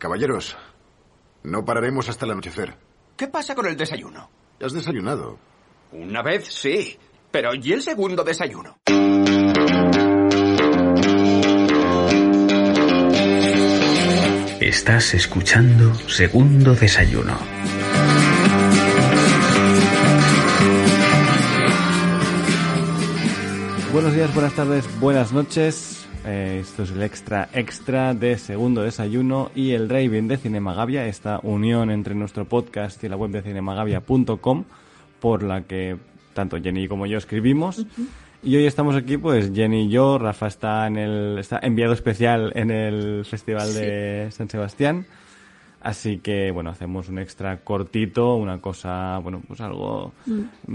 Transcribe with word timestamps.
Caballeros, 0.00 0.56
no 1.42 1.62
pararemos 1.66 2.08
hasta 2.08 2.24
el 2.24 2.32
anochecer. 2.32 2.74
¿Qué 3.18 3.28
pasa 3.28 3.54
con 3.54 3.66
el 3.66 3.76
desayuno? 3.76 4.30
¿Has 4.58 4.72
desayunado? 4.72 5.38
Una 5.92 6.22
vez 6.22 6.46
sí, 6.46 6.98
pero 7.30 7.50
¿y 7.54 7.72
el 7.74 7.82
segundo 7.82 8.24
desayuno? 8.24 8.78
Estás 14.58 15.12
escuchando 15.12 15.94
Segundo 16.08 16.74
Desayuno. 16.74 17.36
Buenos 23.92 24.14
días, 24.14 24.32
buenas 24.32 24.54
tardes, 24.54 25.00
buenas 25.00 25.32
noches. 25.32 25.99
Eh, 26.26 26.58
esto 26.60 26.82
es 26.82 26.90
el 26.90 27.02
extra 27.02 27.48
extra 27.54 28.14
de 28.14 28.36
Segundo 28.36 28.82
Desayuno 28.82 29.50
y 29.54 29.72
el 29.72 29.88
Raven 29.88 30.28
de 30.28 30.36
Cinemagavia, 30.36 31.06
esta 31.06 31.40
unión 31.42 31.90
entre 31.90 32.14
nuestro 32.14 32.44
podcast 32.44 33.02
y 33.02 33.08
la 33.08 33.16
web 33.16 33.30
de 33.30 33.42
cinemagavia.com 33.42 34.64
por 35.18 35.42
la 35.42 35.62
que 35.62 35.96
tanto 36.34 36.60
Jenny 36.60 36.88
como 36.88 37.06
yo 37.06 37.18
escribimos. 37.18 37.86
Y 38.42 38.56
hoy 38.56 38.66
estamos 38.66 38.96
aquí, 38.96 39.16
pues 39.16 39.52
Jenny 39.54 39.84
y 39.84 39.88
yo. 39.88 40.18
Rafa 40.18 40.46
está 40.46 40.86
en 40.86 40.96
el 40.96 41.38
está 41.38 41.58
enviado 41.62 41.92
especial 41.92 42.52
en 42.54 42.70
el 42.70 43.24
Festival 43.24 43.74
de 43.74 44.28
San 44.30 44.48
Sebastián. 44.48 45.06
Así 45.80 46.18
que, 46.18 46.50
bueno, 46.50 46.70
hacemos 46.70 47.08
un 47.08 47.18
extra 47.18 47.60
cortito, 47.60 48.34
una 48.34 48.60
cosa, 48.60 49.18
bueno, 49.18 49.40
pues 49.48 49.60
algo 49.62 50.12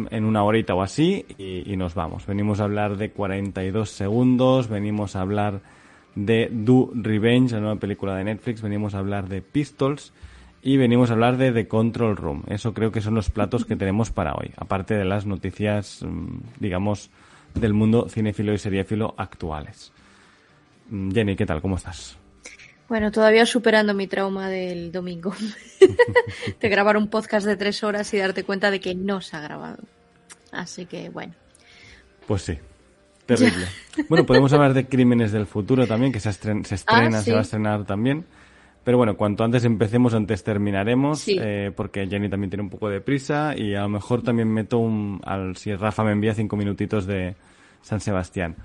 en 0.09 0.25
una 0.25 0.43
horita 0.43 0.73
o 0.73 0.81
así 0.81 1.25
y, 1.37 1.71
y 1.71 1.77
nos 1.77 1.93
vamos. 1.93 2.25
Venimos 2.25 2.59
a 2.59 2.63
hablar 2.63 2.97
de 2.97 3.11
42 3.11 3.89
segundos, 3.89 4.67
venimos 4.67 5.15
a 5.15 5.21
hablar 5.21 5.61
de 6.15 6.49
Do 6.51 6.89
Revenge, 6.95 7.53
la 7.53 7.59
nueva 7.59 7.75
película 7.75 8.15
de 8.15 8.23
Netflix, 8.23 8.61
venimos 8.61 8.95
a 8.95 8.99
hablar 8.99 9.27
de 9.27 9.41
Pistols 9.41 10.11
y 10.65 10.77
venimos 10.77 11.11
a 11.11 11.13
hablar 11.13 11.37
de 11.37 11.51
The 11.51 11.67
Control 11.67 12.17
Room. 12.17 12.43
Eso 12.47 12.73
creo 12.73 12.91
que 12.91 13.01
son 13.01 13.13
los 13.13 13.29
platos 13.29 13.65
que 13.65 13.75
tenemos 13.75 14.09
para 14.09 14.33
hoy, 14.33 14.51
aparte 14.57 14.95
de 14.95 15.05
las 15.05 15.27
noticias, 15.27 16.01
mm, 16.01 16.59
digamos, 16.59 17.11
del 17.53 17.73
mundo 17.73 18.09
cinéfilo 18.09 18.53
y 18.53 18.57
seriéfilo 18.57 19.13
actuales. 19.17 19.91
Mm, 20.89 21.11
Jenny, 21.11 21.35
¿qué 21.35 21.45
tal? 21.45 21.61
¿Cómo 21.61 21.75
estás? 21.75 22.17
Bueno, 22.87 23.11
todavía 23.11 23.45
superando 23.45 23.93
mi 23.93 24.07
trauma 24.07 24.47
del 24.49 24.91
domingo. 24.91 25.33
de 26.61 26.69
grabar 26.69 26.97
un 26.97 27.07
podcast 27.07 27.45
de 27.45 27.55
tres 27.57 27.83
horas 27.83 28.13
y 28.13 28.17
darte 28.17 28.43
cuenta 28.43 28.69
de 28.71 28.79
que 28.79 28.93
no 28.95 29.21
se 29.21 29.35
ha 29.37 29.41
grabado. 29.41 29.77
Así 30.51 30.85
que, 30.85 31.09
bueno. 31.09 31.33
Pues 32.27 32.43
sí. 32.43 32.57
Terrible. 33.25 33.65
bueno, 34.07 34.25
podemos 34.25 34.53
hablar 34.53 34.73
de 34.75 34.85
Crímenes 34.85 35.31
del 35.31 35.47
Futuro 35.47 35.87
también, 35.87 36.11
que 36.11 36.19
se, 36.19 36.29
estren- 36.29 36.63
se 36.63 36.75
estrena, 36.75 37.19
Ah, 37.19 37.21
se 37.23 37.31
va 37.31 37.39
a 37.39 37.41
estrenar 37.41 37.85
también. 37.85 38.23
Pero 38.83 38.97
bueno, 38.97 39.17
cuanto 39.17 39.43
antes 39.43 39.65
empecemos, 39.65 40.13
antes 40.13 40.43
terminaremos, 40.43 41.21
Sí. 41.21 41.39
eh, 41.41 41.71
porque 41.75 42.05
Jenny 42.07 42.29
también 42.29 42.51
tiene 42.51 42.61
un 42.61 42.69
poco 42.69 42.87
de 42.87 43.01
prisa 43.01 43.55
y 43.57 43.73
a 43.73 43.81
lo 43.81 43.89
mejor 43.89 44.21
también 44.21 44.47
meto 44.53 44.77
un... 44.77 45.21
Al, 45.25 45.57
si 45.57 45.73
Rafa 45.73 46.03
me 46.03 46.11
envía 46.11 46.35
cinco 46.35 46.55
minutitos 46.55 47.07
de 47.07 47.35
San 47.81 47.99
Sebastián. 47.99 48.55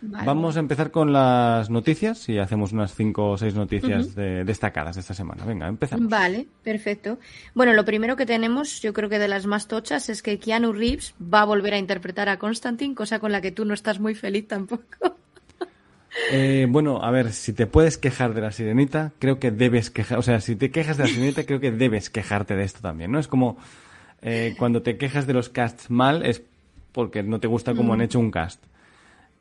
Vale. 0.00 0.24
Vamos 0.26 0.56
a 0.56 0.60
empezar 0.60 0.92
con 0.92 1.12
las 1.12 1.70
noticias 1.70 2.28
y 2.28 2.38
hacemos 2.38 2.70
unas 2.72 2.94
cinco 2.94 3.30
o 3.32 3.36
seis 3.38 3.54
noticias 3.54 4.14
de- 4.14 4.44
destacadas 4.44 4.94
de 4.94 5.00
esta 5.00 5.12
semana. 5.14 5.44
Venga, 5.44 5.66
empezamos. 5.66 6.08
Vale, 6.08 6.46
perfecto. 6.62 7.18
Bueno, 7.54 7.72
lo 7.72 7.84
primero 7.84 8.14
que 8.14 8.24
tenemos, 8.24 8.80
yo 8.80 8.92
creo 8.92 9.08
que 9.08 9.18
de 9.18 9.26
las 9.26 9.46
más 9.46 9.66
tochas, 9.66 10.08
es 10.08 10.22
que 10.22 10.38
Keanu 10.38 10.72
Reeves 10.72 11.14
va 11.22 11.40
a 11.40 11.44
volver 11.44 11.74
a 11.74 11.78
interpretar 11.78 12.28
a 12.28 12.38
Constantine, 12.38 12.94
cosa 12.94 13.18
con 13.18 13.32
la 13.32 13.40
que 13.40 13.50
tú 13.50 13.64
no 13.64 13.74
estás 13.74 13.98
muy 13.98 14.14
feliz 14.14 14.46
tampoco. 14.46 14.84
Eh, 16.32 16.66
bueno, 16.68 17.02
a 17.02 17.10
ver, 17.10 17.32
si 17.32 17.52
te 17.52 17.66
puedes 17.66 17.96
quejar 17.98 18.34
de 18.34 18.40
la 18.40 18.50
sirenita, 18.50 19.12
creo 19.18 19.38
que 19.38 19.50
debes 19.50 19.90
quejar, 19.90 20.18
o 20.18 20.22
sea, 20.22 20.40
si 20.40 20.56
te 20.56 20.70
quejas 20.70 20.96
de 20.96 21.04
la 21.04 21.08
sirenita, 21.10 21.44
creo 21.44 21.60
que 21.60 21.70
debes 21.70 22.10
quejarte 22.10 22.56
de 22.56 22.64
esto 22.64 22.80
también, 22.80 23.12
¿no? 23.12 23.18
Es 23.18 23.28
como 23.28 23.56
eh, 24.22 24.54
cuando 24.58 24.82
te 24.82 24.96
quejas 24.96 25.26
de 25.26 25.34
los 25.34 25.48
casts 25.48 25.90
mal 25.90 26.24
es 26.24 26.42
porque 26.92 27.22
no 27.22 27.38
te 27.40 27.46
gusta 27.46 27.74
cómo 27.74 27.90
Mm. 27.90 27.92
han 27.94 28.00
hecho 28.00 28.18
un 28.18 28.30
cast. 28.30 28.60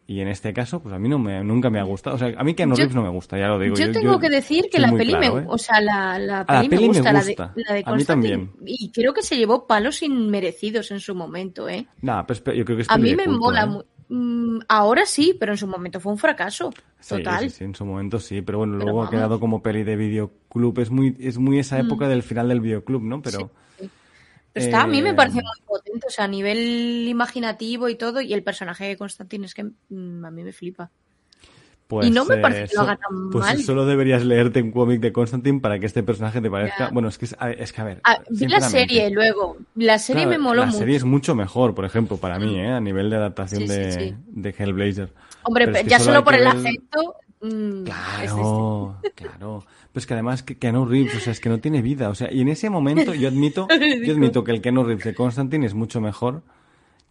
Y 0.09 0.21
en 0.21 0.29
este 0.29 0.53
caso, 0.53 0.81
pues 0.81 0.95
a 0.95 0.99
mí 0.99 1.09
no 1.09 1.19
me, 1.19 1.43
nunca 1.43 1.69
me 1.69 1.79
ha 1.79 1.83
gustado. 1.83 2.15
O 2.15 2.19
sea, 2.19 2.33
a 2.37 2.43
mí 2.45 2.53
Keanu 2.53 2.75
Yo- 2.75 2.77
Reeves 2.79 2.95
no 2.95 3.03
me 3.03 3.09
gusta, 3.09 3.37
ya 3.37 3.47
lo 3.49 3.59
digo. 3.59 3.75
Yo, 3.75 3.91
tengo 3.91 4.17
que 4.19 4.29
decir 4.29 4.69
que 4.71 4.79
la 4.79 4.89
peli 4.93 5.11
claro, 5.13 5.35
me, 5.35 5.41
¿eh? 5.41 5.45
o 5.49 5.57
sea, 5.57 5.81
la, 5.81 6.17
la 6.17 6.45
Ah, 6.47 6.53
la 6.53 6.59
peli, 6.61 6.69
peli 6.69 6.81
me 6.83 6.87
me 6.93 6.97
gusta, 6.99 7.11
la 7.13 7.19
de, 7.19 7.25
gusta. 7.27 7.53
la 7.55 7.73
de 7.73 7.83
A 7.85 7.93
mí 7.93 8.03
también. 8.05 8.51
Y 8.65 8.89
creo 8.91 9.13
que 9.13 9.21
se 9.21 9.35
llevó 9.35 9.67
palos 9.67 10.01
inmerecidos 10.03 10.91
en 10.91 11.01
su 11.01 11.13
momento, 11.13 11.67
¿eh? 11.67 11.87
Nah, 12.01 12.23
pues 12.23 12.41
yo 12.41 12.63
creo 12.63 12.77
que 12.77 12.83
es 12.83 12.89
A 12.89 12.95
peli 12.95 13.09
mí 13.11 13.15
me 13.17 13.25
culto, 13.25 13.39
mola. 13.39 13.63
¿eh? 13.81 14.13
mm, 14.13 14.59
ahora 14.69 15.05
sí, 15.05 15.35
pero 15.37 15.51
en 15.51 15.57
su 15.57 15.67
momento 15.67 15.99
fue 15.99 16.13
un 16.13 16.17
fracaso. 16.17 16.71
Sí, 17.01 17.15
Total. 17.17 17.41
Sí, 17.41 17.49
sí, 17.49 17.63
en 17.65 17.75
su 17.75 17.83
momento 17.85 18.17
sí, 18.19 18.41
pero 18.41 18.59
bueno, 18.59 18.75
Pero 18.75 18.85
luego 18.85 18.99
ha 19.01 19.03
vamos. 19.03 19.13
Mm. 19.13 19.17
quedado 19.17 19.39
como 19.41 19.61
peli 19.61 19.83
de 19.83 19.97
videoclub. 19.97 20.79
Es 20.79 20.89
muy, 20.89 21.17
es 21.19 21.37
muy 21.37 21.59
esa 21.59 21.79
época 21.79 22.07
del 22.07 22.23
final 22.23 22.47
del 22.47 22.61
videoclub, 22.61 23.03
¿no? 23.03 23.21
Pero 23.21 23.37
Pero 23.39 23.51
está, 24.57 24.83
a 24.83 24.87
mí 24.87 25.01
me 25.01 25.09
Eh, 25.11 25.13
parece 25.13 25.35
muy 25.41 25.61
potente, 25.65 26.07
o 26.07 26.09
sea, 26.09 26.25
a 26.25 26.27
nivel 26.27 27.07
imaginativo 27.07 27.89
y 27.89 27.95
todo, 27.95 28.21
y 28.21 28.33
el 28.33 28.43
personaje 28.43 28.85
de 28.85 28.97
Constantine 28.97 29.45
es 29.45 29.53
que 29.53 29.63
mm, 29.89 30.25
a 30.25 30.31
mí 30.31 30.43
me 30.43 30.53
flipa. 30.53 30.89
Pues, 31.87 32.05
Y 32.07 32.11
no 32.11 32.25
me 32.25 32.35
parece 32.37 32.63
eh, 32.63 32.67
que 32.67 32.75
lo 32.75 32.81
so- 32.81 32.87
haga 32.89 32.97
tan 32.97 33.29
pues 33.29 33.45
mal. 33.45 33.59
solo 33.59 33.85
deberías 33.85 34.25
leerte 34.25 34.61
un 34.61 34.71
cómic 34.71 34.99
de 34.99 35.13
Constantine 35.13 35.61
para 35.61 35.79
que 35.79 35.85
este 35.85 36.03
personaje 36.03 36.41
te 36.41 36.51
parezca. 36.51 36.89
Bueno, 36.89 37.07
es 37.07 37.17
que, 37.17 37.23
es, 37.23 37.35
a 37.39 37.45
ver, 37.47 37.61
es 37.61 37.71
que 37.71 37.79
a 37.79 37.83
ver. 37.85 38.01
Ah, 38.03 38.17
vi 38.29 38.45
la 38.49 38.59
serie 38.59 39.09
luego, 39.09 39.55
la 39.75 39.97
serie 39.97 40.23
claro, 40.23 40.37
me 40.37 40.43
moló 40.43 40.61
La 40.61 40.65
mucho. 40.67 40.79
serie 40.79 40.97
es 40.97 41.05
mucho 41.05 41.33
mejor, 41.33 41.73
por 41.73 41.85
ejemplo, 41.85 42.17
para 42.17 42.39
mí, 42.39 42.59
¿eh? 42.59 42.67
a 42.71 42.81
nivel 42.81 43.09
de 43.09 43.15
adaptación 43.15 43.61
Sí, 43.61 43.67
de, 43.69 43.91
sí. 43.93 44.15
de 44.27 44.49
Hellblazer. 44.57 45.13
Hombre, 45.43 45.65
Pero 45.67 45.77
es 45.77 45.83
que 45.85 45.89
ya 45.89 45.99
solo 45.99 46.25
por 46.25 46.33
el 46.35 46.41
ver- 46.41 46.47
acento. 46.49 47.15
mm, 47.39 47.83
es 47.87 49.13
Claro, 49.15 49.65
claro. 50.05 50.05
Pues 50.05 50.05
que 50.05 50.13
además 50.13 50.43
que 50.43 50.57
Keanu 50.57 50.85
Reeves, 50.85 51.15
o 51.15 51.19
sea, 51.19 51.31
es 51.31 51.39
que 51.39 51.49
no 51.49 51.59
tiene 51.59 51.81
vida. 51.81 52.09
O 52.09 52.15
sea, 52.15 52.31
y 52.31 52.41
en 52.41 52.49
ese 52.49 52.69
momento 52.69 53.13
yo 53.13 53.27
admito, 53.27 53.67
yo 54.05 54.13
admito 54.13 54.43
que 54.43 54.51
el 54.51 54.61
Keanu 54.61 54.83
Reeves 54.83 55.05
de 55.05 55.15
Constantine 55.15 55.65
es 55.65 55.73
mucho 55.73 56.01
mejor 56.01 56.43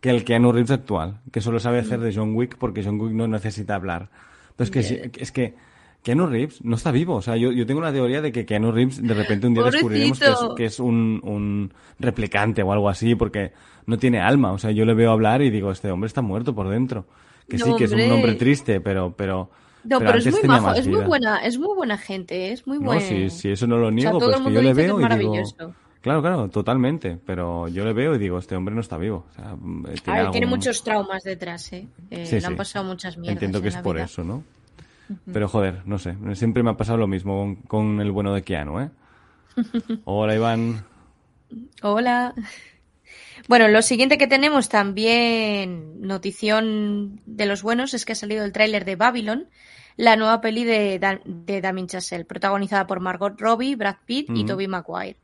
que 0.00 0.10
el 0.10 0.24
Keanu 0.24 0.52
Reeves 0.52 0.70
actual, 0.70 1.20
que 1.32 1.40
solo 1.40 1.58
sabe 1.58 1.80
hacer 1.80 2.00
de 2.00 2.14
John 2.14 2.34
Wick 2.34 2.56
porque 2.58 2.84
John 2.84 3.00
Wick 3.00 3.12
no 3.12 3.26
necesita 3.26 3.74
hablar. 3.74 4.08
Pero 4.56 4.64
es 4.64 4.70
que, 4.70 5.10
es 5.18 5.32
que 5.32 5.54
Keanu 6.02 6.28
Reeves 6.28 6.64
no 6.64 6.76
está 6.76 6.92
vivo. 6.92 7.16
O 7.16 7.22
sea, 7.22 7.36
yo, 7.36 7.50
yo 7.50 7.66
tengo 7.66 7.80
la 7.80 7.92
teoría 7.92 8.22
de 8.22 8.30
que 8.30 8.46
Keanu 8.46 8.70
Reeves 8.70 9.02
de 9.02 9.14
repente 9.14 9.48
un 9.48 9.54
día 9.54 9.64
descubriremos 9.64 10.18
que 10.18 10.24
es, 10.24 10.30
Pobrecito. 10.30 10.54
que 10.54 10.64
es 10.66 10.78
un, 10.78 11.20
un 11.24 11.72
replicante 11.98 12.62
o 12.62 12.72
algo 12.72 12.88
así 12.88 13.16
porque 13.16 13.52
no 13.86 13.98
tiene 13.98 14.20
alma. 14.20 14.52
O 14.52 14.58
sea, 14.58 14.70
yo 14.70 14.84
le 14.84 14.94
veo 14.94 15.10
hablar 15.10 15.42
y 15.42 15.50
digo, 15.50 15.72
este 15.72 15.90
hombre 15.90 16.06
está 16.06 16.22
muerto 16.22 16.54
por 16.54 16.68
dentro. 16.68 17.06
Que 17.48 17.58
sí, 17.58 17.74
que 17.76 17.84
es 17.84 17.92
un 17.92 18.10
hombre 18.12 18.34
triste, 18.34 18.80
pero, 18.80 19.14
pero, 19.16 19.50
No, 19.88 19.98
pero, 19.98 20.10
es 20.18 20.26
antes 20.26 20.40
muy 20.40 20.48
majo, 20.48 20.72
es 20.72 20.86
muy 20.88 21.02
buena, 21.04 21.38
es 21.44 21.58
muy 21.58 21.74
buena 21.74 21.98
gente, 21.98 22.52
es 22.52 22.66
muy 22.66 22.78
No, 22.78 22.86
buena. 22.86 23.00
sí, 23.00 23.30
sí, 23.30 23.50
eso 23.50 23.66
no 23.66 23.76
lo 23.78 23.90
niego, 23.90 24.18
todo 24.18 24.30
pero 24.30 24.32
el 24.32 24.42
es 24.42 24.48
que 24.48 24.52
yo 24.54 24.62
le 24.62 24.74
veo 24.74 25.00
es 25.00 25.14
y 25.14 25.18
digo... 25.18 25.74
Claro, 26.00 26.22
claro, 26.22 26.48
totalmente, 26.48 27.18
pero 27.26 27.66
yo 27.66 27.84
le 27.84 27.92
veo 27.92 28.14
y 28.14 28.18
digo, 28.18 28.38
este 28.38 28.54
hombre 28.54 28.74
no 28.74 28.80
está 28.80 28.96
vivo. 28.96 29.26
O 29.28 29.34
sea, 29.34 29.50
A 29.50 29.56
ver, 29.56 29.98
algún- 30.06 30.32
tiene 30.32 30.46
muchos 30.46 30.84
traumas 30.84 31.24
detrás, 31.24 31.72
¿eh? 31.72 31.86
Eh, 32.10 32.26
Sí, 32.26 32.38
le 32.38 32.46
han 32.46 32.52
sí. 32.52 32.56
pasado 32.56 32.84
muchas 32.84 33.16
mierdas. 33.16 33.34
Entiendo 33.34 33.60
que 33.60 33.68
en 33.68 33.74
es 33.74 33.82
por 33.82 33.96
vida. 33.96 34.04
eso, 34.04 34.22
¿no? 34.22 34.44
Pero 35.32 35.48
joder, 35.48 35.82
no 35.84 35.98
sé, 35.98 36.16
siempre 36.34 36.62
me 36.62 36.70
ha 36.70 36.76
pasado 36.76 36.98
lo 36.98 37.06
mismo 37.08 37.38
con, 37.40 37.54
con 37.56 38.00
el 38.00 38.12
bueno 38.12 38.32
de 38.34 38.42
Keanu, 38.42 38.80
¿eh? 38.80 38.90
Hola, 40.04 40.34
Iván. 40.36 40.84
Hola. 41.82 42.34
Bueno, 43.48 43.68
lo 43.68 43.82
siguiente 43.82 44.18
que 44.18 44.26
tenemos 44.26 44.68
también, 44.68 46.00
notición 46.00 47.20
de 47.26 47.46
los 47.46 47.62
buenos, 47.62 47.94
es 47.94 48.04
que 48.04 48.12
ha 48.12 48.16
salido 48.16 48.44
el 48.44 48.52
tráiler 48.52 48.84
de 48.84 48.96
Babylon, 48.96 49.46
la 49.96 50.16
nueva 50.16 50.40
peli 50.40 50.64
de, 50.64 50.98
Da- 50.98 51.20
de 51.24 51.60
Damien 51.60 51.86
Chazelle, 51.86 52.24
protagonizada 52.24 52.86
por 52.86 53.00
Margot 53.00 53.38
Robbie, 53.40 53.76
Brad 53.76 53.96
Pitt 54.04 54.28
y. 54.30 54.44
Tobey 54.44 54.68
Maguire. 54.68 55.16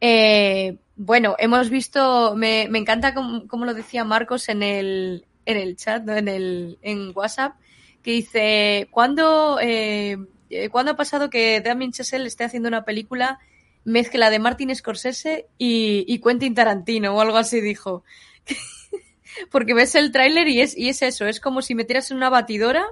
Eh, 0.00 0.76
bueno, 0.96 1.34
hemos 1.38 1.70
visto, 1.70 2.34
me, 2.36 2.68
me 2.70 2.78
encanta 2.78 3.14
como, 3.14 3.48
como 3.48 3.64
lo 3.64 3.74
decía 3.74 4.04
Marcos 4.04 4.48
en 4.48 4.62
el, 4.62 5.26
en 5.46 5.56
el 5.56 5.76
chat, 5.76 6.04
¿no? 6.04 6.14
en, 6.14 6.28
el, 6.28 6.78
en 6.82 7.12
WhatsApp, 7.14 7.56
que 8.02 8.12
dice, 8.12 8.88
¿cuándo, 8.90 9.58
eh, 9.60 10.16
eh, 10.50 10.68
¿cuándo 10.68 10.92
ha 10.92 10.96
pasado 10.96 11.30
que 11.30 11.60
Damien 11.60 11.92
Chazelle 11.92 12.26
esté 12.26 12.44
haciendo 12.44 12.68
una 12.68 12.84
película 12.84 13.38
mezcla 13.84 14.30
de 14.30 14.38
Martin 14.38 14.74
Scorsese 14.74 15.46
y, 15.58 16.04
y 16.06 16.18
Quentin 16.20 16.54
Tarantino 16.54 17.14
o 17.14 17.20
algo 17.20 17.36
así 17.36 17.60
dijo. 17.60 18.04
porque 19.50 19.74
ves 19.74 19.94
el 19.94 20.12
tráiler 20.12 20.48
y 20.48 20.60
es, 20.60 20.76
y 20.76 20.88
es 20.88 21.02
eso, 21.02 21.26
es 21.26 21.40
como 21.40 21.62
si 21.62 21.74
metieras 21.74 22.10
en 22.10 22.18
una 22.18 22.30
batidora 22.30 22.86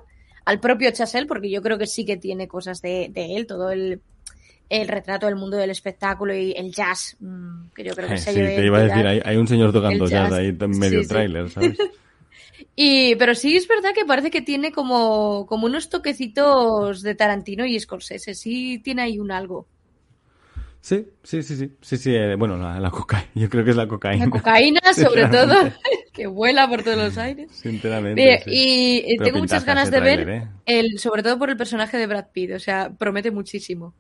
al 0.45 0.61
propio 0.61 0.91
Chazelle, 0.91 1.27
porque 1.27 1.51
yo 1.51 1.63
creo 1.63 1.79
que 1.79 1.87
sí 1.87 2.05
que 2.05 2.17
tiene 2.17 2.49
cosas 2.49 2.81
de, 2.83 3.11
de 3.13 3.37
él, 3.37 3.47
todo 3.47 3.71
el, 3.71 4.01
el 4.69 4.89
retrato 4.89 5.27
del 5.27 5.37
mundo 5.37 5.57
del 5.57 5.71
espectáculo 5.71 6.35
y 6.35 6.53
el 6.53 6.73
jazz, 6.73 7.17
mm, 7.21 7.69
que 7.75 7.85
yo 7.85 7.95
creo 7.95 8.09
que 8.09 8.15
Eh, 8.15 8.19
sí, 8.19 8.35
te 8.35 8.65
iba 8.65 8.79
a 8.79 8.83
decir, 8.83 9.07
hay, 9.07 9.21
hay 9.25 9.37
un 9.37 9.47
señor 9.47 9.73
tocando 9.73 10.07
jazz, 10.07 10.31
jazz. 10.31 10.39
ahí 10.39 10.57
en 10.59 10.79
medio 10.79 11.03
Sí, 11.03 11.09
¿sabes? 11.09 11.79
Y, 12.75 13.17
pero 13.17 13.35
sí 13.35 13.57
es 13.57 13.69
verdad 13.69 13.91
que 13.95 14.07
parece 14.07 14.31
que 14.31 14.41
tiene 14.41 14.73
como, 14.73 15.47
como 15.47 15.67
unos 15.67 15.91
toquecitos 15.91 17.03
de 17.03 17.15
Tarantino 17.15 17.67
y 17.67 17.79
Scorsese, 17.79 18.35
sí 18.35 18.81
tiene 18.83 19.03
ahí 19.03 19.19
un 19.19 19.31
algo. 19.31 19.67
Sí, 20.85 21.07
sí, 21.23 21.45
sí, 21.45 21.55
sí, 21.57 21.73
sí, 21.81 21.97
sí, 21.97 22.13
eh, 22.15 22.35
bueno, 22.35 22.57
la, 22.57 22.81
la 22.81 22.91
cocaína, 22.91 23.29
yo 23.37 23.49
creo 23.49 23.65
que 23.65 23.71
es 23.71 23.77
la 23.77 23.87
cocaína. 23.87 24.25
La 24.25 24.31
cocaína, 24.33 24.81
sobre 24.95 25.27
todo, 25.29 25.55
que 26.13 26.27
vuela 26.27 26.69
por 26.69 26.83
todos 26.83 26.97
los 26.99 27.17
aires. 27.19 27.51
Sinceramente. 27.53 28.43
Sí. 28.45 28.51
y 28.51 28.97
eh, 28.99 29.15
Pero 29.19 29.25
tengo 29.27 29.39
muchas 29.39 29.65
ganas 29.65 29.91
de 29.93 30.01
ver, 30.01 30.29
¿eh? 30.29 30.49
el, 30.67 30.99
sobre 30.99 31.23
todo 31.23 31.39
por 31.39 31.51
el 31.51 31.57
personaje 31.57 31.97
de 31.99 32.07
Brad 32.09 32.27
Pitt, 32.33 32.51
o 32.53 32.59
sea, 32.59 32.91
promete 32.99 33.31
muchísimo. 33.31 33.95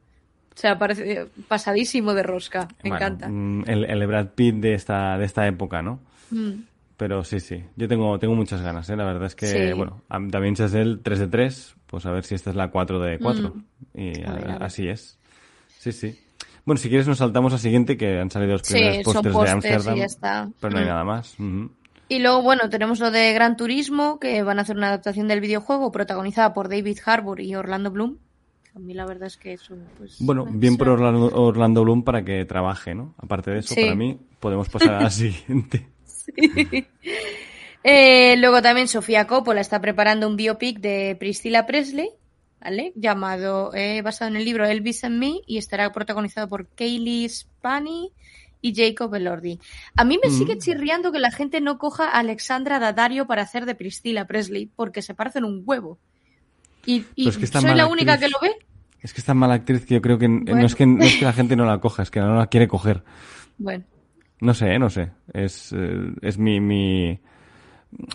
O 0.54 0.56
sea, 0.58 0.76
parece 0.76 1.28
pasadísimo 1.48 2.12
de 2.14 2.24
rosca. 2.24 2.66
Me 2.82 2.90
Bueno, 2.90 2.96
encanta. 2.96 3.28
mm, 3.30 3.64
El, 3.68 3.84
el 3.84 4.06
Brad 4.06 4.26
Pitt 4.34 4.56
de 4.56 4.74
esta, 4.74 5.16
de 5.18 5.24
esta 5.24 5.46
época, 5.46 5.80
¿no? 5.82 6.00
Mm. 6.30 6.64
Pero 6.96 7.24
sí, 7.24 7.40
sí. 7.40 7.64
Yo 7.76 7.88
tengo, 7.88 8.18
tengo 8.18 8.34
muchas 8.34 8.60
ganas, 8.60 8.90
¿eh? 8.90 8.96
La 8.96 9.04
verdad 9.04 9.26
es 9.26 9.34
que, 9.34 9.46
Sí. 9.46 9.72
bueno, 9.72 10.02
a- 10.08 10.18
Damien 10.20 10.54
Chazelle 10.56 10.98
3 11.02 11.20
de 11.20 11.28
3, 11.28 11.74
pues 11.86 12.04
a 12.06 12.10
ver 12.10 12.24
si 12.24 12.34
esta 12.34 12.50
es 12.50 12.56
la 12.56 12.70
4 12.70 13.00
de 13.00 13.18
4. 13.18 13.54
Y 13.94 14.10
Mm. 14.20 14.26
A 14.28 14.32
ver, 14.34 14.44
a- 14.48 14.50
a 14.50 14.52
ver. 14.54 14.62
así 14.64 14.88
es. 14.88 15.16
Sí, 15.78 15.90
sí. 15.92 16.18
Bueno, 16.64 16.78
si 16.78 16.88
quieres 16.88 17.08
nos 17.08 17.18
saltamos 17.18 17.52
a 17.52 17.58
siguiente, 17.58 17.96
que 17.96 18.18
han 18.20 18.30
salido 18.30 18.52
los 18.52 18.62
Sí, 18.62 18.74
primeros 18.74 19.04
son 19.04 19.14
pósters 19.14 19.34
de 19.44 19.50
Amsterdam. 19.50 19.96
ya 19.96 20.04
está. 20.04 20.48
Pero 20.60 20.72
no 20.72 20.78
hay 20.78 20.84
Mm. 20.84 20.88
nada 20.88 21.04
más. 21.04 21.36
Y 22.08 22.18
luego, 22.18 22.42
bueno, 22.42 22.68
tenemos 22.70 23.00
lo 23.00 23.10
de 23.10 23.32
Gran 23.32 23.56
Turismo, 23.56 24.20
que 24.20 24.42
van 24.42 24.58
a 24.58 24.62
hacer 24.62 24.76
una 24.76 24.88
adaptación 24.88 25.28
del 25.28 25.40
videojuego 25.40 25.90
protagonizada 25.90 26.52
por 26.52 26.68
David 26.68 26.98
Harbour 27.04 27.40
y 27.40 27.54
Orlando 27.54 27.90
Bloom. 27.90 28.18
A 28.74 28.78
mí 28.78 28.94
la 28.94 29.04
verdad 29.06 29.26
es 29.26 29.36
que 29.36 29.52
eso, 29.54 29.74
pues... 29.98 30.16
Bueno, 30.20 30.46
bien 30.50 30.76
por 30.76 30.86
sí. 30.86 30.92
Orlando, 30.92 31.26
Orlando 31.34 31.82
Bloom 31.82 32.04
para 32.04 32.24
que 32.24 32.44
trabaje, 32.44 32.94
¿no? 32.94 33.14
Aparte 33.18 33.50
de 33.50 33.58
eso, 33.58 33.74
Sí. 33.74 33.82
para 33.82 33.94
mí, 33.94 34.18
podemos 34.40 34.68
pasar 34.68 34.94
a 34.94 35.00
la 35.02 35.10
siguiente. 35.10 35.86
Eh, 37.84 38.36
luego 38.38 38.62
también 38.62 38.86
Sofía 38.88 39.26
Coppola 39.26 39.60
está 39.60 39.80
preparando 39.80 40.28
un 40.28 40.36
biopic 40.36 40.78
de 40.78 41.16
Priscilla 41.18 41.66
Presley, 41.66 42.10
¿vale? 42.62 42.92
Llamado, 42.96 43.74
eh, 43.74 44.02
basado 44.02 44.30
en 44.30 44.36
el 44.36 44.44
libro 44.44 44.66
Elvis 44.66 45.04
and 45.04 45.18
Me 45.18 45.40
y 45.46 45.58
estará 45.58 45.90
protagonizado 45.92 46.48
por 46.48 46.66
Kaylee 46.68 47.28
Spani 47.28 48.10
y 48.60 48.74
Jacob 48.74 49.14
Elordi. 49.14 49.58
A 49.96 50.04
mí 50.04 50.18
me 50.22 50.30
Mm. 50.30 50.32
sigue 50.38 50.58
chirriando 50.58 51.10
que 51.12 51.18
la 51.18 51.30
gente 51.32 51.60
no 51.60 51.78
coja 51.78 52.04
a 52.08 52.18
Alexandra 52.20 52.78
Daddario 52.78 53.26
para 53.26 53.42
hacer 53.42 53.66
de 53.66 53.74
Priscilla 53.74 54.26
Presley 54.26 54.66
porque 54.76 55.02
se 55.02 55.14
parecen 55.14 55.44
un 55.44 55.62
huevo. 55.66 55.98
Y, 56.86 57.04
es 57.16 57.36
que 57.38 57.46
soy 57.46 57.74
la 57.74 57.86
única 57.86 58.14
actriz. 58.14 58.32
que 58.32 58.32
lo 58.32 58.52
ve. 58.54 58.56
Es 59.00 59.12
que 59.12 59.20
es 59.20 59.24
tan 59.24 59.36
mala 59.36 59.54
actriz 59.54 59.84
que 59.84 59.94
yo 59.94 60.02
creo 60.02 60.18
que 60.18 60.28
no, 60.28 60.64
es 60.64 60.74
que 60.76 60.86
no 60.86 61.02
es 61.02 61.16
que 61.16 61.24
la 61.24 61.32
gente 61.32 61.56
no 61.56 61.64
la 61.64 61.80
coja, 61.80 62.02
es 62.04 62.10
que 62.10 62.20
no 62.20 62.36
la 62.36 62.46
quiere 62.46 62.68
coger. 62.68 63.02
Bueno, 63.58 63.84
No 64.40 64.54
sé, 64.54 64.74
¿eh? 64.74 64.78
no 64.78 64.90
sé. 64.90 65.10
Es, 65.32 65.72
eh, 65.76 66.12
es 66.22 66.38
mi, 66.38 66.58
mi... 66.60 67.20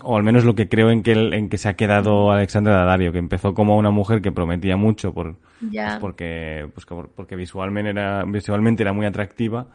O 0.04 0.18
al 0.18 0.24
menos 0.24 0.44
lo 0.44 0.56
que 0.56 0.68
creo 0.68 0.90
en 0.90 1.04
que, 1.04 1.12
el- 1.12 1.34
en 1.34 1.50
que 1.50 1.58
se 1.58 1.70
ha 1.70 1.76
quedado 1.76 2.32
Alexandra 2.32 2.76
Daddario, 2.78 3.12
que 3.12 3.20
empezó 3.20 3.54
como 3.54 3.78
una 3.78 3.92
mujer 3.92 4.22
que 4.22 4.32
prometía 4.32 4.76
mucho 4.76 5.14
por, 5.14 5.36
pues 5.60 5.96
porque, 6.00 6.68
pues 6.74 6.86
que 6.86 6.96
por- 6.96 7.10
porque 7.10 7.36
visualmente 7.36 7.92
era, 7.92 8.24
visualmente 8.26 8.82
era 8.84 8.94
muy 8.94 9.06
atractiva 9.06 9.68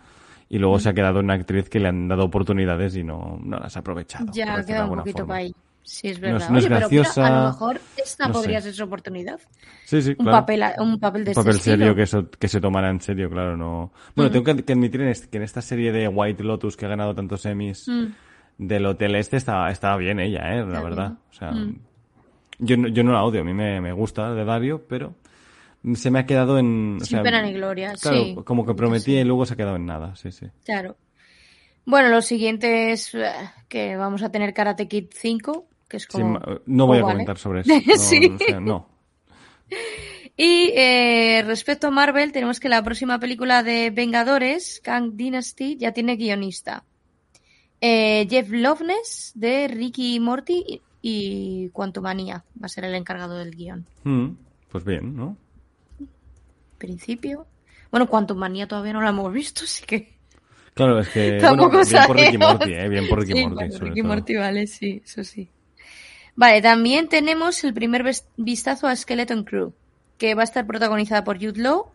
y 0.48 0.58
luego 0.58 0.78
se 0.80 0.88
ha 0.88 0.92
quedado 0.92 1.20
una 1.20 1.34
actriz 1.34 1.68
que 1.68 1.78
le 1.80 1.88
han 1.88 2.08
dado 2.08 2.24
oportunidades 2.24 2.96
y 2.96 3.04
no, 3.04 3.38
no 3.44 3.58
las 3.58 3.76
ha 3.76 3.80
aprovechado. 3.80 4.26
Ya 4.32 4.56
decirlo 4.56 4.58
de 4.58 4.66
queda 4.66 4.84
un 4.86 4.98
poquito 4.98 5.26
para 5.26 5.38
ahí. 5.40 5.54
Sí, 5.84 6.08
es 6.08 6.20
verdad. 6.20 6.48
no 6.50 6.58
es 6.58 6.64
Oye, 6.64 6.68
pero 6.68 6.78
graciosa, 6.80 7.26
a 7.26 7.40
lo 7.44 7.48
mejor 7.50 7.80
esta 7.96 8.26
no 8.28 8.32
podría 8.34 8.60
sé. 8.60 8.68
ser 8.68 8.74
su 8.74 8.84
oportunidad. 8.84 9.40
Sí, 9.84 10.00
sí, 10.02 10.10
Un 10.10 10.16
claro. 10.26 10.38
papel, 10.38 10.62
un 10.78 11.00
papel 11.00 11.24
de 11.24 11.30
un 11.30 11.34
papel 11.34 11.50
este 11.56 11.70
estilo. 11.70 11.76
serio 11.78 11.94
que, 11.96 12.02
eso, 12.02 12.30
que 12.38 12.46
se 12.48 12.60
tomara 12.60 12.88
en 12.90 13.00
serio, 13.00 13.28
claro, 13.28 13.56
no. 13.56 13.92
Bueno, 14.14 14.30
tengo 14.30 14.44
que, 14.44 14.72
admitir 14.72 15.00
en 15.00 15.12
que 15.30 15.36
en 15.38 15.42
esta 15.42 15.60
serie 15.60 15.90
de 15.90 16.06
White 16.06 16.44
Lotus 16.44 16.76
que 16.76 16.86
ha 16.86 16.88
ganado 16.88 17.14
tantos 17.14 17.44
Emmys 17.46 17.88
Mm. 17.88 18.06
Del 18.58 18.86
hotel 18.86 19.14
este 19.16 19.36
estaba, 19.36 19.70
estaba 19.70 19.96
bien 19.96 20.20
ella, 20.20 20.54
eh, 20.54 20.64
la 20.66 20.82
verdad. 20.82 21.12
O 21.30 21.32
sea, 21.34 21.50
Mm. 21.52 21.78
yo, 22.58 22.76
no- 22.76 22.88
yo 22.88 23.02
no 23.04 23.12
la 23.12 23.24
odio, 23.24 23.40
a 23.40 23.44
mí 23.44 23.52
me, 23.54 23.80
me 23.80 23.92
gusta 23.92 24.32
de 24.34 24.44
Dario, 24.44 24.84
pero 24.88 25.14
se 25.94 26.10
me 26.10 26.20
ha 26.20 26.26
quedado 26.26 26.58
en. 26.58 26.96
o 27.00 27.04
Sin 27.04 27.16
sea, 27.16 27.22
pena 27.22 27.42
ni 27.42 27.52
gloria, 27.52 27.94
Claro, 28.00 28.16
sí. 28.16 28.36
como 28.44 28.64
que 28.66 28.74
prometía 28.74 29.14
Sí. 29.16 29.20
y 29.20 29.24
luego 29.24 29.46
se 29.46 29.54
ha 29.54 29.56
quedado 29.56 29.76
en 29.76 29.86
nada, 29.86 30.14
sí, 30.16 30.30
sí. 30.32 30.46
Claro. 30.64 30.96
Bueno, 31.84 32.08
lo 32.10 32.22
siguiente 32.22 32.92
es 32.92 33.12
eh, 33.14 33.32
que 33.68 33.96
vamos 33.96 34.22
a 34.22 34.30
tener 34.30 34.54
Karate 34.54 34.86
Kid 34.86 35.06
5, 35.12 35.66
que 35.88 35.96
es 35.96 36.06
como... 36.06 36.38
no 36.66 36.86
voy 36.86 36.98
a 36.98 37.02
Oh, 37.02 37.06
vale. 37.06 37.14
comentar 37.14 37.38
sobre 37.38 37.60
eso. 37.62 37.72
No, 37.74 37.96
Sí. 37.96 38.30
o 38.32 38.38
sea, 38.38 38.60
no. 38.60 38.88
Y 40.36 40.72
eh, 40.74 41.42
respecto 41.46 41.88
a 41.88 41.90
Marvel, 41.90 42.32
tenemos 42.32 42.58
que 42.58 42.68
la 42.70 42.82
próxima 42.82 43.18
película 43.18 43.62
de 43.62 43.90
Vengadores, 43.90 44.80
Kang 44.82 45.12
Dynasty, 45.14 45.76
ya 45.76 45.92
tiene 45.92 46.16
guionista. 46.16 46.84
Eh, 47.84 48.28
Jeff 48.30 48.48
Loveness, 48.48 49.32
de 49.34 49.66
Ricky 49.66 50.20
Morty, 50.20 50.80
y, 51.02 51.68
Quantumania 51.70 52.44
va 52.62 52.66
a 52.66 52.68
ser 52.68 52.84
el 52.84 52.94
encargado 52.94 53.36
del 53.38 53.56
guion. 53.56 53.84
Mm, 54.04 54.36
pues 54.70 54.84
bien, 54.84 55.16
¿no? 55.16 55.36
Principio. 56.78 57.44
Bueno, 57.90 58.08
Quantumania 58.08 58.68
todavía 58.68 58.92
no 58.92 59.02
la 59.02 59.08
hemos 59.08 59.32
visto, 59.32 59.64
así 59.64 59.84
que... 59.84 60.16
Claro, 60.74 61.00
es 61.00 61.08
que. 61.08 61.38
Tampoco 61.40 61.78
bueno, 61.78 61.90
bien 61.90 62.06
por 62.06 62.16
Ricky. 62.16 62.38
Morty, 62.38 62.72
¿eh? 62.72 62.88
Bien 62.88 63.08
por 63.08 63.18
Ricky 63.18 63.32
Sí, 63.32 63.46
Morty. 63.48 63.72
sobre 63.72 63.88
Ricky 63.88 64.00
todo. 64.00 64.08
Morty, 64.14 64.36
vale, 64.36 64.66
sí, 64.68 65.02
eso 65.04 65.24
sí. 65.24 65.50
Vale, 66.36 66.62
también 66.62 67.08
tenemos 67.08 67.64
el 67.64 67.74
primer 67.74 68.08
vistazo 68.36 68.86
a 68.86 68.94
Skeleton 68.94 69.42
Crew, 69.42 69.74
que 70.18 70.36
va 70.36 70.42
a 70.42 70.44
estar 70.44 70.64
protagonizada 70.68 71.24
por 71.24 71.36
Jude 71.44 71.60
Law 71.60 71.92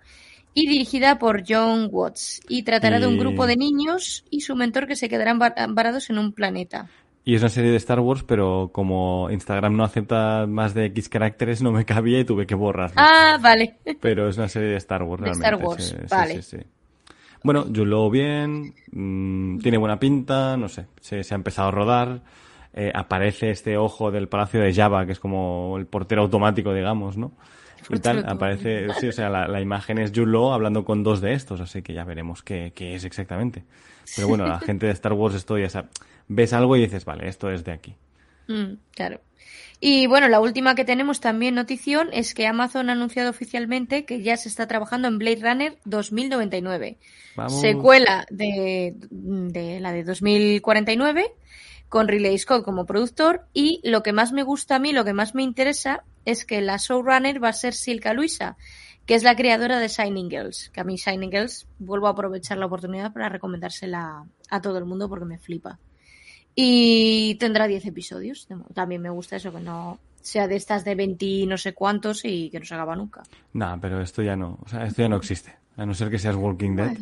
y 0.59 0.67
dirigida 0.67 1.19
por 1.19 1.43
John 1.47 1.87
Watts. 1.91 2.41
Y 2.49 2.63
tratará 2.63 2.99
de 2.99 3.05
un 3.07 3.17
grupo 3.19 3.45
de 3.45 3.57
niños 3.57 4.25
y 4.31 4.41
su 4.41 4.55
mentor 4.55 4.87
que 4.87 4.95
se 4.95 5.07
quedarán 5.07 5.37
var- 5.37 5.53
varados 5.69 6.09
en 6.09 6.17
un 6.17 6.31
planeta. 6.33 6.87
Y 7.23 7.35
es 7.35 7.41
una 7.41 7.49
serie 7.49 7.69
de 7.71 7.77
Star 7.77 7.99
Wars, 7.99 8.23
pero 8.23 8.69
como 8.73 9.29
Instagram 9.29 9.75
no 9.75 9.83
acepta 9.83 10.45
más 10.47 10.73
de 10.73 10.85
X 10.85 11.09
caracteres, 11.09 11.61
no 11.61 11.71
me 11.71 11.85
cabía 11.85 12.19
y 12.19 12.25
tuve 12.25 12.47
que 12.47 12.55
borrarlo. 12.55 12.95
Ah, 12.97 13.37
vale. 13.41 13.75
Pero 13.99 14.29
es 14.29 14.37
una 14.37 14.47
serie 14.47 14.69
de 14.69 14.77
Star 14.77 15.03
Wars, 15.03 15.21
De 15.21 15.25
realmente. 15.27 15.55
Star 15.55 15.67
Wars, 15.67 15.83
sí, 15.89 15.95
vale. 16.09 16.41
sí, 16.41 16.57
sí. 16.57 16.63
Bueno, 17.43 17.65
Jude 17.65 17.85
Law 17.85 18.09
bien, 18.09 18.73
mm, 18.91 19.59
tiene 19.59 19.77
buena 19.77 19.99
pinta, 19.99 20.57
no 20.57 20.69
sé, 20.69 20.87
se, 21.01 21.23
se 21.23 21.33
ha 21.33 21.37
empezado 21.37 21.67
a 21.67 21.71
rodar. 21.71 22.21
eh, 22.73 22.91
aparece 22.93 23.49
este 23.49 23.75
ojo 23.77 24.11
del 24.11 24.27
Palacio 24.27 24.59
de 24.61 24.73
Java, 24.73 25.05
que 25.05 25.11
es 25.11 25.19
como 25.19 25.75
el 25.77 25.85
portero 25.87 26.21
automático, 26.23 26.73
digamos, 26.73 27.17
¿no? 27.17 27.31
Y 27.89 27.99
tal, 27.99 28.25
aparece, 28.27 28.87
sí, 28.99 29.07
o 29.07 29.11
sea, 29.11 29.29
la, 29.29 29.47
la 29.47 29.61
imagen 29.61 29.97
es 29.97 30.11
Jude 30.11 30.31
Law 30.31 30.51
hablando 30.51 30.83
con 30.83 31.03
dos 31.03 31.21
de 31.21 31.33
estos, 31.33 31.61
así 31.61 31.81
que 31.81 31.93
ya 31.93 32.03
veremos 32.03 32.43
qué, 32.43 32.73
qué 32.75 32.95
es 32.95 33.03
exactamente. 33.03 33.63
Pero 34.15 34.27
bueno, 34.27 34.47
la 34.47 34.59
gente 34.65 34.85
de 34.85 34.91
Star 34.93 35.13
Wars 35.13 35.35
esto 35.35 35.57
ya 35.57 35.69
sabe. 35.69 35.89
Ves 36.27 36.53
algo 36.53 36.75
y 36.75 36.81
dices, 36.81 37.05
vale, 37.05 37.27
esto 37.27 37.49
es 37.49 37.63
de 37.63 37.71
aquí. 37.71 37.95
Mm, 38.47 38.73
claro. 38.91 39.21
Y 39.79 40.07
bueno, 40.07 40.27
la 40.27 40.39
última 40.39 40.73
que 40.73 40.85
tenemos 40.85 41.19
también 41.19 41.53
notición 41.53 42.09
es 42.11 42.33
que 42.33 42.47
Amazon 42.47 42.89
ha 42.89 42.93
anunciado 42.93 43.29
oficialmente 43.29 44.05
que 44.05 44.21
ya 44.23 44.35
se 44.35 44.49
está 44.49 44.67
trabajando 44.67 45.07
en 45.07 45.19
Blade 45.19 45.41
Runner 45.41 45.77
2099. 45.85 46.97
Vamos. 47.35 47.61
Secuela 47.61 48.25
de, 48.31 48.95
de 49.11 49.79
la 49.79 49.91
de 49.91 50.03
2049 50.03 51.31
con 51.89 52.07
Ridley 52.07 52.37
Scott 52.37 52.65
como 52.65 52.85
productor 52.85 53.45
y 53.53 53.79
lo 53.83 54.01
que 54.01 54.13
más 54.13 54.33
me 54.33 54.43
gusta 54.43 54.75
a 54.75 54.79
mí, 54.79 54.93
lo 54.93 55.05
que 55.05 55.13
más 55.13 55.35
me 55.35 55.43
interesa 55.43 56.03
es 56.27 56.43
que 56.43 56.61
la 56.61 56.75
showrunner 56.75 57.41
va 57.41 57.49
a 57.49 57.53
ser 57.53 57.73
Silka 57.73 58.13
Luisa, 58.13 58.57
que 59.05 59.15
es 59.15 59.23
la 59.23 59.37
creadora 59.37 59.79
de 59.79 59.87
Shining 59.87 60.29
Girls, 60.29 60.69
que 60.73 60.81
a 60.81 60.83
mí 60.83 60.97
Shining 60.97 61.31
Girls 61.31 61.67
vuelvo 61.79 62.07
a 62.07 62.09
aprovechar 62.09 62.57
la 62.57 62.65
oportunidad 62.65 63.13
para 63.13 63.29
recomendársela 63.29 64.25
a 64.49 64.61
todo 64.61 64.77
el 64.77 64.83
mundo 64.83 65.07
porque 65.07 65.23
me 65.23 65.39
flipa. 65.39 65.79
Y 66.53 67.35
tendrá 67.35 67.65
10 67.65 67.85
episodios. 67.85 68.45
También 68.73 69.01
me 69.01 69.09
gusta 69.09 69.37
eso, 69.37 69.53
que 69.53 69.61
no 69.61 69.99
sea 70.21 70.49
de 70.49 70.57
estas 70.57 70.83
de 70.83 70.95
20 70.95 71.25
y 71.25 71.45
no 71.45 71.57
sé 71.57 71.73
cuántos 71.73 72.25
y 72.25 72.49
que 72.49 72.59
no 72.59 72.65
se 72.65 72.73
acaba 72.73 72.97
nunca. 72.97 73.23
Nah, 73.53 73.77
pero 73.79 74.01
esto 74.01 74.21
ya 74.21 74.35
no, 74.35 74.59
o 74.61 74.67
sea, 74.67 74.85
esto 74.85 75.03
ya 75.03 75.07
no 75.07 75.15
existe. 75.15 75.55
A 75.77 75.85
no 75.85 75.93
ser 75.93 76.09
que 76.09 76.19
seas 76.19 76.35
Walking 76.35 76.75
Dead. 76.75 76.97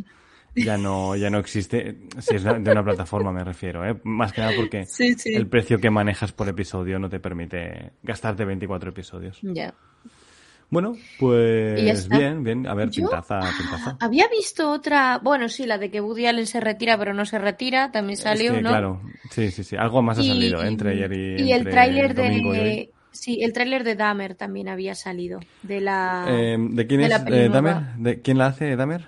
Ya 0.56 0.78
no, 0.78 1.16
ya 1.16 1.30
no 1.30 1.38
existe. 1.40 1.98
Si 2.20 2.36
es 2.36 2.44
de 2.44 2.52
una 2.72 2.84
plataforma 2.84 3.32
me 3.32 3.44
refiero, 3.44 3.86
¿eh? 3.88 4.00
Más 4.04 4.32
que 4.34 4.42
nada 4.42 4.54
porque 4.56 4.86
Sí, 4.86 5.14
sí. 5.16 5.34
el 5.34 5.48
precio 5.48 5.80
que 5.80 5.90
manejas 5.90 6.32
por 6.32 6.48
episodio 6.50 6.98
no 7.00 7.10
te 7.10 7.20
permite 7.20 7.92
gastarte 8.04 8.46
24 8.46 8.90
episodios. 8.90 9.40
Ya. 9.42 9.74
Bueno, 10.68 10.96
pues 11.20 12.10
bien, 12.10 12.44
bien. 12.44 12.68
A 12.68 12.74
ver, 12.74 12.90
Yo- 12.90 13.04
pintaza, 13.04 13.40
pintaza. 13.58 13.98
Había 14.00 14.28
visto 14.30 14.72
otra, 14.72 15.20
bueno, 15.22 15.48
sí, 15.48 15.66
la 15.68 15.78
de 15.78 15.92
que 15.92 16.02
Woody 16.02 16.26
Allen 16.26 16.48
se 16.48 16.60
retira 16.60 16.98
pero 16.98 17.14
no 17.14 17.24
se 17.26 17.38
retira, 17.38 17.92
también 17.92 18.18
salió, 18.18 18.52
es 18.52 18.58
que, 18.58 18.64
¿no? 18.64 18.70
claro, 18.70 19.02
sí, 19.30 19.52
sí, 19.52 19.64
sí. 19.64 19.76
Algo 19.76 20.02
más 20.02 20.18
ha 20.18 20.24
salido 20.24 20.64
¿eh? 20.64 20.68
entre 20.68 20.92
ayer 20.94 21.14
y, 21.14 21.44
y 21.44 21.52
el 21.54 21.66
tráiler 21.70 22.16
de 22.16 22.90
sí, 23.12 23.44
el 23.44 23.54
tráiler 23.54 23.84
de 23.84 23.96
Dahmer 23.96 24.34
también 24.36 24.68
había 24.68 24.96
salido, 24.96 25.40
de 25.62 25.82
la 25.82 26.26
Eh, 26.28 26.58
¿De 26.60 26.88
quién 26.88 27.02
de 27.02 27.10
la 27.10 27.16
es 27.18 27.22
peli 27.24 27.38
eh. 27.38 27.50
Dahmer? 27.50 27.76
¿De 27.98 28.22
quién 28.22 28.38
la 28.40 28.48
hace 28.48 28.76
Dahmer? 28.76 29.08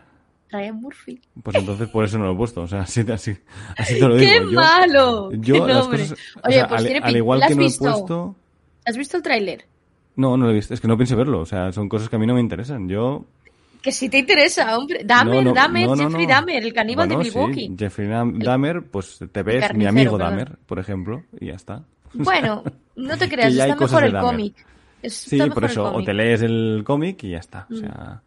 Ryan 0.51 0.75
Murphy. 0.82 1.20
Pues 1.44 1.56
entonces 1.58 1.89
por 1.89 2.06
eso 2.06 2.18
no 2.18 2.25
lo 2.25 2.34
he 2.34 2.36
puesto. 2.38 2.62
O 2.62 2.68
sea, 2.68 2.82
así, 2.82 3.01
así, 3.12 3.38
así 3.77 3.94
te 4.00 4.08
lo 4.08 4.16
digo. 4.18 4.32
¡Qué 4.32 4.39
yo, 4.46 4.51
malo! 4.51 5.32
Yo 5.34 5.66
¡Qué 5.66 5.74
las 5.74 5.88
cosas, 5.88 6.12
o 6.12 6.48
Oye, 6.48 6.56
sea, 6.56 6.68
pues 6.68 6.80
al, 6.82 6.86
tiene 6.88 7.00
al 7.06 7.16
igual 7.18 7.39
¿la 7.39 7.48
que 7.48 7.56
no 7.56 7.62
he 7.62 7.66
visto? 7.66 7.84
puesto... 7.84 8.36
¿Has 8.86 8.98
visto 8.98 9.18
el 9.18 9.24
tráiler? 9.24 9.66
No, 10.16 10.38
no 10.38 10.46
lo 10.46 10.51
he 10.51 10.56
visto. 10.56 10.74
Es 10.74 10.80
que 10.82 10.88
no 10.88 10.96
pienso 10.98 11.16
verlo. 11.18 11.42
O 11.42 11.46
sea, 11.46 11.72
son 11.72 11.89
cosas 11.89 12.08
que 12.10 12.16
a 12.16 12.20
mí 12.20 12.25
no 12.25 12.34
me 12.34 12.39
interesan. 12.42 12.88
Yo... 12.88 13.25
Que 13.82 13.92
si 13.92 14.10
te 14.10 14.18
interesa, 14.18 14.77
hombre. 14.77 15.01
Dahmer, 15.06 15.36
no, 15.44 15.50
no, 15.50 15.54
Dahmer, 15.54 15.88
no, 15.88 15.96
no, 15.96 16.04
Jeffrey. 16.10 16.25
Dahmer, 16.25 16.63
el 16.63 16.74
caníbal 16.74 17.08
Bueno, 17.08 17.24
de 17.24 17.30
Milwaukee. 17.30 17.68
Sí, 17.68 17.75
Jeffrey 17.77 18.08
Dahmer, 18.08 18.84
pues 18.89 19.20
te 19.32 19.44
ves 19.44 19.74
mi 19.75 19.86
amigo 19.86 20.18
perdón. 20.18 20.38
Dahmer, 20.38 20.58
por 20.66 20.80
ejemplo, 20.80 21.24
y 21.39 21.48
ya 21.48 21.54
está. 21.56 21.84
Bueno, 22.13 22.63
no 22.96 23.18
te 23.18 23.30
creas, 23.30 23.54
está 23.54 23.75
mejor 23.75 24.04
el 24.06 24.18
cómic. 24.18 24.66
Sí, 25.04 25.39
por 25.54 25.66
eso, 25.66 25.94
o 25.94 26.04
te 26.04 26.13
lees 26.13 26.42
el 26.42 26.82
cómic 26.86 27.24
y 27.25 27.32
ya 27.32 27.38
está. 27.38 27.68
O 27.70 27.74
Mm. 27.75 27.77
sea... 27.80 28.22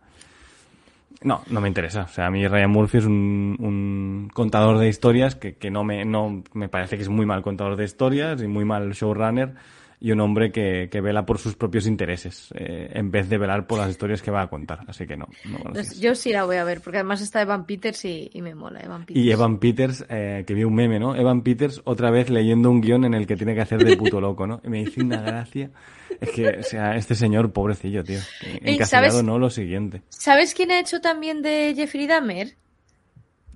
No, 1.22 1.42
no 1.50 1.60
me 1.60 1.68
interesa. 1.68 2.02
O 2.04 2.08
sea, 2.08 2.26
a 2.26 2.30
mí 2.30 2.46
Ryan 2.46 2.70
Murphy 2.70 2.98
es 2.98 3.04
un, 3.04 3.56
un 3.60 4.30
contador 4.32 4.78
de 4.78 4.88
historias 4.88 5.34
que, 5.34 5.54
que 5.54 5.70
no, 5.70 5.84
me, 5.84 6.04
no 6.04 6.42
me 6.54 6.68
parece 6.68 6.96
que 6.96 7.02
es 7.02 7.08
muy 7.08 7.26
mal 7.26 7.42
contador 7.42 7.76
de 7.76 7.84
historias 7.84 8.42
y 8.42 8.46
muy 8.46 8.64
mal 8.64 8.92
showrunner 8.92 9.54
y 10.00 10.12
un 10.12 10.20
hombre 10.20 10.50
que, 10.50 10.88
que 10.90 11.00
vela 11.02 11.26
por 11.26 11.38
sus 11.38 11.54
propios 11.54 11.86
intereses 11.86 12.48
eh, 12.54 12.90
en 12.94 13.10
vez 13.10 13.28
de 13.28 13.36
velar 13.36 13.66
por 13.66 13.78
las 13.78 13.90
historias 13.90 14.22
que 14.22 14.30
va 14.30 14.40
a 14.42 14.48
contar. 14.48 14.80
Así 14.86 15.06
que 15.06 15.14
no. 15.16 15.28
no 15.44 15.58
Pues 15.72 16.00
yo 16.00 16.14
sí 16.14 16.32
la 16.32 16.44
voy 16.44 16.56
a 16.56 16.64
ver, 16.64 16.80
porque 16.80 16.98
además 16.98 17.20
está 17.20 17.42
Evan 17.42 17.66
Peters 17.66 18.06
y, 18.06 18.30
y 18.32 18.40
me 18.40 18.54
mola 18.54 18.80
Evan 18.80 19.04
Peters. 19.04 19.26
Y 19.26 19.30
Evan 19.30 19.58
Peters, 19.58 20.06
eh, 20.08 20.44
que 20.46 20.54
vi 20.54 20.64
un 20.64 20.74
meme, 20.74 20.98
¿no? 20.98 21.14
Evan 21.14 21.42
Peters 21.42 21.82
otra 21.84 22.10
vez 22.10 22.30
leyendo 22.30 22.70
un 22.70 22.80
guion 22.80 23.04
en 23.04 23.12
el 23.12 23.26
que 23.26 23.36
tiene 23.36 23.54
que 23.54 23.60
hacer 23.60 23.84
de 23.84 23.96
puto 23.98 24.22
loco, 24.22 24.46
¿no? 24.46 24.62
Y 24.64 24.68
me 24.68 24.78
dice 24.78 25.02
una 25.02 25.20
gracia. 25.20 25.70
Es 26.18 26.30
que, 26.30 26.48
o 26.48 26.62
sea, 26.62 26.96
este 26.96 27.14
señor, 27.14 27.52
pobrecillo, 27.52 28.02
tío. 28.02 28.20
Encasillado, 28.42 29.10
¿sabes? 29.10 29.22
no, 29.22 29.38
lo 29.38 29.50
siguiente. 29.50 30.02
¿Sabes 30.08 30.54
quién 30.54 30.70
ha 30.70 30.80
hecho 30.80 31.02
también 31.02 31.42
de 31.42 31.74
Jeffrey 31.76 32.06
Dahmer? 32.06 32.56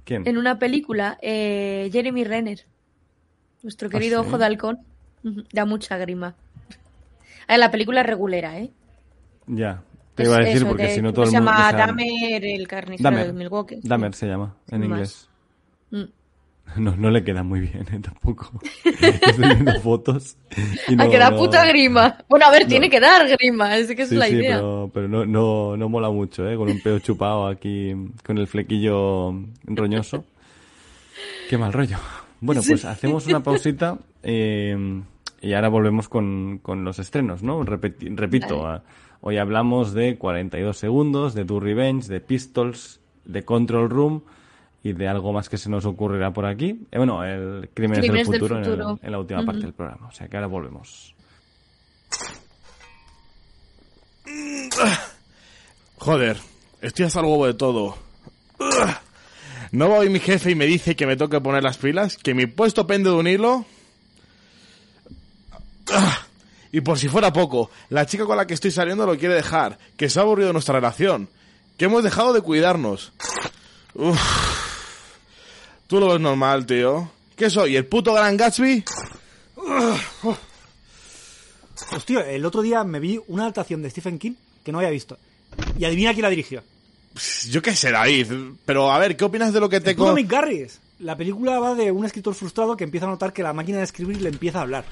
¿Quién? 0.05 0.29
En 0.29 0.37
una 0.37 0.59
película, 0.59 1.19
eh, 1.23 1.89
Jeremy 1.91 2.25
Renner. 2.25 2.67
Nuestro 3.63 3.89
querido 3.89 4.23
¿sí? 4.23 4.29
ojo 4.29 4.37
de 4.37 4.45
halcón. 4.45 4.94
Da 5.53 5.65
mucha 5.65 5.97
grima. 5.99 6.35
Ah, 7.49 7.57
la 7.57 7.71
película 7.71 8.01
es 8.03 8.07
regulera, 8.07 8.59
¿eh? 8.59 8.71
Ya. 9.47 9.83
Te 10.15 10.23
Es 10.23 10.29
iba 10.29 10.37
a 10.37 10.41
decir 10.41 10.57
eso, 10.59 10.67
porque 10.69 10.83
de- 10.85 10.95
si 10.95 11.03
no 11.03 11.09
¿cómo 11.09 11.15
todo 11.15 11.25
el 11.25 11.31
se 11.31 11.37
mundo... 11.39 11.51
llama 11.53 11.67
o 11.67 11.71
sea, 11.71 11.79
Dahmer, 11.87 12.45
el 12.45 12.69
carnicero 12.69 13.11
Dahmer. 13.11 13.27
de 13.27 13.33
Milwaukee. 13.33 13.81
Dahmer 13.83 14.15
se 14.15 14.27
llama 14.27 14.55
en 14.71 14.85
inglés. 14.85 15.29
Mm. 15.91 16.03
No, 16.77 16.97
no 16.97 17.11
le 17.11 17.23
queda 17.25 17.43
muy 17.43 17.61
bien, 17.61 17.85
¿eh? 17.93 17.99
Tampoco. 18.03 18.51
Estoy 18.85 19.45
viendo 19.45 19.81
fotos. 19.83 20.37
Y 20.89 20.95
Ah, 20.95 21.05
no, 21.05 21.11
que 21.11 21.19
da 21.19 21.31
no- 21.31 21.37
puta 21.37 21.67
grima. 21.67 22.17
Bueno, 22.29 22.47
a 22.47 22.51
ver, 22.51 22.63
No. 22.63 22.69
tiene 22.69 22.89
que 22.89 23.01
dar 23.01 23.27
grima, 23.29 23.77
es 23.77 23.89
que 23.89 24.03
esa 24.03 24.09
Sí, 24.11 24.15
es 24.15 24.19
la 24.19 24.27
sí, 24.27 24.35
idea. 24.37 24.57
pero, 24.57 24.91
pero 24.95 25.09
no, 25.09 25.27
no, 25.27 25.77
no 25.77 25.89
mola 25.89 26.11
mucho, 26.11 26.49
¿eh? 26.49 26.57
Con 26.57 26.71
un 26.71 26.81
pedo 26.81 26.99
chupado 27.01 27.47
aquí, 27.49 27.95
con 28.25 28.39
el 28.39 28.47
flequillo 28.47 29.35
roñoso. 29.65 30.25
Qué 31.51 31.59
mal 31.59 31.73
rollo. 31.73 31.99
Bueno, 32.41 32.63
pues 32.67 32.85
hacemos 32.85 33.27
una 33.27 33.43
pausita 33.43 33.99
eh, 34.23 35.03
y 35.45 35.53
ahora 35.55 35.69
volvemos 35.69 36.09
con, 36.09 36.59
con 36.63 36.85
los 36.85 36.99
estrenos, 36.99 37.43
¿no? 37.43 37.61
Repeti- 37.65 38.15
repito, 38.17 38.81
hoy 39.21 39.37
hablamos 39.39 39.93
de 39.93 40.17
42 40.17 40.77
segundos, 40.77 41.35
de 41.35 41.45
Do 41.45 41.61
Revenge, 41.61 42.09
de 42.09 42.21
Pistols, 42.21 43.01
de 43.25 43.45
Control 43.45 43.89
Room 43.91 44.23
y 44.83 44.93
de 44.93 45.09
algo 45.09 45.33
más 45.33 45.49
que 45.49 45.57
se 45.57 45.71
nos 45.71 45.85
ocurrirá 45.87 46.33
por 46.33 46.47
aquí. 46.47 46.87
Eh, 46.91 46.99
bueno, 46.99 47.25
el 47.25 47.69
Crímenes, 47.75 48.01
Crímenes 48.05 48.29
del 48.29 48.33
del 48.33 48.41
Futuro, 48.41 48.57
en, 48.59 48.65
el- 48.65 48.71
Futuro. 48.71 48.99
en 49.03 49.13
la 49.13 49.19
última 49.19 49.45
parte 49.45 49.63
del 49.63 49.73
programa. 49.73 50.09
O 50.09 50.13
sea 50.13 50.29
que 50.29 50.37
ahora 50.37 50.47
volvemos. 50.47 51.15
Joder, 55.99 56.37
estoy 56.83 57.07
hasta 57.07 57.21
el 57.21 57.27
huevo 57.27 57.47
de 57.47 57.55
todo. 57.55 57.97
¿No 59.73 59.89
va 59.89 59.99
hoy 59.99 60.09
mi 60.09 60.21
jefe 60.21 60.51
y 60.53 60.55
me 60.55 60.67
dice 60.67 60.95
que 60.97 61.07
me 61.07 61.17
toque 61.17 61.41
poner 61.41 61.63
las 61.63 61.79
pilas? 61.79 62.17
¿Que 62.17 62.35
mi 62.35 62.47
puesto 62.47 62.87
pende 62.87 63.11
de 63.11 63.17
un 63.17 63.27
hilo? 63.27 63.65
Ugh. 65.97 66.13
Y 66.73 66.81
por 66.81 66.99
si 66.99 67.09
fuera 67.09 67.33
poco, 67.33 67.71
la 67.91 68.05
chica 68.07 68.25
con 68.25 68.37
la 68.37 68.47
que 68.47 68.55
estoy 68.55 68.71
saliendo 68.73 69.07
lo 69.07 69.17
quiere 69.17 69.35
dejar, 69.35 69.79
que 69.97 70.09
se 70.11 70.19
ha 70.19 70.23
aburrido 70.23 70.53
nuestra 70.53 70.75
relación, 70.75 71.29
que 71.77 71.85
hemos 71.85 72.03
dejado 72.03 72.33
de 72.33 72.41
cuidarnos. 72.41 73.13
Uf. 73.95 74.19
Tú 75.87 76.01
lo 76.01 76.09
ves 76.09 76.21
normal, 76.21 76.67
tío. 76.67 77.11
¿Qué 77.37 77.49
soy, 77.51 77.77
el 77.77 77.87
puto 77.87 78.13
Gran 78.15 78.37
Gatsby? 78.37 78.83
Hostia, 81.93 82.29
el 82.31 82.45
otro 82.45 82.63
día 82.63 82.83
me 82.85 83.01
vi 83.01 83.21
una 83.29 83.45
adaptación 83.45 83.83
de 83.83 83.91
Stephen 83.91 84.19
King 84.19 84.33
que 84.65 84.73
no 84.73 84.79
había 84.79 84.91
visto. 84.91 85.19
Y 85.79 85.85
adivina 85.85 86.13
quién 86.13 86.23
la 86.23 86.31
dirigió. 86.31 86.63
Yo 87.51 87.63
qué 87.63 87.77
sé, 87.77 87.91
David. 87.93 88.27
Pero 88.65 88.91
a 88.91 88.99
ver, 88.99 89.17
¿qué 89.17 89.25
opinas 89.25 89.53
de 89.53 89.61
lo 89.61 89.69
que 89.69 89.81
te... 89.81 89.91
El 89.91 89.97
puto 89.97 90.09
co- 90.11 90.15
Mick 90.17 90.29
Garris. 90.31 90.81
La 91.01 91.17
película 91.17 91.59
va 91.59 91.75
de 91.75 91.91
un 91.93 92.05
escritor 92.05 92.35
frustrado 92.35 92.77
que 92.77 92.85
empieza 92.85 93.07
a 93.07 93.11
notar 93.11 93.33
que 93.33 93.43
la 93.43 93.53
máquina 93.53 93.79
de 93.79 93.85
escribir 93.85 94.21
le 94.23 94.31
empieza 94.31 94.59
a 94.59 94.63
hablar. 94.63 94.85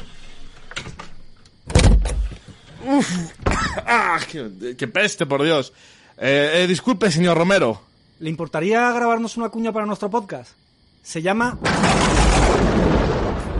¡Ah! 3.87 4.19
¡Qué, 4.31 4.77
qué 4.77 4.89
peste, 4.89 5.27
por 5.27 5.43
Dios! 5.43 5.73
Eh, 6.19 6.63
eh, 6.63 6.67
disculpe, 6.67 7.11
señor 7.11 7.37
Romero. 7.39 7.81
¿Le 8.21 8.31
importaría 8.31 8.91
grabarnos 8.93 9.37
una 9.37 9.49
cuña 9.49 9.73
para 9.73 9.87
nuestro 9.87 10.11
podcast? 10.11 10.53
Se 11.03 11.21
llama 11.23 11.59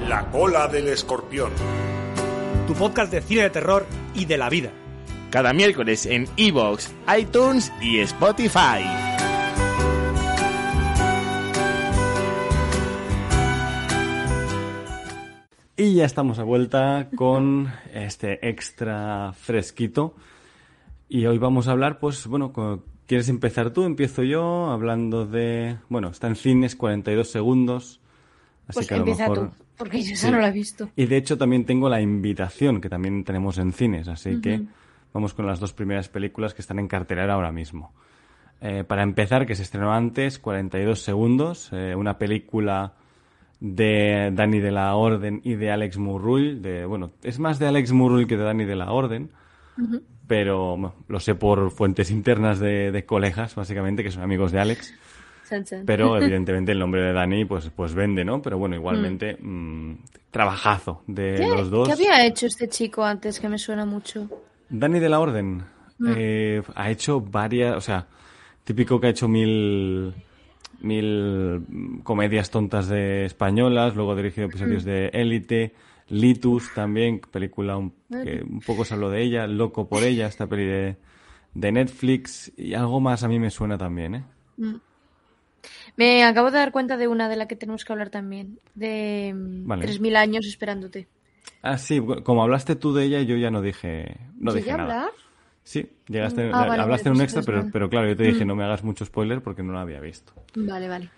La 0.07 0.31
cola 0.31 0.69
del 0.69 0.89
escorpión. 0.89 1.51
Tu 2.67 2.75
podcast 2.75 3.11
de 3.11 3.23
cine 3.23 3.43
de 3.43 3.51
terror 3.51 3.87
y 4.15 4.27
de 4.27 4.39
la 4.39 4.49
vida. 4.49 4.71
Cada 5.31 5.53
miércoles 5.53 6.07
en 6.07 6.29
Evox, 6.37 6.91
iTunes 7.19 7.73
y 7.81 7.99
Spotify. 8.01 9.12
Y 15.93 15.97
ya 15.97 16.07
estamos 16.07 16.39
a 16.39 16.43
vuelta 16.45 17.11
con 17.17 17.71
este 17.93 18.49
extra 18.49 19.35
fresquito. 19.35 20.15
Y 21.07 21.27
hoy 21.27 21.37
vamos 21.37 21.69
a 21.69 21.73
hablar, 21.73 21.99
pues, 21.99 22.27
bueno, 22.27 22.51
¿quieres 23.07 23.29
empezar 23.29 23.73
tú? 23.75 23.85
Empiezo 23.85 24.23
yo, 24.23 24.71
hablando 24.71 25.27
de. 25.27 25.77
Bueno, 25.91 26.09
está 26.09 26.29
en 26.29 26.37
cines, 26.37 26.77
42 26.77 27.29
segundos. 27.31 28.01
Así 28.69 28.75
Pues 28.79 28.87
que 28.89 28.95
a 28.95 28.97
lo 28.97 29.03
empieza 29.03 29.29
mejor. 29.29 29.51
tú, 29.51 29.55
porque 29.77 30.03
yo 30.03 30.15
esa 30.15 30.29
Sí. 30.29 30.33
no 30.33 30.39
la 30.39 30.49
he 30.49 30.53
visto. 30.53 30.89
Y 30.97 31.05
de 31.05 31.17
hecho 31.19 31.37
también 31.37 31.67
tengo 31.67 31.91
la 31.91 32.01
invitación, 32.01 32.81
que 32.81 32.89
también 32.89 33.23
tenemos 33.25 33.59
en 33.59 33.75
cines. 33.75 34.09
Así 34.09 34.41
que 34.41 34.63
vamos 35.13 35.35
con 35.35 35.47
las 35.47 35.61
dos 35.61 35.75
primeras 35.75 36.09
películas 36.09 36.55
que 36.55 36.63
están 36.63 36.79
en 36.79 36.89
cartelera 36.89 37.35
ahora 37.35 37.53
mismo. 37.53 37.93
Eh, 38.63 38.83
para 38.83 39.03
empezar, 39.03 39.45
que 39.45 39.57
se 39.57 39.63
estrenó 39.65 39.93
antes, 39.93 40.39
42 40.39 41.03
segundos, 41.03 41.69
eh, 41.73 41.95
una 41.95 42.17
película 42.17 42.95
de 43.63 44.33
Dani 44.35 44.59
de 44.59 44.73
la 44.73 44.97
Orden 44.97 45.41
y 45.45 45.55
de 45.55 45.71
Alex 45.71 45.97
Murrull. 45.97 46.61
De, 46.61 46.85
bueno, 46.85 47.13
es 47.23 47.39
más 47.39 47.61
de 47.61 47.69
Alex 47.69 47.93
Murrull 47.93 48.27
que 48.27 48.37
de 48.37 48.43
Dani 48.43 48.65
de 48.65 48.75
la 48.75 48.91
Orden, 48.91 49.31
pero 50.27 50.71
bueno, 50.77 50.95
lo 51.07 51.21
sé 51.21 51.37
por 51.37 51.71
fuentes 51.71 52.11
internas 52.11 52.59
de, 52.59 52.91
de 52.91 53.05
colegas, 53.05 53.55
básicamente, 53.55 54.03
que 54.03 54.11
son 54.11 54.25
amigos 54.25 54.51
de 54.51 54.61
Alex. 54.61 54.93
Pero 55.87 56.17
evidentemente 56.21 56.73
el 56.73 56.81
nombre 56.81 57.03
de 57.03 57.13
Dani 57.13 57.45
pues, 57.45 57.71
pues 57.75 57.95
vende, 57.95 58.25
¿no? 58.25 58.43
Pero 58.43 58.59
bueno, 58.59 58.75
igualmente, 58.75 59.37
mm, 59.41 59.95
trabajazo 60.33 61.05
de 61.07 61.37
¿Qué, 61.39 61.47
los 61.47 61.71
dos. 61.71 61.87
¿Qué 61.87 61.95
había 61.95 62.27
hecho 62.27 62.47
este 62.47 62.69
chico 62.69 63.05
antes 63.05 63.39
que 63.39 63.49
me 63.49 63.59
suena 63.59 63.85
mucho? 63.85 64.29
Dani 64.71 64.99
de 64.99 65.09
la 65.09 65.21
Orden 65.21 65.63
eh, 66.09 66.63
ha 66.75 66.91
hecho 66.91 67.21
varias, 67.21 67.77
o 67.77 67.81
sea, 67.81 68.09
típico 68.65 69.01
que 69.01 69.07
ha 69.07 69.11
hecho 69.11 69.29
mil 69.29 70.13
mil 70.83 71.65
mm, 71.69 71.99
comedias 72.01 72.51
tontas 72.51 72.89
de 72.89 73.25
españolas, 73.25 73.95
luego 73.97 74.15
dirigido 74.17 74.49
episodios 74.49 74.85
de 74.85 75.09
Élite, 75.09 75.75
Litus 76.09 76.73
también, 76.75 77.21
película 77.21 77.77
un, 77.77 77.95
que 78.11 78.45
un 78.49 78.61
poco 78.61 78.85
se 78.85 78.95
habló 78.95 79.11
de 79.11 79.23
ella, 79.23 79.47
Loco 79.47 79.89
por 79.89 80.03
ella, 80.03 80.27
esta 80.27 80.47
peli 80.47 80.65
de, 80.65 80.97
de 81.55 81.73
Netflix 81.73 82.53
y 82.57 82.75
algo 82.75 83.01
más 83.01 83.23
a 83.23 83.29
mí 83.29 83.39
me 83.39 83.51
suena 83.51 83.79
también, 83.79 84.15
¿eh? 84.17 84.25
Me 85.97 86.25
acabo 86.25 86.51
de 86.51 86.59
dar 86.59 86.73
cuenta 86.73 86.97
de 86.97 87.09
una 87.09 87.29
de 87.29 87.37
la 87.37 87.47
que 87.47 87.57
tenemos 87.57 87.85
que 87.85 87.93
hablar 87.93 88.11
también. 88.11 88.59
De 88.75 89.33
mm, 89.35 89.67
Vale. 89.67 89.87
3.000 89.87 90.17
años 90.17 90.47
esperándote. 90.47 91.09
Ah, 91.63 91.79
sí, 91.79 92.01
como 92.25 92.43
hablaste 92.43 92.77
tú 92.77 92.93
de 92.93 93.05
ella, 93.05 93.23
yo 93.23 93.37
ya 93.37 93.51
no 93.51 93.63
dije, 93.63 94.17
no 94.39 94.53
¿Llegué 94.53 94.65
dije 94.65 94.77
nada. 94.77 94.83
hablar? 94.83 95.11
Sí, 95.65 95.89
llegaste, 96.09 96.51
Ah, 96.53 96.67
vale, 96.67 96.83
hablaste 96.83 97.09
en 97.09 97.13
un 97.13 97.19
pues 97.19 97.33
extra, 97.33 97.41
entonces 97.41 97.63
pero, 97.63 97.73
pero 97.73 97.91
claro, 97.91 98.09
yo 98.09 98.17
te 98.17 98.25
dije 98.25 98.45
no 98.45 98.57
me 98.57 98.65
hagas 98.65 98.83
mucho 98.83 99.05
spoiler 99.05 99.43
porque 99.43 99.63
no 99.63 99.73
lo 99.73 99.79
había 99.79 100.01
visto. 100.01 100.33
Vale, 100.57 100.89
vale. 100.89 101.11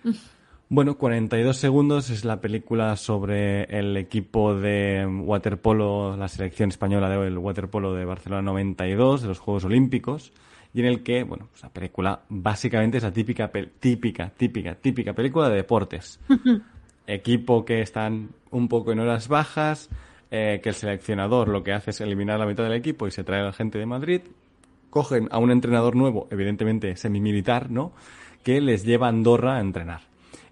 Bueno, 0.68 0.96
42 0.96 1.56
segundos 1.56 2.10
es 2.10 2.24
la 2.24 2.40
película 2.40 2.96
sobre 2.96 3.64
el 3.64 3.96
equipo 3.96 4.54
de 4.54 5.06
waterpolo, 5.06 6.16
la 6.16 6.28
selección 6.28 6.70
española 6.70 7.08
del 7.08 7.38
waterpolo 7.38 7.94
de 7.94 8.04
Barcelona 8.04 8.42
92, 8.42 9.22
de 9.22 9.28
los 9.28 9.38
Juegos 9.38 9.64
Olímpicos, 9.64 10.32
y 10.72 10.80
en 10.80 10.86
el 10.86 11.02
que, 11.02 11.22
bueno, 11.22 11.48
pues 11.50 11.62
la 11.62 11.68
película 11.68 12.22
básicamente 12.28 12.96
es 12.96 13.04
la 13.04 13.12
típica, 13.12 13.50
típica, 13.78 14.30
típica, 14.30 14.74
típica 14.74 15.12
película 15.12 15.48
de 15.48 15.56
deportes. 15.56 16.18
Equipo 17.06 17.64
que 17.64 17.82
están 17.82 18.30
un 18.50 18.68
poco 18.68 18.90
en 18.92 19.00
horas 19.00 19.28
bajas, 19.28 19.90
eh, 20.30 20.60
que 20.62 20.68
el 20.70 20.74
seleccionador 20.74 21.48
lo 21.48 21.62
que 21.62 21.72
hace 21.72 21.90
es 21.90 22.00
eliminar 22.00 22.38
la 22.38 22.46
mitad 22.46 22.64
del 22.64 22.72
equipo 22.74 23.06
y 23.06 23.10
se 23.10 23.24
trae 23.24 23.40
a 23.40 23.44
la 23.44 23.52
gente 23.52 23.78
de 23.78 23.86
Madrid, 23.86 24.20
cogen 24.90 25.28
a 25.30 25.38
un 25.38 25.50
entrenador 25.50 25.96
nuevo, 25.96 26.28
evidentemente 26.30 26.96
semimilitar, 26.96 27.70
¿no? 27.70 27.92
Que 28.42 28.60
les 28.60 28.84
lleva 28.84 29.06
a 29.06 29.10
Andorra 29.10 29.56
a 29.56 29.60
entrenar. 29.60 30.02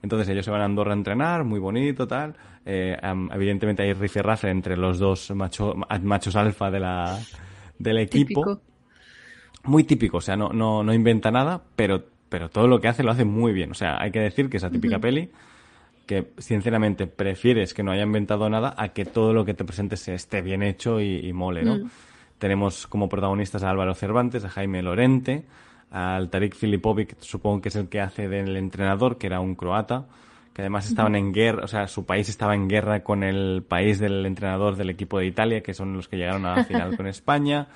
Entonces 0.02 0.28
ellos 0.28 0.44
se 0.44 0.50
van 0.50 0.60
a 0.62 0.64
Andorra 0.64 0.92
a 0.92 0.96
entrenar, 0.96 1.44
muy 1.44 1.60
bonito, 1.60 2.06
tal. 2.08 2.34
Eh, 2.66 2.96
evidentemente 3.32 3.82
hay 3.82 3.92
rifirrafe 3.92 4.50
entre 4.50 4.76
los 4.76 4.98
dos 4.98 5.30
macho- 5.32 5.74
ma- 5.74 5.86
machos 6.02 6.34
alfa 6.36 6.70
de 6.70 6.80
la, 6.80 7.18
del 7.78 7.98
equipo. 7.98 8.42
Típico. 8.44 8.60
Muy 9.64 9.84
típico, 9.84 10.16
o 10.16 10.20
sea, 10.20 10.36
no, 10.36 10.48
no, 10.48 10.82
no 10.82 10.92
inventa 10.92 11.30
nada, 11.30 11.62
pero, 11.76 12.02
pero 12.28 12.48
todo 12.48 12.66
lo 12.66 12.80
que 12.80 12.88
hace 12.88 13.04
lo 13.04 13.12
hace 13.12 13.24
muy 13.24 13.52
bien. 13.52 13.70
O 13.70 13.74
sea, 13.74 14.00
hay 14.00 14.10
que 14.10 14.18
decir 14.18 14.50
que 14.50 14.56
esa 14.56 14.70
típica 14.70 14.98
peli 14.98 15.30
que 16.06 16.32
sinceramente 16.38 17.06
prefieres 17.06 17.74
que 17.74 17.82
no 17.82 17.92
haya 17.92 18.02
inventado 18.02 18.48
nada 18.50 18.74
a 18.76 18.88
que 18.88 19.04
todo 19.04 19.32
lo 19.32 19.44
que 19.44 19.54
te 19.54 19.64
presentes 19.64 20.06
esté 20.08 20.42
bien 20.42 20.62
hecho 20.62 21.00
y, 21.00 21.26
y 21.26 21.32
mole, 21.32 21.62
¿no? 21.62 21.90
Tenemos 22.38 22.86
como 22.86 23.08
protagonistas 23.08 23.62
a 23.62 23.70
Álvaro 23.70 23.94
Cervantes, 23.94 24.44
a 24.44 24.48
Jaime 24.48 24.82
Lorente, 24.82 25.44
al 25.90 26.28
Tarik 26.30 26.54
Filipovic, 26.54 27.16
supongo 27.20 27.60
que 27.60 27.68
es 27.68 27.76
el 27.76 27.88
que 27.88 28.00
hace 28.00 28.28
del 28.28 28.56
entrenador, 28.56 29.18
que 29.18 29.28
era 29.28 29.40
un 29.40 29.54
croata, 29.54 30.06
que 30.52 30.62
además 30.62 30.88
estaban 30.88 31.14
en 31.16 31.32
guerra, 31.32 31.64
o 31.64 31.68
sea, 31.68 31.86
su 31.86 32.04
país 32.04 32.28
estaba 32.28 32.54
en 32.54 32.68
guerra 32.68 33.02
con 33.02 33.22
el 33.22 33.62
país 33.66 33.98
del 33.98 34.26
entrenador 34.26 34.76
del 34.76 34.90
equipo 34.90 35.18
de 35.18 35.26
Italia, 35.26 35.62
que 35.62 35.72
son 35.72 35.94
los 35.94 36.08
que 36.08 36.16
llegaron 36.16 36.44
a 36.46 36.56
la 36.56 36.64
final 36.64 36.96
con 36.96 37.06
España 37.06 37.68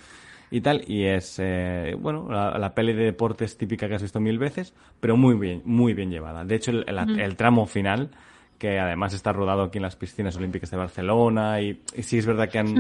y 0.50 0.60
tal. 0.60 0.82
Y 0.86 1.04
es, 1.04 1.36
eh, 1.38 1.96
bueno, 1.98 2.26
la, 2.30 2.58
la 2.58 2.74
peli 2.74 2.92
de 2.92 3.04
deportes 3.04 3.56
típica 3.58 3.88
que 3.88 3.94
has 3.96 4.02
visto 4.02 4.20
mil 4.20 4.38
veces, 4.38 4.74
pero 5.00 5.16
muy 5.16 5.34
bien, 5.34 5.62
muy 5.64 5.94
bien 5.94 6.10
llevada. 6.10 6.44
De 6.44 6.54
hecho, 6.54 6.70
el, 6.70 6.84
el- 6.88 6.96
el 7.20 7.36
tramo 7.36 7.66
final, 7.66 8.10
que 8.58 8.78
además 8.78 9.12
está 9.12 9.32
rodado 9.32 9.62
aquí 9.64 9.78
en 9.78 9.82
las 9.82 9.96
piscinas 9.96 10.36
olímpicas 10.36 10.70
de 10.70 10.76
Barcelona, 10.78 11.60
y, 11.60 11.82
y 11.94 12.02
sí 12.02 12.18
es 12.18 12.26
verdad 12.26 12.48
que 12.48 12.58
han 12.58 12.76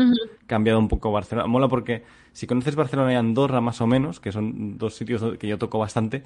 cambiado 0.46 0.78
un 0.78 0.88
poco 0.88 1.12
Barcelona. 1.12 1.46
Mola 1.48 1.68
porque 1.68 2.02
si 2.32 2.46
conoces 2.46 2.76
Barcelona 2.76 3.12
y 3.12 3.16
Andorra 3.16 3.60
más 3.60 3.80
o 3.80 3.86
menos, 3.86 4.20
que 4.20 4.32
son 4.32 4.78
dos 4.78 4.94
sitios 4.94 5.36
que 5.38 5.46
yo 5.48 5.58
toco 5.58 5.78
bastante, 5.78 6.22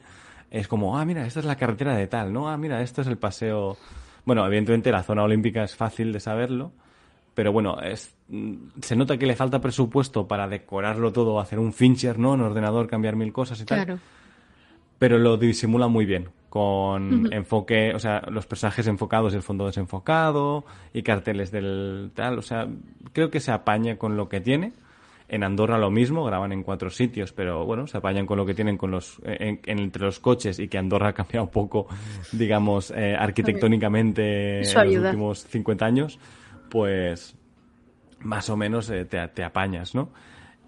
es 0.51 0.69
como, 0.69 0.99
ah, 0.99 1.05
mira, 1.05 1.27
esta 1.27 1.41
es 1.41 1.47
la 1.47 1.57
carretera 1.57 1.97
de 1.97 2.07
tal, 2.07 2.33
¿no? 2.33 2.49
Ah, 2.49 2.57
mira, 2.57 2.83
esto 2.83 3.01
es 3.03 3.07
el 3.09 3.17
paseo. 3.19 3.77
Bueno, 4.25 4.47
evidentemente 4.47 4.93
la 4.93 5.03
zona 5.03 5.23
olímpica 5.23 5.65
es 5.65 5.75
fácil 5.75 6.13
de 6.13 6.21
saberlo, 6.21 6.73
pero 7.35 7.53
bueno, 7.53 7.81
es, 7.81 8.15
mm, 8.29 8.55
se 8.83 8.97
nota 8.97 9.17
que 9.19 9.27
le 9.27 9.37
falta 9.37 9.61
presupuesto 9.61 10.27
para 10.29 10.49
decorarlo 10.49 11.13
todo, 11.13 11.41
hacer 11.41 11.59
un 11.59 11.73
Fincher, 11.73 12.19
¿no? 12.19 12.35
En 12.35 12.41
ordenador, 12.41 12.87
cambiar 12.89 13.17
mil 13.17 13.33
cosas 13.33 13.61
y 13.61 13.65
tal. 13.65 13.85
Claro. 13.85 14.01
Pero 14.99 15.19
lo 15.19 15.37
disimula 15.39 15.89
muy 15.89 16.05
bien, 16.05 16.29
con 16.51 17.33
enfoque, 17.33 17.95
o 17.95 17.99
sea, 17.99 18.23
los 18.31 18.47
personajes 18.47 18.87
enfocados 18.87 19.33
y 19.33 19.37
el 19.37 19.43
fondo 19.43 19.65
desenfocado, 19.67 20.65
y 20.93 21.03
carteles 21.03 21.51
del 21.51 22.11
tal, 22.15 22.39
o 22.39 22.43
sea, 22.43 22.69
creo 23.15 23.31
que 23.31 23.41
se 23.41 23.51
apaña 23.51 23.97
con 23.97 24.17
lo 24.19 24.29
que 24.29 24.41
tiene. 24.41 24.73
En 25.33 25.45
Andorra 25.45 25.79
lo 25.79 25.91
mismo, 25.93 26.25
graban 26.25 26.51
en 26.53 26.65
cuatro 26.65 26.91
sitios, 26.91 27.33
pero 27.33 27.65
bueno, 27.65 27.87
se 27.87 27.97
apañan 27.97 28.27
con 28.27 28.37
lo 28.37 28.45
que 28.45 28.53
tienen 28.53 28.77
con 28.77 28.91
los, 28.91 29.21
en- 29.25 29.61
en- 29.65 29.79
entre 29.79 30.03
los 30.05 30.19
coches 30.19 30.59
y 30.59 30.67
que 30.67 30.77
Andorra 30.77 31.11
ha 31.11 31.13
cambiado 31.13 31.45
un 31.45 31.53
poco, 31.53 31.87
digamos, 32.33 32.91
eh, 32.91 33.15
arquitectónicamente 33.19 34.59
en 34.59 34.65
los 34.87 34.93
últimos 35.07 35.39
50 35.45 35.87
años, 35.87 36.19
pues 36.71 37.37
más 38.21 38.49
o 38.49 38.57
menos 38.57 38.89
eh, 38.91 39.05
te, 39.05 39.27
te 39.29 39.45
apañas, 39.45 39.95
¿no? 39.95 40.11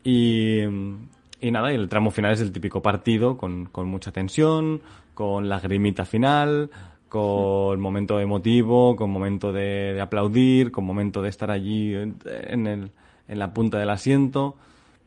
Y, 0.04 0.60
y 1.40 1.50
nada, 1.50 1.72
y 1.72 1.76
el 1.76 1.88
tramo 1.88 2.10
final 2.10 2.32
es 2.32 2.40
el 2.40 2.52
típico 2.52 2.82
partido 2.82 3.36
con, 3.36 3.66
con 3.66 3.88
mucha 3.88 4.12
tensión, 4.12 4.82
con 5.14 5.48
lagrimita 5.48 6.04
final, 6.04 6.70
con 7.08 7.80
momento 7.80 8.18
emotivo, 8.20 8.96
con 8.96 9.10
momento 9.10 9.52
de, 9.52 9.92
de 9.94 10.00
aplaudir, 10.00 10.72
con 10.72 10.84
momento 10.84 11.22
de 11.22 11.28
estar 11.28 11.50
allí 11.50 11.94
en, 11.94 12.66
el, 12.66 12.90
en 13.28 13.38
la 13.38 13.52
punta 13.52 13.78
del 13.78 13.90
asiento. 13.90 14.56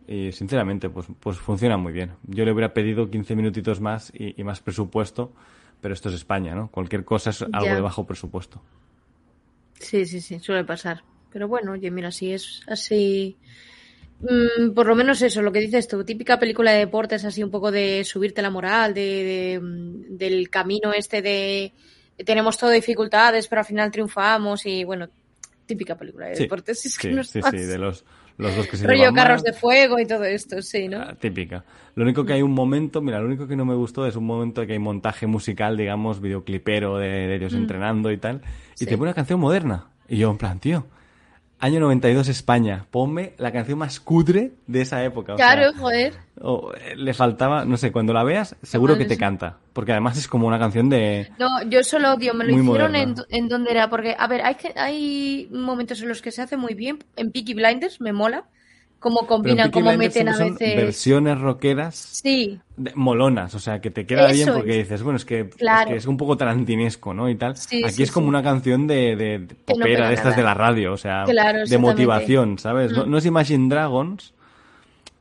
Y 0.07 0.31
sinceramente, 0.31 0.89
pues, 0.89 1.07
pues 1.19 1.37
funciona 1.37 1.77
muy 1.77 1.91
bien. 1.91 2.11
Yo 2.27 2.45
le 2.45 2.51
hubiera 2.51 2.73
pedido 2.73 3.09
15 3.09 3.35
minutitos 3.35 3.81
más 3.81 4.13
y, 4.13 4.39
y 4.39 4.43
más 4.43 4.59
presupuesto, 4.59 5.31
pero 5.81 5.95
esto 5.95 6.09
es 6.09 6.15
España, 6.15 6.53
¿no? 6.53 6.67
Cualquier 6.67 7.03
cosa 7.03 7.31
es 7.31 7.43
algo 7.51 7.73
de 7.73 7.81
bajo 7.81 8.05
presupuesto. 8.05 8.61
Sí, 9.85 10.05
sí, 10.05 10.19
sí, 10.21 10.39
suele 10.39 10.63
pasar. 10.63 11.03
Pero 11.31 11.47
bueno, 11.47 11.73
oye, 11.73 11.91
mira, 11.91 12.11
si 12.11 12.31
es 12.33 12.61
así. 12.67 13.37
mm, 14.19 14.73
por 14.73 14.87
lo 14.87 14.95
menos 14.95 15.21
eso, 15.21 15.41
lo 15.41 15.51
que 15.51 15.59
dices 15.59 15.87
tú, 15.87 16.03
típica 16.03 16.39
película 16.39 16.71
de 16.71 16.79
deportes, 16.79 17.25
así 17.25 17.43
un 17.43 17.51
poco 17.51 17.71
de 17.71 18.03
subirte 18.03 18.41
la 18.41 18.49
moral, 18.49 18.93
de, 18.93 19.01
de, 19.01 19.59
mm, 19.61 20.17
del 20.17 20.49
camino 20.49 20.93
este 20.93 21.21
de 21.21 21.73
tenemos 22.25 22.57
todo 22.57 22.69
dificultades, 22.69 23.47
pero 23.47 23.59
al 23.59 23.65
final 23.67 23.91
triunfamos 23.91 24.65
y 24.65 24.85
bueno, 24.85 25.09
típica 25.65 25.97
película 25.97 26.27
de 26.27 26.35
Sí, 26.35 26.43
deportes. 26.43 26.85
Es 26.85 26.97
que 26.97 27.09
sí, 27.09 27.13
no 27.13 27.21
es 27.21 27.29
sí, 27.29 27.41
sí, 27.51 27.57
de 27.57 27.77
los, 27.77 28.05
los 28.37 28.55
dos 28.55 28.67
que 28.67 28.77
se 28.77 28.85
rollo 28.87 29.13
carros 29.13 29.43
mal. 29.43 29.53
de 29.53 29.53
fuego 29.59 29.99
y 29.99 30.05
todo 30.05 30.23
esto, 30.25 30.61
sí, 30.61 30.87
¿no? 30.87 31.01
Ah, 31.01 31.15
típica. 31.19 31.63
Lo 31.95 32.03
único 32.03 32.25
que 32.25 32.33
hay 32.33 32.41
un 32.41 32.51
momento, 32.53 33.01
mira, 33.01 33.19
lo 33.19 33.27
único 33.27 33.47
que 33.47 33.55
no 33.55 33.63
me 33.65 33.75
gustó 33.75 34.05
es 34.05 34.15
un 34.15 34.25
momento 34.25 34.65
que 34.67 34.73
hay 34.73 34.79
montaje 34.79 35.27
musical, 35.27 35.77
digamos, 35.77 36.19
videoclipero 36.21 36.97
de, 36.97 37.07
de 37.07 37.35
ellos 37.35 37.53
entrenando 37.53 38.11
y 38.11 38.17
tal, 38.17 38.37
y 38.37 38.39
Mm. 38.39 38.47
Sí. 38.75 38.85
te 38.85 38.97
pone 38.97 39.09
una 39.09 39.15
canción 39.15 39.39
moderna. 39.39 39.87
Y 40.09 40.17
yo, 40.17 40.29
en 40.31 40.37
plan, 40.37 40.59
tío, 40.59 40.85
año 41.59 41.79
92 41.79 42.27
España, 42.27 42.85
ponme 42.91 43.33
la 43.37 43.51
canción 43.51 43.79
más 43.79 43.99
cutre 43.99 44.51
de 44.67 44.81
esa 44.81 45.03
época. 45.03 45.33
o 45.33 45.35
Claro, 45.37 45.71
sea, 45.71 45.79
joder. 45.79 46.13
eh, 46.81 46.95
le 46.95 47.13
faltaba, 47.13 47.65
no 47.65 47.77
sé, 47.77 47.91
cuando 47.91 48.13
la 48.13 48.23
veas, 48.23 48.55
seguro 48.61 48.97
que 48.97 49.05
te 49.05 49.17
canta. 49.17 49.57
Porque 49.73 49.91
además 49.91 50.17
es 50.17 50.27
como 50.27 50.47
una 50.47 50.59
canción 50.59 50.89
de... 50.89 51.29
No, 51.39 51.47
yo 51.69 51.83
solo 51.83 52.13
odio, 52.13 52.33
me 52.33 52.45
lo 52.45 52.57
hicieron 52.57 52.95
en, 52.95 53.15
en 53.29 53.47
donde 53.49 53.71
era, 53.71 53.89
porque, 53.89 54.15
a 54.17 54.27
ver, 54.27 54.41
hay, 54.41 54.55
que- 54.55 54.73
hay 54.77 55.47
momentos 55.51 56.01
en 56.01 56.09
los 56.09 56.21
que 56.21 56.31
se 56.31 56.41
hace 56.41 56.57
muy 56.57 56.73
bien, 56.75 56.99
en 57.15 57.31
Peaky 57.31 57.53
Blinders 57.55 57.99
me 58.01 58.13
mola, 58.13 58.45
cómo 59.05 59.27
combinan, 59.27 59.69
cómo 59.69 59.95
meten 59.95 60.29
a 60.29 60.33
son 60.33 60.55
veces... 60.55 60.75
versiones 60.75 61.39
rockeras 61.39 61.95
Sí, 61.95 62.59
molonas, 62.95 63.53
o 63.53 63.59
sea, 63.59 63.79
que 63.79 63.91
te 63.91 64.07
queda 64.07 64.31
bien 64.31 64.49
Eso 64.49 64.57
porque 64.57 64.71
es. 64.71 64.87
dices, 64.87 65.03
bueno, 65.03 65.17
es 65.17 65.25
que, 65.25 65.41
es 65.41 65.55
Claro. 65.55 65.91
que 65.91 65.97
es 65.97 66.07
un 66.07 66.17
poco 66.17 66.35
tarantinesco, 66.37 67.13
¿no? 67.13 67.29
Y 67.29 67.35
tal. 67.35 67.55
Sí, 67.55 67.83
Aquí 67.83 67.93
sí, 67.93 68.03
es 68.03 68.11
como 68.11 68.25
sí. 68.25 68.29
una 68.29 68.41
canción 68.41 68.87
de, 68.87 69.15
de, 69.15 69.15
de 69.15 69.39
no 69.39 69.55
popera, 69.65 69.85
pega 69.85 70.07
de 70.07 70.13
estas 70.15 70.31
nada. 70.31 70.37
de 70.37 70.43
la 70.43 70.53
radio, 70.55 70.93
o 70.93 70.97
sea, 70.97 71.23
Claro, 71.25 71.59
de 71.67 71.77
motivación, 71.77 72.57
¿sabes? 72.57 72.91
No, 72.93 73.05
Mm. 73.05 73.11
no 73.11 73.17
es 73.19 73.25
Imagine 73.27 73.69
Dragons, 73.69 74.33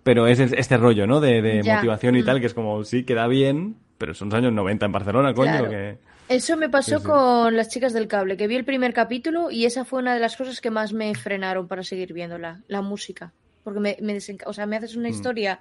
pero 0.02 0.26
es 0.26 0.38
este 0.40 0.76
rollo, 0.78 1.06
¿no? 1.06 1.20
De, 1.20 1.42
de 1.42 1.62
motivación 1.62 2.16
y 2.16 2.22
Mm. 2.22 2.24
tal, 2.24 2.40
que 2.40 2.46
es 2.46 2.54
como, 2.54 2.82
sí, 2.84 3.04
queda 3.04 3.26
bien, 3.26 3.76
pero 3.98 4.14
son 4.14 4.30
los 4.30 4.38
años 4.38 4.52
90 4.54 4.86
en 4.86 4.92
Barcelona, 4.92 5.34
coño, 5.34 5.50
Claro. 5.52 5.68
que... 5.70 5.98
eso 6.30 6.56
me 6.56 6.70
pasó 6.70 6.96
Sí, 6.98 7.02
sí. 7.04 7.10
con 7.10 7.54
Las 7.56 7.68
chicas 7.68 7.92
del 7.92 8.08
cable, 8.08 8.36
que 8.38 8.46
vi 8.46 8.56
el 8.56 8.64
primer 8.64 8.94
capítulo 8.94 9.50
y 9.50 9.66
esa 9.66 9.84
fue 9.84 9.98
una 10.00 10.14
de 10.14 10.20
las 10.20 10.36
cosas 10.36 10.60
que 10.62 10.70
más 10.70 10.92
me 10.94 11.14
frenaron 11.14 11.68
para 11.68 11.82
seguir 11.82 12.12
viéndola, 12.14 12.60
la 12.66 12.80
música. 12.82 13.32
Porque 13.64 13.80
me, 13.80 13.96
me 14.00 14.14
desenca- 14.14 14.44
o 14.46 14.52
sea, 14.52 14.66
me 14.66 14.76
haces 14.76 14.94
una 14.94 15.08
Mm. 15.08 15.12
historia 15.12 15.60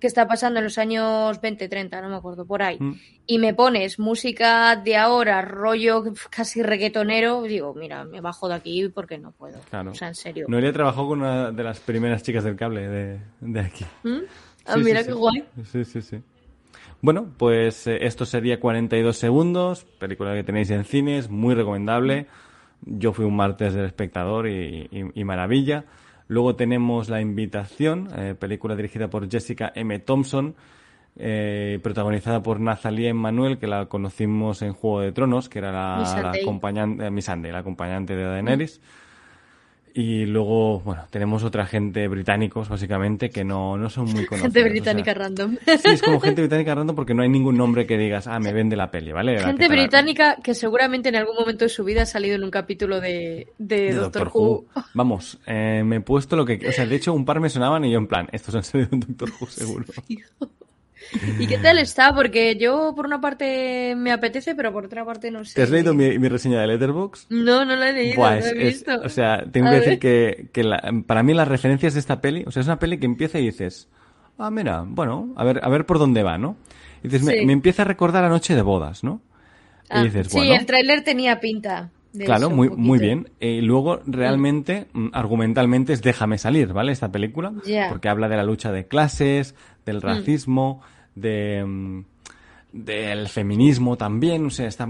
que 0.00 0.08
está 0.08 0.26
pasando 0.26 0.58
en 0.58 0.64
los 0.64 0.76
años 0.76 1.40
20, 1.40 1.68
30, 1.68 2.02
no 2.02 2.08
me 2.10 2.16
acuerdo, 2.16 2.44
por 2.44 2.62
ahí. 2.62 2.76
Mm. 2.78 2.94
y 3.26 3.38
me 3.38 3.54
pones 3.54 3.98
música 3.98 4.76
de 4.76 4.96
ahora, 4.96 5.40
rollo 5.40 6.04
casi 6.30 6.62
reggaetonero, 6.62 7.42
digo, 7.44 7.72
mira, 7.74 8.04
me 8.04 8.20
bajo 8.20 8.48
de 8.48 8.54
aquí 8.54 8.88
porque 8.90 9.16
no 9.16 9.30
puedo. 9.32 9.58
Claro. 9.70 9.92
O 9.92 9.94
sea, 9.94 10.08
en 10.08 10.14
serio. 10.14 10.44
Noelia 10.48 10.72
trabajó 10.74 11.08
con 11.08 11.20
una 11.22 11.50
de 11.52 11.62
las 11.64 11.80
primeras 11.80 12.22
chicas 12.22 12.44
del 12.44 12.56
cable 12.56 12.86
de, 12.86 13.20
de 13.40 13.60
aquí. 13.60 13.86
¿Mm? 14.02 14.18
Ah, 14.66 14.74
Sí, 14.74 14.80
mira 14.84 15.00
sí. 15.00 15.06
qué 15.06 15.12
guay. 15.14 15.44
Sí, 15.72 15.84
sí, 15.86 16.02
sí. 16.02 16.18
Bueno, 17.00 17.32
pues 17.38 17.86
eh, 17.86 17.98
esto 18.06 18.26
sería 18.26 18.58
42 18.60 19.16
segundos, 19.16 19.84
película 19.98 20.34
que 20.34 20.42
tenéis 20.42 20.70
en 20.70 20.84
cines, 20.84 21.30
muy 21.30 21.54
recomendable. 21.54 22.26
Yo 22.82 23.12
fui 23.14 23.24
un 23.24 23.36
martes 23.36 23.72
del 23.74 23.84
espectador 23.86 24.48
y, 24.48 24.88
y- 24.90 25.20
y 25.20 25.24
maravilla. 25.24 25.84
Luego 26.28 26.56
tenemos 26.56 27.08
La 27.08 27.20
Invitación, 27.20 28.08
eh, 28.16 28.34
película 28.38 28.76
dirigida 28.76 29.08
por 29.08 29.30
Jessica 29.30 29.72
M. 29.74 29.98
Thompson, 29.98 30.54
eh, 31.16 31.78
protagonizada 31.82 32.42
por 32.42 32.60
Nathalie 32.60 33.08
Emmanuel, 33.08 33.58
que 33.58 33.66
la 33.66 33.86
conocimos 33.86 34.62
en 34.62 34.72
Juego 34.72 35.00
de 35.00 35.12
Tronos, 35.12 35.48
que 35.48 35.58
era 35.60 35.70
la, 35.70 36.30
acompañante, 36.30 37.06
eh, 37.06 37.10
Missandei, 37.10 37.52
la 37.52 37.58
acompañante 37.58 38.16
de 38.16 38.24
Daenerys. 38.24 38.80
Y 39.96 40.26
luego, 40.26 40.80
bueno, 40.80 41.02
tenemos 41.08 41.44
otra 41.44 41.66
gente 41.66 42.08
británicos, 42.08 42.68
básicamente, 42.68 43.30
que 43.30 43.44
no, 43.44 43.76
no 43.78 43.88
son 43.88 44.06
muy 44.06 44.26
conocidos. 44.26 44.40
Gente 44.42 44.58
o 44.58 44.62
sea, 44.64 44.70
británica 44.72 45.14
random. 45.14 45.56
Sí, 45.64 45.88
es 45.90 46.02
como 46.02 46.18
gente 46.18 46.40
británica 46.42 46.74
random 46.74 46.96
porque 46.96 47.14
no 47.14 47.22
hay 47.22 47.28
ningún 47.28 47.56
nombre 47.56 47.86
que 47.86 47.96
digas, 47.96 48.26
ah, 48.26 48.40
me 48.40 48.52
vende 48.52 48.74
la 48.74 48.90
peli, 48.90 49.12
¿vale? 49.12 49.34
La 49.34 49.46
Gente 49.46 49.62
que 49.62 49.68
te 49.68 49.76
la- 49.76 49.82
británica 49.82 50.36
que 50.42 50.54
seguramente 50.54 51.10
en 51.10 51.14
algún 51.16 51.36
momento 51.36 51.64
de 51.64 51.68
su 51.68 51.84
vida 51.84 52.02
ha 52.02 52.06
salido 52.06 52.34
en 52.34 52.42
un 52.42 52.50
capítulo 52.50 53.00
de, 53.00 53.46
de, 53.58 53.76
de 53.82 53.92
Doctor, 53.94 54.32
Who. 54.34 54.64
Vamos, 54.94 55.38
eh, 55.46 55.82
me 55.84 55.96
he 55.96 56.00
puesto 56.00 56.34
lo 56.34 56.44
que... 56.44 56.60
O 56.68 56.72
sea, 56.72 56.86
de 56.86 56.96
hecho, 56.96 57.12
un 57.14 57.24
par 57.24 57.38
me 57.38 57.48
sonaban 57.48 57.84
y 57.84 57.92
yo 57.92 57.98
en 57.98 58.08
plan, 58.08 58.26
estos 58.32 58.52
han 58.56 58.64
salido 58.64 58.90
de 58.90 58.96
un 58.96 59.00
Doctor 59.16 59.30
Who 59.40 59.46
seguro. 59.48 59.84
¿Y 61.38 61.46
qué 61.46 61.58
tal 61.58 61.78
está? 61.78 62.14
Porque 62.14 62.56
yo 62.56 62.92
por 62.96 63.06
una 63.06 63.20
parte 63.20 63.94
me 63.96 64.12
apetece, 64.12 64.54
pero 64.54 64.72
por 64.72 64.86
otra 64.86 65.04
parte 65.04 65.30
no 65.30 65.44
sé. 65.44 65.54
¿Te 65.54 65.62
has 65.62 65.70
leído 65.70 65.94
mi, 65.94 66.18
mi 66.18 66.28
reseña 66.28 66.60
de 66.60 66.66
Letterboxd? 66.68 67.26
No, 67.30 67.64
no 67.64 67.76
la 67.76 67.90
he 67.90 67.92
leído, 67.92 68.16
Buah, 68.16 68.30
no 68.32 68.36
es- 68.38 68.44
la 68.44 68.50
he 68.52 68.68
es- 68.68 68.74
visto. 68.74 69.00
o 69.02 69.08
sea, 69.08 69.44
tengo 69.50 69.68
A 69.68 69.70
que 69.70 69.76
ver. 69.76 69.84
decir 69.84 69.98
que, 69.98 70.48
que 70.52 70.64
la- 70.64 70.92
para 71.06 71.22
mí 71.22 71.34
las 71.34 71.48
referencias 71.48 71.94
de 71.94 72.00
esta 72.00 72.20
peli, 72.20 72.44
o 72.46 72.50
sea, 72.50 72.60
es 72.60 72.66
una 72.66 72.78
peli 72.78 72.98
que 72.98 73.06
empieza 73.06 73.38
y 73.38 73.46
dices, 73.46 73.88
ah, 74.38 74.50
mira, 74.50 74.84
bueno, 74.86 75.32
a 75.36 75.44
ver, 75.44 75.60
a 75.62 75.68
ver 75.68 75.86
por 75.86 75.98
dónde 75.98 76.22
va, 76.22 76.38
¿no? 76.38 76.56
Y 77.02 77.08
dices, 77.08 77.22
me, 77.22 77.38
Sí. 77.40 77.46
me 77.46 77.52
empieza 77.52 77.82
a 77.82 77.84
recordar 77.84 78.24
a 78.24 78.28
Noche 78.28 78.54
de 78.54 78.62
Bodas, 78.62 79.04
¿no? 79.04 79.20
Ah, 79.90 80.00
y 80.00 80.04
dices, 80.04 80.28
sí, 80.28 80.38
bueno, 80.38 80.54
el 80.54 80.66
tráiler 80.66 81.04
tenía 81.04 81.38
pinta. 81.40 81.90
de 82.14 82.26
Claro, 82.26 82.46
eso, 82.46 82.50
muy, 82.56 82.68
muy 82.70 83.00
bien. 83.00 83.28
Y 83.40 83.60
luego, 83.60 84.00
realmente, 84.06 84.86
mm, 84.92 85.08
argumentalmente 85.12 85.92
es 85.92 86.00
Déjame 86.00 86.38
salir, 86.38 86.72
¿vale? 86.72 86.92
Esta 86.92 87.10
película. 87.10 87.52
Porque 87.88 88.08
habla 88.08 88.28
de 88.28 88.36
la 88.36 88.44
lucha 88.44 88.70
de 88.70 88.86
clases, 88.86 89.56
del 89.84 90.00
racismo, 90.00 90.80
de, 91.14 91.64
mm, 91.64 92.04
del 92.72 93.28
feminismo 93.28 93.96
también. 93.96 94.46
O 94.46 94.50
sea, 94.50 94.66
está, 94.66 94.84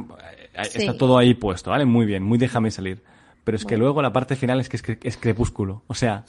eh, 0.55 0.65
Sí. 0.71 0.79
está 0.79 0.97
todo 0.97 1.19
ahí 1.19 1.35
puesto, 1.35 1.71
¿vale? 1.71 1.85
Muy 1.85 2.07
bien, 2.07 2.23
muy 2.23 2.39
Déjame 2.39 2.71
salir. 2.71 3.03
Pero 3.45 3.57
es 3.57 3.65
que 3.67 3.77
luego 3.77 4.01
la 4.01 4.13
parte 4.13 4.37
final 4.37 4.59
es 4.61 4.69
que 4.71 4.77
es, 4.77 4.85
cre- 4.85 4.99
es 5.03 5.17
crepúsculo. 5.19 5.83
O 5.87 5.95
sea, 5.95 6.25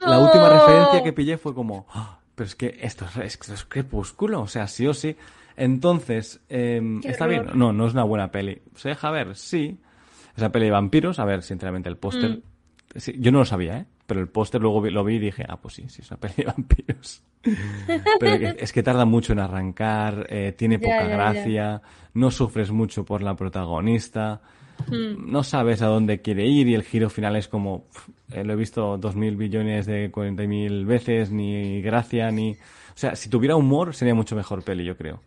la 0.00 0.18
última 0.18 0.48
referencia 0.48 1.02
que 1.04 1.12
pillé 1.12 1.38
fue 1.38 1.54
como, 1.54 1.86
"Ah, 1.94 2.18
pero 2.34 2.46
es 2.48 2.56
que 2.56 2.76
esto 2.82 3.04
es, 3.04 3.16
esto 3.38 3.54
es 3.54 3.64
crepúsculo. 3.64 4.40
O 4.42 4.48
sea, 4.48 4.66
sí 4.66 4.86
o 4.88 4.94
sí. 4.94 5.16
Entonces, 5.56 6.40
em, 6.48 7.00
¿está 7.04 7.26
horror. 7.26 7.44
bien? 7.44 7.58
No, 7.58 7.72
no 7.72 7.86
es 7.86 7.92
una 7.92 8.02
buena 8.02 8.32
peli. 8.32 8.62
¿Se 8.74 8.88
deja 8.88 9.10
ver? 9.10 9.36
Sí. 9.36 9.78
Es 10.34 10.38
una 10.38 10.50
peli 10.50 10.64
de 10.66 10.70
vampiros. 10.72 11.18
A 11.20 11.24
ver, 11.24 11.42
sinceramente, 11.42 11.88
el 11.88 11.96
póster... 11.98 12.30
Mm. 12.30 12.42
sí, 12.96 13.14
yo 13.18 13.30
no 13.30 13.38
lo 13.40 13.44
sabía, 13.44 13.78
¿eh? 13.78 13.86
Pero 14.10 14.22
el 14.22 14.28
póster 14.28 14.60
luego 14.60 14.84
lo 14.90 15.04
vi 15.04 15.14
y 15.14 15.18
dije, 15.20 15.44
ah, 15.48 15.56
pues 15.56 15.74
sí, 15.74 15.84
sí, 15.86 16.02
es 16.02 16.10
una 16.10 16.18
peli 16.18 16.34
de 16.38 16.44
vampiros. 16.46 17.22
Pero 18.18 18.48
es 18.58 18.72
que 18.72 18.82
tarda 18.82 19.04
mucho 19.04 19.32
en 19.34 19.38
arrancar, 19.38 20.26
eh, 20.28 20.52
tiene 20.58 20.80
poca 20.80 21.04
gracia, 21.04 21.80
no 22.14 22.32
sufres 22.32 22.72
mucho 22.72 23.04
por 23.04 23.22
la 23.22 23.36
protagonista. 23.36 24.40
Mm. 24.88 25.30
no 25.30 25.44
sabes 25.44 25.80
a 25.82 25.86
dónde 25.86 26.22
quiere 26.22 26.44
ir 26.46 26.66
y 26.66 26.74
el 26.74 26.82
giro 26.82 27.08
final 27.08 27.36
es 27.36 27.46
como, 27.46 27.84
pf, 27.84 28.12
eh, 28.32 28.44
lo 28.44 28.54
he 28.54 28.56
visto 28.56 28.98
dos 28.98 29.14
mil 29.14 29.36
billones 29.36 29.86
de 29.86 30.10
cuarenta 30.10 30.42
mil 30.42 30.86
veces, 30.86 31.30
ni 31.30 31.80
gracia, 31.82 32.32
ni... 32.32 32.54
O 32.54 32.96
sea, 32.96 33.14
si 33.14 33.28
tuviera 33.28 33.54
humor 33.54 33.94
sería 33.94 34.16
mucho 34.16 34.34
mejor 34.34 34.64
peli, 34.64 34.84
yo 34.84 34.96
creo. 34.96 35.22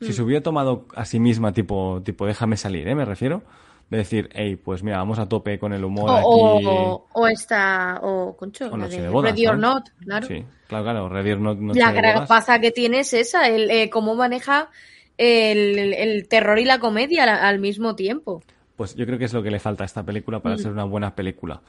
Si 0.00 0.12
se 0.12 0.22
hubiera 0.22 0.42
tomado 0.42 0.86
a 0.96 1.04
sí 1.04 1.20
misma, 1.20 1.52
tipo, 1.52 2.02
tipo 2.04 2.26
déjame 2.26 2.56
salir, 2.56 2.88
¿eh? 2.88 2.94
Me 2.96 3.04
refiero. 3.04 3.44
De 3.90 3.98
decir, 3.98 4.28
hey, 4.32 4.54
pues 4.56 4.82
mira, 4.84 4.98
vamos 4.98 5.18
a 5.18 5.28
tope 5.28 5.58
con 5.58 5.72
el 5.72 5.84
humor 5.84 6.10
O, 6.10 6.14
aquí. 6.14 6.24
o, 6.32 7.08
o 7.12 7.26
esta, 7.26 7.98
o 8.02 8.36
Concho, 8.36 8.66
O 8.66 8.70
la 8.70 8.84
Noche 8.84 8.96
de 8.96 9.02
de 9.02 9.08
Bodas, 9.08 9.32
Ready 9.32 9.46
or 9.48 9.58
¿no? 9.58 9.74
Not, 9.74 9.88
claro. 10.04 10.26
Sí, 10.28 10.44
claro, 10.68 10.84
claro. 10.84 11.08
Ready 11.08 11.32
or 11.32 11.40
Not, 11.40 11.58
Noche 11.58 11.80
la 11.80 11.90
Bodas. 11.90 12.02
grapaza 12.02 12.60
que 12.60 12.70
tiene 12.70 13.00
es 13.00 13.12
esa, 13.12 13.48
el, 13.48 13.68
eh, 13.70 13.90
cómo 13.90 14.14
maneja 14.14 14.70
el, 15.18 15.76
el- 15.78 15.94
el 15.94 16.28
terror 16.28 16.58
y 16.60 16.64
la 16.64 16.78
comedia 16.78 17.24
al, 17.24 17.30
al 17.30 17.58
mismo 17.58 17.96
tiempo. 17.96 18.42
Pues 18.76 18.94
yo 18.94 19.04
creo 19.06 19.18
que 19.18 19.24
es 19.24 19.34
lo 19.34 19.42
que 19.42 19.50
le 19.50 19.58
falta 19.58 19.82
a 19.84 19.86
esta 19.86 20.04
película 20.04 20.40
para 20.40 20.54
Mm. 20.54 20.58
ser 20.58 20.70
una 20.72 20.84
buena 20.84 21.14
película. 21.16 21.60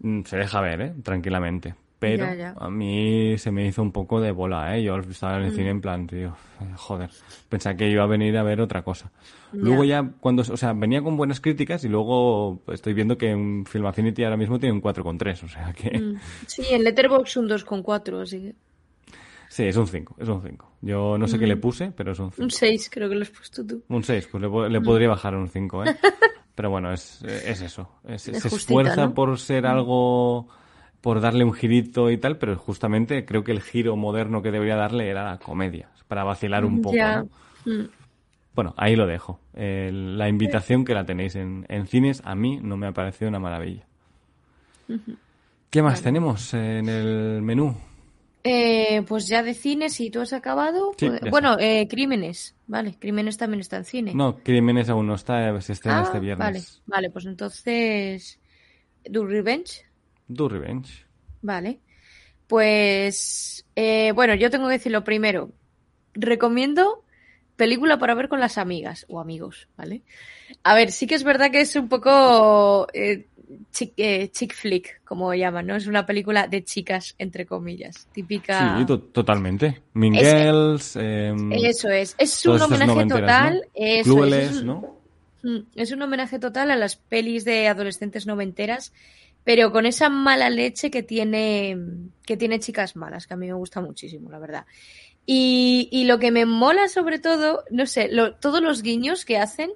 Mm, 0.00 0.22
Se 0.24 0.36
deja 0.36 0.60
ver, 0.60 0.80
¿eh? 0.82 0.94
Tranquilamente. 1.02 1.74
Pero 1.98 2.26
Ya, 2.26 2.34
ya. 2.34 2.54
a 2.58 2.68
mí 2.68 3.38
se 3.38 3.50
me 3.50 3.66
hizo 3.66 3.80
un 3.80 3.90
poco 3.90 4.20
de 4.20 4.30
bola, 4.30 4.76
¿eh? 4.76 4.82
Yo 4.82 4.96
estaba 4.98 5.38
en 5.38 5.44
el 5.44 5.52
Mm. 5.52 5.54
cine 5.54 5.70
en 5.70 5.80
plan, 5.80 6.06
tío, 6.06 6.36
joder. 6.76 7.08
Pensaba 7.48 7.74
que 7.76 7.88
iba 7.88 8.02
a 8.02 8.06
venir 8.06 8.36
a 8.36 8.42
ver 8.42 8.60
otra 8.60 8.82
cosa. 8.82 9.10
Luego 9.52 9.82
ya, 9.84 10.10
cuando, 10.20 10.42
o 10.42 10.56
sea, 10.58 10.74
venía 10.74 11.00
con 11.00 11.16
buenas 11.16 11.40
críticas 11.40 11.82
y 11.84 11.88
luego 11.88 12.60
estoy 12.68 12.92
viendo 12.92 13.16
que 13.16 13.30
en 13.30 13.64
Film 13.64 13.86
Affinity 13.86 14.24
ahora 14.24 14.36
mismo 14.36 14.58
tiene 14.58 14.74
un 14.74 14.82
4,3, 14.82 15.42
o 15.44 15.48
sea 15.48 15.72
que... 15.72 15.98
Mm. 15.98 16.16
Sí, 16.46 16.62
en 16.70 16.84
Letterboxd 16.84 17.38
un 17.38 17.48
2,4, 17.48 18.20
así 18.22 18.40
que 18.40 18.54
Sí, 19.48 19.62
es 19.64 19.76
un 19.76 19.86
5, 19.86 20.16
es 20.18 20.28
un 20.28 20.42
5. 20.42 20.70
Yo 20.82 21.16
no 21.16 21.28
sé 21.28 21.38
qué 21.38 21.46
le 21.46 21.56
puse, 21.56 21.92
pero 21.96 22.12
es 22.12 22.18
un 22.18 22.30
5. 22.30 22.42
un 22.42 22.50
6 22.50 22.90
creo 22.92 23.08
que 23.08 23.14
lo 23.14 23.22
has 23.22 23.30
puesto 23.30 23.64
tú. 23.64 23.82
Un 23.88 24.02
6, 24.04 24.28
pues 24.30 24.42
le, 24.42 24.68
le 24.70 24.80
podría 24.82 25.08
bajar 25.08 25.34
un 25.34 25.48
5, 25.48 25.84
¿eh? 25.84 25.96
Pero 26.56 26.70
bueno, 26.70 26.90
es, 26.92 27.22
es 27.22 27.60
eso. 27.60 27.88
Es- 28.08 28.28
Es 28.28 28.42
se 28.42 28.48
justita, 28.48 28.80
esfuerza 28.80 29.06
¿no? 29.06 29.14
por 29.14 29.38
ser 29.38 29.66
algo, 29.66 30.48
por 31.06 31.20
darle 31.20 31.44
un 31.44 31.52
girito 31.52 32.10
y 32.10 32.18
tal, 32.18 32.36
pero 32.36 32.56
justamente 32.56 33.24
creo 33.24 33.44
que 33.44 33.52
el 33.52 33.62
giro 33.62 33.94
moderno 33.94 34.42
que 34.42 34.50
debería 34.50 34.74
darle 34.74 35.08
era 35.08 35.22
la 35.22 35.38
comedia, 35.38 35.88
para 36.08 36.24
vacilar 36.24 36.64
un 36.64 36.82
poco. 36.82 36.96
Mm. 37.64 37.84
Bueno, 38.56 38.74
ahí 38.76 38.96
lo 38.96 39.06
dejo. 39.06 39.38
La 39.54 40.28
invitación 40.28 40.84
que 40.84 40.94
la 40.94 41.06
tenéis 41.06 41.36
en, 41.36 41.64
en 41.68 41.86
cines, 41.86 42.22
a 42.24 42.34
mí 42.34 42.58
no 42.60 42.76
me 42.76 42.88
ha 42.88 42.92
parecido 42.92 43.28
una 43.28 43.38
maravilla. 43.38 43.86
¿Qué 45.70 45.80
más 45.80 46.02
tenemos 46.02 46.52
en 46.54 46.88
el 46.88 47.40
menú? 47.40 47.76
Eh, 48.42 49.04
pues 49.06 49.28
ya 49.28 49.44
de 49.44 49.54
cine, 49.54 49.90
si 49.90 50.10
tú 50.10 50.22
has 50.22 50.32
acabado. 50.32 50.90
Sí, 50.98 51.08
pues- 51.08 51.30
bueno, 51.30 51.56
eh, 51.60 51.86
Crímenes. 51.88 52.56
Vale, 52.66 52.96
Crímenes 52.98 53.36
también 53.36 53.60
está 53.60 53.76
en 53.76 53.84
cine. 53.84 54.12
No, 54.12 54.38
Crímenes 54.38 54.88
aún 54.88 55.06
no 55.06 55.14
está, 55.14 55.60
se 55.60 55.72
estrena 55.72 56.00
Ah, 56.00 56.02
este 56.02 56.18
viernes. 56.18 56.44
Vale, 56.44 56.64
vale, 56.86 57.10
pues 57.10 57.26
entonces. 57.26 58.40
Do 59.08 59.24
Revenge. 59.24 59.86
Do 60.28 60.48
Revenge. 60.48 61.04
Vale. 61.42 61.78
Pues. 62.46 63.64
eh, 63.74 64.12
bueno, 64.14 64.34
yo 64.34 64.50
tengo 64.50 64.66
que 64.68 64.74
decir 64.74 64.92
lo 64.92 65.04
primero. 65.04 65.50
Recomiendo 66.14 67.04
película 67.56 67.98
para 67.98 68.14
ver 68.14 68.28
con 68.28 68.40
las 68.40 68.58
amigas 68.58 69.04
o 69.08 69.20
amigos, 69.20 69.68
¿vale? 69.76 70.02
A 70.62 70.74
ver, 70.74 70.92
sí 70.92 71.06
que 71.06 71.14
es 71.14 71.24
verdad 71.24 71.50
que 71.50 71.60
es 71.60 71.74
un 71.76 71.88
poco 71.88 72.86
eh, 72.92 73.26
chick, 73.72 73.92
eh, 73.96 74.30
chick 74.30 74.54
flick, 74.54 75.02
como 75.04 75.34
llaman, 75.34 75.66
¿no? 75.66 75.74
Es 75.76 75.86
una 75.86 76.04
película 76.06 76.48
de 76.48 76.64
chicas, 76.64 77.14
entre 77.18 77.46
comillas, 77.46 78.08
típica. 78.12 78.78
Sí, 78.78 78.86
to- 78.86 79.00
totalmente. 79.00 79.82
Mean 79.94 80.14
Es- 80.14 80.96
em, 80.96 81.52
Eso 81.52 81.88
es, 81.90 82.14
es 82.18 82.44
un 82.46 82.60
homenaje 82.60 83.06
total. 83.06 83.54
¿no? 83.54 83.60
Eso 83.74 84.00
es, 84.00 84.02
Clueless, 84.04 84.50
es 84.50 84.56
un- 84.58 84.66
¿no? 84.66 84.96
Mm, 85.42 85.58
Es 85.76 85.92
un 85.92 86.02
homenaje 86.02 86.38
total 86.38 86.70
a 86.70 86.76
las 86.76 86.96
pelis 86.96 87.44
de 87.44 87.68
adolescentes 87.68 88.26
noventeras, 88.26 88.92
pero 89.46 89.72
con 89.72 89.86
esa 89.86 90.10
mala 90.10 90.50
leche 90.50 90.90
que 90.90 91.04
tiene, 91.04 91.78
que 92.26 92.36
tiene 92.36 92.60
Chicas 92.60 92.96
Malas, 92.96 93.28
que 93.28 93.34
a 93.36 93.38
mí 93.38 93.46
me 93.48 93.54
gusta 93.54 93.80
muchísimo, 93.80 94.30
la 94.30 94.40
verdad. 94.40 94.66
Y, 95.26 95.88
y 95.92 96.04
lo 96.04 96.18
que 96.18 96.32
me 96.32 96.46
mola 96.46 96.88
sobre 96.88 97.18
todo, 97.18 97.64
no 97.70 97.86
sé, 97.86 98.08
lo- 98.10 98.36
todos 98.36 98.62
los 98.62 98.82
guiños 98.82 99.24
que 99.24 99.38
hacen, 99.38 99.70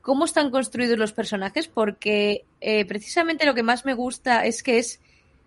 cómo 0.00 0.24
están 0.26 0.50
construidos 0.50 0.98
los 0.98 1.12
personajes, 1.12 1.68
porque 1.68 2.46
eh, 2.60 2.84
precisamente 2.86 3.46
lo 3.46 3.54
que 3.54 3.62
más 3.62 3.84
me 3.84 3.94
gusta 3.94 4.46
es 4.46 4.62
que 4.62 4.78
es 4.78 5.00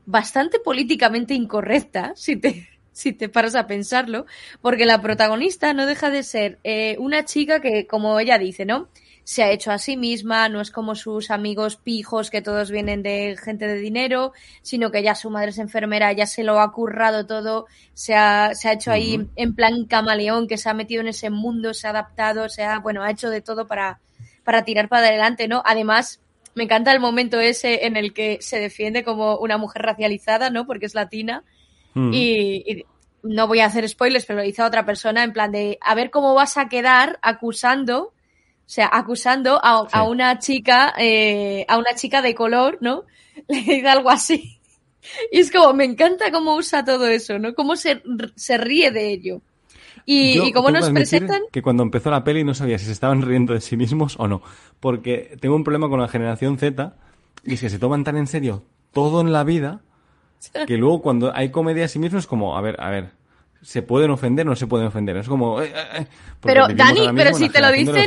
bastante 0.05 0.59
políticamente 0.59 1.33
incorrecta, 1.33 2.13
si 2.15 2.35
te, 2.37 2.69
si 2.91 3.13
te 3.13 3.29
paras 3.29 3.55
a 3.55 3.67
pensarlo, 3.67 4.25
porque 4.61 4.85
la 4.85 5.01
protagonista 5.01 5.73
no 5.73 5.85
deja 5.85 6.09
de 6.11 6.23
ser 6.23 6.59
eh, 6.63 6.97
una 6.99 7.25
chica 7.25 7.61
que, 7.61 7.87
como 7.87 8.19
ella 8.19 8.37
dice, 8.39 8.65
¿no? 8.65 8.89
Se 9.23 9.43
ha 9.43 9.51
hecho 9.51 9.71
a 9.71 9.77
sí 9.77 9.95
misma, 9.95 10.49
no 10.49 10.59
es 10.59 10.69
como 10.69 10.95
sus 10.95 11.31
amigos 11.31 11.77
pijos 11.77 12.29
que 12.29 12.41
todos 12.41 12.71
vienen 12.71 13.03
de 13.03 13.37
gente 13.41 13.67
de 13.67 13.75
dinero, 13.75 14.33
sino 14.61 14.91
que 14.91 15.01
ya 15.01 15.15
su 15.15 15.29
madre 15.29 15.51
es 15.51 15.59
enfermera, 15.59 16.11
ya 16.11 16.25
se 16.25 16.43
lo 16.43 16.59
ha 16.59 16.71
currado 16.71 17.25
todo, 17.25 17.67
se 17.93 18.15
ha, 18.15 18.53
se 18.53 18.67
ha 18.67 18.73
hecho 18.73 18.91
ahí 18.91 19.27
en 19.35 19.55
plan 19.55 19.85
camaleón, 19.85 20.47
que 20.47 20.57
se 20.57 20.69
ha 20.69 20.73
metido 20.73 21.01
en 21.01 21.07
ese 21.07 21.29
mundo, 21.29 21.73
se 21.73 21.87
ha 21.87 21.91
adaptado, 21.91 22.49
se 22.49 22.63
ha, 22.63 22.79
bueno, 22.79 23.01
ha 23.01 23.11
hecho 23.11 23.29
de 23.29 23.41
todo 23.41 23.65
para, 23.67 24.01
para 24.43 24.65
tirar 24.65 24.89
para 24.89 25.07
adelante, 25.07 25.47
¿no? 25.47 25.63
Además, 25.65 26.19
me 26.55 26.63
encanta 26.65 26.91
el 26.91 26.99
momento 26.99 27.39
ese 27.39 27.85
en 27.85 27.97
el 27.97 28.13
que 28.13 28.37
se 28.41 28.59
defiende 28.59 29.03
como 29.03 29.37
una 29.37 29.57
mujer 29.57 29.83
racializada, 29.83 30.49
¿no? 30.49 30.67
Porque 30.67 30.85
es 30.85 30.95
latina. 30.95 31.43
Mm. 31.93 32.13
Y, 32.13 32.63
y 32.71 32.85
no 33.23 33.47
voy 33.47 33.61
a 33.61 33.65
hacer 33.65 33.87
spoilers, 33.87 34.25
pero 34.25 34.39
lo 34.39 34.45
dice 34.45 34.61
a 34.61 34.67
otra 34.67 34.85
persona 34.85 35.23
en 35.23 35.33
plan 35.33 35.51
de 35.51 35.77
a 35.81 35.95
ver 35.95 36.11
cómo 36.11 36.33
vas 36.35 36.57
a 36.57 36.67
quedar 36.67 37.19
acusando, 37.21 38.12
o 38.65 38.69
sea, 38.73 38.89
acusando 38.91 39.59
a, 39.63 39.87
a 39.91 40.03
una 40.03 40.39
chica, 40.39 40.93
eh, 40.97 41.65
a 41.67 41.77
una 41.77 41.93
chica 41.95 42.21
de 42.21 42.33
color, 42.33 42.77
¿no? 42.81 43.03
Le 43.47 43.57
dice 43.57 43.87
algo 43.87 44.09
así. 44.09 44.59
Y 45.31 45.39
es 45.39 45.51
como, 45.51 45.73
me 45.73 45.83
encanta 45.83 46.31
cómo 46.31 46.55
usa 46.55 46.83
todo 46.85 47.07
eso, 47.07 47.37
¿no? 47.39 47.53
Cómo 47.53 47.75
se, 47.75 48.01
se 48.35 48.57
ríe 48.57 48.91
de 48.91 49.11
ello. 49.11 49.41
Y, 50.05 50.35
Yo 50.35 50.45
y 50.45 50.51
cómo 50.51 50.71
nos 50.71 50.89
presentan. 50.89 51.41
Que 51.51 51.61
cuando 51.61 51.83
empezó 51.83 52.09
la 52.09 52.23
peli 52.23 52.43
no 52.43 52.53
sabía 52.53 52.77
si 52.77 52.85
se 52.85 52.91
estaban 52.91 53.21
riendo 53.21 53.53
de 53.53 53.61
sí 53.61 53.77
mismos 53.77 54.15
o 54.17 54.27
no. 54.27 54.41
Porque 54.79 55.37
tengo 55.39 55.55
un 55.55 55.63
problema 55.63 55.89
con 55.89 55.99
la 55.99 56.07
generación 56.07 56.57
Z 56.57 56.95
y 57.45 57.53
es 57.53 57.61
que 57.61 57.69
se 57.69 57.79
toman 57.79 58.03
tan 58.03 58.17
en 58.17 58.27
serio 58.27 58.63
todo 58.91 59.21
en 59.21 59.31
la 59.31 59.43
vida 59.43 59.81
que 60.67 60.77
luego 60.77 61.01
cuando 61.01 61.35
hay 61.35 61.51
comedia 61.51 61.85
a 61.85 61.87
sí 61.87 61.99
mismos 61.99 62.23
es 62.23 62.27
como, 62.27 62.57
a 62.57 62.61
ver, 62.61 62.79
a 62.79 62.89
ver, 62.89 63.11
¿se 63.63 63.81
pueden 63.81 64.11
ofender 64.11 64.45
o 64.45 64.51
no 64.51 64.55
se 64.55 64.67
pueden 64.67 64.87
ofender? 64.87 65.17
Es 65.17 65.27
como... 65.27 65.61
eh, 65.61 65.71
eh, 65.75 66.01
eh, 66.01 66.07
Pero, 66.41 66.67
Dani, 66.67 67.07
pero 67.15 67.33
si 67.33 67.49
te 67.49 67.61
lo 67.61 67.71
dicen-. 67.71 68.05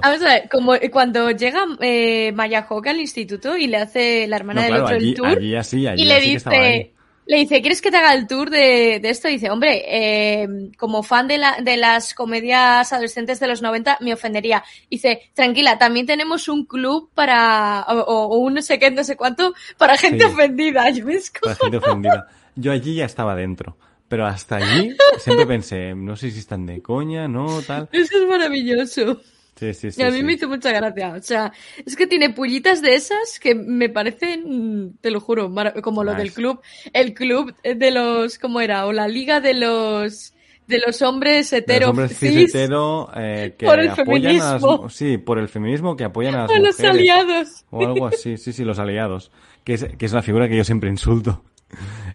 Vamos 0.00 0.22
a 0.22 0.24
ver, 0.28 0.48
como 0.50 0.74
cuando 0.92 1.30
llega 1.30 1.64
eh, 1.80 2.32
Maya 2.32 2.62
Hawke 2.64 2.88
al 2.88 3.00
instituto 3.00 3.56
y 3.56 3.66
le 3.68 3.76
hace 3.78 4.26
la 4.26 4.36
hermana 4.36 4.60
No, 4.60 4.64
del 4.66 4.70
claro, 4.74 4.84
otro 4.86 4.96
allí, 4.96 5.08
el 5.10 5.14
tour. 5.14 5.26
allí 5.28 5.54
así, 5.56 5.86
allí 5.86 6.02
y 6.02 6.04
le 6.06 6.20
dice, 6.20 6.92
le 7.26 7.36
dice, 7.36 7.60
¿quieres 7.60 7.82
que 7.82 7.90
te 7.90 7.98
haga 7.98 8.14
el 8.14 8.26
tour 8.26 8.48
de, 8.48 9.00
de 9.02 9.10
esto? 9.10 9.28
Y 9.28 9.32
dice, 9.32 9.50
hombre, 9.50 9.82
eh, 9.86 10.48
como 10.78 11.02
fan 11.02 11.28
de, 11.28 11.36
la, 11.36 11.58
de 11.62 11.76
las 11.76 12.14
comedias 12.14 12.90
adolescentes 12.92 13.38
de 13.38 13.46
los 13.48 13.60
90, 13.60 13.98
me 14.00 14.14
ofendería. 14.14 14.64
Dice, 14.90 15.30
tranquila, 15.34 15.76
también 15.76 16.06
tenemos 16.06 16.48
un 16.48 16.64
club 16.64 17.10
para, 17.14 17.82
o, 17.88 17.98
o- 18.00 18.38
un 18.38 18.54
no 18.54 18.62
sé 18.62 18.78
qué, 18.78 18.90
no 18.90 19.04
sé 19.04 19.14
cuánto, 19.16 19.52
para 19.76 19.98
gente 19.98 20.24
Sí. 20.24 20.32
ofendida. 20.32 20.88
Yo 20.94 21.04
me 21.04 21.14
escojo. 21.16 21.54
gente 21.54 21.76
ofendida. 21.76 22.26
Yo 22.56 22.72
allí 22.72 22.94
ya 22.94 23.04
estaba 23.04 23.34
dentro. 23.36 23.76
Pero 24.08 24.26
hasta 24.26 24.56
allí 24.56 24.96
siempre 25.18 25.46
pensé, 25.46 25.94
no 25.94 26.16
sé 26.16 26.30
si 26.30 26.38
están 26.38 26.64
de 26.66 26.80
coña, 26.80 27.28
no, 27.28 27.60
tal. 27.62 27.88
Eso 27.92 28.18
es 28.18 28.28
maravilloso. 28.28 29.20
Sí, 29.58 29.74
sí, 29.74 29.90
sí. 29.90 30.00
Y 30.00 30.04
a 30.04 30.10
mí 30.10 30.18
sí. 30.18 30.22
me 30.22 30.32
hizo 30.34 30.48
mucha 30.48 30.72
gracia. 30.72 31.14
O 31.14 31.22
sea, 31.22 31.52
es 31.84 31.96
que 31.96 32.06
tiene 32.06 32.30
pullitas 32.30 32.80
de 32.80 32.94
esas 32.94 33.40
que 33.40 33.54
me 33.54 33.88
parecen, 33.88 34.96
te 35.00 35.10
lo 35.10 35.20
juro, 35.20 35.52
como 35.82 36.04
lo 36.04 36.14
del 36.14 36.32
club, 36.32 36.60
el 36.92 37.12
club 37.12 37.54
de 37.62 37.90
los, 37.90 38.38
¿cómo 38.38 38.60
era? 38.60 38.86
O 38.86 38.92
la 38.92 39.08
liga 39.08 39.40
de 39.40 39.54
los, 39.54 40.32
de 40.68 40.78
los 40.86 41.02
hombres 41.02 41.52
hetero, 41.52 41.88
los 41.88 41.90
hombres 41.90 42.16
cis 42.16 42.30
cis, 42.30 42.54
hetero 42.54 43.10
eh, 43.16 43.56
que 43.58 43.66
Por 43.66 43.80
el 43.80 43.88
apoyan 43.88 44.40
a 44.40 44.58
las, 44.58 44.94
sí, 44.94 45.18
por 45.18 45.38
el 45.38 45.48
feminismo 45.48 45.96
que 45.96 46.04
apoyan 46.04 46.36
a 46.36 46.42
las 46.42 46.50
a 46.50 46.58
los 46.60 46.78
mujeres. 46.78 46.90
aliados. 46.90 47.64
O 47.70 47.84
algo 47.84 48.06
así, 48.06 48.36
sí, 48.36 48.52
sí, 48.52 48.64
los 48.64 48.78
aliados. 48.78 49.32
Que 49.64 49.74
es, 49.74 49.84
que 49.98 50.06
es 50.06 50.12
la 50.12 50.22
figura 50.22 50.48
que 50.48 50.56
yo 50.56 50.64
siempre 50.64 50.88
insulto. 50.88 51.42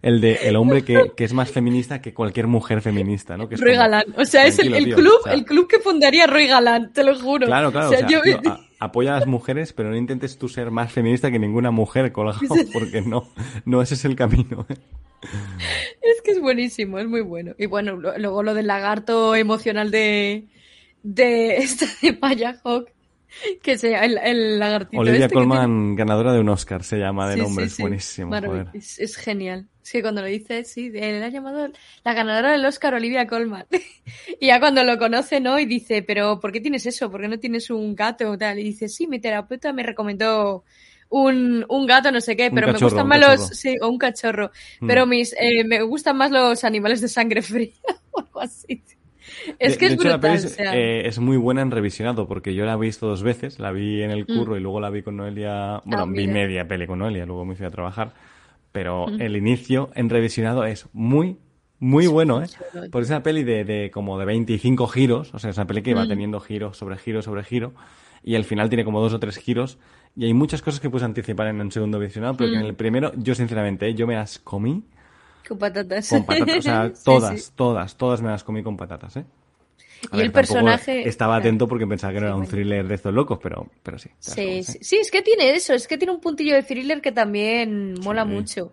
El 0.02 0.20
de 0.20 0.34
el 0.48 0.56
hombre 0.56 0.84
que, 0.84 1.12
que 1.16 1.24
es 1.24 1.32
más 1.34 1.52
feminista 1.52 2.02
que 2.02 2.14
cualquier 2.14 2.48
mujer 2.48 2.82
feminista, 2.82 3.38
¿no? 3.38 3.48
Que 3.48 3.56
es 3.56 3.62
Roy 3.62 3.72
como, 3.72 3.82
Galán. 3.82 4.04
O 4.18 4.26
sea, 4.26 4.46
es 4.48 4.58
el, 4.60 4.70
tranquilo, 4.70 4.78
el 4.78 4.86
tío, 4.86 4.96
club, 4.96 5.20
o 5.20 5.24
sea, 5.24 5.34
el 5.34 5.46
club 5.46 5.68
que 5.68 5.80
fundaría 5.80 6.26
Roy 6.28 6.48
Galán, 6.48 6.92
te 6.92 7.04
lo 7.04 7.18
juro. 7.20 7.46
Claro, 7.46 7.72
claro, 7.72 7.88
O 7.88 7.92
sea, 7.92 8.06
o 8.06 8.10
sea, 8.10 8.10
yo- 8.10 8.22
tío, 8.42 8.52
a- 8.52 8.60
apoya 8.80 9.16
a 9.16 9.20
las 9.20 9.28
mujeres, 9.28 9.72
pero 9.72 9.90
no 9.92 9.96
intentes 9.96 10.38
tú 10.38 10.50
ser 10.50 10.72
más 10.72 10.92
feminista 10.92 11.30
que 11.32 11.40
ninguna 11.40 11.70
mujer, 11.72 12.12
colgado, 12.12 12.40
porque 12.74 13.02
no, 13.02 13.30
no 13.66 13.82
ese 13.82 13.94
es 13.94 14.04
el 14.06 14.16
camino. 14.16 14.66
¿eh? 14.70 14.76
Es 16.02 16.22
que 16.24 16.32
es 16.32 16.42
buenísimo, 16.42 17.00
es 17.00 17.08
muy 17.08 17.22
bueno. 17.22 17.54
Y 17.58 17.68
bueno, 17.68 17.96
luego 17.96 18.44
lo 18.44 18.54
del 18.54 18.68
lagarto 18.68 19.36
emocional 19.36 19.92
de, 19.92 20.48
de 21.04 21.58
esta 21.58 21.86
de 22.02 22.18
Maya 22.22 22.60
Hawk. 22.64 22.90
que 23.62 23.78
sea 23.78 24.06
el, 24.06 24.18
el 24.18 24.60
lagartito. 24.60 25.02
Olivia 25.02 25.26
este 25.26 25.34
Colman, 25.34 25.96
ganadora 25.96 26.34
de 26.34 26.40
un 26.40 26.50
Oscar, 26.50 26.84
se 26.84 26.98
llama 26.98 27.30
de 27.30 27.36
Sí, 27.36 27.42
nombre. 27.42 27.66
sí, 27.66 27.68
es 27.68 27.76
sí. 27.76 27.82
buenísimo. 27.82 28.36
Joder. 28.40 28.68
Es, 28.74 29.00
es 29.00 29.16
genial. 29.16 29.68
Es 29.84 29.92
que 29.92 30.02
cuando 30.02 30.22
lo 30.22 30.28
dice, 30.28 30.64
sí, 30.64 30.92
él 30.96 31.22
ha 31.22 31.28
llamado 31.28 31.70
la 32.06 32.14
ganadora 32.14 32.52
del 32.52 32.66
Oscar 32.66 32.94
Olivia 32.94 33.28
Colman. 33.28 33.66
y 34.40 34.48
ya 34.48 34.60
cuando 34.60 34.84
lo 34.84 34.98
conoce, 34.98 35.40
¿no? 35.42 35.60
Y 35.60 35.66
dice, 35.66 36.04
pero 36.04 36.40
¿por 36.40 36.52
qué 36.52 36.62
tienes 36.62 36.86
eso? 36.86 37.12
¿Por 37.12 37.22
qué 37.22 37.28
no 37.28 37.40
tienes 37.40 37.70
un 37.70 37.96
gato 37.96 38.30
o 38.32 38.38
tal? 38.38 38.60
Y 38.60 38.64
dice, 38.64 38.88
sí, 38.88 39.08
mi 39.08 39.20
terapeuta 39.20 39.74
me 39.74 39.84
recomendó 39.84 40.64
un, 41.10 41.66
un 41.68 41.86
gato, 41.86 42.12
no 42.12 42.22
sé 42.22 42.36
qué, 42.36 42.50
pero 42.50 42.72
me 42.72 42.80
gustan 42.80 43.08
más 43.08 43.20
los... 43.20 43.50
Sí, 43.50 43.76
o 43.82 43.90
un 43.90 43.98
cachorro. 43.98 44.52
Mm. 44.80 44.88
Pero 44.88 45.06
mis, 45.06 45.34
eh, 45.34 45.64
me 45.66 45.82
gustan 45.84 46.18
más 46.18 46.32
los 46.32 46.64
animales 46.64 47.02
de 47.02 47.08
sangre 47.10 47.42
fría 47.42 47.74
o 48.12 48.20
algo 48.22 48.42
así. 48.42 48.82
Es 49.60 49.74
De- 49.74 49.78
que 49.78 49.86
de 49.90 49.94
es 49.96 50.00
hecho, 50.00 50.10
la 50.10 50.18
brutal. 50.18 50.20
peli 50.20 50.44
o 50.44 50.48
es, 50.48 50.54
sea, 50.54 50.76
eh, 50.78 51.08
es 51.08 51.20
muy 51.20 51.38
buena 51.38 51.62
en 51.62 51.72
revisionado 51.72 52.28
porque 52.28 52.54
yo 52.56 52.66
la 52.66 52.74
he 52.74 52.78
visto 52.78 53.08
dos 53.08 53.24
veces. 53.24 53.60
La 53.60 53.72
vi 53.72 54.02
en 54.02 54.12
el 54.12 54.26
curro 54.26 54.58
y 54.58 54.60
luego 54.60 54.80
la 54.80 54.90
vi 54.90 55.02
con 55.04 55.18
Noelia. 55.18 55.82
Bueno, 55.86 56.04
Ah, 56.04 56.08
vi 56.10 56.28
media 56.28 56.68
peli 56.68 56.88
con 56.88 57.00
Noelia, 57.00 57.26
luego 57.26 57.46
me 57.46 57.56
fui 57.56 57.66
a 57.66 57.70
trabajar. 57.72 58.14
Pero 58.72 59.08
el 59.20 59.36
inicio 59.38 59.92
en 59.96 60.10
revisionado 60.10 60.66
es 60.66 60.88
muy, 60.94 61.38
muy 61.80 62.08
bueno, 62.08 62.42
¿eh? 62.42 62.48
Porque 62.92 63.04
es 63.04 63.10
una 63.10 63.22
peli 63.22 63.44
de, 63.44 63.64
de 63.66 63.92
como 63.92 64.18
de 64.18 64.26
25 64.26 64.88
giros. 64.88 65.34
O 65.34 65.40
sea, 65.40 65.52
es 65.52 65.58
una 65.58 65.68
peli 65.68 65.82
que 65.84 65.94
Mm. 65.94 65.98
va 65.98 66.08
teniendo 66.08 66.40
giro 66.40 66.74
sobre 66.74 66.98
giro 66.98 67.22
sobre 67.22 67.44
giro. 67.44 67.74
Y 68.24 68.36
al 68.36 68.46
final 68.46 68.70
tiene 68.70 68.84
como 68.86 69.00
dos 69.02 69.14
o 69.14 69.20
tres 69.20 69.38
giros. 69.38 69.78
Y 70.16 70.26
hay 70.26 70.34
muchas 70.34 70.62
cosas 70.62 70.80
que 70.80 70.90
puedes 70.90 71.04
anticipar 71.04 71.48
en 71.48 71.60
un 71.60 71.72
segundo 71.72 72.00
visionado, 72.00 72.36
pero 72.38 72.50
que 72.52 72.58
Mm. 72.58 72.62
en 72.62 72.66
el 72.66 72.74
primero, 72.76 73.12
yo 73.18 73.36
sinceramente, 73.36 73.88
¿eh? 73.90 73.94
yo 73.96 74.08
me 74.08 74.16
las 74.16 74.40
comí 74.40 74.84
con 75.48 75.58
patatas. 75.58 76.10
con 76.10 76.26
patatas. 76.26 76.58
O 76.58 76.62
sea, 76.62 76.92
todas, 77.04 77.42
sí. 77.42 77.52
todas, 77.56 77.96
todas 77.98 78.22
me 78.22 78.30
las 78.30 78.44
comí 78.44 78.64
con 78.64 78.78
patatas, 78.78 79.18
¿eh? 79.18 79.26
A 80.12 80.16
Y 80.16 80.18
ver, 80.18 80.26
el 80.26 80.32
personaje- 80.34 81.08
Estaba 81.08 81.38
atento 81.38 81.66
porque 81.68 81.88
pensaba 81.88 82.12
que 82.12 82.20
no 82.20 82.26
Sí, 82.26 82.30
era 82.32 82.36
un 82.36 82.48
thriller 82.48 82.86
de 82.88 82.96
estos 82.96 83.14
locos, 83.14 83.40
pero, 83.42 83.70
pero 83.84 83.98
sí. 83.98 84.10
Sí, 84.20 84.42
¿eh? 84.42 84.64
sí, 84.64 84.98
es 84.98 85.10
que 85.10 85.22
tiene 85.22 85.52
eso, 85.52 85.74
es 85.74 85.88
que 85.88 85.98
tiene 85.98 86.12
un 86.14 86.20
puntillo 86.20 86.56
de 86.56 86.64
thriller 86.64 87.00
que 87.02 87.14
también 87.14 87.94
mola 88.02 88.26
mucho. 88.26 88.72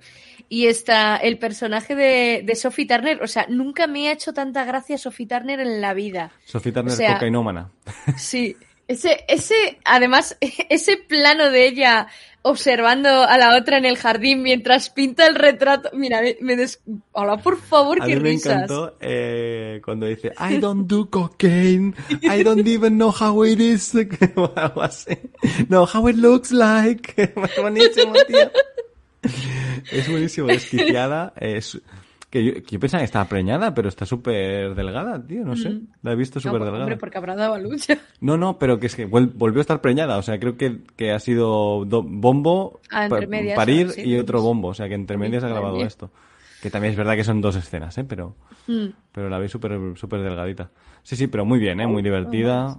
Y 0.48 0.66
está 0.66 1.16
el 1.18 1.38
personaje 1.38 1.94
de, 1.94 2.42
de 2.44 2.54
Sophie 2.56 2.84
Turner, 2.86 3.22
o 3.22 3.28
sea, 3.28 3.46
nunca 3.48 3.86
me 3.86 4.08
ha 4.08 4.12
hecho 4.12 4.32
tanta 4.32 4.64
gracia 4.64 4.98
Sophie 4.98 5.26
Turner 5.28 5.60
en 5.60 5.80
la 5.80 5.94
vida. 5.94 6.32
Sophie 6.44 6.72
Turner 6.72 6.92
O 6.94 6.96
sea- 6.96 7.12
cocainómana. 7.14 7.70
Sí, 8.16 8.56
ese, 8.88 9.24
ese, 9.28 9.78
además, 9.84 10.36
ese 10.68 10.96
plano 10.96 11.48
de 11.52 11.68
ella 11.68 12.08
observando 12.42 13.08
a 13.08 13.36
la 13.38 13.56
otra 13.58 13.78
en 13.78 13.84
el 13.84 13.96
jardín 13.96 14.42
mientras 14.42 14.90
pinta 14.90 15.26
el 15.26 15.34
retrato. 15.34 15.90
Mira, 15.92 16.20
me, 16.40 16.56
des... 16.56 16.80
Hola, 17.12 17.36
por 17.38 17.60
favor, 17.60 18.02
A 18.02 18.06
qué 18.06 18.16
mí 18.16 18.22
me 18.22 18.28
risas. 18.30 18.52
encantó 18.54 18.96
eh, 19.00 19.80
cuando 19.84 20.06
dice 20.06 20.32
I 20.38 20.58
don't 20.58 20.86
do 20.86 21.08
cocaine, 21.10 21.94
I 22.22 22.42
don't 22.42 22.66
even 22.66 22.96
know 22.96 23.12
how 23.12 23.44
it 23.44 23.60
is, 23.60 23.94
o 24.36 24.52
algo 24.56 24.82
así. 24.82 25.18
No, 25.68 25.86
how 25.86 26.08
it 26.08 26.16
looks 26.16 26.50
like. 26.50 27.32
buenísimo, 27.60 28.14
tío. 28.26 28.50
Es 29.92 30.08
buenísimo, 30.08 30.46
desquiciada. 30.48 31.32
Es, 31.36 31.78
que 32.30 32.44
yo, 32.44 32.54
que 32.54 32.62
yo 32.70 32.78
pensaba 32.80 33.00
que 33.00 33.06
estaba 33.06 33.24
preñada, 33.28 33.74
pero 33.74 33.88
está 33.88 34.06
súper 34.06 34.74
delgada, 34.76 35.20
tío, 35.26 35.44
no 35.44 35.56
sé. 35.56 35.80
La 36.02 36.12
he 36.12 36.16
visto 36.16 36.38
Mm. 36.38 36.42
No, 36.44 36.50
súper 36.50 36.62
delgada. 36.62 36.84
hombre, 36.84 36.96
porque 36.96 37.18
habrá 37.18 37.34
dado 37.34 37.54
a. 37.54 37.60
No, 38.20 38.36
no, 38.36 38.58
pero 38.58 38.78
que 38.78 38.86
es 38.86 38.94
que 38.94 39.04
volvió 39.06 39.58
a 39.58 39.60
estar 39.60 39.80
preñada. 39.80 40.16
O 40.16 40.22
sea, 40.22 40.38
creo 40.38 40.56
que, 40.56 40.78
que 40.96 41.10
ha 41.12 41.18
sido 41.18 41.84
do- 41.84 42.02
bombo, 42.04 42.80
Ah, 42.90 43.04
entre 43.06 43.22
pa- 43.22 43.30
medias, 43.30 43.56
parir 43.56 43.90
sí, 43.90 44.02
y 44.02 44.16
otro 44.18 44.40
bombo. 44.42 44.68
O 44.68 44.74
sea, 44.74 44.88
que 44.88 44.94
entre 44.94 45.16
medias 45.18 45.42
ha 45.44 45.48
grabado 45.48 45.80
esto. 45.82 46.10
Que 46.62 46.70
también 46.70 46.92
es 46.92 46.96
verdad 46.98 47.16
que 47.16 47.24
son 47.24 47.40
dos 47.40 47.56
escenas, 47.56 47.96
¿eh? 47.98 48.04
Pero, 48.04 48.36
Mm. 48.68 48.86
pero 49.12 49.28
la 49.28 49.38
vi 49.38 49.48
súper 49.48 49.78
súper 49.96 50.20
delgadita. 50.22 50.70
Sí, 51.02 51.16
sí, 51.16 51.26
pero 51.26 51.44
muy 51.44 51.58
bien, 51.58 51.80
¿eh? 51.80 51.86
Muy 51.86 52.02
divertida. 52.02 52.76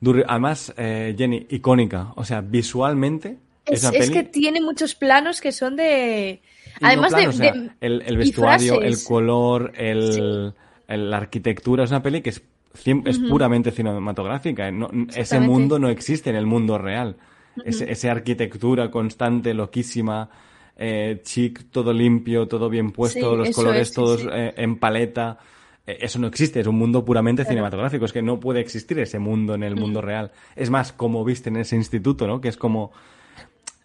Duri- 0.00 0.24
Además, 0.26 0.74
eh, 0.76 1.14
Jenny, 1.16 1.46
icónica. 1.50 2.12
O 2.16 2.24
sea, 2.24 2.40
visualmente 2.42 3.38
es, 3.66 3.84
Es, 3.84 4.10
que 4.10 4.22
tiene 4.24 4.60
muchos 4.60 4.94
planos 4.94 5.40
que 5.40 5.52
son 5.52 5.76
de... 5.76 6.40
Y 6.80 6.82
no 6.82 6.88
Además 6.88 7.12
de, 7.14 7.28
o 7.28 7.32
sea, 7.32 7.52
de- 7.52 7.70
el, 7.80 8.16
vestuario, 8.16 8.82
el 8.82 8.96
color, 9.04 9.72
el, 9.76 10.52
el- 10.88 11.10
la 11.10 11.16
arquitectura. 11.18 11.84
Es 11.84 11.90
una 11.90 12.02
peli 12.02 12.20
que 12.20 12.30
es, 12.30 12.42
cien- 12.84 13.06
es 13.06 13.18
puramente 13.20 13.70
cinematográfica. 13.70 14.68
¿eh? 14.68 14.72
No- 14.72 14.90
ese 15.14 15.38
mundo 15.40 15.78
no 15.78 15.88
existe 15.88 16.30
en 16.30 16.36
el 16.36 16.46
mundo 16.46 16.76
real. 16.78 17.16
Ese- 17.64 17.90
esa 17.92 18.10
arquitectura 18.10 18.90
constante, 18.90 19.54
loquísima, 19.54 20.28
eh, 20.76 21.20
chic, 21.22 21.70
todo 21.70 21.92
limpio, 21.92 22.48
todo 22.48 22.68
bien 22.68 22.90
puesto, 22.90 23.30
Sí, 23.32 23.36
los 23.36 23.50
colores 23.54 23.82
es, 23.90 23.94
todos 23.94 24.20
sí. 24.22 24.28
eh, 24.32 24.54
en 24.56 24.76
paleta. 24.76 25.38
Eh, 25.86 25.98
Eso 26.00 26.18
no 26.18 26.26
existe, 26.26 26.58
es 26.58 26.66
un 26.66 26.76
mundo 26.76 27.04
puramente 27.04 27.44
cinematográfico. 27.44 28.04
Es 28.04 28.12
que 28.12 28.22
no 28.22 28.40
puede 28.40 28.58
existir 28.60 28.98
ese 28.98 29.20
mundo 29.20 29.54
en 29.54 29.62
el 29.62 29.76
mundo 29.76 30.00
real. 30.00 30.32
Es 30.56 30.70
más, 30.70 30.92
como 30.92 31.22
viste 31.24 31.50
en 31.50 31.58
ese 31.58 31.76
instituto, 31.76 32.26
¿no? 32.26 32.40
Que 32.40 32.48
es 32.48 32.56
como. 32.56 32.90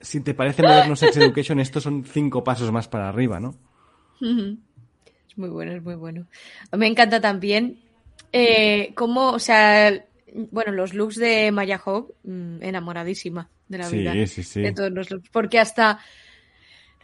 Si 0.01 0.21
te 0.21 0.33
parece 0.33 0.63
moderno 0.63 0.95
Sex 0.95 1.17
Education, 1.17 1.59
estos 1.59 1.83
son 1.83 2.05
cinco 2.05 2.43
pasos 2.43 2.71
más 2.71 2.87
para 2.87 3.09
arriba, 3.09 3.39
¿no? 3.39 3.55
Es 5.29 5.37
muy 5.37 5.49
bueno, 5.49 5.71
es 5.73 5.83
muy 5.83 5.95
bueno. 5.95 6.25
Me 6.75 6.87
encanta 6.87 7.21
también 7.21 7.79
eh, 8.33 8.91
cómo, 8.95 9.29
o 9.29 9.39
sea, 9.39 10.05
bueno, 10.51 10.71
los 10.71 10.93
looks 10.93 11.15
de 11.17 11.51
Maya 11.51 11.77
Hawke, 11.77 12.13
mm, 12.23 12.63
enamoradísima 12.63 13.47
de 13.67 13.77
la 13.77 13.85
Sí, 13.85 13.97
vida. 13.99 14.13
sí, 14.25 14.43
sí. 14.43 14.61
De 14.61 14.71
todos 14.73 14.91
los 14.91 15.11
looks. 15.11 15.29
Porque 15.29 15.59
hasta, 15.59 15.99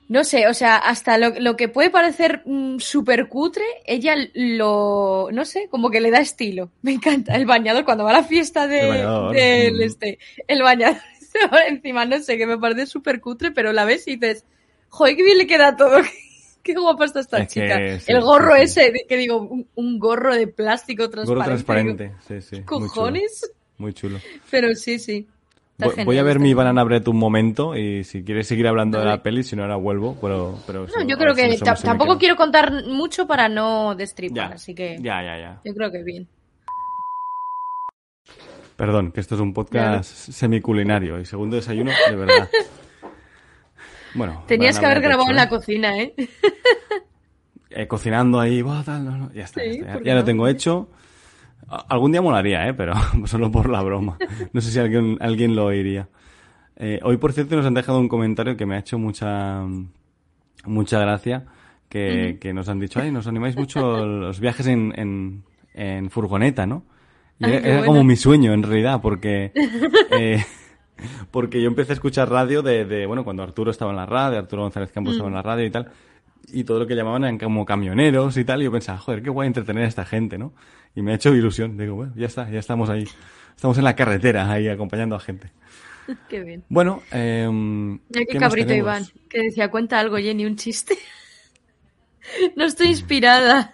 no 0.10 0.24
sé, 0.24 0.48
o 0.48 0.54
sea, 0.56 0.78
hasta 0.78 1.18
lo, 1.20 1.40
lo 1.40 1.56
que 1.56 1.70
puede 1.70 1.92
parecer 1.92 2.42
mm, 2.46 2.80
súper 2.80 3.30
cutre, 3.30 3.64
ella 3.86 4.16
lo, 4.34 5.30
no 5.32 5.46
sé, 5.46 5.68
como 5.70 5.92
que 5.92 6.02
le 6.02 6.12
da 6.12 6.20
estilo. 6.20 6.72
Me 6.82 6.94
encanta. 6.94 7.36
El 7.36 7.46
bañador, 7.46 7.86
cuando 7.86 8.04
va 8.04 8.10
a 8.10 8.22
la 8.22 8.24
fiesta 8.24 8.68
de, 8.68 8.90
El 9.02 9.34
del 9.34 9.76
mm. 9.76 9.82
este, 9.84 10.20
el 10.48 10.62
bañador 10.64 10.98
encima, 11.68 12.06
no 12.06 12.20
sé, 12.20 12.38
que 12.38 12.46
me 12.48 12.58
parece 12.58 12.86
súper 12.86 13.22
cutre, 13.22 13.52
pero 13.52 13.72
la 13.74 13.86
ves 13.86 14.08
y 14.08 14.16
dices, 14.18 14.46
joder, 14.90 15.16
qué 15.16 15.24
bien 15.24 15.38
le 15.38 15.48
queda 15.48 15.76
todo. 15.76 15.98
Qué 16.64 16.74
guapa 16.74 17.06
está 17.06 17.20
esta 17.20 17.38
Es 17.38 17.54
que 17.54 17.62
chica. 17.62 18.00
sí, 18.00 18.12
el 18.12 18.22
gorro 18.22 18.56
sí, 18.56 18.64
ese, 18.64 19.06
que 19.08 19.18
digo, 19.18 19.40
un, 19.40 19.68
un 19.76 20.00
gorro 20.00 20.34
de 20.36 20.48
plástico 20.48 21.12
transparente. 21.12 21.28
Gorro 21.28 21.44
Digo, 21.44 21.46
transparente, 21.46 22.12
sí, 22.28 22.42
sí. 22.42 22.64
¿Qué 22.68 22.76
muy 22.76 22.90
chulo, 22.90 22.90
cojones? 22.90 23.52
Muy 23.78 23.94
chulo. 23.94 24.20
Pero 24.50 24.74
sí, 24.74 24.98
sí. 24.98 25.28
Voy, 25.78 25.90
genial, 25.90 26.06
voy 26.06 26.18
a 26.18 26.24
ver 26.24 26.40
mi 26.40 26.46
genial. 26.46 26.56
Banana 26.56 26.84
Bread 26.84 27.08
un 27.08 27.18
momento 27.18 27.76
y 27.76 28.04
si 28.04 28.24
quieres 28.24 28.48
seguir 28.48 28.66
hablando 28.66 28.98
de 28.98 29.06
la 29.06 29.22
peli, 29.22 29.44
si 29.44 29.56
no 29.56 29.62
ahora 29.62 29.76
vuelvo, 29.76 30.18
pero... 30.20 30.58
pero 30.66 30.88
No, 30.88 31.08
yo 31.08 31.18
creo 31.18 31.36
si 31.36 31.42
que 31.42 31.58
tampoco 31.84 32.18
quiero 32.18 32.36
contar 32.36 32.72
mucho 32.86 33.28
para 33.28 33.48
no 33.48 33.94
destripar, 33.94 34.50
Ya, 34.50 34.56
así 34.56 34.74
que 34.74 34.98
ya, 35.02 35.22
ya, 35.22 35.38
ya. 35.38 35.62
yo 35.64 35.74
creo 35.76 35.92
que 35.92 36.02
bien. 36.02 36.28
Perdón, 38.76 39.12
que 39.12 39.22
esto 39.22 39.36
es 39.36 39.42
un 39.42 39.54
podcast 39.54 40.04
semiculinario 40.06 41.20
y 41.20 41.26
segundo 41.26 41.56
desayuno, 41.56 41.92
de 42.10 42.16
verdad. 42.16 42.50
Bueno, 44.16 44.44
Tenías 44.48 44.80
que 44.80 44.86
haber 44.86 45.02
grabado 45.02 45.24
hecho, 45.24 45.32
en 45.32 45.36
la 45.38 45.44
¿eh? 45.44 45.50
cocina, 45.50 45.98
¿eh? 46.00 46.14
Eh, 47.70 47.88
cocinando 47.88 48.40
ahí, 48.40 48.64
tal, 48.86 49.04
no, 49.06 49.18
no, 49.18 49.34
ya 49.34 49.44
está, 49.44 49.62
Sí, 49.62 49.66
ya, 49.68 49.72
está, 49.74 49.86
ya- 49.88 49.94
¿por 49.94 50.04
qué 50.04 50.08
ya 50.10 50.16
lo 50.16 50.24
tengo 50.24 50.48
hecho. 50.48 50.90
Algún 51.90 52.12
día 52.12 52.22
molaría, 52.22 52.68
¿eh? 52.68 52.74
pero 52.74 52.94
solo 53.26 53.52
por 53.52 53.70
la 53.70 53.82
broma. 53.82 54.18
No 54.54 54.62
sé 54.62 54.72
si 54.72 54.80
alguien, 54.80 55.18
alguien 55.20 55.56
lo 55.56 55.66
oiría. 55.66 56.08
Eh, 56.78 57.00
hoy, 57.04 57.18
por 57.18 57.34
cierto, 57.34 57.56
nos 57.56 57.66
han 57.66 57.74
dejado 57.74 58.00
un 58.00 58.08
comentario 58.08 58.56
que 58.56 58.66
me 58.66 58.76
ha 58.76 58.80
hecho 58.80 58.98
mucha, 59.00 59.64
mucha 60.66 61.00
gracia, 61.00 61.46
que, 61.90 62.38
que 62.40 62.54
nos 62.54 62.70
han 62.70 62.80
dicho, 62.80 63.00
ay, 63.02 63.12
nos 63.12 63.28
animáis 63.28 63.56
mucho 63.56 64.06
los 64.06 64.40
viajes 64.40 64.68
en, 64.68 64.94
en, 64.98 65.44
en 65.74 66.10
furgoneta, 66.10 66.66
¿no? 66.66 66.84
Y 67.40 67.46
Ay, 67.46 67.54
era 67.54 67.68
era 67.68 67.86
como 67.86 68.04
mi 68.04 68.16
sueño, 68.16 68.54
en 68.54 68.64
realidad, 68.64 69.02
porque... 69.02 69.52
eh, 70.12 70.44
porque 71.32 71.62
yo 71.62 71.68
empecé 71.68 71.92
a 71.92 71.96
escuchar 71.96 72.30
radio 72.30 72.62
de, 72.62 72.86
de, 72.86 73.06
bueno, 73.06 73.24
cuando 73.24 73.44
Arturo 73.44 73.72
estaba 73.72 73.92
en 73.92 73.98
la 73.98 74.06
radio, 74.06 74.40
Arturo 74.40 74.64
González 74.64 74.92
Campos 74.92 75.14
estaba 75.14 75.30
en 75.30 75.36
la 75.36 75.42
radio 75.42 75.66
y 75.66 75.70
tal, 75.70 75.92
y 76.48 76.64
todo 76.64 76.80
lo 76.80 76.88
que 76.88 76.96
llamaban 76.96 77.24
eran 77.24 77.38
como 77.38 77.66
camioneros 77.66 78.38
y 78.38 78.46
tal, 78.46 78.62
y 78.62 78.66
yo 78.66 78.72
pensaba, 78.72 78.98
joder, 78.98 79.22
qué 79.22 79.30
guay 79.30 79.48
entretener 79.48 79.84
a 79.84 79.88
esta 79.88 80.06
gente, 80.06 80.38
¿no? 80.38 80.54
Y 80.96 81.02
me 81.02 81.12
ha 81.12 81.16
hecho 81.16 81.36
ilusión, 81.36 81.78
digo, 81.78 81.96
bueno, 81.96 82.14
ya 82.16 82.28
está, 82.28 82.50
ya 82.50 82.60
estamos 82.60 82.90
ahí, 82.90 83.06
estamos 83.56 83.78
en 83.78 83.84
la 83.84 83.96
carretera 83.96 84.50
ahí 84.50 84.70
acompañando 84.70 85.16
a 85.16 85.20
gente. 85.20 85.52
Qué 86.30 86.44
bien. 86.44 86.64
Bueno, 86.70 87.02
eh, 87.12 87.50
Mira 87.52 88.00
qué 88.12 88.26
¿qué 88.26 88.40
más 88.40 88.50
cabrito? 88.50 88.74
Iván, 88.74 89.06
que 89.30 89.42
decía, 89.42 89.70
cuenta 89.70 90.00
algo, 90.00 90.18
Jenny, 90.18 90.46
un 90.46 90.56
chiste. 90.56 90.98
no 92.56 92.66
estoy 92.66 92.88
inspirada. 92.88 93.74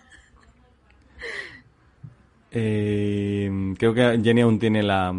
Eh, 2.51 3.73
creo 3.77 3.93
que 3.93 4.19
Jenny 4.23 4.41
aún 4.41 4.59
tiene 4.59 4.83
la, 4.83 5.13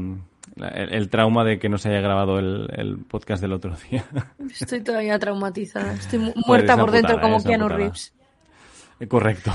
la- 0.57 0.69
el, 0.69 0.93
el 0.93 1.09
trauma 1.09 1.45
de 1.45 1.59
que 1.59 1.69
no 1.69 1.79
se 1.79 1.89
haya 1.89 2.01
grabado 2.01 2.39
el, 2.39 2.69
el 2.77 2.99
podcast 2.99 3.41
del 3.43 3.53
otro 3.53 3.75
día. 3.91 4.05
Estoy 4.61 4.81
todavía 4.83 5.19
traumatizada. 5.19 5.95
Estoy 5.95 6.19
mu- 6.19 6.33
muerta 6.47 6.77
por 6.77 6.91
dentro 6.91 7.21
como 7.21 7.43
Keanu. 7.43 7.69
Reeves. 7.69 8.13
Eh, 9.01 9.07
Correcto. 9.09 9.53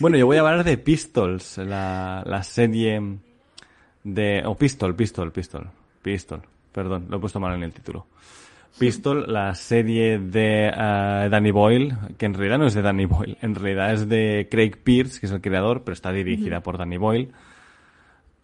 Bueno, 0.00 0.16
yo 0.16 0.26
voy 0.26 0.36
a 0.36 0.40
hablar 0.40 0.64
de 0.64 0.78
Pistols, 0.78 1.58
la, 1.58 2.22
la 2.26 2.42
serie 2.42 3.00
de... 4.02 4.42
O 4.46 4.56
Pistol, 4.56 4.94
Pistol, 4.96 5.30
Pistol. 5.32 5.70
Pistol, 6.02 6.42
perdón, 6.72 7.06
lo 7.08 7.16
he 7.16 7.20
puesto 7.20 7.38
mal 7.38 7.54
en 7.54 7.62
el 7.64 7.72
título. 7.72 8.06
Pistol, 8.78 9.24
la 9.32 9.54
serie 9.54 10.18
de 10.18 10.68
eh, 10.68 11.28
Danny 11.30 11.50
Boyle, 11.52 11.94
que 12.18 12.26
en 12.26 12.34
realidad 12.34 12.58
no 12.58 12.66
es 12.66 12.74
de 12.74 12.82
Danny 12.82 13.04
Boyle, 13.06 13.38
en 13.40 13.54
realidad 13.54 13.92
es 13.94 14.08
de 14.08 14.48
Craig 14.50 14.72
Pierce, 14.82 15.20
que 15.20 15.26
es 15.26 15.32
el 15.32 15.40
creador, 15.40 15.82
pero 15.84 15.92
está 15.94 16.12
dirigida 16.12 16.62
por 16.62 16.78
Danny 16.78 16.96
Boyle. 16.96 17.30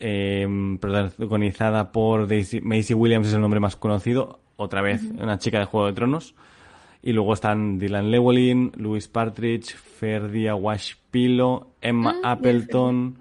eh, 0.01 0.47
protagonizada 0.81 1.91
por 1.93 2.29
Daisy, 2.29 2.61
Maisie 2.61 2.95
Williams, 2.95 3.29
es 3.29 3.35
el 3.35 3.41
nombre 3.41 3.61
más 3.61 3.77
conocido, 3.77 4.41
otra 4.57 4.83
vez 4.83 5.13
una 5.19 5.39
chica 5.39 5.59
de 5.59 5.65
Juego 5.65 5.87
de 5.89 5.93
Tronos. 5.95 6.35
Y 7.03 7.13
luego 7.13 7.35
están 7.35 7.79
Dylan 7.79 8.11
Llewellyn, 8.11 8.73
Louis 8.77 9.07
Partridge, 9.09 9.75
Ferdia 9.77 10.55
Washpilo, 10.57 11.75
Emma 11.81 12.17
Ah, 12.23 12.33
Appleton. 12.33 13.19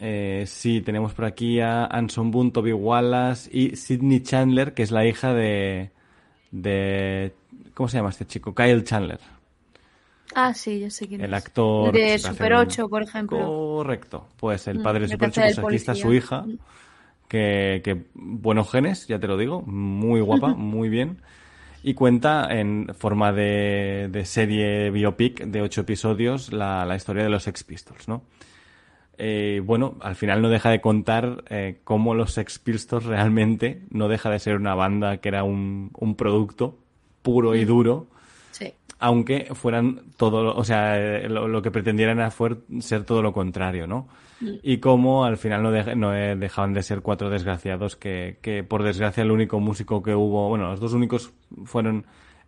Eh, 0.00 0.44
sí, 0.46 0.80
tenemos 0.80 1.14
por 1.14 1.24
aquí 1.26 1.60
a 1.60 1.86
Anson 1.86 2.30
Boone, 2.30 2.50
Toby 2.52 2.72
Wallace 2.72 3.50
y 3.52 3.76
Sidney 3.76 4.20
Chandler, 4.22 4.74
que 4.74 4.82
es 4.84 4.90
la 4.92 5.06
hija 5.06 5.32
de, 5.34 5.90
de 6.62 7.32
¿cómo 7.74 7.88
se 7.88 7.96
llama 7.98 8.10
este 8.10 8.26
chico? 8.26 8.54
Kyle 8.54 8.84
Chandler, 8.84 9.18
Ah, 10.34 10.54
sí, 10.54 10.80
ya 10.80 10.90
sé 10.90 11.06
quién 11.06 11.20
el 11.20 11.32
es. 11.32 11.44
actor 11.44 11.92
De 11.92 12.18
Super 12.18 12.52
un- 12.54 12.58
8, 12.60 12.88
por 12.88 13.02
ejemplo. 13.02 13.38
Correcto. 13.38 14.26
Pues 14.38 14.66
el 14.66 14.78
Mm, 14.78 14.82
padre 14.82 15.00
de 15.00 15.06
de 15.06 15.12
Super 15.12 15.28
8, 15.28 15.34
Casa 15.34 15.46
del 15.46 15.54
pues 15.56 15.66
aquí 15.66 15.76
está 15.76 15.94
su 15.94 16.12
hija, 16.12 16.42
Mm. 16.42 16.58
que, 17.28 17.80
que 17.84 18.04
buenos 18.14 18.70
genes, 18.70 19.06
ya 19.06 19.18
te 19.20 19.26
lo 19.28 19.36
digo, 19.36 19.62
muy 19.62 20.20
guapa, 20.20 20.48
muy 20.54 20.88
bien. 20.88 21.18
Y 21.82 21.94
cuenta 21.94 22.48
en 22.50 22.88
forma 22.98 23.32
de, 23.32 24.08
de 24.10 24.24
serie 24.24 24.90
biopic 24.90 25.44
de 25.44 25.60
ocho 25.62 25.82
episodios 25.82 26.52
la, 26.52 26.84
la 26.86 26.96
historia 26.96 27.22
de 27.24 27.28
los 27.28 27.42
Sex 27.42 27.62
Pistols, 27.62 28.08
¿no? 28.08 28.22
Eh, 29.18 29.60
bueno, 29.64 29.94
al 30.00 30.14
final 30.16 30.42
no 30.42 30.48
deja 30.48 30.70
de 30.70 30.80
contar 30.80 31.44
eh, 31.50 31.80
cómo 31.84 32.14
los 32.14 32.32
Sex 32.32 32.58
Pistols 32.58 33.04
realmente 33.04 33.82
no 33.90 34.08
deja 34.08 34.30
de 34.30 34.38
ser 34.38 34.56
una 34.56 34.74
banda 34.74 35.18
que 35.18 35.28
era 35.28 35.44
un, 35.44 35.90
un 35.98 36.14
producto 36.16 36.76
puro 37.22 37.54
y 37.54 37.64
duro, 37.64 38.06
Sí. 38.50 38.72
aunque 38.98 39.48
fueran 39.54 40.02
todo, 40.16 40.42
lo- 40.44 40.56
o 40.56 40.64
sea, 40.64 40.98
eh, 40.98 41.28
lo, 41.28 41.48
lo 41.48 41.62
que 41.62 41.70
pretendieran 41.70 42.18
era 42.18 42.30
fuer- 42.30 42.60
ser 42.80 43.04
todo 43.04 43.22
lo 43.22 43.32
contrario, 43.32 43.86
¿no? 43.86 44.08
Y 44.62 44.78
cómo 44.78 45.24
al 45.24 45.38
final 45.38 45.62
no, 45.62 45.72
dej- 45.72 45.96
no 45.96 46.14
eh, 46.14 46.36
dejaban 46.36 46.74
de 46.74 46.82
ser 46.82 47.00
cuatro 47.00 47.30
desgraciados 47.30 47.96
que, 47.96 48.36
que, 48.42 48.62
por 48.62 48.82
desgracia, 48.82 49.22
el 49.22 49.30
único 49.30 49.58
músico 49.60 50.02
que 50.02 50.14
hubo, 50.14 50.48
bueno, 50.50 50.68
los 50.70 50.80
dos 50.80 50.92
únicos 50.92 51.32
fueron 51.64 52.04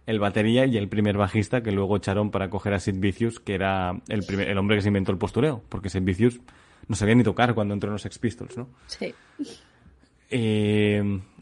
el 0.06 0.18
batería 0.20 0.64
y 0.66 0.76
el 0.76 0.88
primer 0.88 1.16
bajista 1.16 1.62
que 1.62 1.72
luego 1.72 1.96
echaron 1.96 2.30
para 2.30 2.48
coger 2.48 2.74
a 2.74 2.78
Sid 2.80 2.94
Vicious, 2.98 3.40
que 3.40 3.54
era 3.54 4.00
el, 4.08 4.22
primer, 4.24 4.48
el 4.48 4.56
hombre 4.58 4.76
que 4.76 4.82
se 4.82 4.88
inventó 4.88 5.10
el 5.12 5.18
postureo, 5.18 5.62
porque 5.68 5.90
Sid 5.90 6.02
Vicious 6.02 6.40
no 6.88 6.94
sabía 6.96 7.14
ni 7.16 7.24
tocar 7.24 7.54
cuando 7.54 7.74
entró 7.74 7.88
en 7.90 7.94
los 7.94 8.02
Sex 8.02 8.18
Pistols, 8.18 8.56
¿no? 8.56 8.68
Sí. 8.86 9.12
Y, 10.30 10.96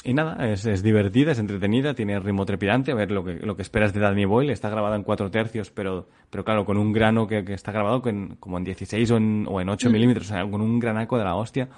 y 0.05 0.13
nada, 0.15 0.51
es, 0.53 0.67
es 0.67 0.83
divertida, 0.83 1.33
es 1.33 1.39
entretenida, 1.39 1.95
tiene 1.95 2.19
ritmo 2.21 2.45
trepidante. 2.45 2.93
A 2.93 2.95
ver 2.95 3.11
lo 3.11 3.25
que, 3.25 3.35
lo 3.37 3.57
que 3.57 3.63
esperas 3.63 3.95
de 3.95 4.01
Danny 4.01 4.25
Boyle. 4.27 4.51
Está 4.53 4.69
grabada 4.69 4.97
en 4.97 5.03
cuatro 5.03 5.31
tercios, 5.31 5.71
pero, 5.71 6.09
pero 6.31 6.45
claro, 6.45 6.65
con 6.67 6.77
un 6.77 6.93
grano 6.93 7.27
que, 7.27 7.45
que 7.45 7.55
está 7.55 7.73
grabado 7.73 8.03
con- 8.03 8.37
como 8.41 8.59
en 8.59 8.65
16 8.65 9.11
o 9.11 9.17
en, 9.17 9.47
o 9.49 9.61
en 9.61 9.69
8 9.71 9.89
milímetros, 9.91 10.27
o 10.27 10.35
sea, 10.35 10.43
con 10.51 10.61
un 10.61 10.79
granaco 10.79 11.17
de 11.17 11.25
la 11.25 11.35
hostia. 11.35 11.69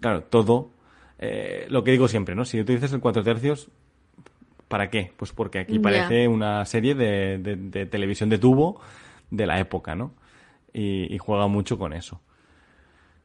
Claro, 0.00 0.22
todo. 0.24 0.70
eh, 1.18 1.66
lo 1.70 1.82
que 1.82 1.92
digo 1.92 2.08
siempre, 2.08 2.34
¿no? 2.34 2.44
Si 2.44 2.60
utilizas 2.60 2.92
el 2.92 3.00
cuatro 3.00 3.22
tercios, 3.22 3.70
¿para 4.70 4.88
qué? 4.88 5.12
Pues 5.18 5.32
porque 5.32 5.58
aquí 5.58 5.78
parece 5.82 6.28
una 6.28 6.64
serie 6.64 6.94
de, 6.94 7.36
de- 7.38 7.56
de 7.56 7.84
televisión 7.84 8.30
de 8.30 8.38
tubo 8.38 8.80
de 9.30 9.44
la 9.46 9.58
época, 9.60 9.94
¿no? 9.94 10.12
Y, 10.72 11.12
y 11.14 11.18
juega 11.18 11.46
mucho 11.48 11.76
con 11.76 11.92
eso. 11.92 12.20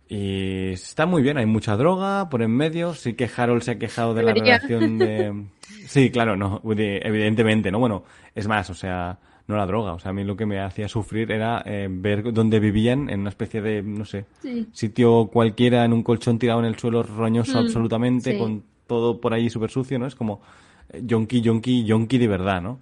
Y 0.08 0.72
está 0.74 1.06
muy 1.08 1.24
bien, 1.24 1.38
hay 1.38 1.48
mucha 1.48 1.76
droga 1.78 2.30
por 2.30 2.42
en 2.44 2.52
medio. 2.52 2.94
Sí 2.94 3.14
que 3.14 3.28
Harold 3.36 3.64
se 3.64 3.72
ha 3.72 3.80
quejado 3.80 4.14
de 4.14 4.24
la 4.24 4.34
relación 4.34 4.98
de. 5.00 5.46
Sí, 5.88 6.10
claro, 6.12 6.36
no, 6.36 6.62
de- 6.64 7.00
evidentemente, 7.04 7.72
¿no? 7.72 7.80
Bueno, 7.80 8.04
es 8.36 8.48
más, 8.48 8.70
o 8.70 8.74
sea, 8.76 9.18
no 9.48 9.56
la 9.56 9.66
droga. 9.66 9.94
O 9.94 10.00
sea, 10.00 10.12
a 10.12 10.14
mí 10.14 10.24
lo 10.24 10.36
que 10.36 10.46
me 10.46 10.60
hacía 10.60 10.88
sufrir 10.88 11.32
era 11.32 11.62
eh, 11.66 11.88
ver 11.90 12.32
dónde 12.34 12.60
vivían 12.60 13.10
en 13.10 13.22
una 13.22 13.30
especie 13.30 13.62
de, 13.62 13.82
no 13.84 14.06
sé, 14.06 14.26
Sí. 14.42 14.68
sitio 14.72 15.28
cualquiera, 15.34 15.84
en 15.86 15.94
un 15.94 16.02
colchón 16.04 16.38
tirado 16.40 16.60
en 16.60 16.66
el 16.66 16.78
suelo, 16.78 17.02
roñoso 17.04 17.58
Mm, 17.60 17.62
absolutamente, 17.66 18.32
sí. 18.34 18.38
con 18.38 18.64
todo 18.88 19.20
por 19.22 19.34
ahí 19.34 19.50
súper 19.50 19.70
sucio, 19.72 19.98
¿no? 20.00 20.06
Es 20.06 20.14
como 20.16 20.42
yonki, 20.94 21.42
yonki, 21.42 21.84
yonki 21.86 22.18
de 22.18 22.28
verdad, 22.28 22.62
¿no? 22.62 22.80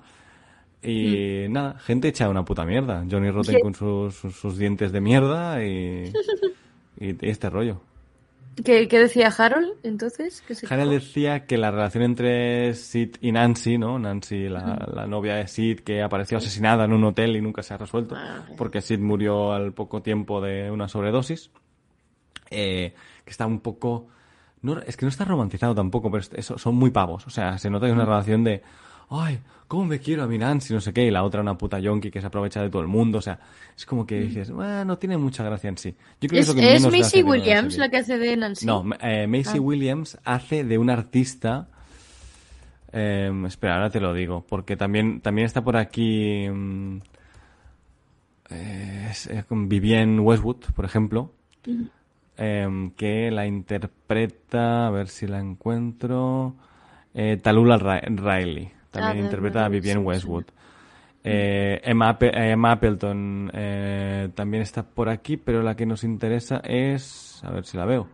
Y 0.82 1.46
nada, 1.50 1.80
gente 1.80 2.10
hecha 2.10 2.28
una 2.30 2.44
puta 2.44 2.66
mierda. 2.66 3.06
Johnny 3.10 3.32
Rotten 3.32 3.56
Sí. 3.56 3.62
con 3.62 3.74
sus, 3.74 4.16
sus, 4.16 4.36
sus 4.36 4.58
dientes 4.58 4.92
de 4.92 5.00
mierda 5.02 5.64
y, 5.66 6.12
y 7.00 7.16
este 7.22 7.50
rollo. 7.50 7.82
¿Qué, 8.64 8.88
qué 8.88 9.00
decía 9.00 9.34
Harold 9.36 9.72
entonces? 9.82 10.44
¿Qué 10.48 10.54
se 10.54 10.72
Harold 10.72 10.92
decía 10.92 11.46
que 11.48 11.58
la 11.58 11.72
relación 11.72 12.04
entre 12.04 12.76
Sid 12.76 13.16
y 13.22 13.32
Nancy, 13.32 13.80
¿no? 13.80 13.98
Nancy, 13.98 14.48
la, 14.48 14.88
la 14.94 15.08
novia 15.08 15.36
de 15.36 15.48
Sid, 15.48 15.80
que 15.80 16.04
apareció 16.04 16.38
asesinada 16.38 16.86
en 16.86 16.94
un 16.94 17.04
hotel 17.06 17.36
y 17.36 17.42
nunca 17.42 17.64
se 17.64 17.74
ha 17.74 17.78
resuelto, 17.78 18.14
Ah. 18.16 18.46
porque 18.58 18.82
Sid 18.82 19.00
murió 19.00 19.54
al 19.54 19.74
poco 19.74 20.04
tiempo 20.04 20.40
de 20.40 20.70
una 20.70 20.88
sobredosis, 20.88 21.50
eh, 22.52 22.94
que 23.26 23.32
está 23.32 23.48
un 23.48 23.60
poco... 23.62 24.08
No, 24.64 24.80
es 24.80 24.98
que 24.98 25.06
no 25.06 25.10
está 25.10 25.26
romantizado 25.26 25.76
tampoco, 25.76 26.10
pero 26.10 26.22
es- 26.22 26.32
eso- 26.34 26.58
son 26.58 26.76
muy 26.76 26.90
pavos. 26.90 27.28
O 27.28 27.30
sea, 27.30 27.58
se 27.60 27.70
nota 27.70 27.86
que 27.86 27.92
es 27.92 27.96
una 27.96 28.06
relación 28.06 28.44
de... 28.44 28.64
Ay, 29.10 29.38
¿cómo 29.68 29.86
me 29.86 30.00
quiero 30.00 30.24
a 30.24 30.28
mi 30.28 30.38
Nancy? 30.40 30.74
No 30.74 30.80
sé 30.82 30.92
qué. 30.94 31.06
Y 31.06 31.12
la 31.12 31.24
otra 31.24 31.42
una 31.42 31.56
puta 31.58 31.78
yonki 31.80 32.10
que 32.10 32.20
se 32.22 32.26
aprovecha 32.28 32.62
de 32.62 32.70
todo 32.70 32.82
el 32.82 32.88
mundo. 32.88 33.20
O 33.20 33.22
sea, 33.22 33.38
es 33.78 33.86
como 33.86 34.08
que 34.08 34.20
dices, 34.22 34.50
bueno, 34.50 34.84
no 34.86 34.98
tiene 34.98 35.18
mucha 35.18 35.44
gracia 35.44 35.68
en 35.70 35.78
sí. 35.78 35.94
Yo 36.22 36.30
creo 36.30 36.30
que 36.30 36.40
¿Es, 36.40 36.54
que 36.56 36.74
es 36.76 36.82
la 36.82 37.30
Williams 37.30 37.78
la 37.78 37.90
que 37.90 37.98
hace 37.98 38.18
de 38.18 38.38
Nancy? 38.38 38.66
No, 38.66 38.84
eh, 39.02 39.28
Macy 39.28 39.58
Ah. 39.58 39.62
Williams 39.62 40.18
hace 40.24 40.64
de 40.64 40.78
un 40.80 40.90
artista. 40.90 41.68
eh, 42.94 43.32
espera, 43.48 43.76
ahora 43.76 43.90
te 43.90 44.00
lo 44.00 44.14
digo. 44.14 44.46
Porque 44.48 44.78
también, 44.78 45.20
también 45.20 45.46
está 45.46 45.64
por 45.64 45.76
aquí. 45.78 46.48
mm, 46.50 46.98
eh, 48.50 49.08
es, 49.12 49.28
eh, 49.28 49.44
con 49.48 49.68
Vivienne 49.70 50.20
Westwood, 50.20 50.58
por 50.76 50.86
ejemplo. 50.86 51.32
Em, 52.38 52.92
que 52.92 53.32
la 53.32 53.46
interpreta. 53.46 54.88
A 54.88 54.90
ver 54.92 55.08
si 55.08 55.28
la 55.28 55.40
encuentro. 55.40 56.56
eh, 57.14 57.38
Talula 57.42 57.78
Riley. 57.78 58.72
También 58.92 59.18
Ah, 59.18 59.26
interpreta 59.26 59.66
a 59.66 59.70
Vivienne 59.70 60.02
sí, 60.02 60.06
Westwood. 60.08 60.46
Eh, 61.24 61.80
Emma, 61.84 62.18
eh, 62.20 62.52
Emma 62.52 62.72
Appleton 62.74 63.50
eh, 63.54 64.30
también 64.36 64.62
está 64.64 64.84
por 64.84 65.10
aquí, 65.10 65.38
pero 65.38 65.62
la 65.64 65.76
que 65.76 65.86
nos 65.86 66.04
interesa 66.04 66.58
es. 66.64 67.42
A 67.44 67.52
ver 67.52 67.66
si 67.66 67.78
la 67.78 67.86
veo. 67.86 68.08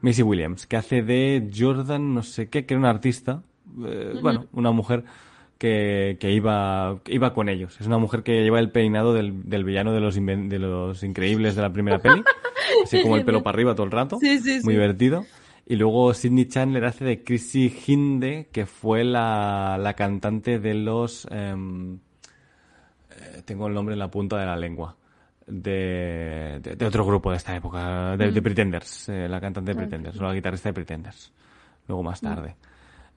Missy 0.00 0.22
Williams, 0.22 0.66
que 0.66 0.76
hace 0.78 1.02
de 1.02 1.50
Jordan, 1.54 2.14
no 2.14 2.22
sé 2.22 2.48
qué, 2.48 2.64
que 2.64 2.74
era 2.74 2.78
una 2.80 2.90
artista. 2.90 3.42
eh, 3.84 4.14
Bueno, 4.22 4.46
una 4.52 4.70
mujer 4.70 5.04
que, 5.60 6.16
que 6.18 6.32
iba, 6.32 7.00
que 7.04 7.12
iba 7.14 7.34
con 7.34 7.50
ellos. 7.50 7.78
Es 7.78 7.86
una 7.86 7.98
mujer 7.98 8.22
que 8.22 8.42
lleva 8.42 8.58
el 8.60 8.70
peinado 8.70 9.12
del, 9.12 9.46
del 9.46 9.62
villano 9.62 9.92
de 9.92 10.00
los, 10.00 10.14
de 10.14 10.58
los 10.58 11.02
increíbles 11.02 11.54
de 11.54 11.60
la 11.60 11.70
primera 11.70 11.98
peli. 11.98 12.22
así 12.84 13.02
como 13.02 13.16
el 13.16 13.26
pelo 13.26 13.42
para 13.42 13.56
arriba 13.56 13.74
todo 13.74 13.84
el 13.84 13.92
rato. 13.92 14.16
Sí, 14.18 14.38
sí, 14.38 14.52
Muy 14.64 14.72
sí. 14.72 14.80
divertido. 14.80 15.26
Y 15.66 15.76
luego 15.76 16.14
Sidney 16.14 16.46
Chandler 16.46 16.86
hace 16.86 17.04
de 17.04 17.22
Chrissy 17.22 17.70
Hinde, 17.86 18.48
que 18.50 18.64
fue 18.64 19.04
la, 19.04 19.76
la 19.78 19.92
cantante 19.92 20.58
de 20.58 20.72
los... 20.72 21.28
em, 21.30 21.98
eh, 23.10 23.42
tengo 23.44 23.66
el 23.66 23.74
nombre 23.74 23.92
en 23.92 23.98
la 23.98 24.10
punta 24.10 24.38
de 24.38 24.46
la 24.46 24.56
lengua. 24.56 24.96
De, 25.46 26.58
de, 26.62 26.76
de 26.76 26.86
otro 26.86 27.04
grupo 27.04 27.32
de 27.32 27.36
esta 27.36 27.54
época, 27.54 28.16
de, 28.16 28.30
de 28.30 28.40
Pretenders, 28.40 29.10
eh, 29.10 29.28
la 29.28 29.40
cantante 29.40 29.72
de 29.72 29.76
Pretenders, 29.76 30.18
o 30.18 30.22
la 30.22 30.32
guitarrista 30.32 30.68
de 30.70 30.72
Pretenders, 30.74 31.32
luego 31.88 32.04
más 32.04 32.20
tarde. 32.20 32.54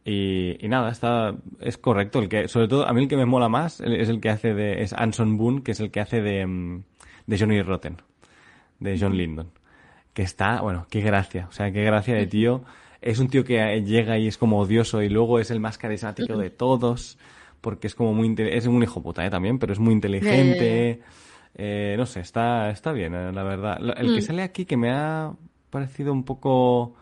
Y, 0.06 0.58
y 0.64 0.68
nada, 0.68 0.92
está, 0.92 1.34
es 1.62 1.78
correcto, 1.78 2.20
el 2.20 2.28
que, 2.28 2.48
sobre 2.50 2.68
todo, 2.68 2.86
a 2.88 2.92
mí 2.94 3.04
el 3.04 3.08
que 3.08 3.16
me 3.16 3.26
mola 3.26 3.48
más 3.48 3.80
es 3.80 4.10
el 4.10 4.20
que 4.20 4.30
hace 4.30 4.54
de, 4.54 4.82
es 4.84 4.92
Anson 4.94 5.38
Boone, 5.38 5.64
que 5.64 5.72
es 5.72 5.80
el 5.80 5.92
que 5.92 6.02
hace 6.02 6.22
de, 6.22 6.46
mm, 6.46 6.84
de 7.28 7.40
Johnny 7.40 7.62
Rotten, 7.62 7.98
de 8.80 8.98
John 9.00 9.16
Lyndon. 9.18 9.48
Que 10.14 10.22
está, 10.24 10.62
bueno, 10.62 10.86
qué 10.90 11.02
gracia, 11.02 11.48
o 11.50 11.54
sea, 11.54 11.72
qué 11.72 11.84
gracia 11.84 12.16
de 12.16 12.28
tío. 12.28 12.64
Es 13.02 13.20
un 13.20 13.28
tío 13.30 13.44
que 13.44 13.60
eh, 13.62 13.82
llega 13.84 14.18
y 14.18 14.28
es 14.28 14.38
como 14.38 14.60
odioso 14.60 15.02
y 15.02 15.10
luego 15.10 15.40
es 15.40 15.52
el 15.52 15.60
más 15.60 15.78
carismático 15.78 16.38
de 16.38 16.50
todos, 16.50 17.18
porque 17.62 17.88
es 17.88 17.96
como 17.96 18.14
muy, 18.14 18.36
es 18.38 18.68
un 18.68 18.84
hijo 18.84 19.02
puta, 19.02 19.26
¿eh? 19.26 19.30
También, 19.30 19.58
pero 19.58 19.74
es 19.74 19.80
muy 19.80 19.94
inteligente. 19.94 21.02
Eh, 21.56 21.96
no 21.98 22.06
sé, 22.06 22.20
está, 22.20 22.70
está 22.72 22.92
bien, 22.92 23.14
eh, 23.16 23.32
la 23.32 23.44
verdad. 23.44 23.78
El 23.98 24.14
que 24.14 24.20
Mm. 24.20 24.22
sale 24.22 24.42
aquí 24.44 24.66
que 24.66 24.76
me 24.78 24.92
ha 24.92 25.32
parecido 25.70 26.12
un 26.14 26.24
poco 26.24 26.96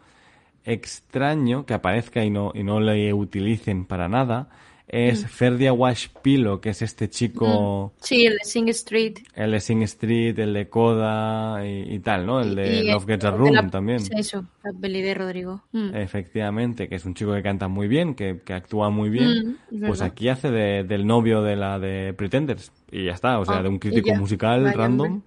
extraño 0.66 1.66
que 1.66 1.74
aparezca 1.74 2.24
y 2.24 2.30
no, 2.30 2.52
y 2.54 2.64
no 2.64 2.80
le 2.80 3.14
utilicen 3.14 3.86
para 3.86 4.08
nada 4.08 4.50
es 4.94 5.26
Ferdia 5.26 5.72
Washpilo, 5.72 6.60
que 6.60 6.72
es 6.72 6.82
este 6.82 7.10
chico, 7.10 7.94
Sí, 8.02 8.26
el 8.26 8.34
de 8.34 8.44
Sing 8.44 8.68
Street. 8.68 9.20
el 9.36 9.52
de 9.52 9.62
Sing 9.62 9.82
Street, 9.84 10.38
el 10.38 10.54
de 10.54 10.68
Coda 10.68 11.66
y, 11.66 11.94
y 11.96 12.00
tal, 12.00 12.26
¿no? 12.26 12.42
El 12.42 12.56
de 12.56 12.82
Y- 12.84 12.88
Love 12.92 13.06
Gets 13.06 13.24
a 13.24 13.32
Room 13.32 13.54
la- 13.54 13.70
también. 13.70 14.02
Eso, 14.14 14.44
la 14.62 14.74
peli 14.82 15.02
de 15.02 15.14
Rodrigo. 15.14 15.64
Mm. 15.72 15.96
Efectivamente, 15.96 16.90
que 16.90 16.96
es 16.96 17.06
un 17.06 17.14
chico 17.14 17.32
que 17.34 17.42
canta 17.42 17.70
muy 17.70 17.88
bien, 17.88 18.16
que, 18.16 18.42
que 18.44 18.54
actúa 18.54 18.90
muy 18.90 19.10
bien. 19.10 19.58
Mm, 19.72 19.76
es 19.76 19.88
pues 19.88 20.02
aquí 20.02 20.28
hace 20.28 20.52
de- 20.52 20.84
del 20.84 21.08
novio 21.08 21.42
de 21.42 21.56
la 21.56 21.80
de 21.80 22.14
Pretenders. 22.14 22.74
Y 22.92 23.06
ya 23.06 23.14
está, 23.14 23.40
o 23.40 23.46
sea, 23.46 23.60
Ah, 23.60 23.64
de 23.64 23.70
un 23.70 23.80
crítico 23.80 24.14
musical 24.16 24.62
Vaya, 24.64 24.76
random. 24.76 25.22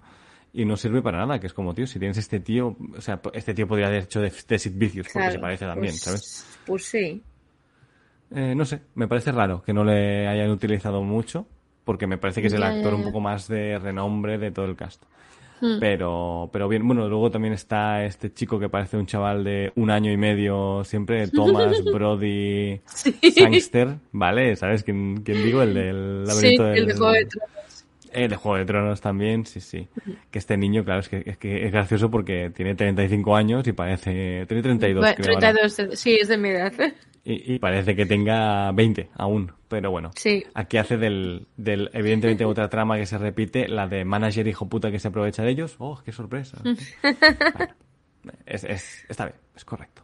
Y 0.57 0.65
no 0.65 0.77
sirve 0.77 1.03
para 1.03 1.19
nada, 1.19 1.41
que 1.41 1.49
es 1.49 1.53
como, 1.53 1.75
tío, 1.75 1.85
si 1.87 1.99
tienes 1.99 2.17
este 2.17 2.39
tío, 2.39 2.77
o 2.97 3.01
sea, 3.01 3.21
este 3.33 3.55
tío 3.55 3.67
podría 3.67 3.89
haber 3.89 4.05
hecho 4.05 4.21
de, 4.21 4.33
de 4.49 4.59
Sid 4.59 4.73
Vicious, 4.77 5.09
porque 5.13 5.33
se 5.33 5.39
parece 5.41 5.67
también, 5.67 5.93
pues- 5.95 6.01
¿sabes? 6.03 6.47
Pues 6.65 6.85
sí. 6.85 7.23
Eh, 8.35 8.55
no 8.55 8.65
sé, 8.65 8.81
me 8.95 9.07
parece 9.09 9.33
raro 9.33 9.63
que 9.63 9.73
no 9.73 9.85
le 9.85 10.27
hayan 10.29 10.51
utilizado 10.51 11.03
mucho, 11.03 11.47
porque 11.85 12.07
me 12.07 12.19
parece 12.19 12.41
que 12.41 12.47
es 12.47 12.53
el 12.53 12.61
Ya, 12.61 12.69
actor 12.69 12.93
ya, 12.93 12.97
un 12.97 13.03
poco 13.05 13.21
más 13.21 13.49
de 13.49 13.79
renombre 13.81 14.39
de 14.39 14.51
todo 14.53 14.65
el 14.67 14.77
cast. 14.77 15.03
Hmm. 15.61 15.79
Pero, 15.79 16.51
pero 16.53 16.69
bien, 16.69 16.87
bueno, 16.87 17.09
luego 17.09 17.31
también 17.31 17.55
está 17.55 18.05
este 18.05 18.33
chico 18.33 18.59
que 18.59 18.69
parece 18.69 18.97
un 18.97 19.07
chaval 19.07 19.45
de 19.45 19.73
un 19.77 19.91
año 19.91 20.11
y 20.13 20.17
medio 20.17 20.83
siempre, 20.85 21.29
Thomas 21.33 21.83
Brody 21.85 22.81
Sangster, 23.35 23.97
¿vale? 24.13 24.57
¿Sabes 24.57 24.83
quién, 24.85 25.23
quién 25.23 25.43
digo? 25.45 25.63
El 25.63 25.75
del 25.75 26.25
Sí, 26.27 26.57
laberinto 26.57 26.67
el 26.69 26.75
del... 26.75 26.87
de 26.87 26.95
Juego 26.95 27.13
de. 27.13 27.29
El 28.15 28.31
de 28.31 28.37
Juego 28.37 28.57
de 28.59 28.65
Tronos 28.65 29.01
también, 29.01 29.45
sí, 29.47 29.61
sí. 29.61 29.89
Que 30.31 30.39
este 30.39 30.57
niño, 30.57 30.85
claro, 30.85 31.01
es 31.01 31.09
que, 31.09 31.23
es 31.27 31.37
que 31.37 31.67
es 31.67 31.73
gracioso 31.73 32.11
porque 32.11 32.51
tiene 32.55 32.75
35 32.75 33.37
años 33.37 33.67
y 33.67 33.73
parece... 33.73 34.47
Tiene 34.47 34.63
32, 34.63 35.01
Bueno, 35.03 35.17
creo. 35.17 35.35
ahora. 35.35 35.53
32, 35.53 35.99
sí, 35.99 36.17
es 36.21 36.29
de 36.29 36.39
mi 36.39 36.49
edad. 36.51 36.73
Y, 37.25 37.55
y 37.55 37.59
parece 37.59 37.97
que 37.97 38.05
tenga 38.07 38.71
20 38.73 39.09
aún, 39.17 39.51
pero 39.69 39.91
bueno. 39.91 40.11
Sí. 40.15 40.45
Aquí 40.55 40.77
hace 40.77 40.97
del, 40.99 41.47
del, 41.57 41.89
evidentemente, 41.95 42.45
otra 42.45 42.69
trama 42.69 42.97
que 42.99 43.07
se 43.07 43.17
repite, 43.19 43.67
la 43.67 43.89
de 43.89 44.05
manager 44.05 44.47
hijo 44.47 44.69
puta 44.69 44.91
que 44.91 44.99
se 44.99 45.09
aprovecha 45.09 45.43
de 45.43 45.51
ellos. 45.51 45.77
¡Oh, 45.79 46.01
qué 46.05 46.13
sorpresa! 46.13 46.59
Bueno, 46.63 48.39
es, 48.47 48.65
es- 48.65 49.05
está 49.09 49.27
bien, 49.27 49.37
es 49.57 49.65
correcto. 49.65 50.03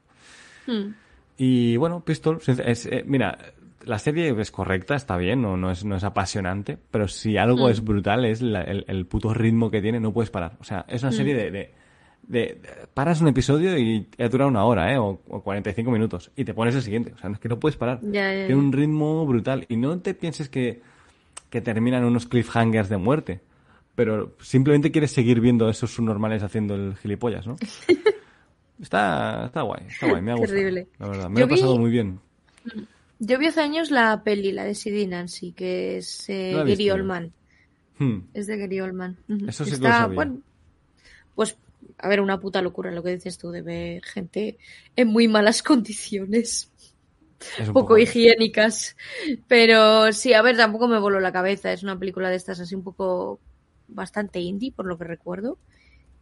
Hmm. 0.66 0.92
Y 1.38 1.76
bueno, 1.76 2.04
Pistol, 2.04 2.38
es, 2.46 2.86
eh, 2.86 3.02
mira, 3.06 3.38
la 3.84 3.98
serie 3.98 4.34
es 4.38 4.50
correcta, 4.50 4.94
está 4.94 5.16
bien, 5.16 5.40
no, 5.42 5.56
no, 5.56 5.70
es, 5.70 5.84
no 5.84 5.96
es 5.96 6.04
apasionante, 6.04 6.76
pero 6.90 7.08
si 7.08 7.36
algo 7.36 7.68
Mm. 7.68 7.70
es 7.70 7.84
brutal 7.84 8.24
es 8.24 8.42
la- 8.42 8.62
el, 8.62 8.84
el 8.88 9.06
puto 9.06 9.32
ritmo 9.34 9.70
que 9.70 9.80
tiene, 9.80 10.00
no 10.00 10.12
puedes 10.12 10.30
parar. 10.30 10.56
O 10.60 10.64
sea, 10.64 10.84
es 10.88 11.02
una 11.02 11.12
serie 11.12 11.34
de, 11.34 11.50
de, 11.50 11.74
de- 12.22 12.38
de- 12.38 12.60
Paras 12.94 13.20
un 13.20 13.28
episodio 13.28 13.76
y 13.78 14.06
dura 14.30 14.46
una 14.46 14.64
hora, 14.64 14.92
¿eh? 14.92 14.98
O, 14.98 15.20
o 15.28 15.42
45 15.42 15.90
minutos, 15.90 16.30
y 16.36 16.44
te 16.44 16.52
pones 16.54 16.74
el 16.74 16.82
siguiente. 16.82 17.12
O 17.14 17.18
sea, 17.18 17.30
es 17.30 17.38
que 17.38 17.48
no 17.48 17.58
puedes 17.58 17.76
parar. 17.76 18.00
Ya, 18.02 18.30
Tiene 18.30 18.56
un 18.56 18.72
ritmo 18.72 19.26
brutal. 19.26 19.64
Y 19.68 19.76
no 19.76 19.98
te 20.00 20.14
pienses 20.14 20.48
que, 20.48 20.82
que 21.48 21.60
terminan 21.60 22.04
unos 22.04 22.26
cliffhangers 22.26 22.88
de 22.88 22.96
muerte. 22.98 23.40
Pero 23.96 24.34
simplemente 24.40 24.90
quieres 24.92 25.10
seguir 25.12 25.40
viendo 25.40 25.68
esos 25.68 25.90
subnormales 25.92 26.42
haciendo 26.42 26.74
el 26.74 26.96
gilipollas, 26.96 27.46
¿no? 27.46 27.56
Está, 28.80 29.44
está 29.46 29.60
guay, 29.62 29.82
está 29.88 30.08
guay, 30.08 30.22
me 30.22 30.30
ha 30.30 30.34
gustado. 30.36 30.56
Terrible. 30.58 30.86
La 30.98 31.08
verdad, 31.08 31.28
me 31.28 31.40
Yo 31.40 31.46
lo 31.46 31.52
he 31.52 31.56
pasado 31.56 31.72
vi- 31.74 31.78
muy 31.80 31.90
bien. 31.90 32.18
Yo 33.20 33.38
vi 33.38 33.46
hace 33.46 33.60
años 33.60 33.90
la 33.90 34.22
peli, 34.24 34.50
la 34.52 34.64
de 34.64 34.74
Sid 34.74 35.06
Nancy, 35.08 35.52
que 35.52 35.98
es 35.98 36.28
eh, 36.28 36.52
No 36.54 36.64
Gary. 36.64 36.90
Oldman. 36.90 37.32
Hmm. 37.98 38.20
Es 38.34 38.46
de 38.46 38.56
Gary 38.58 38.80
Oldman. 38.80 39.18
Eso 39.46 39.64
sí 39.64 39.70
que 39.72 39.76
lo 39.76 39.92
Está, 39.92 39.98
sabía. 39.98 40.16
bueno, 40.16 40.42
pues, 41.34 41.58
a 41.98 42.08
ver, 42.08 42.20
una 42.20 42.40
puta 42.40 42.62
locura 42.62 42.90
lo 42.92 43.02
que 43.02 43.14
dices 43.16 43.38
tú 43.38 43.50
de 43.50 43.62
ver 43.62 44.04
gente 44.04 44.58
en 44.96 45.08
muy 45.08 45.28
malas 45.28 45.62
condiciones, 45.70 46.72
poco 47.72 47.96
poco- 47.96 47.98
higiénicas. 47.98 48.96
Pero 49.48 50.12
sí, 50.12 50.34
a 50.34 50.42
ver, 50.42 50.56
tampoco 50.56 50.88
me 50.88 50.98
voló 51.00 51.20
la 51.20 51.32
cabeza. 51.32 51.72
Es 51.72 51.82
una 51.82 51.98
película 51.98 52.30
de 52.30 52.36
estas 52.36 52.60
así 52.60 52.74
un 52.74 52.84
poco 52.84 53.42
bastante 53.88 54.40
indie, 54.40 54.72
por 54.72 54.86
lo 54.86 54.98
que 54.98 55.04
recuerdo. 55.04 55.58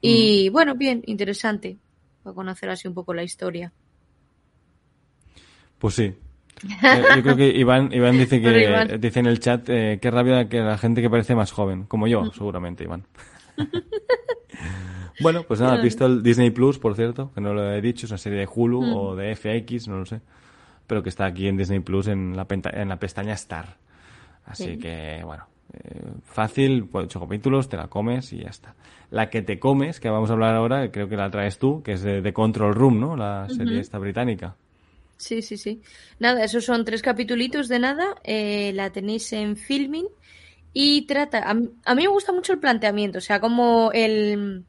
Y 0.00 0.50
bueno, 0.50 0.76
bien, 0.76 1.02
interesante. 1.06 1.80
Para 2.22 2.34
conocer 2.34 2.70
así 2.70 2.88
un 2.88 2.94
poco 2.94 3.14
la 3.14 3.24
historia. 3.24 3.74
Pues 5.78 5.94
sí. 5.94 6.14
Eh, 6.64 7.02
yo 7.16 7.22
creo 7.22 7.36
que 7.36 7.48
Iván, 7.48 7.90
Iván 7.92 8.18
dice 8.18 8.40
que 8.40 8.64
Iván. 8.68 9.00
dice 9.00 9.20
en 9.20 9.26
el 9.26 9.38
chat 9.40 9.68
eh, 9.68 9.98
qué 10.02 10.10
rabia 10.10 10.48
que 10.48 10.60
la 10.60 10.76
gente 10.78 11.00
que 11.02 11.10
parece 11.10 11.34
más 11.34 11.52
joven, 11.52 11.84
como 11.84 12.06
Mm. 12.06 12.08
yo, 12.08 12.32
seguramente, 12.32 12.84
Iván. 12.84 13.04
bueno, 15.20 15.42
pues 15.44 15.60
nada, 15.60 15.80
Pistol 15.80 16.22
Disney 16.22 16.50
Plus, 16.50 16.78
por 16.78 16.94
cierto, 16.94 17.32
que 17.34 17.40
no 17.40 17.52
lo 17.54 17.72
he 17.72 17.80
dicho, 17.80 18.06
es 18.06 18.12
una 18.12 18.18
serie 18.18 18.38
de 18.40 18.48
Hulu 18.52 18.82
Mm. 18.82 18.92
o 18.96 19.16
de 19.16 19.32
FX, 19.34 19.88
no 19.88 19.98
lo 19.98 20.06
sé, 20.06 20.20
pero 20.86 21.02
que 21.02 21.08
está 21.08 21.26
aquí 21.26 21.48
en 21.48 21.56
Disney 21.56 21.80
Plus 21.80 22.06
en 22.08 22.36
la, 22.36 22.46
penta- 22.46 22.70
en 22.72 22.88
la 22.88 22.96
pestaña 22.98 23.32
Star. 23.34 23.76
Así 24.46 24.64
Sí. 24.74 24.78
que, 24.78 25.20
bueno, 25.24 25.44
eh, 25.74 26.00
fácil, 26.24 26.86
pues, 26.90 27.06
ocho 27.06 27.20
capítulos, 27.20 27.68
te 27.68 27.76
la 27.76 27.88
comes 27.88 28.32
y 28.32 28.38
ya 28.38 28.48
está. 28.48 28.74
La 29.10 29.28
que 29.30 29.42
te 29.42 29.58
comes, 29.58 30.00
que 30.00 30.08
vamos 30.08 30.30
a 30.30 30.34
hablar 30.34 30.54
ahora, 30.54 30.90
creo 30.90 31.08
que 31.08 31.16
la 31.16 31.30
traes 31.30 31.58
tú, 31.58 31.82
que 31.82 31.92
es 31.92 32.02
de, 32.02 32.22
de 32.22 32.32
Control 32.32 32.74
Room, 32.74 33.00
¿no? 33.00 33.16
La 33.16 33.48
serie 33.48 33.80
esta 33.80 33.98
británica. 33.98 34.54
Sí, 35.18 35.42
sí, 35.42 35.56
sí. 35.56 35.82
Nada, 36.20 36.44
esos 36.44 36.64
son 36.64 36.84
tres 36.84 37.02
capitulitos 37.02 37.68
de 37.68 37.78
nada. 37.80 38.06
eh, 38.24 38.72
la 38.74 38.90
tenéis 38.92 39.32
en 39.32 39.56
filming 39.56 40.06
y 40.72 41.06
trata. 41.06 41.38
A, 41.50 41.54
mí- 41.54 41.70
a 41.84 41.94
mí 41.94 42.02
me 42.02 42.08
gusta 42.08 42.32
mucho 42.32 42.52
el 42.52 42.60
planteamiento, 42.60 43.18
o 43.18 43.20
sea, 43.22 43.40
como 43.40 43.90
el. 43.92 44.64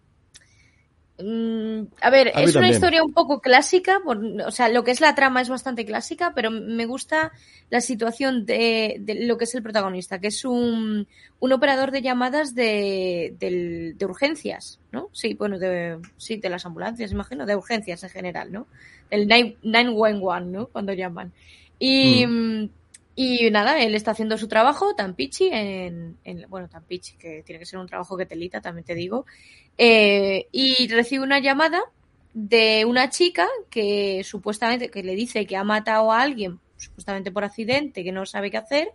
mm, 1.17 1.81
a 2.01 2.09
ver, 2.09 2.31
A 2.33 2.41
es 2.41 2.55
una 2.55 2.67
también. 2.67 2.73
historia 2.73 3.03
un 3.03 3.13
poco 3.13 3.41
clásica, 3.41 3.99
por- 4.03 4.23
o 4.45 4.51
sea, 4.51 4.69
lo 4.69 4.83
que 4.83 4.91
es 4.91 5.01
la 5.01 5.15
trama 5.15 5.41
es 5.41 5.49
bastante 5.49 5.85
clásica, 5.85 6.33
pero 6.33 6.49
me 6.51 6.85
gusta 6.85 7.31
la 7.69 7.81
situación 7.81 8.45
de, 8.45 8.97
de 9.01 9.25
lo 9.25 9.37
que 9.37 9.43
es 9.43 9.53
el 9.55 9.61
protagonista, 9.63 10.19
que 10.19 10.27
es 10.27 10.45
un, 10.45 11.07
un 11.39 11.51
operador 11.51 11.91
de 11.91 12.01
llamadas 12.01 12.55
de, 12.55 13.35
del- 13.37 13.97
de 13.97 14.05
urgencias, 14.05 14.79
¿no? 14.91 15.09
Sí, 15.13 15.33
bueno, 15.33 15.59
de, 15.59 15.99
sí, 16.17 16.37
de 16.37 16.49
las 16.49 16.65
ambulancias, 16.65 17.11
imagino, 17.11 17.45
de 17.45 17.55
urgencias 17.55 18.03
en 18.03 18.09
general, 18.09 18.51
¿no? 18.51 18.67
El 19.09 19.27
9- 19.27 19.57
911, 19.63 20.51
¿no? 20.51 20.67
Cuando 20.67 20.93
llaman. 20.93 21.33
Y, 21.79 22.25
mm, 22.27 22.69
y 23.15 23.51
nada, 23.51 23.81
él 23.83 23.95
está 23.95 24.11
haciendo 24.11 24.37
su 24.37 24.47
trabajo 24.47 24.95
tan 24.95 25.15
pichi 25.15 25.49
en, 25.51 26.17
en- 26.23 26.45
bueno, 26.49 26.69
tan 26.69 26.83
pichi, 26.85 27.17
que 27.17 27.43
tiene 27.43 27.59
que 27.59 27.65
ser 27.65 27.79
un 27.79 27.87
trabajo 27.87 28.17
que 28.17 28.25
telita, 28.25 28.61
también 28.61 28.85
te 28.85 28.95
digo. 28.95 29.25
Eh, 29.77 30.47
y 30.51 30.87
recibe 30.89 31.23
una 31.23 31.39
llamada 31.39 31.81
de 32.33 32.85
una 32.85 33.09
chica 33.09 33.47
que 33.69 34.23
supuestamente, 34.23 34.89
que 34.89 35.03
le 35.03 35.15
dice 35.15 35.45
que 35.45 35.57
ha 35.57 35.63
matado 35.63 36.11
a 36.11 36.21
alguien, 36.21 36.59
supuestamente 36.77 37.31
por 37.31 37.43
accidente, 37.43 38.03
que 38.03 38.11
no 38.11 38.25
sabe 38.25 38.51
qué 38.51 38.57
hacer. 38.57 38.89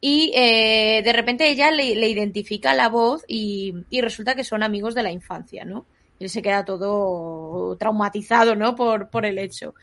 Y 0.00 0.32
eh, 0.34 1.02
de 1.04 1.12
repente 1.12 1.50
ella 1.50 1.70
le, 1.70 1.94
le 1.94 2.08
identifica 2.08 2.74
la 2.74 2.88
voz 2.88 3.22
y, 3.28 3.74
y 3.90 4.00
resulta 4.00 4.34
que 4.34 4.44
son 4.44 4.62
amigos 4.62 4.94
de 4.94 5.02
la 5.02 5.12
infancia, 5.12 5.64
¿no? 5.64 5.86
Él 6.20 6.30
se 6.30 6.42
queda 6.42 6.64
todo 6.64 7.76
traumatizado, 7.76 8.54
¿no? 8.54 8.76
Por, 8.76 9.10
por 9.10 9.26
el 9.26 9.38
hecho. 9.38 9.74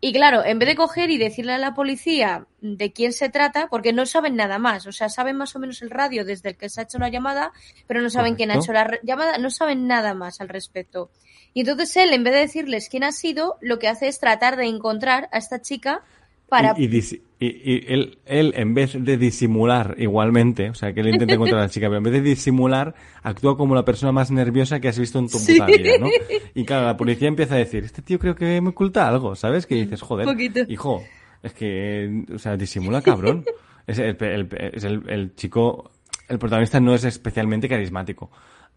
Y 0.00 0.12
claro, 0.12 0.44
en 0.44 0.58
vez 0.58 0.68
de 0.68 0.76
coger 0.76 1.10
y 1.10 1.16
decirle 1.16 1.54
a 1.54 1.58
la 1.58 1.74
policía 1.74 2.46
de 2.60 2.92
quién 2.92 3.14
se 3.14 3.30
trata, 3.30 3.68
porque 3.68 3.94
no 3.94 4.04
saben 4.04 4.36
nada 4.36 4.58
más, 4.58 4.86
o 4.86 4.92
sea, 4.92 5.08
saben 5.08 5.36
más 5.36 5.56
o 5.56 5.58
menos 5.58 5.80
el 5.80 5.90
radio 5.90 6.24
desde 6.24 6.50
el 6.50 6.56
que 6.56 6.68
se 6.68 6.80
ha 6.80 6.84
hecho 6.84 6.98
la 6.98 7.08
llamada, 7.08 7.52
pero 7.86 8.02
no 8.02 8.10
saben 8.10 8.34
quién 8.34 8.50
ha 8.50 8.56
hecho 8.56 8.74
la 8.74 8.98
llamada, 9.02 9.38
no 9.38 9.50
saben 9.50 9.86
nada 9.86 10.12
más 10.12 10.40
al 10.42 10.50
respecto. 10.50 11.10
Y 11.54 11.60
entonces 11.60 11.96
él, 11.96 12.12
en 12.12 12.24
vez 12.24 12.34
de 12.34 12.40
decirles 12.40 12.88
quién 12.90 13.04
ha 13.04 13.12
sido, 13.12 13.56
lo 13.62 13.78
que 13.78 13.88
hace 13.88 14.08
es 14.08 14.20
tratar 14.20 14.56
de 14.56 14.66
encontrar 14.66 15.30
a 15.32 15.38
esta 15.38 15.62
chica 15.62 16.02
para... 16.48 16.74
Y, 16.76 16.84
y 16.84 16.88
disi- 16.88 17.20
y- 17.38 17.46
y 17.46 17.84
él, 17.92 18.18
él, 18.24 18.54
en 18.56 18.72
vez 18.74 18.96
de 18.98 19.16
disimular 19.16 19.94
igualmente, 19.98 20.70
o 20.70 20.74
sea, 20.74 20.92
que 20.94 21.00
él 21.00 21.08
intenta 21.08 21.34
encontrar 21.34 21.60
a 21.60 21.64
la 21.64 21.68
chica, 21.70 21.86
pero 21.88 21.98
en 21.98 22.04
vez 22.04 22.12
de 22.14 22.20
disimular, 22.22 22.94
actúa 23.22 23.56
como 23.56 23.74
la 23.74 23.84
persona 23.84 24.12
más 24.12 24.30
nerviosa 24.30 24.80
que 24.80 24.88
has 24.88 24.98
visto 24.98 25.18
en 25.18 25.28
tu 25.28 25.38
Sí. 25.38 25.52
puta 25.54 25.66
vida, 25.66 25.92
¿no? 26.00 26.06
Y 26.54 26.64
claro, 26.64 26.86
la 26.86 26.96
policía 26.96 27.28
empieza 27.28 27.54
a 27.54 27.58
decir, 27.58 27.84
este 27.84 28.00
tío 28.02 28.18
creo 28.18 28.34
que 28.34 28.60
me 28.60 28.70
oculta 28.70 29.06
algo, 29.08 29.34
¿sabes? 29.36 29.66
Que 29.66 29.74
dices, 29.74 30.00
joder, 30.00 30.24
Poquito. 30.26 30.60
hijo, 30.68 31.04
es 31.42 31.52
que, 31.52 32.24
o 32.34 32.38
sea, 32.38 32.56
disimula 32.56 33.02
cabrón. 33.02 33.44
Es 33.86 33.98
el, 33.98 34.16
el- 34.20 34.48
es 34.72 34.82
el, 34.84 35.02
el 35.08 35.34
chico, 35.36 35.90
el 36.28 36.38
protagonista 36.38 36.80
no 36.80 36.94
es 36.94 37.04
especialmente 37.04 37.68
carismático. 37.68 38.30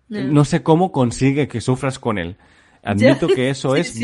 No. 0.10 0.22
No 0.24 0.46
sé 0.46 0.62
cómo 0.64 0.92
consigue 0.92 1.48
que 1.48 1.62
sufras 1.62 1.98
con 1.98 2.18
él. 2.18 2.36
Admito 2.84 3.28
que 3.28 3.50
eso 3.50 3.74
Sí, 3.76 3.82
es 3.82 3.88
sí, 3.94 3.94
sí. 3.94 4.02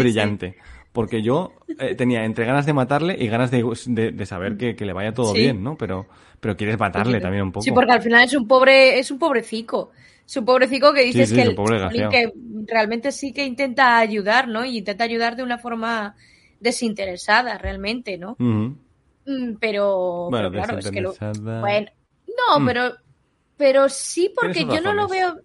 Porque 0.96 1.22
yo 1.22 1.52
eh, 1.80 1.94
tenía 1.94 2.26
entre 2.26 2.46
ganas 2.46 2.66
de 2.66 2.74
matarle 2.74 3.16
y 3.20 3.28
ganas 3.28 3.52
de, 3.52 3.64
de- 3.88 4.12
de 4.12 4.26
saber 4.26 4.58
que, 4.58 4.76
que 4.76 4.86
le 4.86 4.94
vaya 4.94 5.14
todo 5.14 5.34
Sí. 5.34 5.42
bien, 5.42 5.64
¿no? 5.64 5.78
Pero, 5.78 6.08
pero 6.40 6.58
quieres 6.58 6.80
matarle 6.80 7.20
también 7.22 7.44
un 7.44 7.52
poco. 7.52 7.64
Sí, 7.64 7.72
porque 7.72 7.92
al 7.92 8.02
final 8.02 8.24
es 8.24 8.34
un 8.34 8.48
pobre, 8.48 8.98
es 8.98 9.12
un 9.12 9.20
pobrecico. 9.20 9.92
Es 10.26 10.36
un 10.38 10.46
pobrecico 10.46 10.92
que 10.94 11.04
dices 11.04 11.30
sí, 11.30 11.36
que, 11.36 12.22
el- 12.24 12.66
realmente 12.68 13.12
sí 13.12 13.32
que 13.32 13.46
intenta 13.46 14.00
ayudar, 14.00 14.48
¿no? 14.48 14.66
Y 14.66 14.80
intenta 14.80 15.04
ayudar 15.04 15.36
de 15.36 15.44
una 15.44 15.60
forma 15.60 16.16
desinteresada, 16.60 17.58
realmente, 17.60 18.18
¿no? 18.18 18.36
Mm, 18.40 19.56
Pero, 19.60 20.28
Bueno, 20.30 20.50
pero 20.52 20.64
claro, 20.64 20.80
es 20.80 20.92
que 20.92 21.02
lo... 21.02 21.14
Bueno, 21.62 21.88
no, 22.28 22.60
Mm. 22.60 22.66
pero, 22.66 22.96
pero 23.58 23.90
sí 23.90 24.32
porque 24.36 24.62
yo 24.66 24.82
no 24.82 24.94
lo 24.94 25.08
veo... 25.08 25.36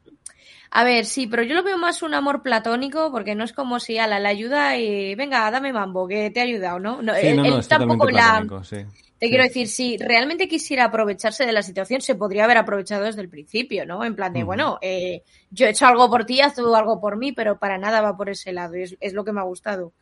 A 0.72 0.84
ver, 0.84 1.04
sí, 1.04 1.26
pero 1.26 1.42
yo 1.42 1.54
lo 1.54 1.64
veo 1.64 1.78
más 1.78 2.02
un 2.02 2.14
amor 2.14 2.42
platónico 2.42 3.10
porque 3.10 3.34
no 3.34 3.42
es 3.42 3.52
como 3.52 3.80
si 3.80 3.98
ala 3.98 4.20
la 4.20 4.28
ayuda 4.28 4.76
y 4.76 5.16
venga, 5.16 5.50
dame 5.50 5.72
mambo, 5.72 6.06
que 6.06 6.30
te 6.30 6.38
he 6.40 6.42
ayudado, 6.44 6.78
¿no? 6.78 7.02
no 7.02 7.12
Sí, 7.14 7.26
él, 7.26 7.36
no, 7.36 7.44
no, 7.44 7.58
él 7.58 7.66
tampoco 7.68 8.08
la... 8.08 8.46
sí. 8.62 8.76
Te 9.18 9.26
Sí. 9.26 9.30
quiero 9.30 9.44
decir, 9.44 9.68
si 9.68 9.98
realmente 9.98 10.48
quisiera 10.48 10.84
aprovecharse 10.84 11.44
de 11.44 11.52
la 11.52 11.62
situación, 11.62 12.00
se 12.00 12.14
podría 12.14 12.44
haber 12.44 12.56
aprovechado 12.56 13.04
desde 13.04 13.20
el 13.20 13.28
principio, 13.28 13.84
¿no? 13.84 14.02
En 14.04 14.14
plan 14.16 14.32
de, 14.32 14.44
bueno, 14.44 14.78
eh, 14.80 15.22
yo 15.50 15.66
he 15.66 15.70
hecho 15.70 15.86
algo 15.86 16.08
por 16.08 16.24
ti, 16.24 16.40
haz 16.40 16.54
tú 16.54 16.74
algo 16.74 17.00
por 17.00 17.16
mí, 17.18 17.32
pero 17.32 17.58
para 17.58 17.76
nada 17.76 18.00
va 18.00 18.16
por 18.16 18.30
ese 18.30 18.52
lado, 18.52 18.76
y 18.76 18.82
es, 18.84 18.96
es 19.00 19.12
lo 19.12 19.24
que 19.24 19.32
me 19.32 19.40
ha 19.40 19.44
gustado. 19.44 19.92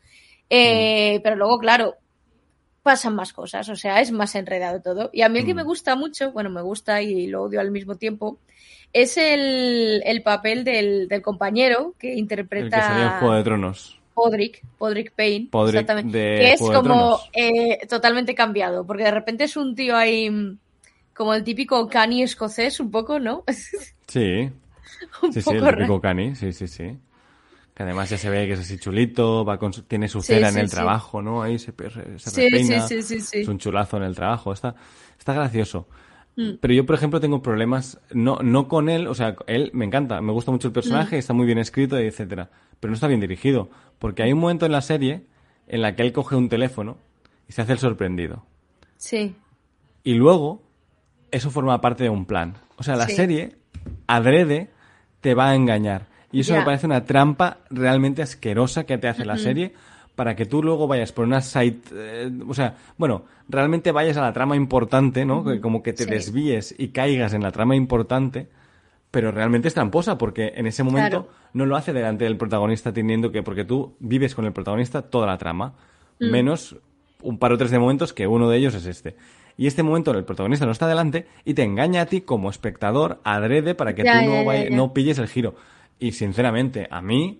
Eh, 0.51 1.21
Pero 1.25 1.35
luego, 1.37 1.59
claro, 1.59 1.97
pasan 2.83 3.15
más 3.17 3.33
cosas, 3.33 3.69
o 3.69 3.77
sea, 3.77 4.01
es 4.01 4.13
más 4.13 4.35
enredado 4.35 4.81
todo. 4.81 5.11
Y 5.13 5.23
a 5.23 5.29
mí 5.29 5.41
el 5.41 5.45
que 5.47 5.53
Mm. 5.55 5.57
me 5.59 5.63
gusta 5.65 5.97
mucho, 5.97 6.33
bueno, 6.33 6.51
me 6.51 6.63
gusta 6.63 7.03
y 7.03 7.27
lo 7.27 7.43
odio 7.45 7.61
al 7.61 7.71
mismo 7.71 7.97
tiempo, 7.97 8.39
es 8.93 9.17
el, 9.19 10.03
el 10.05 10.23
papel 10.23 10.65
del, 10.65 11.09
del 11.09 11.23
compañero 11.23 11.95
que 11.99 12.15
El 12.59 12.71
que 12.73 12.83
interpreta 12.83 12.83
salía 12.83 13.07
en 13.07 13.11
Juego 13.11 13.35
de 13.37 13.43
Tronos. 13.43 13.99
Podrick, 14.15 14.65
Podrick 14.79 15.15
Payne, 15.15 15.51
Podrick 15.51 15.63
exactamente, 15.65 16.11
de 16.11 16.25
que 16.35 16.53
es 16.53 16.71
Juego 16.71 16.83
como 16.83 17.29
eh, 17.33 17.87
totalmente 17.89 18.35
cambiado, 18.35 18.87
porque 18.87 19.05
de 19.05 19.11
repente 19.13 19.45
es 19.45 19.57
un 19.57 19.75
tío 19.77 19.97
ahí 19.97 20.29
mm, 20.31 20.59
como 21.15 21.35
el 21.35 21.45
típico 21.45 21.89
cani 21.89 22.23
escocés 22.25 22.81
un 22.81 22.91
poco, 22.91 23.21
¿no? 23.21 23.45
Sí. 24.09 24.51
Un 25.23 25.31
Sí, 25.31 25.43
sí, 25.43 25.55
poco 25.55 25.55
el 25.55 25.67
raro. 25.67 25.69
típico 25.69 26.01
cani, 26.01 26.35
sí, 26.37 26.53
sí, 26.53 26.69
sí. 26.69 26.99
Que 27.75 27.85
además 27.85 28.11
ya 28.11 28.19
se 28.19 28.31
ve 28.31 28.47
que 28.47 28.55
es 28.55 28.61
así 28.61 28.79
chulito, 28.79 29.45
va 29.45 29.59
con 29.59 29.73
su- 29.73 29.85
tiene 29.85 30.09
su 30.09 30.23
Sí, 30.23 30.35
cera 30.35 30.49
en 30.51 30.57
sí, 30.57 30.59
el 30.59 30.69
sí. 30.69 30.71
trabajo, 30.71 31.23
¿no? 31.23 31.43
Ahí 31.43 31.59
se, 31.59 31.73
se 32.19 32.31
Sí, 32.31 32.31
repeina, 32.31 32.79
sí, 32.81 33.03
sí, 33.03 33.03
sí, 33.03 33.21
sí. 33.21 33.39
es 33.43 33.49
un 33.49 33.59
chulazo 33.59 33.99
en 33.99 34.05
el 34.05 34.15
trabajo, 34.17 34.53
está, 34.53 34.77
está 35.19 35.35
gracioso. 35.35 35.89
Mm. 36.39 36.59
Pero 36.61 36.73
yo, 36.73 36.87
por 36.87 36.95
ejemplo, 36.95 37.19
tengo 37.21 37.43
problemas, 37.43 37.99
no, 38.13 38.39
no 38.43 38.69
con 38.69 38.89
él, 38.89 39.09
o 39.09 39.15
sea, 39.15 39.35
él 39.49 39.71
me 39.75 39.85
encanta, 39.85 40.21
me 40.21 40.31
gusta 40.31 40.53
mucho 40.53 40.69
el 40.69 40.73
personaje, 40.73 41.17
Mm. 41.17 41.19
está 41.19 41.33
muy 41.35 41.47
bien 41.47 41.59
escrito, 41.59 41.99
etcétera, 41.99 42.49
pero 42.79 42.91
no 42.91 42.95
está 42.95 43.09
bien 43.09 43.21
dirigido, 43.21 43.69
porque 43.99 44.23
hay 44.23 44.33
un 44.33 44.39
momento 44.39 44.65
en 44.65 44.71
la 44.71 44.81
serie 44.81 45.25
en 45.67 45.83
la 45.83 45.97
que 45.97 46.03
él 46.03 46.13
coge 46.13 46.37
un 46.37 46.49
teléfono 46.49 46.97
y 47.49 47.53
se 47.53 47.63
hace 47.63 47.73
el 47.73 47.79
sorprendido. 47.81 48.45
Sí. 48.99 49.35
Y 50.05 50.15
luego, 50.15 50.63
eso 51.33 51.51
forma 51.51 51.81
parte 51.81 52.05
de 52.05 52.11
un 52.11 52.25
plan. 52.25 52.55
O 52.77 52.85
sea, 52.85 52.95
la 52.95 53.07
Sí. 53.07 53.17
serie, 53.17 53.57
adrede, 54.07 54.71
te 55.21 55.35
va 55.35 55.51
a 55.51 55.55
engañar. 55.57 56.07
Y 56.31 56.41
eso 56.41 56.55
me 56.55 56.63
parece 56.63 56.87
una 56.87 57.05
trampa 57.05 57.59
realmente 57.71 58.23
asquerosa 58.23 58.85
que 58.85 58.97
te 58.99 59.09
hace 59.09 59.25
la 59.25 59.39
serie 59.39 59.73
para 60.19 60.35
que 60.35 60.47
tú 60.47 60.65
luego 60.65 60.89
vayas 60.89 61.13
por 61.13 61.25
una 61.27 61.41
site... 61.41 61.89
eh, 61.95 62.31
o 62.49 62.53
sea, 62.53 62.75
bueno, 62.97 63.23
realmente 63.49 63.93
vayas 63.93 64.17
a 64.17 64.23
la 64.23 64.33
trama 64.33 64.57
importante, 64.57 65.25
¿no? 65.25 65.45
Que 65.45 65.61
como 65.61 65.81
que 65.81 65.93
te 65.93 66.03
Sí. 66.03 66.11
desvíes 66.11 66.75
y 66.77 66.89
caigas 66.89 67.35
en 67.35 67.43
la 67.45 67.53
trama 67.53 67.77
importante, 67.77 68.49
pero 69.13 69.31
realmente 69.31 69.69
es 69.69 69.75
tramposa 69.75 70.19
porque 70.19 70.55
en 70.57 70.67
ese 70.67 70.83
momento 70.83 71.09
Claro. 71.23 71.29
no 71.53 71.67
lo 71.67 71.77
hace 71.77 71.93
delante 71.93 72.25
del 72.25 72.37
protagonista 72.37 72.93
teniendo 72.93 73.31
que... 73.31 73.45
Porque 73.45 73.65
tú 73.65 73.95
vives 74.01 74.35
con 74.35 74.45
el 74.45 74.53
protagonista 74.53 75.03
toda 75.03 75.29
la 75.29 75.39
trama, 75.39 75.75
Mm. 76.19 76.31
menos 76.33 76.77
un 77.23 77.39
par 77.39 77.53
o 77.53 77.57
tres 77.59 77.71
de 77.71 77.79
momentos 77.79 78.13
que 78.13 78.27
uno 78.27 78.51
de 78.51 78.57
ellos 78.59 78.75
es 78.75 78.87
este. 78.87 79.15
Y 79.57 79.69
este 79.69 79.85
momento 79.85 80.11
el 80.11 80.25
protagonista 80.25 80.67
no 80.67 80.73
está 80.73 80.89
delante 80.89 81.27
y 81.45 81.55
te 81.55 81.63
engaña 81.63 82.01
a 82.03 82.07
ti 82.07 82.23
como 82.23 82.51
espectador 82.51 83.21
adrede 83.23 83.77
para 83.77 83.95
que 83.95 84.03
Ya, 84.03 84.19
tú 84.21 84.27
no, 84.27 84.33
ya, 84.33 84.41
ya, 84.41 84.47
vaya- 84.47 84.69
ya. 84.69 84.77
no 84.77 84.93
pilles 84.93 85.19
el 85.21 85.29
giro. 85.29 85.55
Y 86.01 86.11
sinceramente, 86.11 86.89
a 86.91 87.01
mí 87.03 87.39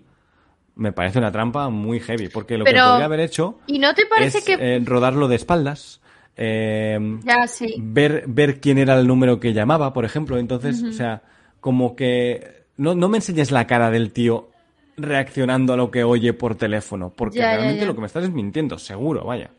me 0.79 0.91
parece 0.93 1.19
una 1.19 1.31
trampa 1.31 1.69
muy 1.69 1.99
heavy, 1.99 2.29
porque 2.29 2.57
lo 2.57 2.63
Pero- 2.65 2.77
que 2.83 2.89
podría 2.89 3.05
haber 3.05 3.19
hecho 3.19 3.59
¿Y 3.67 3.79
no 3.79 3.93
te 3.93 4.05
parece 4.05 4.37
es 4.39 4.45
que.? 4.45 4.53
eh, 4.59 4.81
rodarlo 4.83 5.27
de 5.27 5.35
espaldas, 5.35 6.01
eh, 6.37 6.97
Ya, 7.23 7.47
sí. 7.47 7.75
ver, 7.77 8.23
ver 8.27 8.59
quién 8.61 8.77
era 8.77 8.97
el 8.97 9.05
número 9.07 9.39
que 9.39 9.53
llamaba, 9.53 9.93
por 9.93 10.05
ejemplo. 10.05 10.37
Entonces, 10.37 10.81
o 10.83 10.93
sea, 10.93 11.21
como 11.59 11.95
que 11.95 12.63
no, 12.77 12.95
no 12.95 13.09
me 13.09 13.17
enseñes 13.17 13.51
la 13.51 13.67
cara 13.67 13.91
del 13.91 14.11
tío 14.13 14.49
reaccionando 14.95 15.73
a 15.73 15.77
lo 15.77 15.91
que 15.91 16.03
oye 16.03 16.33
por 16.33 16.55
teléfono, 16.55 17.11
porque 17.15 17.39
Ya, 17.39 17.51
realmente 17.51 17.81
ya. 17.81 17.87
lo 17.87 17.95
que 17.95 18.01
me 18.01 18.07
estás 18.07 18.23
es 18.23 18.31
mintiendo, 18.31 18.77
seguro, 18.77 19.23
vaya. 19.25 19.49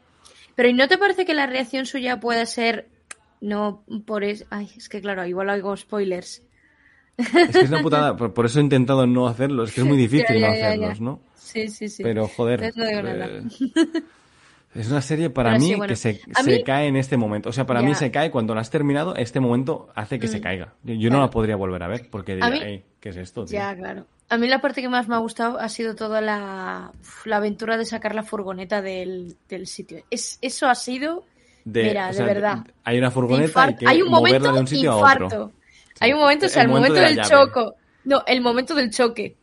Pero 0.54 0.68
¿y 0.68 0.72
no 0.74 0.88
te 0.88 0.98
parece 0.98 1.24
que 1.24 1.34
la 1.34 1.46
reacción 1.46 1.86
suya 1.86 2.18
puede 2.20 2.44
ser. 2.46 2.88
No 3.42 3.84
por 4.06 4.22
eso. 4.24 4.44
Ay, 4.50 4.68
es 4.76 4.88
que 4.90 5.00
claro, 5.00 5.24
igual 5.26 5.48
hago 5.48 5.74
spoilers. 5.76 6.42
Es 7.18 7.28
que 7.50 7.60
es 7.60 7.68
una 7.70 7.82
putada, 7.82 8.16
por, 8.16 8.32
por 8.32 8.46
eso 8.46 8.58
he 8.60 8.62
intentado 8.62 9.06
no 9.06 9.26
hacerlo, 9.28 9.64
es 9.64 9.72
que 9.72 9.80
es 9.82 9.86
muy 9.86 9.96
difícil 10.08 10.38
Ya, 10.38 10.48
no 10.48 10.54
ya, 10.54 10.58
ya, 10.60 10.66
hacerlos, 10.68 10.98
ya. 10.98 11.04
¿no? 11.04 11.20
Sí, 11.36 11.68
sí, 11.68 11.88
sí. 11.88 12.02
Pero 12.02 12.28
joder, 12.28 12.72
no 12.76 13.02
nada. 13.02 13.26
eh, 13.26 13.42
es 14.74 14.88
una 14.90 15.02
serie 15.02 15.30
para 15.30 15.50
Pero 15.50 15.60
mí 15.60 15.66
sí, 15.68 15.74
bueno. 15.74 15.88
que 15.90 15.96
se, 15.96 16.20
A 16.34 16.42
se 16.42 16.50
mí- 16.58 16.62
cae 16.62 16.86
en 16.86 16.96
este 16.96 17.16
momento. 17.16 17.48
O 17.48 17.52
sea, 17.52 17.66
para 17.66 17.80
Ya. 17.80 17.86
mí 17.88 17.94
se 17.94 18.10
cae 18.10 18.30
cuando 18.30 18.54
la 18.54 18.60
has 18.60 18.70
terminado, 18.70 19.16
este 19.16 19.40
momento 19.40 19.88
hace 19.94 20.18
que 20.18 20.28
se 20.28 20.38
Mm. 20.38 20.42
caiga. 20.42 20.74
Yo, 20.84 20.94
yo 20.94 21.08
no 21.10 21.16
Claro. 21.16 21.22
la 21.24 21.30
podría 21.30 21.56
volver 21.56 21.82
a 21.82 21.88
ver 21.88 22.08
porque 22.10 22.32
A 22.32 22.34
diría, 22.36 22.50
mí- 22.50 22.58
"Ey, 22.62 22.84
¿qué 23.00 23.08
es 23.08 23.16
esto, 23.16 23.44
tío? 23.44 23.58
Ya, 23.58 23.74
claro. 23.76 24.06
A 24.28 24.36
mí 24.38 24.46
la 24.46 24.60
parte 24.60 24.80
que 24.80 24.88
más 24.88 25.08
me 25.08 25.16
ha 25.16 25.18
gustado 25.18 25.58
ha 25.58 25.68
sido 25.68 25.96
toda 25.96 26.20
la, 26.20 26.92
la 27.24 27.36
aventura 27.36 27.76
de 27.76 27.84
sacar 27.84 28.14
la 28.14 28.22
furgoneta 28.22 28.80
del, 28.80 29.34
del 29.48 29.66
sitio. 29.66 30.04
Es, 30.08 30.38
eso 30.40 30.68
ha 30.68 30.76
sido, 30.76 31.24
mira, 31.64 32.04
o 32.04 32.08
de 32.10 32.14
sea, 32.14 32.26
verdad. 32.26 32.58
Hay 32.84 32.98
una 32.98 33.08
de 33.08 33.12
furgoneta 33.12 33.70
y 33.70 33.74
que 33.74 33.88
Hay 33.88 34.02
un 34.02 34.08
moverla 34.10 34.38
momento 34.38 34.54
de 34.54 34.60
un 34.60 34.66
sitio 34.68 34.92
a 34.92 34.96
infarto. 34.98 35.26
otro. 35.26 35.52
Hay 36.00 36.12
un 36.12 36.18
momento, 36.18 36.46
o 36.46 36.48
sea, 36.48 36.62
El 36.62 36.68
el, 36.68 36.74
momento 36.74 36.94
de 36.94 37.06
del 37.06 37.16
llave. 37.16 37.28
choco. 37.28 37.74
No, 38.04 38.22
el 38.26 38.40
momento 38.40 38.74
del 38.74 38.90
choque. 38.90 39.36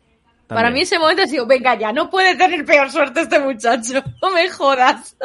Para 0.48 0.72
mí 0.72 0.82
ese 0.82 0.98
momento 0.98 1.24
ha 1.24 1.28
sido, 1.28 1.46
venga 1.46 1.76
ya, 1.76 1.92
no 1.92 2.10
puede 2.10 2.36
tener 2.36 2.66
peor 2.66 2.90
suerte 2.92 3.22
este 3.22 3.40
muchacho. 3.40 4.02
No 4.22 4.32
me 4.32 4.50
jodas. 4.50 5.16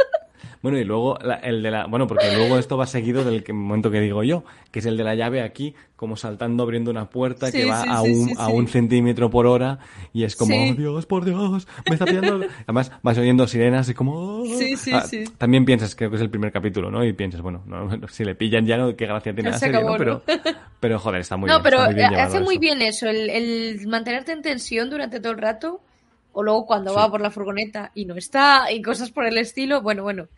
Bueno, 0.62 0.78
y 0.78 0.84
luego 0.84 1.18
la- 1.22 1.34
el 1.34 1.60
de 1.62 1.70
la. 1.72 1.86
Bueno, 1.86 2.06
porque 2.06 2.32
luego 2.36 2.56
esto 2.56 2.76
va 2.76 2.86
seguido 2.86 3.24
del 3.24 3.42
que- 3.42 3.52
momento 3.52 3.90
que 3.90 4.00
digo 4.00 4.22
yo, 4.22 4.44
que 4.70 4.78
es 4.78 4.86
el 4.86 4.96
de 4.96 5.02
la 5.02 5.16
llave 5.16 5.42
aquí, 5.42 5.74
como 5.96 6.16
saltando, 6.16 6.62
abriendo 6.62 6.90
una 6.92 7.10
puerta 7.10 7.46
Sí, 7.50 7.58
que 7.58 7.64
va 7.66 7.82
sí, 7.82 7.88
a, 7.90 8.00
sí, 8.02 8.10
un, 8.12 8.28
sí, 8.28 8.34
a 8.38 8.48
un 8.48 8.68
centímetro 8.68 9.28
por 9.28 9.46
hora 9.46 9.80
y 10.12 10.22
es 10.22 10.36
como, 10.36 10.54
Sí. 10.54 10.70
"Oh, 10.70 10.74
Dios, 10.74 11.06
por 11.06 11.24
Dios, 11.24 11.66
me 11.88 11.94
está 11.94 12.06
pillando. 12.06 12.40
Además, 12.66 12.92
vas 13.02 13.18
oyendo 13.18 13.46
sirenas 13.48 13.88
y 13.88 13.94
como. 13.94 14.14
"Oh". 14.14 14.44
Sí, 14.46 14.76
sí, 14.76 14.92
Ah, 14.94 15.00
sí. 15.00 15.24
También 15.36 15.64
piensas, 15.64 15.96
creo 15.96 16.10
que 16.10 16.16
es 16.16 16.22
el 16.22 16.30
primer 16.30 16.52
capítulo, 16.52 16.92
¿no? 16.92 17.04
Y 17.04 17.12
piensas, 17.12 17.40
bueno, 17.40 17.62
no, 17.66 17.84
no, 17.96 18.06
si 18.08 18.24
le 18.24 18.36
pillan 18.36 18.64
ya, 18.64 18.76
no, 18.76 18.94
qué 18.94 19.06
gracia 19.06 19.34
tiene 19.34 19.48
Ya 19.48 19.52
la 19.54 19.58
se 19.58 19.66
serie, 19.66 19.78
acabó, 19.80 19.92
¿no? 19.98 19.98
Pero, 19.98 20.22
¿no? 20.28 20.52
pero 20.78 20.98
joder, 21.00 21.20
está 21.22 21.36
muy 21.36 21.48
no, 21.48 21.54
bien. 21.54 21.62
pero 21.64 21.76
está 21.78 21.86
muy 21.88 21.94
bien 21.96 22.10
llevado 22.10 22.28
hace 22.28 22.40
muy 22.40 22.54
eso. 22.54 22.60
bien 22.60 22.82
eso, 22.82 23.08
el, 23.08 23.30
el 23.30 23.86
mantenerte 23.88 24.30
en 24.30 24.42
tensión 24.42 24.90
durante 24.90 25.18
todo 25.18 25.32
el 25.32 25.38
rato, 25.38 25.80
o 26.32 26.42
luego 26.44 26.66
cuando 26.66 26.92
Sí. 26.92 26.96
va 26.96 27.10
por 27.10 27.20
la 27.20 27.30
furgoneta 27.30 27.90
y 27.94 28.04
no 28.06 28.14
está, 28.14 28.70
y 28.72 28.80
cosas 28.80 29.10
por 29.10 29.26
el 29.26 29.36
estilo, 29.38 29.82
bueno, 29.82 30.04
bueno. 30.04 30.28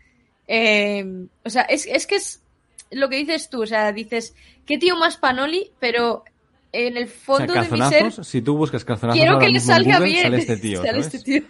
Eh, 0.46 1.26
o 1.44 1.50
sea, 1.50 1.62
es, 1.62 1.86
es 1.86 2.06
que 2.06 2.16
es 2.16 2.42
lo 2.90 3.08
que 3.08 3.16
dices 3.16 3.48
tú, 3.48 3.62
o 3.62 3.66
sea, 3.66 3.92
dices, 3.92 4.34
qué 4.66 4.78
tío 4.78 4.96
más 4.96 5.16
panoli, 5.16 5.70
pero 5.80 6.24
en 6.72 6.96
el 6.96 7.04
O 7.04 7.06
sea, 7.06 7.16
fondo 7.16 7.52
de 7.54 7.68
mi 7.68 7.82
ser, 7.88 8.24
si 8.24 8.42
tú 8.42 8.56
buscas 8.56 8.84
calzonazos 8.84 9.20
quiero 9.20 9.38
que 9.38 9.48
le 9.48 9.60
salga 9.60 9.98
Google, 9.98 10.10
bien. 10.10 10.22
sale 10.22 10.38
este 10.38 10.56
tío, 10.58 10.78
Sale 10.78 10.90
¿sabes? 10.90 11.06
este 11.06 11.18
tío. 11.20 11.42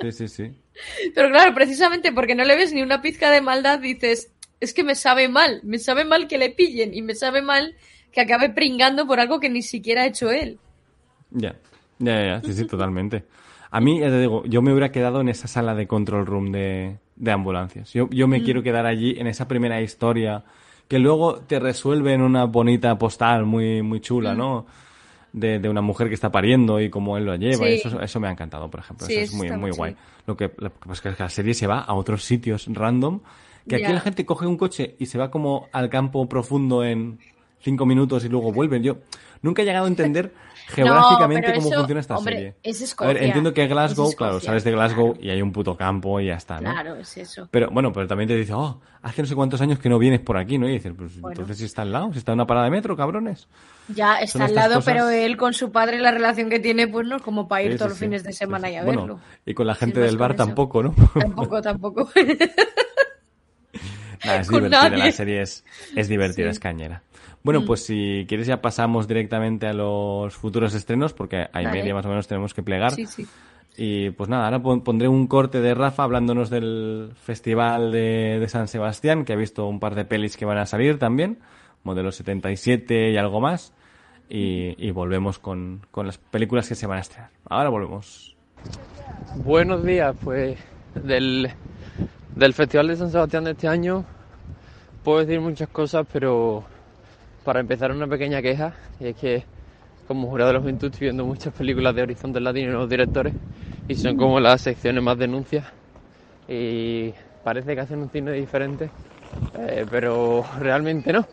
Sí, 0.00 0.12
sí, 0.12 0.28
sí. 0.28 0.56
Pero 1.14 1.28
claro, 1.30 1.54
precisamente 1.54 2.12
porque 2.12 2.34
no 2.34 2.44
le 2.44 2.56
ves 2.56 2.72
ni 2.72 2.82
una 2.82 3.02
pizca 3.02 3.30
de 3.30 3.40
maldad, 3.40 3.78
dices, 3.78 4.30
es 4.60 4.72
que 4.72 4.84
me 4.84 4.94
sabe 4.94 5.28
mal, 5.28 5.60
me 5.64 5.78
sabe 5.78 6.04
mal 6.04 6.28
que 6.28 6.38
le 6.38 6.50
pillen 6.50 6.94
y 6.94 7.02
me 7.02 7.14
sabe 7.14 7.42
mal 7.42 7.76
que 8.12 8.20
acabe 8.20 8.50
pringando 8.50 9.06
por 9.06 9.20
algo 9.20 9.40
que 9.40 9.48
ni 9.48 9.62
siquiera 9.62 10.02
ha 10.02 10.06
hecho 10.06 10.30
él. 10.30 10.58
Ya, 11.30 11.56
ya, 11.98 12.14
ya, 12.20 12.26
ya, 12.26 12.42
sí, 12.42 12.52
sí, 12.52 12.64
totalmente. 12.68 13.24
A 13.74 13.80
mí, 13.80 13.98
ya 14.00 14.08
te 14.08 14.20
digo, 14.20 14.44
yo 14.44 14.60
me 14.62 14.70
hubiera 14.70 14.92
quedado 14.92 15.20
en 15.20 15.28
esa 15.30 15.48
sala 15.48 15.74
de 15.74 15.86
control 15.86 16.26
room 16.26 16.52
de, 16.52 16.98
de 17.16 17.30
ambulancias. 17.32 17.92
Yo, 17.94 18.08
yo 18.10 18.28
me 18.28 18.38
Mm. 18.40 18.44
quiero 18.44 18.62
quedar 18.62 18.84
allí 18.86 19.14
en 19.18 19.26
esa 19.26 19.48
primera 19.48 19.80
historia 19.80 20.44
que 20.88 20.98
luego 20.98 21.36
te 21.36 21.58
resuelve 21.58 22.12
en 22.12 22.20
una 22.20 22.44
bonita 22.44 22.96
postal 22.98 23.46
muy, 23.46 23.80
muy 23.82 24.00
chula, 24.00 24.34
Mm. 24.34 24.38
¿no? 24.38 24.66
De, 25.32 25.58
de 25.58 25.68
una 25.70 25.80
mujer 25.80 26.08
que 26.08 26.14
está 26.14 26.30
pariendo 26.30 26.78
y 26.78 26.90
cómo 26.90 27.16
él 27.16 27.24
lo 27.24 27.34
lleva. 27.36 27.64
Sí. 27.66 27.80
Eso, 27.82 27.98
eso 28.02 28.20
me 28.20 28.28
ha 28.28 28.30
encantado, 28.32 28.70
por 28.70 28.80
ejemplo. 28.80 29.06
Sí, 29.06 29.14
eso 29.14 29.32
es 29.32 29.34
muy, 29.34 29.50
muy 29.52 29.70
guay. 29.70 29.96
Lo 30.26 30.36
que, 30.36 30.52
lo 30.58 30.70
que 30.70 30.78
pasa 30.88 31.08
es 31.08 31.16
que 31.16 31.22
la 31.22 31.28
serie 31.30 31.54
se 31.54 31.66
va 31.66 31.80
a 31.80 31.94
otros 31.94 32.22
sitios 32.24 32.66
random. 32.70 33.20
Que 33.66 33.76
aquí 33.76 33.92
la 33.92 34.00
gente 34.00 34.26
coge 34.26 34.46
un 34.46 34.58
coche 34.58 34.96
y 34.98 35.06
se 35.06 35.16
va 35.16 35.30
como 35.30 35.68
al 35.72 35.88
campo 35.88 36.28
profundo 36.28 36.84
en 36.84 37.18
cinco 37.62 37.86
minutos 37.86 38.24
y 38.24 38.28
luego 38.28 38.52
vuelven. 38.52 38.82
Yo 38.82 38.98
nunca 39.42 39.62
he 39.62 39.64
llegado 39.64 39.86
a 39.86 39.88
entender 39.88 40.32
geográficamente 40.68 41.52
cómo 41.54 41.68
eso, 41.68 41.76
funciona 41.78 42.00
esta 42.00 42.16
hombre, 42.16 42.34
serie. 42.34 42.54
es 42.62 42.80
A 42.80 42.84
Escocia, 42.84 43.12
ver, 43.14 43.22
entiendo 43.24 43.52
que 43.54 43.62
es 43.64 43.68
Glasgow, 43.68 44.08
Escocia, 44.08 44.16
claro, 44.16 44.40
sales 44.40 44.64
de 44.64 44.70
Glasgow 44.72 45.12
claro. 45.14 45.26
y 45.26 45.30
hay 45.30 45.42
un 45.42 45.52
puto 45.52 45.76
campo 45.76 46.20
y 46.20 46.26
ya 46.26 46.34
está, 46.34 46.60
¿no? 46.60 46.70
Claro, 46.72 46.96
es 46.96 47.16
eso. 47.16 47.48
Pero 47.50 47.70
bueno, 47.70 47.92
pero 47.92 48.06
también 48.06 48.28
te 48.28 48.36
dice, 48.36 48.52
oh, 48.54 48.80
hace 49.02 49.22
no 49.22 49.28
sé 49.28 49.34
cuántos 49.34 49.60
años 49.60 49.78
que 49.78 49.88
no 49.88 49.98
vienes 49.98 50.20
por 50.20 50.36
aquí, 50.36 50.58
¿no? 50.58 50.68
Y 50.68 50.72
dices, 50.72 50.92
pues 50.96 51.20
Bueno. 51.20 51.32
entonces 51.34 51.58
si 51.58 51.64
está 51.64 51.82
al 51.82 51.92
lado, 51.92 52.12
si 52.12 52.18
está 52.18 52.32
en 52.32 52.38
una 52.38 52.46
parada 52.46 52.66
de 52.66 52.70
metro, 52.72 52.96
cabrones. 52.96 53.48
Ya 53.88 54.18
está 54.20 54.44
al 54.44 54.54
lado, 54.54 54.76
cosas- 54.76 54.84
pero 54.94 55.08
él 55.10 55.36
con 55.36 55.52
su 55.54 55.72
padre, 55.72 55.98
la 55.98 56.12
relación 56.12 56.48
que 56.48 56.60
tiene, 56.60 56.86
pues 56.88 57.06
no 57.06 57.16
es 57.16 57.22
como 57.22 57.48
para 57.48 57.62
ir 57.62 57.68
Sí, 57.68 57.72
sí, 57.74 57.78
todos 57.78 57.90
los 57.90 57.98
sí. 57.98 58.04
fines 58.04 58.22
de 58.22 58.32
semana 58.32 58.70
y 58.70 58.76
a 58.76 58.84
Bueno, 58.84 59.00
verlo. 59.02 59.20
y 59.44 59.54
con 59.54 59.66
la 59.66 59.74
gente 59.74 60.00
del 60.00 60.16
bar 60.16 60.36
tampoco, 60.36 60.82
¿no? 60.82 60.94
Tampoco, 61.18 61.60
tampoco. 61.60 62.08
Nada, 64.24 64.40
es 64.40 64.48
divertida, 64.50 64.88
nadie. 64.88 65.04
la 65.06 65.12
serie 65.12 65.42
es, 65.42 65.64
es 65.96 66.08
divertida, 66.08 66.50
es 66.50 66.60
cañera. 66.60 67.02
Bueno, 67.42 67.62
Mm. 67.62 67.66
pues 67.66 67.84
si 67.84 68.24
quieres 68.28 68.46
ya 68.46 68.60
pasamos 68.62 69.08
directamente 69.08 69.66
a 69.66 69.72
los 69.72 70.34
futuros 70.34 70.74
estrenos, 70.74 71.12
porque 71.12 71.48
hay 71.52 71.64
Vale. 71.64 71.78
media 71.80 71.94
más 71.94 72.06
o 72.06 72.08
menos 72.08 72.28
tenemos 72.28 72.54
que 72.54 72.62
plegar. 72.62 72.92
Sí, 72.92 73.06
sí. 73.06 73.26
Y 73.76 74.10
pues 74.10 74.28
nada, 74.28 74.44
ahora 74.44 74.62
pon- 74.62 74.82
pondré 74.84 75.08
un 75.08 75.26
corte 75.26 75.60
de 75.60 75.74
Rafa 75.74 76.02
hablándonos 76.04 76.50
del 76.50 77.10
Festival 77.16 77.90
de, 77.90 78.38
de 78.38 78.48
San 78.48 78.68
Sebastián, 78.68 79.24
que 79.24 79.32
ha 79.32 79.36
visto 79.36 79.66
un 79.66 79.80
par 79.80 79.94
de 79.94 80.04
pelis 80.04 80.36
que 80.36 80.44
van 80.44 80.58
a 80.58 80.66
salir 80.66 80.98
también, 80.98 81.38
modelo 81.82 82.12
77 82.12 83.10
y 83.10 83.16
algo 83.16 83.40
más. 83.40 83.72
Y, 84.28 84.74
y 84.78 84.90
volvemos 84.92 85.38
con, 85.38 85.84
con 85.90 86.06
las 86.06 86.18
películas 86.18 86.68
que 86.68 86.74
se 86.74 86.86
van 86.86 86.98
a 86.98 87.00
estrenar. 87.00 87.30
Ahora 87.48 87.68
volvemos. 87.70 88.36
Buenos 89.36 89.84
días, 89.84 90.14
pues 90.22 90.58
del, 90.94 91.50
del 92.36 92.52
Festival 92.54 92.88
de 92.88 92.96
San 92.96 93.10
Sebastián 93.10 93.44
de 93.44 93.50
este 93.52 93.68
año 93.68 94.04
puedo 95.02 95.18
decir 95.20 95.40
muchas 95.40 95.68
cosas, 95.68 96.06
pero 96.12 96.62
para 97.44 97.60
empezar 97.60 97.90
una 97.92 98.06
pequeña 98.06 98.42
queja, 98.42 98.74
y 99.00 99.08
es 99.08 99.16
que 99.16 99.44
como 100.06 100.28
jurado 100.28 100.48
de 100.48 100.54
la 100.54 100.60
juventud 100.60 100.88
estoy 100.88 101.06
viendo 101.06 101.24
muchas 101.24 101.52
películas 101.54 101.94
de 101.94 102.02
Horizonte 102.02 102.40
Latino 102.40 102.68
y 102.68 102.70
nuevos 102.70 102.88
directores, 102.90 103.34
y 103.88 103.94
son 103.94 104.16
como 104.16 104.40
las 104.40 104.60
secciones 104.60 105.02
más 105.02 105.18
denuncias, 105.18 105.66
y 106.48 107.12
parece 107.42 107.74
que 107.74 107.80
hacen 107.80 108.00
un 108.00 108.10
cine 108.10 108.32
diferente, 108.32 108.90
eh, 109.58 109.86
pero 109.90 110.44
realmente 110.60 111.12
no. 111.12 111.26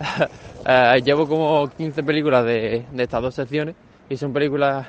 Eh, 0.62 1.00
llevo 1.02 1.26
como 1.26 1.70
15 1.70 2.02
películas 2.02 2.44
de, 2.44 2.84
de 2.92 3.02
estas 3.02 3.22
dos 3.22 3.34
secciones, 3.34 3.74
y 4.10 4.16
son 4.18 4.30
películas 4.30 4.86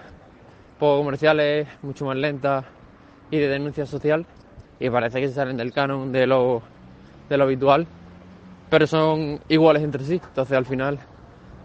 poco 0.78 0.98
comerciales, 0.98 1.68
mucho 1.82 2.06
más 2.06 2.18
lentas 2.18 2.66
y 3.30 3.38
de 3.38 3.48
denuncia 3.48 3.86
social 3.86 4.26
y 4.80 4.90
parece 4.90 5.22
que 5.22 5.28
se 5.28 5.36
salen 5.36 5.58
del 5.58 5.72
canon 5.72 6.12
de 6.12 6.26
lo, 6.26 6.64
de 7.30 7.38
lo 7.38 7.44
habitual, 7.44 7.88
pero 8.72 8.88
son 8.88 9.38
iguales 9.50 9.84
entre 9.84 10.02
sí, 10.06 10.14
entonces 10.14 10.58
al 10.58 10.66
final 10.66 10.98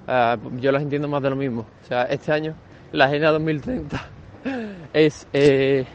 eh, 0.08 0.36
yo 0.60 0.72
las 0.72 0.82
entiendo 0.82 1.06
más 1.06 1.22
de 1.22 1.30
lo 1.30 1.36
mismo. 1.36 1.64
O 1.84 1.86
sea, 1.86 2.02
este 2.02 2.32
año, 2.32 2.52
la 2.90 3.04
Agenda 3.04 3.30
2030 3.30 4.04
es 4.92 5.24
eh, 5.32 5.86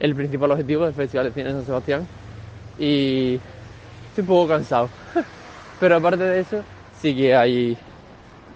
el 0.00 0.14
principal 0.16 0.50
objetivo 0.50 0.84
del 0.84 0.92
Festival 0.92 1.26
de 1.26 1.32
Cine 1.32 1.46
de 1.46 1.52
San 1.52 1.66
Sebastián 1.66 2.06
y 2.80 3.38
estoy 4.08 4.22
un 4.22 4.26
poco 4.26 4.48
cansado. 4.48 4.88
Pero 5.78 5.98
aparte 5.98 6.24
de 6.24 6.40
eso, 6.40 6.64
sí 7.00 7.14
que 7.14 7.36
hay 7.36 7.78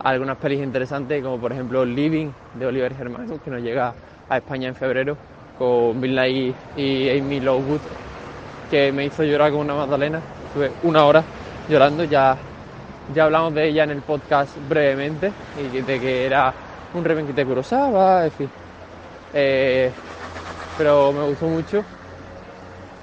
algunas 0.01 0.37
pelis 0.39 0.65
interesantes, 0.65 1.23
como 1.23 1.39
por 1.39 1.53
ejemplo 1.53 1.85
Living 1.85 2.33
de 2.55 2.67
Oliver 2.67 2.97
Germán, 2.97 3.39
que 3.39 3.51
nos 3.53 3.63
llega 3.63 3.95
a 4.29 4.37
España 4.37 4.67
en 4.67 4.75
febrero, 4.75 5.17
con 5.57 6.01
Bill 6.01 6.17
Nighy 6.17 6.55
y 6.77 7.09
Amy 7.09 7.39
Lowood, 7.39 7.83
que 8.69 8.91
me 8.91 9.05
hizo 9.05 9.23
llorar 9.23 9.53
como 9.53 9.63
una 9.63 9.77
magdalena. 9.77 10.21
Estuve 10.49 10.73
una 10.83 11.05
hora 11.05 11.25
llorando, 11.71 12.03
ya, 12.05 12.37
ya 13.15 13.25
hablamos 13.25 13.55
de 13.55 13.69
ella 13.69 13.85
en 13.85 13.91
el 13.91 14.03
podcast 14.03 14.57
brevemente, 14.69 15.33
y 15.57 15.81
de 15.81 16.01
que 16.01 16.27
era 16.27 16.53
un 16.93 17.05
Revenquite 17.05 17.43
de 17.43 17.47
Kurosawa, 17.47 18.25
en 18.25 18.31
fin. 18.33 18.51
Eh, 19.33 19.93
pero 20.77 21.13
me 21.13 21.23
gustó 21.23 21.47
mucho, 21.47 21.85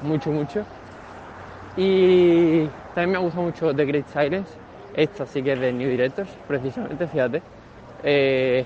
mucho, 0.03 0.31
mucho. 0.31 0.65
Y 1.77 2.65
también 2.93 3.11
me 3.11 3.17
gustó 3.19 3.41
mucho 3.41 3.73
The 3.73 3.85
Great 3.85 4.07
Silence, 4.07 4.51
esta 4.93 5.25
sí 5.25 5.41
que 5.41 5.53
es 5.53 5.59
de 5.59 5.71
New 5.71 5.89
Directors, 5.89 6.29
precisamente, 6.45 7.07
fíjate. 7.07 7.41
Eh, 8.03 8.65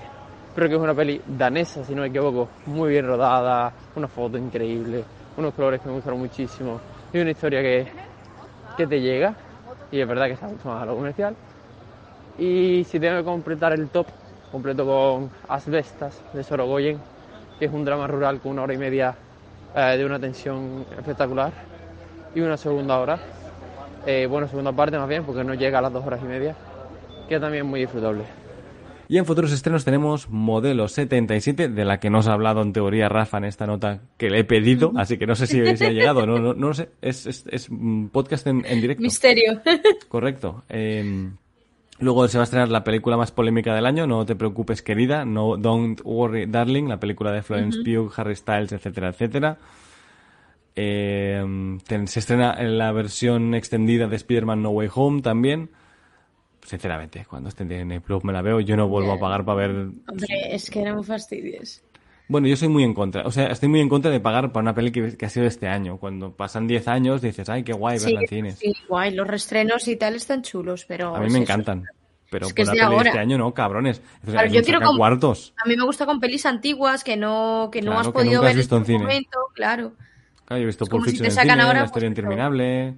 creo 0.56 0.68
que 0.68 0.74
es 0.74 0.80
una 0.80 0.94
peli 0.94 1.22
danesa, 1.26 1.84
si 1.84 1.94
no 1.94 2.02
me 2.02 2.08
equivoco, 2.08 2.48
muy 2.66 2.90
bien 2.90 3.06
rodada, 3.06 3.72
una 3.94 4.08
foto 4.08 4.36
increíble, 4.36 5.04
unos 5.36 5.54
colores 5.54 5.80
que 5.80 5.88
me 5.88 5.94
gustaron 5.94 6.18
muchísimo 6.18 6.80
y 7.12 7.18
una 7.20 7.30
historia 7.30 7.62
que, 7.62 7.86
que 8.76 8.86
te 8.86 9.00
llega. 9.00 9.34
Y 9.92 10.00
es 10.00 10.08
verdad 10.08 10.26
que 10.26 10.32
está 10.32 10.48
mucho 10.48 10.68
más 10.68 10.82
a 10.82 10.86
lo 10.86 10.96
comercial. 10.96 11.36
Y 12.38 12.84
si 12.84 12.98
tengo 12.98 13.18
que 13.18 13.24
completar 13.24 13.72
el 13.72 13.88
top, 13.90 14.06
completo 14.50 14.84
con 14.84 15.30
Asbestas 15.48 16.20
de 16.32 16.42
Sorogoyen, 16.42 16.98
que 17.58 17.66
es 17.66 17.72
un 17.72 17.84
drama 17.84 18.06
rural 18.06 18.40
con 18.40 18.52
una 18.52 18.62
hora 18.62 18.74
y 18.74 18.78
media 18.78 19.14
eh, 19.74 19.96
de 19.98 20.04
una 20.04 20.18
tensión 20.18 20.86
espectacular 20.96 21.52
y 22.34 22.40
una 22.40 22.56
segunda 22.56 22.98
hora 22.98 23.20
eh, 24.06 24.26
bueno, 24.28 24.48
segunda 24.48 24.72
parte 24.72 24.98
más 24.98 25.08
bien, 25.08 25.24
porque 25.24 25.44
no 25.44 25.54
llega 25.54 25.78
a 25.78 25.82
las 25.82 25.92
dos 25.92 26.04
horas 26.04 26.20
y 26.22 26.26
media, 26.26 26.56
que 27.28 27.38
también 27.38 27.66
muy 27.66 27.80
disfrutable. 27.80 28.41
Y 29.08 29.18
en 29.18 29.26
futuros 29.26 29.52
estrenos 29.52 29.84
tenemos 29.84 30.30
Modelo 30.30 30.88
77, 30.88 31.68
de 31.68 31.84
la 31.84 32.00
que 32.00 32.08
nos 32.08 32.28
ha 32.28 32.32
hablado 32.32 32.62
en 32.62 32.72
teoría 32.72 33.08
Rafa 33.10 33.36
en 33.38 33.44
esta 33.44 33.66
nota 33.66 34.00
que 34.16 34.30
le 34.30 34.38
he 34.40 34.44
pedido, 34.44 34.92
así 34.96 35.18
que 35.18 35.26
no 35.26 35.34
sé 35.34 35.46
si, 35.46 35.76
si 35.76 35.84
ha 35.84 35.90
llegado, 35.90 36.24
no, 36.26 36.38
no, 36.38 36.54
no 36.54 36.68
lo 36.68 36.74
sé, 36.74 36.88
es, 37.02 37.26
es, 37.26 37.44
es 37.50 37.68
un 37.68 38.08
podcast 38.10 38.46
en, 38.46 38.64
en 38.64 38.80
directo. 38.80 39.02
Misterio. 39.02 39.60
Correcto. 40.08 40.64
Eh, 40.70 41.28
luego 41.98 42.26
se 42.28 42.38
va 42.38 42.42
a 42.42 42.44
estrenar 42.44 42.68
la 42.70 42.84
película 42.84 43.18
más 43.18 43.32
polémica 43.32 43.74
del 43.74 43.84
año, 43.84 44.06
No 44.06 44.24
te 44.24 44.34
preocupes 44.34 44.80
querida, 44.80 45.24
No 45.26 45.58
Don't 45.58 46.00
Worry 46.04 46.46
Darling, 46.46 46.84
la 46.88 46.98
película 46.98 47.32
de 47.32 47.42
Florence 47.42 47.80
Pugh, 47.84 48.10
Harry 48.16 48.34
Styles, 48.36 48.72
etcétera, 48.72 49.10
etcétera. 49.10 49.58
Eh, 50.74 51.44
ten- 51.86 52.08
se 52.08 52.20
estrena 52.20 52.54
en 52.58 52.78
la 52.78 52.92
versión 52.92 53.54
extendida 53.54 54.06
de 54.08 54.16
Spider-Man 54.16 54.62
No 54.62 54.70
Way 54.70 54.88
Home 54.94 55.20
también. 55.22 55.68
Sinceramente, 56.64 57.26
cuando 57.28 57.48
esté 57.48 57.64
en 57.64 57.68
Disney 57.70 57.98
Plus 57.98 58.22
me 58.24 58.32
la 58.32 58.40
veo, 58.40 58.60
yo 58.60 58.76
no 58.76 58.88
vuelvo 58.88 59.12
a 59.12 59.18
pagar 59.18 59.44
para 59.44 59.58
ver. 59.66 59.70
Hombre, 59.70 60.54
es 60.54 60.70
que 60.70 60.82
no 60.82 60.96
me 60.96 61.02
fastidies. 61.02 61.82
Bueno, 62.28 62.46
yo 62.46 62.56
soy 62.56 62.68
muy 62.68 62.84
en 62.84 62.94
contra. 62.94 63.26
O 63.26 63.30
sea, 63.32 63.48
estoy 63.48 63.68
muy 63.68 63.80
en 63.80 63.88
contra 63.88 64.10
de 64.10 64.20
pagar 64.20 64.52
para 64.52 64.62
una 64.62 64.74
peli 64.74 64.92
que, 64.92 65.16
que 65.16 65.26
ha 65.26 65.28
sido 65.28 65.44
este 65.46 65.66
año. 65.68 65.98
Cuando 65.98 66.32
pasan 66.32 66.66
10 66.68 66.86
años 66.88 67.20
dices, 67.20 67.48
ay, 67.48 67.62
qué 67.64 67.72
guay 67.72 67.98
Sí, 67.98 68.06
verla 68.06 68.20
en 68.22 68.28
cines. 68.28 68.58
sí, 68.58 68.72
guay, 68.88 69.12
los 69.12 69.26
restrenos 69.26 69.86
y 69.88 69.96
tal 69.96 70.14
están 70.14 70.42
chulos, 70.42 70.84
pero... 70.86 71.14
A 71.16 71.20
mí 71.20 71.26
es 71.26 71.32
me 71.32 71.38
eso. 71.40 71.42
encantan. 71.52 71.84
Pero 72.30 72.46
Es 72.46 72.54
que 72.54 72.64
por 72.64 72.74
es 72.74 72.80
una 72.80 72.84
de 72.84 72.88
peli 72.88 72.96
ahora. 72.96 73.10
este 73.10 73.20
año 73.20 73.38
no, 73.38 73.52
cabrones. 73.52 73.98
O 73.98 74.02
sea, 74.26 74.32
Claro, 74.34 74.48
hay 74.48 74.54
yo 74.54 74.62
quiero 74.62 74.78
con- 74.78 74.86
sacacuartos. 74.86 75.52
A 75.62 75.68
mí 75.68 75.76
me 75.76 75.84
gusta 75.84 76.06
con 76.06 76.20
pelis 76.20 76.46
antiguas 76.46 77.04
que 77.04 77.16
no, 77.16 77.68
que 77.72 77.82
no 77.82 77.86
Claro, 77.90 78.00
has 78.00 78.06
que 78.06 78.12
podido 78.12 78.40
has 78.40 78.46
ver 78.46 78.56
visto 78.56 78.76
en 78.78 78.84
cine. 78.86 78.98
momento, 79.00 79.38
claro. 79.54 79.92
Claro, 80.46 80.60
yo 80.60 80.62
he 80.62 80.66
visto 80.66 80.86
Pulp 80.86 81.04
si 81.04 81.10
Fiction 81.10 81.24
te 81.24 81.28
en 81.28 81.34
sacan 81.34 81.50
cine, 81.50 81.62
ahora, 81.64 81.80
La 81.80 81.84
historia 81.86 82.08
pues, 82.08 82.14
pero- 82.16 82.32
interminable, 82.32 82.94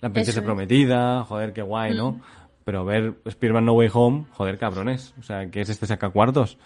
La 0.00 0.08
princesa 0.10 0.38
es. 0.40 0.44
prometida, 0.46 1.24
joder, 1.24 1.52
qué 1.52 1.62
guay, 1.62 1.94
¿no? 1.94 2.20
Pero 2.68 2.84
ver 2.84 3.14
Spider-Man 3.24 3.64
No 3.64 3.72
Way 3.72 3.88
Home, 3.94 4.26
joder, 4.32 4.58
cabrones. 4.58 5.14
O 5.18 5.22
sea, 5.22 5.50
¿qué 5.50 5.62
es 5.62 5.70
este 5.70 5.86
sacacuartos? 5.86 6.58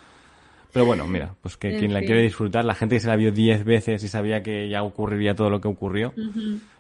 Pero 0.72 0.84
bueno, 0.84 1.06
mira, 1.06 1.36
pues 1.40 1.56
que 1.56 1.74
En 1.74 1.78
quien 1.78 1.92
la 1.92 2.00
fin. 2.00 2.06
quiere 2.08 2.22
disfrutar, 2.22 2.64
la 2.64 2.74
gente 2.74 2.96
que 2.96 3.00
se 3.00 3.06
la 3.06 3.14
vio 3.14 3.30
10 3.30 3.62
veces 3.64 4.02
y 4.02 4.08
sabía 4.08 4.42
que 4.42 4.68
ya 4.68 4.82
ocurriría 4.82 5.36
todo 5.36 5.48
lo 5.48 5.60
que 5.60 5.68
ocurrió. 5.68 6.12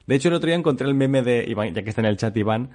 De 0.08 0.14
hecho, 0.16 0.26
el 0.28 0.34
otro 0.34 0.48
día 0.48 0.56
encontré 0.56 0.88
el 0.88 0.94
meme 0.94 1.22
de 1.22 1.44
Iván, 1.48 1.72
ya 1.72 1.84
que 1.84 1.90
está 1.90 2.00
en 2.00 2.06
el 2.06 2.16
chat 2.16 2.36
Iván, 2.36 2.70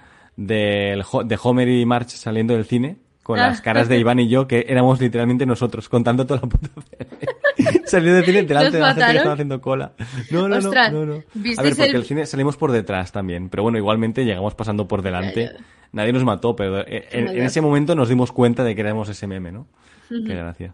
Ho- 1.11 1.23
de 1.25 1.39
Homer 1.43 1.67
y 1.67 1.85
March 1.85 2.11
saliendo 2.11 2.53
del 2.53 2.63
cine, 2.63 2.95
con 3.23 3.39
Ah. 3.39 3.47
las 3.47 3.59
caras 3.59 3.89
de 3.89 3.99
Iván 3.99 4.21
y 4.21 4.29
yo, 4.29 4.47
que 4.47 4.67
éramos 4.69 5.01
literalmente 5.01 5.45
nosotros, 5.45 5.89
contando 5.89 6.25
toda 6.25 6.39
la 6.43 6.47
puta. 6.47 6.69
Saliendo 7.85 8.15
del 8.17 8.25
cine 8.25 8.43
delante 8.43 8.65
¿Nos 8.65 8.73
de 8.73 8.79
la 8.79 8.87
gente 8.93 9.11
que 9.11 9.17
estaba 9.17 9.33
haciendo 9.33 9.61
cola. 9.61 9.93
No, 10.31 10.47
no, 10.47 10.57
Ostras, 10.57 10.91
no, 10.91 11.05
no, 11.05 11.13
no. 11.13 11.19
A 11.19 11.23
¿visteis 11.33 11.57
ver, 11.63 11.75
porque 11.75 11.89
el- 11.91 11.95
el... 11.97 12.05
cine 12.05 12.25
salimos 12.25 12.57
por 12.57 12.71
detrás 12.71 13.11
también, 13.11 13.49
pero 13.49 13.63
bueno, 13.63 13.77
igualmente 13.77 14.25
llegamos 14.25 14.55
pasando 14.55 14.87
por 14.87 15.01
delante. 15.01 15.51
Nadie 15.91 16.13
nos 16.13 16.23
mató, 16.23 16.55
pero 16.55 16.81
eh, 16.81 17.07
en, 17.11 17.29
en 17.29 17.43
ese 17.43 17.61
momento 17.61 17.95
nos 17.95 18.09
dimos 18.09 18.31
cuenta 18.31 18.63
de 18.63 18.75
que 18.75 18.81
éramos 18.81 19.09
ese 19.09 19.25
meme, 19.27 19.51
¿no? 19.51 19.67
Qué 20.09 20.35
gracia. 20.35 20.73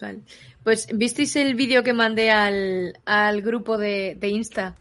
Vale. 0.00 0.20
Pues, 0.64 0.88
¿visteis 0.92 1.34
el 1.36 1.54
vídeo 1.54 1.82
que 1.82 1.92
mandé 1.92 2.30
al, 2.30 2.98
al 3.04 3.40
grupo 3.42 3.78
de, 3.78 4.16
de 4.20 4.28
Insta? 4.28 4.74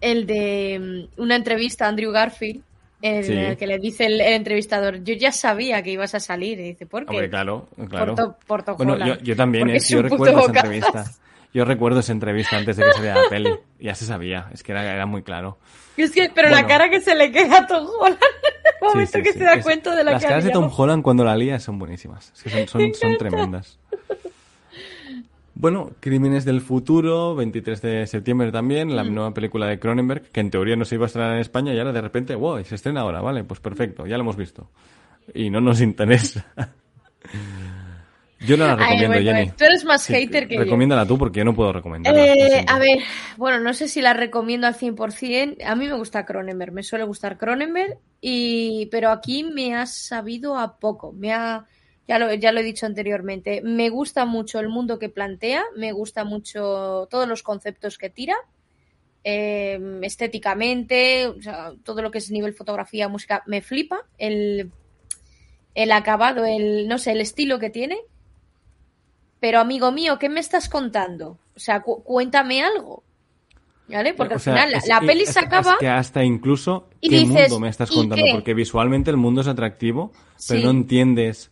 El 0.00 0.26
de 0.26 1.08
mm, 1.16 1.20
una 1.22 1.36
entrevista 1.36 1.86
a 1.86 1.88
Andrew 1.88 2.10
Garfield, 2.10 2.62
en 3.02 3.24
Sí. 3.24 3.32
el 3.32 3.56
que 3.56 3.66
le 3.66 3.78
dice 3.78 4.06
el, 4.06 4.20
el 4.20 4.34
entrevistador, 4.34 5.02
yo 5.02 5.14
ya 5.14 5.32
sabía 5.32 5.82
que 5.82 5.90
ibas 5.90 6.14
a 6.14 6.20
salir. 6.20 6.58
Y 6.60 6.64
dice, 6.64 6.86
¿por 6.86 7.04
qué? 7.06 7.10
Hombre, 7.10 7.30
claro, 7.30 7.68
claro. 7.88 8.14
Por, 8.46 8.62
to- 8.62 8.76
por 8.76 8.76
Bueno, 8.86 9.06
yo, 9.06 9.18
yo 9.20 9.36
también, 9.36 9.70
eh, 9.70 9.76
es 9.76 9.88
yo 9.88 10.02
recuerdo 10.02 10.26
esa 10.38 10.46
bocazas. 10.48 10.64
entrevista. 10.64 11.04
Yo 11.52 11.64
recuerdo 11.64 11.98
esa 12.00 12.12
entrevista 12.12 12.56
antes 12.56 12.76
de 12.76 12.84
que 12.84 12.92
saliera 12.92 13.22
la 13.22 13.28
peli. 13.28 13.50
Ya 13.80 13.94
se 13.96 14.04
sabía, 14.04 14.48
es 14.52 14.62
que 14.62 14.70
era, 14.72 14.84
era 14.92 15.06
muy 15.06 15.22
claro. 15.22 15.58
Es 15.96 16.12
que, 16.12 16.30
pero 16.34 16.48
la 16.48 16.56
Bueno. 16.62 16.68
cara 16.68 16.88
que 16.90 17.00
se 17.00 17.14
le 17.16 17.32
queda 17.32 17.58
a 17.58 17.66
Tom 17.66 17.86
Holland 18.00 18.18
el 18.80 18.88
momento 18.88 19.12
sí, 19.18 19.22
que 19.22 19.32
sí. 19.32 19.38
se 19.38 19.44
da 19.44 19.54
Es- 19.54 19.64
cuenta 19.64 19.94
de 19.96 20.04
la 20.04 20.12
Las 20.12 20.22
que 20.22 20.28
caras 20.28 20.44
de 20.44 20.50
Tom. 20.50 20.70
Holland 20.74 21.02
cuando 21.02 21.24
la 21.24 21.36
lía 21.36 21.58
son 21.58 21.78
buenísimas. 21.78 22.32
Es 22.36 22.42
que 22.44 22.50
son, 22.50 22.68
son, 22.68 22.94
son 22.94 23.16
tremendas. 23.18 23.78
Bueno, 25.60 25.90
Crímenes 26.00 26.46
del 26.46 26.62
Futuro, 26.62 27.34
23 27.34 27.82
de 27.82 28.06
septiembre 28.06 28.50
también, 28.50 28.96
la 28.96 29.04
Mm. 29.04 29.14
nueva 29.14 29.34
película 29.34 29.66
de 29.66 29.78
Cronenberg, 29.78 30.22
que 30.30 30.40
en 30.40 30.50
teoría 30.50 30.74
no 30.74 30.86
se 30.86 30.94
iba 30.94 31.04
a 31.04 31.08
estrenar 31.08 31.32
en 31.34 31.40
España 31.40 31.74
y 31.74 31.78
ahora 31.78 31.92
de 31.92 32.00
repente, 32.00 32.34
wow, 32.34 32.64
se 32.64 32.74
estrena 32.76 33.02
ahora, 33.02 33.20
vale, 33.20 33.44
pues 33.44 33.60
perfecto, 33.60 34.06
ya 34.06 34.16
lo 34.16 34.22
hemos 34.22 34.36
visto. 34.36 34.70
Y 35.34 35.50
no 35.50 35.60
nos 35.60 35.82
interesa. 35.82 36.46
Yo 38.40 38.56
no 38.56 38.66
la 38.66 38.72
Ay, 38.72 38.78
recomiendo, 38.78 39.08
bueno, 39.18 39.32
Jenny. 39.32 39.50
tú 39.50 39.64
eres 39.64 39.84
más 39.84 40.02
Sí, 40.02 40.14
hater 40.14 40.48
que 40.48 40.54
yo. 40.54 40.62
Recomiéndala 40.62 41.04
tú 41.04 41.18
porque 41.18 41.40
yo 41.40 41.44
no 41.44 41.54
puedo 41.54 41.74
recomendarla. 41.74 42.24
Eh, 42.26 42.64
a 42.66 42.78
ver, 42.78 43.00
bueno, 43.36 43.60
no 43.60 43.74
sé 43.74 43.86
si 43.86 44.00
la 44.00 44.14
recomiendo 44.14 44.66
al 44.66 44.74
100%. 44.76 45.58
A 45.62 45.74
mí 45.74 45.86
me 45.88 45.92
gusta 45.94 46.24
Cronenberg, 46.24 46.72
me 46.72 46.82
suele 46.82 47.04
gustar 47.04 47.36
Cronenberg, 47.36 47.98
y, 48.22 48.86
pero 48.86 49.10
aquí 49.10 49.44
me 49.44 49.74
ha 49.74 49.84
sabido 49.84 50.56
a 50.56 50.78
poco. 50.78 51.12
Me 51.12 51.34
ha, 51.34 51.66
ya, 52.10 52.18
lo, 52.18 52.34
ya 52.34 52.50
lo 52.52 52.58
he 52.60 52.64
dicho 52.64 52.86
anteriormente. 52.86 53.60
Me 53.62 53.88
gusta 53.88 54.26
mucho 54.26 54.58
el 54.58 54.68
mundo 54.68 54.98
que 54.98 55.08
plantea, 55.08 55.62
me 55.76 55.92
gusta 55.92 56.24
mucho 56.24 57.06
todos 57.10 57.28
los 57.28 57.42
conceptos 57.42 57.96
que 57.98 58.10
tira. 58.10 58.34
eh, 59.22 59.78
estéticamente, 60.02 61.26
o 61.28 61.40
sea, 61.42 61.72
todo 61.84 62.00
lo 62.02 62.10
que 62.10 62.18
es 62.18 62.30
nivel 62.30 62.54
fotografía, 62.54 63.06
música, 63.08 63.42
me 63.46 63.60
flipa. 63.60 63.98
El, 64.18 64.70
el 65.74 65.92
acabado, 65.92 66.44
el, 66.46 66.88
no 66.88 66.96
sé, 66.98 67.12
el 67.12 67.20
estilo 67.20 67.58
que 67.58 67.70
tiene. 67.70 67.98
Pero 69.38 69.58
amigo 69.60 69.92
mío, 69.92 70.18
¿qué 70.18 70.28
me 70.28 70.40
estás 70.40 70.68
contando? 70.68 71.38
O 71.54 71.58
sea, 71.60 71.80
cu- 71.82 72.02
cuéntame 72.02 72.62
algo. 72.62 73.02
¿Vale? 73.88 74.14
Porque 74.14 74.34
O 74.34 74.36
al 74.36 74.40
sea, 74.40 74.52
final 74.54 74.70
la, 74.72 74.78
es- 74.78 74.86
la 74.88 75.00
peli 75.00 75.22
es- 75.22 75.30
se 75.32 75.40
acaba 75.40 75.72
Es 75.72 75.78
que 75.80 75.88
hasta 75.88 76.22
incluso 76.24 76.88
y 77.00 77.10
qué 77.10 77.18
dices, 77.20 77.50
mundo 77.50 77.60
me 77.60 77.68
estás 77.68 77.90
¿y 77.90 77.94
contando, 77.94 78.24
porque 78.32 78.54
visualmente 78.54 79.10
el 79.10 79.16
mundo 79.16 79.40
es 79.40 79.48
atractivo, 79.48 80.12
pero 80.48 80.60
Sí. 80.60 80.64
no 80.64 80.70
entiendes. 80.70 81.50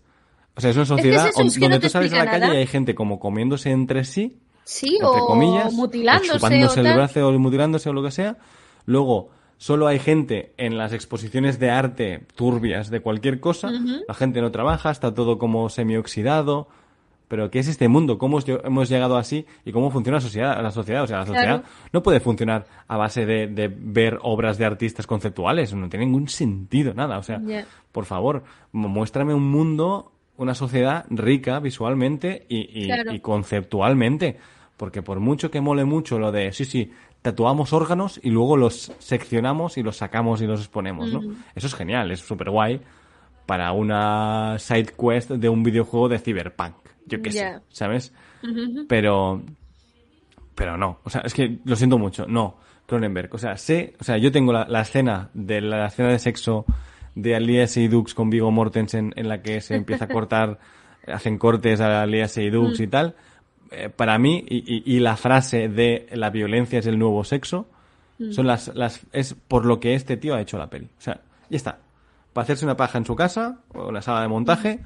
O 0.58 0.60
sea, 0.60 0.70
es 0.70 0.76
una 0.76 0.84
que 0.84 0.92
es 0.92 0.98
sociedad 0.98 1.28
eso, 1.28 1.38
donde 1.38 1.68
no 1.70 1.80
tú 1.80 1.88
sales 1.88 2.12
a 2.12 2.16
la 2.16 2.24
calle 2.26 2.40
nada. 2.40 2.54
y 2.54 2.58
hay 2.58 2.66
gente 2.66 2.94
como 2.94 3.18
comiéndose 3.18 3.70
entre 3.70 4.04
sí, 4.04 4.38
sí 4.64 4.98
entre 5.00 5.08
o 5.20 5.26
comillas, 5.26 5.72
mutilándose 5.72 6.30
o 6.32 6.34
chupándose 6.34 6.80
o 6.80 6.86
el 6.86 6.94
brazo 6.94 7.28
o 7.28 7.38
mutilándose 7.38 7.88
o 7.88 7.92
lo 7.92 8.02
que 8.02 8.10
sea. 8.10 8.36
Luego, 8.84 9.30
solo 9.56 9.86
hay 9.86 9.98
gente 9.98 10.52
en 10.56 10.76
las 10.76 10.92
exposiciones 10.92 11.58
de 11.58 11.70
arte 11.70 12.26
turbias 12.34 12.90
de 12.90 13.00
cualquier 13.00 13.40
cosa. 13.40 13.70
La 14.06 14.14
gente 14.14 14.40
no 14.40 14.50
trabaja, 14.50 14.90
está 14.90 15.14
todo 15.14 15.38
como 15.38 15.68
semioxidado. 15.68 16.68
Pero 17.28 17.50
¿qué 17.50 17.58
es 17.58 17.68
este 17.68 17.88
mundo? 17.88 18.16
¿Cómo 18.16 18.38
hemos 18.64 18.88
llegado 18.88 19.18
así? 19.18 19.44
¿Y 19.66 19.70
cómo 19.72 19.90
funciona 19.90 20.16
la 20.16 20.20
sociedad? 20.22 20.62
La 20.62 20.70
sociedad, 20.70 21.02
o 21.02 21.06
sea, 21.06 21.18
la 21.18 21.26
sociedad 21.26 21.60
Claro. 21.60 21.62
no 21.92 22.02
puede 22.02 22.20
funcionar 22.20 22.64
a 22.86 22.96
base 22.96 23.26
de, 23.26 23.46
de 23.48 23.68
ver 23.68 24.18
obras 24.22 24.56
de 24.56 24.64
artistas 24.64 25.06
conceptuales. 25.06 25.74
No 25.74 25.90
tiene 25.90 26.06
ningún 26.06 26.28
sentido, 26.28 26.94
nada. 26.94 27.18
O 27.18 27.22
sea, 27.22 27.38
por 27.92 28.06
favor, 28.06 28.44
mu- 28.72 28.88
muéstrame 28.88 29.34
un 29.34 29.46
mundo, 29.46 30.10
una 30.38 30.54
sociedad 30.54 31.04
rica 31.10 31.60
visualmente 31.60 32.46
y, 32.48 32.82
y- 32.82 32.86
Claro. 32.86 33.12
y 33.12 33.20
conceptualmente. 33.20 34.38
Porque 34.78 35.02
por 35.02 35.20
mucho 35.20 35.50
que 35.50 35.60
mole 35.60 35.84
mucho 35.84 36.18
lo 36.18 36.32
de, 36.32 36.52
sí, 36.52 36.64
sí, 36.64 36.92
tatuamos 37.20 37.72
órganos 37.72 38.18
y 38.22 38.30
luego 38.30 38.56
los 38.56 38.92
seccionamos 39.00 39.76
y 39.76 39.82
los 39.82 39.96
sacamos 39.96 40.40
y 40.40 40.46
los 40.46 40.60
exponemos, 40.60 41.12
¿no? 41.12 41.20
Eso 41.54 41.66
es 41.66 41.74
genial, 41.74 42.10
es 42.12 42.20
súper 42.20 42.48
guay. 42.50 42.80
para 43.44 43.72
una 43.72 44.56
side 44.58 44.92
quest 44.98 45.30
de 45.30 45.48
un 45.48 45.62
videojuego 45.62 46.08
de 46.08 46.18
Cyberpunk. 46.18 46.74
Yo 47.06 47.20
qué 47.22 47.32
sé, 47.32 47.58
¿sabes? 47.70 48.12
Pero. 48.88 49.42
Pero 50.54 50.76
no. 50.76 50.98
O 51.04 51.10
sea, 51.10 51.22
es 51.22 51.32
que 51.34 51.58
lo 51.64 51.74
siento 51.76 51.98
mucho. 51.98 52.26
No, 52.28 52.56
Cronenberg. 52.86 53.34
O 53.34 53.38
sea, 53.38 53.56
sé. 53.56 53.94
O 54.00 54.04
sea, 54.04 54.18
yo 54.18 54.30
tengo 54.32 54.52
la, 54.52 54.66
la 54.68 54.82
escena 54.82 55.30
de 55.34 55.60
la 55.60 55.86
escena 55.86 56.10
de 56.10 56.18
sexo 56.18 56.66
de 57.20 57.34
Alias 57.36 57.76
y 57.76 57.88
Dux 57.88 58.14
con 58.14 58.30
Vigo 58.30 58.50
Mortensen 58.50 59.12
en 59.16 59.28
la 59.28 59.42
que 59.42 59.60
se 59.60 59.74
empieza 59.74 60.04
a 60.04 60.08
cortar, 60.08 60.58
hacen 61.06 61.38
cortes 61.38 61.80
a 61.80 62.02
Alias 62.02 62.36
y 62.38 62.48
Dux 62.50 62.78
y 62.80 62.86
tal. 62.86 63.14
Eh, 63.70 63.88
para 63.94 64.18
mí, 64.18 64.44
y, 64.48 64.56
y- 64.58 64.82
y 64.96 65.00
la 65.00 65.16
frase 65.16 65.68
de 65.68 66.06
la 66.12 66.30
violencia 66.30 66.78
es 66.78 66.86
el 66.86 66.98
nuevo 66.98 67.24
sexo, 67.24 67.68
son 68.32 68.46
las, 68.48 68.74
las, 68.74 69.02
es 69.12 69.34
por 69.34 69.64
lo 69.64 69.78
que 69.78 69.94
este 69.94 70.16
tío 70.16 70.34
ha 70.34 70.40
hecho 70.40 70.58
la 70.58 70.68
peli. 70.70 70.86
O 70.86 71.00
sea, 71.00 71.20
ya 71.50 71.56
está. 71.56 71.78
Para 72.32 72.42
hacerse 72.44 72.64
una 72.64 72.76
paja 72.76 72.98
en 72.98 73.04
su 73.06 73.14
casa, 73.14 73.58
o 73.74 73.88
una 73.88 74.02
sala 74.02 74.22
de 74.22 74.28
montaje, 74.28 74.80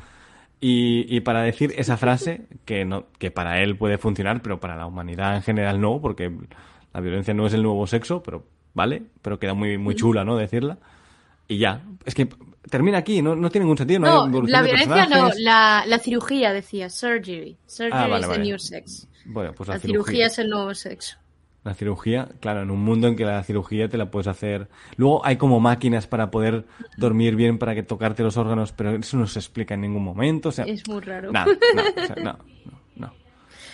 y, 0.61 1.07
y 1.09 1.21
para 1.21 1.43
decir 1.43 1.73
esa 1.77 1.97
frase 1.97 2.43
que 2.65 2.85
no, 2.85 3.07
que 3.19 3.31
para 3.31 3.63
él 3.63 3.77
puede 3.77 3.99
funcionar, 3.99 4.43
pero 4.43 4.61
para 4.61 4.77
la 4.77 4.87
humanidad 4.87 5.35
en 5.37 5.43
general 5.43 5.81
no, 5.81 6.01
porque 6.01 6.31
la 6.93 7.01
violencia 7.01 7.33
no 7.35 7.47
es 7.47 7.55
el 7.55 7.63
nuevo 7.63 7.87
sexo, 7.87 8.23
pero 8.23 8.45
vale, 8.75 9.03
pero 9.23 9.39
queda 9.39 9.55
muy, 9.55 9.79
muy 9.79 9.95
chula, 9.95 10.25
¿no? 10.25 10.37
Decirla. 10.37 10.79
Y 11.53 11.59
ya. 11.59 11.83
Es 12.05 12.15
que 12.15 12.29
termina 12.71 12.99
aquí, 12.99 13.23
no, 13.23 13.35
no 13.37 13.51
tiene 13.51 13.65
ningún 13.65 13.79
sentido. 13.79 14.01
No, 14.01 14.27
la 14.47 14.63
violencia 14.63 15.07
no, 15.07 15.31
la, 15.39 15.85
la 15.87 15.99
cirugía 15.99 16.53
decía, 16.53 16.89
surgery. 16.89 17.57
Surgery 17.67 17.93
Ah, 17.93 18.07
vale, 18.09 18.21
is 18.23 18.29
vale. 18.29 18.39
the 18.43 18.45
new 18.49 18.59
sex. 18.59 19.09
Bueno, 19.27 19.53
pues 19.55 19.69
La, 19.69 19.75
la, 19.75 19.81
cirugía 19.81 20.27
es 20.27 20.39
el 20.39 20.49
nuevo 20.51 20.75
sexo. 20.75 21.17
La 21.65 21.75
cirugía, 21.75 22.29
claro, 22.41 22.63
en 22.63 22.73
un 22.73 22.83
mundo 22.83 23.07
en 23.07 23.15
que 23.15 23.25
la 23.25 23.41
cirugía 23.45 23.89
te 23.89 23.97
la 23.97 24.11
puedes 24.11 24.27
hacer. 24.27 24.69
Luego 24.97 25.25
hay 25.25 25.37
como 25.37 25.61
máquinas 25.61 26.09
para 26.09 26.29
poder 26.31 26.65
dormir 26.97 27.37
bien, 27.37 27.59
para 27.59 27.75
que 27.77 27.85
tocarte 27.85 28.25
los 28.25 28.37
órganos, 28.37 28.73
pero 28.73 28.97
eso 28.97 29.17
no 29.17 29.29
se 29.29 29.39
explica 29.39 29.75
en 29.75 29.83
ningún 29.83 30.03
momento. 30.03 30.49
O 30.49 30.53
sea, 30.53 30.65
Es 30.65 30.89
muy 30.89 31.01
raro. 31.03 31.31
nada, 31.31 31.47
no, 31.47 32.03
o 32.03 32.07
sea, 32.07 32.17
no, 32.25 32.39
no. 32.97 33.13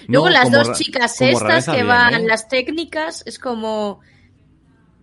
Luego 0.07 0.29
las 0.29 0.51
dos 0.51 0.73
chicas 0.77 1.19
estas 1.23 1.65
que 1.65 1.73
bien, 1.73 1.87
van, 1.89 2.15
¿eh? 2.15 2.27
las 2.27 2.47
técnicas, 2.49 3.23
es 3.27 3.39
como... 3.39 4.01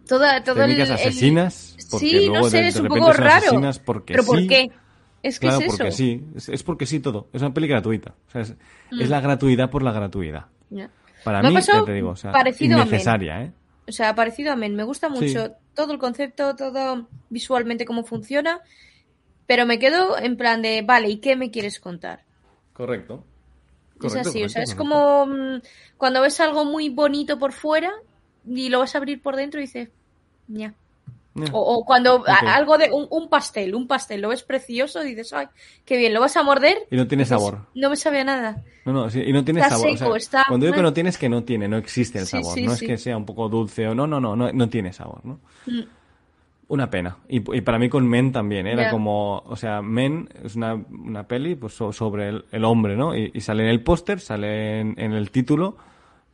Toda, 0.07 0.43
todo 0.43 0.57
Técnicas 0.57 0.89
el- 0.89 0.95
asesinas, 0.95 1.74
porque 1.89 2.05
Sí, 2.07 2.25
luego 2.27 2.45
no 2.45 2.49
sé, 2.49 2.57
de- 2.61 2.67
es 2.67 2.75
un 2.77 2.87
poco 2.87 3.13
raro. 3.13 3.45
porque 3.85 4.13
¿Pero 4.13 4.25
por 4.25 4.47
qué? 4.47 4.69
Es 5.23 5.39
que 5.39 5.47
Claro, 5.47 5.61
es 5.61 5.67
eso. 5.67 5.77
porque 5.77 5.91
sí, 5.91 6.23
es, 6.35 6.49
es 6.49 6.63
porque 6.63 6.85
sí 6.85 6.99
todo. 6.99 7.27
Es 7.33 7.41
una 7.41 7.53
peli 7.53 7.67
gratuita. 7.67 8.13
O 8.27 8.31
sea, 8.31 8.41
es, 8.41 8.55
Mm. 8.91 9.01
es 9.01 9.09
la 9.09 9.21
gratuidad 9.21 9.69
por 9.71 9.81
la 9.83 9.91
gratuidad. 9.91 10.45
Para 11.23 11.41
Me 11.41 11.49
mí, 11.49 11.57
ya 11.61 11.83
te 11.83 11.93
digo, 11.93 12.09
o 12.11 12.15
sea, 12.15 12.31
parecido 12.31 12.75
a 12.75 12.79
Men. 12.79 12.87
innecesaria, 12.89 13.41
¿eh? 13.41 13.51
O 13.87 13.91
sea, 13.91 14.13
parecido 14.13 14.51
a 14.51 14.55
Men. 14.55 14.75
Me 14.75 14.83
gusta 14.83 15.09
Sí. 15.09 15.13
mucho 15.25 15.53
todo 15.73 15.91
el 15.93 15.97
concepto, 15.97 16.55
todo 16.55 17.07
visualmente 17.31 17.85
cómo 17.85 18.03
funciona, 18.03 18.61
pero 19.47 19.65
me 19.65 19.79
quedo 19.79 20.17
en 20.19 20.37
plan 20.37 20.61
de, 20.61 20.83
vale, 20.83 21.09
¿y 21.09 21.17
qué 21.17 21.35
me 21.35 21.49
quieres 21.49 21.79
contar? 21.79 22.23
Correcto. 22.73 23.23
es 24.03 24.13
así, 24.15 24.43
o 24.43 24.49
sea, 24.49 24.61
es 24.61 24.75
como 24.75 25.25
mm, 25.25 25.61
cuando 25.97 26.21
ves 26.21 26.39
algo 26.41 26.65
muy 26.65 26.89
bonito 26.89 27.39
por 27.39 27.53
fuera 27.53 27.91
y 28.45 28.69
lo 28.69 28.79
vas 28.79 28.93
a 28.93 28.97
abrir 28.99 29.21
por 29.21 29.35
dentro 29.37 29.59
y 29.59 29.63
dices, 29.63 29.89
ya. 30.47 30.73
O, 31.51 31.59
o 31.59 31.85
cuando 31.85 32.23
a- 32.27 32.55
algo 32.55 32.77
de 32.77 32.89
un, 32.93 33.07
un 33.09 33.27
pastel, 33.29 33.75
un 33.75 33.87
pastel, 33.87 34.21
lo 34.21 34.29
ves 34.29 34.43
precioso 34.43 35.03
y 35.03 35.09
dices, 35.09 35.33
ay, 35.33 35.47
qué 35.83 35.97
bien, 35.97 36.13
lo 36.13 36.21
vas 36.21 36.37
a 36.37 36.43
morder. 36.43 36.77
Y 36.89 36.95
no 36.95 37.07
tiene 37.07 37.25
sabor. 37.25 37.65
No 37.75 37.89
me 37.89 37.97
sabe 37.97 38.21
a 38.21 38.23
nada. 38.23 38.63
No, 38.85 38.93
no, 38.93 39.09
sí, 39.09 39.21
y 39.21 39.33
no 39.33 39.43
tiene 39.43 39.59
Está 39.59 39.71
sabor. 39.75 39.87
o 39.89 39.97
seco, 39.97 40.09
sea, 40.11 40.17
está- 40.17 40.43
Cuando 40.47 40.65
digo 40.65 40.75
que 40.77 40.81
no 40.81 40.93
tiene 40.93 41.09
es 41.09 41.17
que 41.17 41.27
no 41.27 41.43
tiene, 41.43 41.67
no 41.67 41.75
existe 41.77 42.19
el 42.19 42.25
Sí, 42.25 42.37
sabor. 42.41 42.53
sí, 42.53 42.65
no 42.65 42.71
es 42.73 42.79
que 42.79 42.97
sea 42.97 43.17
un 43.17 43.25
poco 43.25 43.49
dulce 43.49 43.85
o 43.87 43.93
no, 43.95 44.07
no, 44.07 44.21
no, 44.21 44.35
no, 44.35 44.51
no 44.53 44.69
tiene 44.69 44.93
sabor, 44.93 45.25
¿no? 45.25 45.39
Mm. 45.65 45.81
Una 46.67 46.89
pena. 46.89 47.17
Y, 47.29 47.37
y 47.55 47.61
para 47.61 47.77
mí 47.77 47.89
con 47.89 48.07
Men 48.07 48.31
también, 48.31 48.65
¿eh? 48.65 48.71
era 48.71 48.89
como, 48.89 49.37
o 49.45 49.55
sea, 49.55 49.81
Men 49.83 50.29
es 50.43 50.55
una, 50.55 50.73
una 50.73 51.27
peli 51.27 51.53
pues, 51.55 51.73
so- 51.73 51.91
sobre 51.93 52.29
el, 52.29 52.45
el 52.51 52.63
hombre, 52.65 52.95
¿no? 52.95 53.15
Y, 53.15 53.29
y 53.35 53.41
sale 53.41 53.63
en 53.63 53.69
el 53.69 53.83
póster, 53.83 54.19
sale 54.19 54.79
en, 54.79 54.95
en 54.97 55.11
el 55.13 55.29
título, 55.29 55.77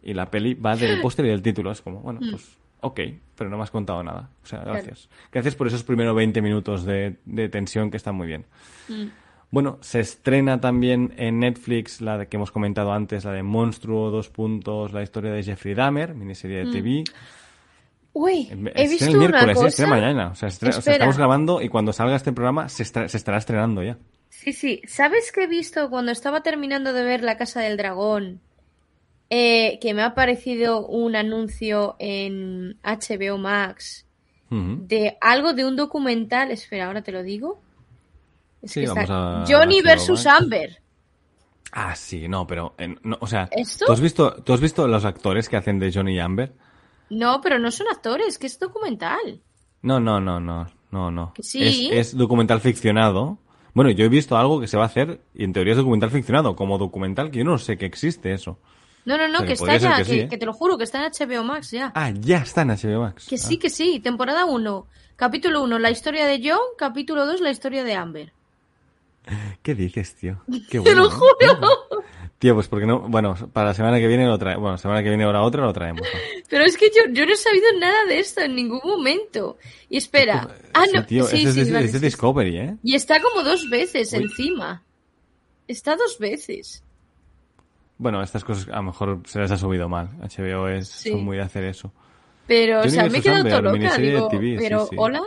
y 0.03 0.13
la 0.13 0.29
peli 0.31 0.53
va 0.53 0.75
del 0.77 1.01
póster 1.01 1.25
y 1.25 1.29
del 1.29 1.41
título. 1.41 1.71
Es 1.71 1.81
como, 1.81 1.99
bueno, 1.99 2.19
Mm. 2.21 2.31
pues, 2.31 2.47
ok, 2.79 2.99
pero 3.41 3.49
no 3.49 3.57
me 3.57 3.63
has 3.63 3.71
contado 3.71 4.03
nada. 4.03 4.29
O 4.43 4.45
sea, 4.45 4.59
gracias. 4.59 5.09
Gracias 5.31 5.55
por 5.55 5.65
esos 5.65 5.81
primeros 5.83 6.15
20 6.15 6.43
minutos 6.43 6.85
de, 6.85 7.15
de 7.25 7.49
tensión 7.49 7.89
que 7.89 7.97
están 7.97 8.13
muy 8.13 8.27
bien. 8.27 8.45
Mm. 8.87 9.05
Bueno, 9.49 9.79
se 9.81 9.99
estrena 9.99 10.61
también 10.61 11.11
en 11.17 11.39
Netflix 11.39 12.01
la 12.01 12.19
de 12.19 12.27
que 12.27 12.37
hemos 12.37 12.51
comentado 12.51 12.93
antes, 12.93 13.25
la 13.25 13.31
de 13.31 13.41
Monstruo, 13.41 14.11
dos 14.11 14.29
puntos, 14.29 14.93
la 14.93 15.01
historia 15.01 15.31
de 15.31 15.41
Jeffrey 15.41 15.73
Dahmer, 15.73 16.13
miniserie 16.13 16.59
de 16.59 16.65
Mm. 16.65 16.71
TV. 16.71 17.03
Uy, 18.13 18.47
he 18.75 18.83
Estrena 18.83 18.89
visto 18.89 19.05
el 19.05 19.17
miércoles, 19.17 19.57
una 19.57 19.67
¿eh? 19.67 19.71
cosa. 19.71 19.87
mañana. 19.87 20.27
O 20.27 20.35
sea, 20.35 20.49
o 20.49 20.79
estamos 20.79 21.17
grabando 21.17 21.61
y 21.63 21.69
cuando 21.69 21.93
salga 21.93 22.15
este 22.15 22.31
programa 22.31 22.69
se, 22.69 22.85
se 22.85 23.17
estará 23.17 23.37
estrenando 23.39 23.81
ya. 23.81 23.97
Sí, 24.29 24.53
sí. 24.53 24.81
¿Sabes 24.87 25.31
qué 25.31 25.45
he 25.45 25.47
visto 25.47 25.89
cuando 25.89 26.11
estaba 26.11 26.43
terminando 26.43 26.93
de 26.93 27.03
ver 27.03 27.23
La 27.23 27.37
Casa 27.37 27.61
del 27.61 27.77
Dragón? 27.77 28.39
Eh, 29.33 29.79
que 29.79 29.93
me 29.93 30.01
ha 30.01 30.07
aparecido 30.07 30.85
un 30.85 31.15
anuncio 31.15 31.95
en 31.99 32.77
HBO 32.83 33.37
Max 33.37 34.05
de 34.49 35.17
algo 35.21 35.53
de 35.53 35.63
un 35.63 35.77
documental. 35.77 36.51
Espera, 36.51 36.87
ahora 36.87 37.01
te 37.01 37.13
lo 37.13 37.23
digo. 37.23 37.61
Es 38.61 38.71
Sí, 38.71 38.81
que 38.81 38.87
está- 38.87 39.05
vamos 39.05 39.49
a- 39.49 39.53
Johnny 39.53 39.81
versus. 39.81 40.25
Amber. 40.27 40.81
Ah, 41.71 41.95
sí, 41.95 42.27
no, 42.27 42.45
pero, 42.45 42.75
no, 43.03 43.17
o 43.21 43.27
sea, 43.27 43.47
¿Esto? 43.51 43.85
¿tú 43.85 43.93
has, 43.93 44.01
visto, 44.01 44.33
¿tú 44.43 44.51
has 44.51 44.59
visto 44.59 44.85
los 44.89 45.05
actores 45.05 45.47
que 45.47 45.55
hacen 45.55 45.79
de 45.79 45.93
Johnny 45.93 46.15
y 46.15 46.19
Amber? 46.19 46.51
No, 47.09 47.39
pero 47.39 47.57
no 47.59 47.71
son 47.71 47.87
actores, 47.87 48.37
que 48.37 48.47
es 48.47 48.59
documental. 48.59 49.39
No, 49.81 50.01
no, 50.01 50.19
no, 50.19 50.41
no, 50.41 50.67
no, 50.91 51.09
no. 51.09 51.33
Sí. 51.39 51.87
Es, 51.93 52.09
es 52.11 52.17
documental 52.17 52.59
ficcionado. 52.59 53.37
Bueno, 53.73 53.89
yo 53.91 54.03
he 54.03 54.09
visto 54.09 54.35
algo 54.35 54.59
que 54.59 54.67
se 54.67 54.75
va 54.75 54.83
a 54.83 54.87
hacer 54.87 55.21
y 55.33 55.45
en 55.45 55.53
teoría 55.53 55.71
es 55.71 55.77
documental 55.77 56.11
ficcionado, 56.11 56.57
como 56.57 56.77
documental 56.77 57.31
que 57.31 57.37
yo 57.39 57.45
no 57.45 57.57
sé 57.57 57.77
que 57.77 57.85
existe 57.85 58.33
eso. 58.33 58.59
No, 59.05 59.17
no, 59.17 59.27
no, 59.27 59.39
que 59.41 59.47
que 59.47 59.53
está 59.53 59.77
ya, 59.77 59.97
que 59.97 60.03
que, 60.03 60.09
sí, 60.11 60.19
¿eh? 60.21 60.27
que 60.29 60.37
te 60.37 60.45
lo 60.45 60.53
juro, 60.53 60.77
que 60.77 60.83
está 60.83 61.03
en 61.05 61.11
HBO 61.11 61.43
Max 61.43 61.71
ya. 61.71 61.91
Ah, 61.95 62.11
ya 62.11 62.37
está 62.37 62.61
en 62.61 62.69
HBO 62.69 63.01
Max. 63.01 63.25
Que 63.27 63.35
Ah. 63.35 63.37
sí, 63.39 63.57
que 63.57 63.69
sí. 63.69 63.99
Temporada 63.99 64.45
1. 64.45 64.87
Capítulo 65.15 65.63
1, 65.63 65.79
la 65.79 65.89
historia 65.91 66.25
de 66.25 66.39
John. 66.43 66.59
Capítulo 66.77 67.25
2, 67.25 67.41
la 67.41 67.49
historia 67.51 67.83
de 67.83 67.95
Amber. 67.95 68.31
¿Qué 69.61 69.75
dices, 69.75 70.15
tío? 70.15 70.41
Qué 70.69 70.79
Te 70.81 70.93
lo 70.95 71.07
bueno, 71.07 71.07
¿eh? 71.07 71.09
juro. 71.09 71.69
Tío, 72.39 72.55
pues 72.55 72.67
porque 72.67 72.87
no, 72.87 73.01
bueno, 73.01 73.35
para 73.53 73.67
la 73.67 73.73
semana 73.75 73.99
que 73.99 74.07
viene 74.07 74.25
lo 74.25 74.35
traemos, 74.39 74.61
bueno, 74.63 74.77
semana 74.79 75.03
que 75.03 75.09
viene 75.09 75.31
la 75.31 75.43
otra 75.43 75.63
lo 75.63 75.71
traemos. 75.73 76.01
¿no? 76.01 76.19
Pero 76.49 76.63
es 76.65 76.75
que 76.75 76.87
yo, 76.87 77.03
yo 77.13 77.25
no 77.27 77.33
he 77.33 77.37
sabido 77.37 77.65
nada 77.79 78.05
de 78.05 78.19
esto 78.19 78.41
en 78.41 78.55
ningún 78.55 78.81
momento. 78.83 79.57
Y 79.89 79.97
espera. 79.97 80.47
Ah, 80.73 80.85
Sí, 80.85 80.91
no. 80.95 81.05
tío, 81.05 81.25
sí, 81.25 81.37
ese 81.37 81.49
es 81.49 81.53
sí, 81.55 81.63
de, 81.65 81.71
vale, 81.71 81.85
es 81.85 81.91
sí, 81.91 81.97
sí. 81.99 82.03
Discovery, 82.05 82.57
¿eh? 82.57 82.75
Y 82.83 82.95
está 82.95 83.21
como 83.21 83.43
dos 83.43 83.69
veces 83.69 84.11
Uy. 84.13 84.23
encima. 84.23 84.81
Está 85.67 85.95
dos 85.95 86.17
veces. 86.17 86.83
Bueno, 88.01 88.23
estas 88.23 88.43
cosas 88.43 88.67
a 88.69 88.77
lo 88.77 88.83
mejor 88.83 89.21
se 89.25 89.39
les 89.39 89.51
ha 89.51 89.57
subido 89.57 89.87
mal. 89.87 90.09
HBO 90.19 90.67
es, 90.67 90.87
Sí. 90.87 91.11
son 91.11 91.23
muy 91.23 91.37
de 91.37 91.43
hacer 91.43 91.63
eso. 91.65 91.93
Pero, 92.47 92.81
o 92.81 92.89
sea, 92.89 93.07
me 93.07 93.19
he 93.19 93.21
quedado 93.21 93.47
todo 93.47 93.61
loca. 93.61 93.95
Digo, 93.95 94.27
TV, 94.27 94.57
pero, 94.57 94.87
sí. 94.87 94.95
¿hola? 94.97 95.21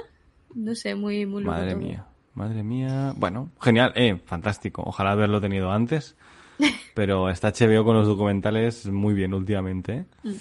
No 0.57 0.75
sé, 0.75 0.97
muy, 0.97 1.25
muy 1.25 1.45
Madre 1.45 1.77
mía, 1.77 2.05
madre 2.35 2.65
mía. 2.65 3.13
Bueno, 3.17 3.51
genial, 3.61 3.93
eh, 3.95 4.19
fantástico. 4.27 4.83
Ojalá 4.85 5.13
haberlo 5.13 5.41
tenido 5.41 5.71
antes. 5.71 6.17
Pero 6.95 7.31
está 7.31 7.53
HBO 7.53 7.85
con 7.85 7.97
los 7.97 8.09
documentales 8.09 8.87
muy 8.87 9.15
bien 9.15 9.35
últimamente. 9.35 10.05
¿eh? 10.25 10.37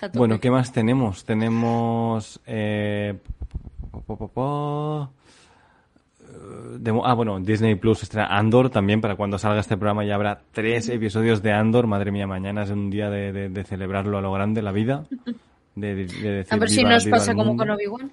Tope. 0.00 0.16
Bueno, 0.18 0.38
¿qué 0.38 0.50
más 0.52 0.72
tenemos? 0.72 1.24
Tenemos... 1.24 2.40
Eh, 2.46 3.14
po, 3.90 4.02
po, 4.02 4.16
po, 4.16 4.28
po, 4.28 5.02
eh, 5.04 5.25
de 6.78 7.00
ah, 7.04 7.14
bueno, 7.14 7.38
Disney 7.40 7.74
Plus 7.74 8.02
estrena 8.02 8.26
Andor 8.28 8.70
también. 8.70 9.00
Para 9.00 9.16
cuando 9.16 9.38
salga 9.38 9.60
este 9.60 9.76
programa 9.76 10.04
ya 10.04 10.14
habrá 10.14 10.40
tres 10.52 10.88
episodios 10.88 11.42
de 11.42 11.52
Andor. 11.52 11.86
Madre 11.86 12.10
mía, 12.12 12.26
mañana 12.26 12.62
es 12.64 12.70
un 12.70 12.90
día 12.90 13.10
de, 13.10 13.32
de- 13.32 13.48
de 13.48 13.64
celebrarlo 13.64 14.18
a 14.18 14.20
lo 14.20 14.32
grande, 14.32 14.62
la 14.62 14.72
vida. 14.72 15.04
De, 15.74 15.94
de- 15.94 16.06
de 16.06 16.30
decir, 16.32 16.54
A 16.54 16.56
ver 16.58 16.68
si 16.70 16.78
"Viva- 16.78 16.90
nos 16.90 17.04
viva 17.04 17.16
pasa 17.18 17.32
como 17.34 17.46
mundo". 17.46 17.62
con 17.64 17.70
Obi-Wan. 17.70 18.10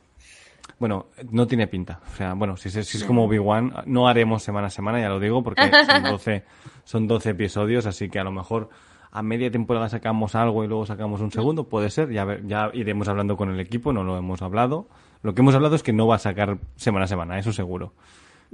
Bueno, 0.80 1.06
no 1.32 1.48
tiene 1.48 1.68
pinta. 1.68 2.00
O 2.12 2.16
sea, 2.16 2.34
bueno, 2.34 2.58
si, 2.58 2.68
es- 2.70 2.88
si 2.88 2.98
es 2.98 3.04
como 3.04 3.26
Obi-Wan, 3.26 3.74
no 3.86 4.08
haremos 4.08 4.44
semana 4.44 4.68
a 4.68 4.70
semana, 4.70 5.00
ya 5.00 5.10
lo 5.10 5.20
digo, 5.20 5.44
porque 5.44 5.62
son 5.88 6.04
12, 6.04 6.44
son 6.84 7.08
12 7.08 7.30
episodios, 7.32 7.86
así 7.86 8.10
que 8.10 8.20
a 8.20 8.24
lo 8.24 8.32
mejor 8.32 8.70
a 9.12 9.22
media 9.22 9.52
temporada 9.52 9.88
sacamos 9.90 10.34
algo 10.36 10.64
y 10.64 10.68
luego 10.68 10.86
sacamos 10.86 11.22
un 11.22 11.32
segundo, 11.32 11.66
puede 11.66 11.90
ser, 11.92 12.10
ya, 12.12 12.26
ya 12.44 12.70
iremos 12.74 13.08
hablando 13.08 13.38
con 13.38 13.52
el 13.52 13.60
equipo, 13.60 13.94
no 13.94 14.04
lo 14.04 14.18
hemos 14.18 14.42
hablado. 14.42 14.88
Lo 15.24 15.34
que 15.34 15.42
hemos 15.42 15.56
hablado 15.56 15.76
es 15.76 15.84
que 15.84 15.94
no 15.94 16.06
va 16.06 16.16
a 16.16 16.20
sacar 16.20 16.58
semana 16.76 17.06
a 17.06 17.08
semana, 17.08 17.40
eso 17.40 17.52
seguro. 17.52 17.94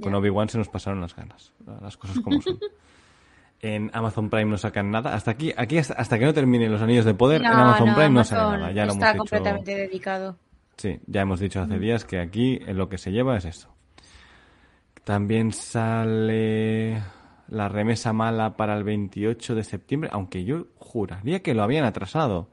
Con 0.02 0.14
Obi-Wan 0.16 0.48
se 0.48 0.58
nos 0.58 0.70
pasaron 0.70 1.02
las 1.02 1.14
ganas, 1.16 1.52
las 1.82 1.98
cosas 1.98 2.20
como 2.20 2.42
son. 2.42 2.58
En 3.62 3.92
Amazon 3.94 4.30
Prime 4.30 4.46
no 4.46 4.58
sacan 4.58 4.90
nada. 4.90 5.14
Hasta 5.14 5.32
aquí, 5.32 5.52
aquí 5.58 5.78
hasta, 5.78 5.94
hasta 5.96 6.18
que 6.18 6.24
no 6.24 6.34
terminen 6.34 6.72
los 6.72 6.82
anillos 6.82 7.04
de 7.04 7.14
poder, 7.14 7.42
en 7.42 7.48
Amazon 7.48 7.94
Prime 7.94 8.10
no 8.10 8.24
sale 8.24 8.42
Amazon 8.42 8.60
nada. 8.62 8.72
Ya 8.72 8.86
lo 8.86 8.94
está 8.94 9.12
hemos 9.12 9.26
dicho. 9.26 9.36
completamente 9.36 9.76
dedicado. 9.76 10.38
Sí, 10.78 10.98
ya 11.08 11.22
hemos 11.22 11.42
dicho 11.42 11.60
hace 11.60 11.78
días 11.78 12.06
que 12.06 12.20
aquí 12.20 12.60
lo 12.60 12.88
que 12.88 12.98
se 12.98 13.12
lleva 13.12 13.36
es 13.36 13.44
eso. 13.44 13.68
También 15.04 15.52
sale 15.52 17.04
la 17.50 17.68
remesa 17.68 18.14
mala 18.14 18.56
para 18.56 18.78
el 18.78 18.86
28 18.86 19.56
de 19.56 19.64
septiembre, 19.66 20.10
aunque 20.14 20.46
yo 20.46 20.68
juraría 20.78 21.42
que 21.42 21.54
lo 21.54 21.64
habían 21.64 21.84
atrasado 21.84 22.48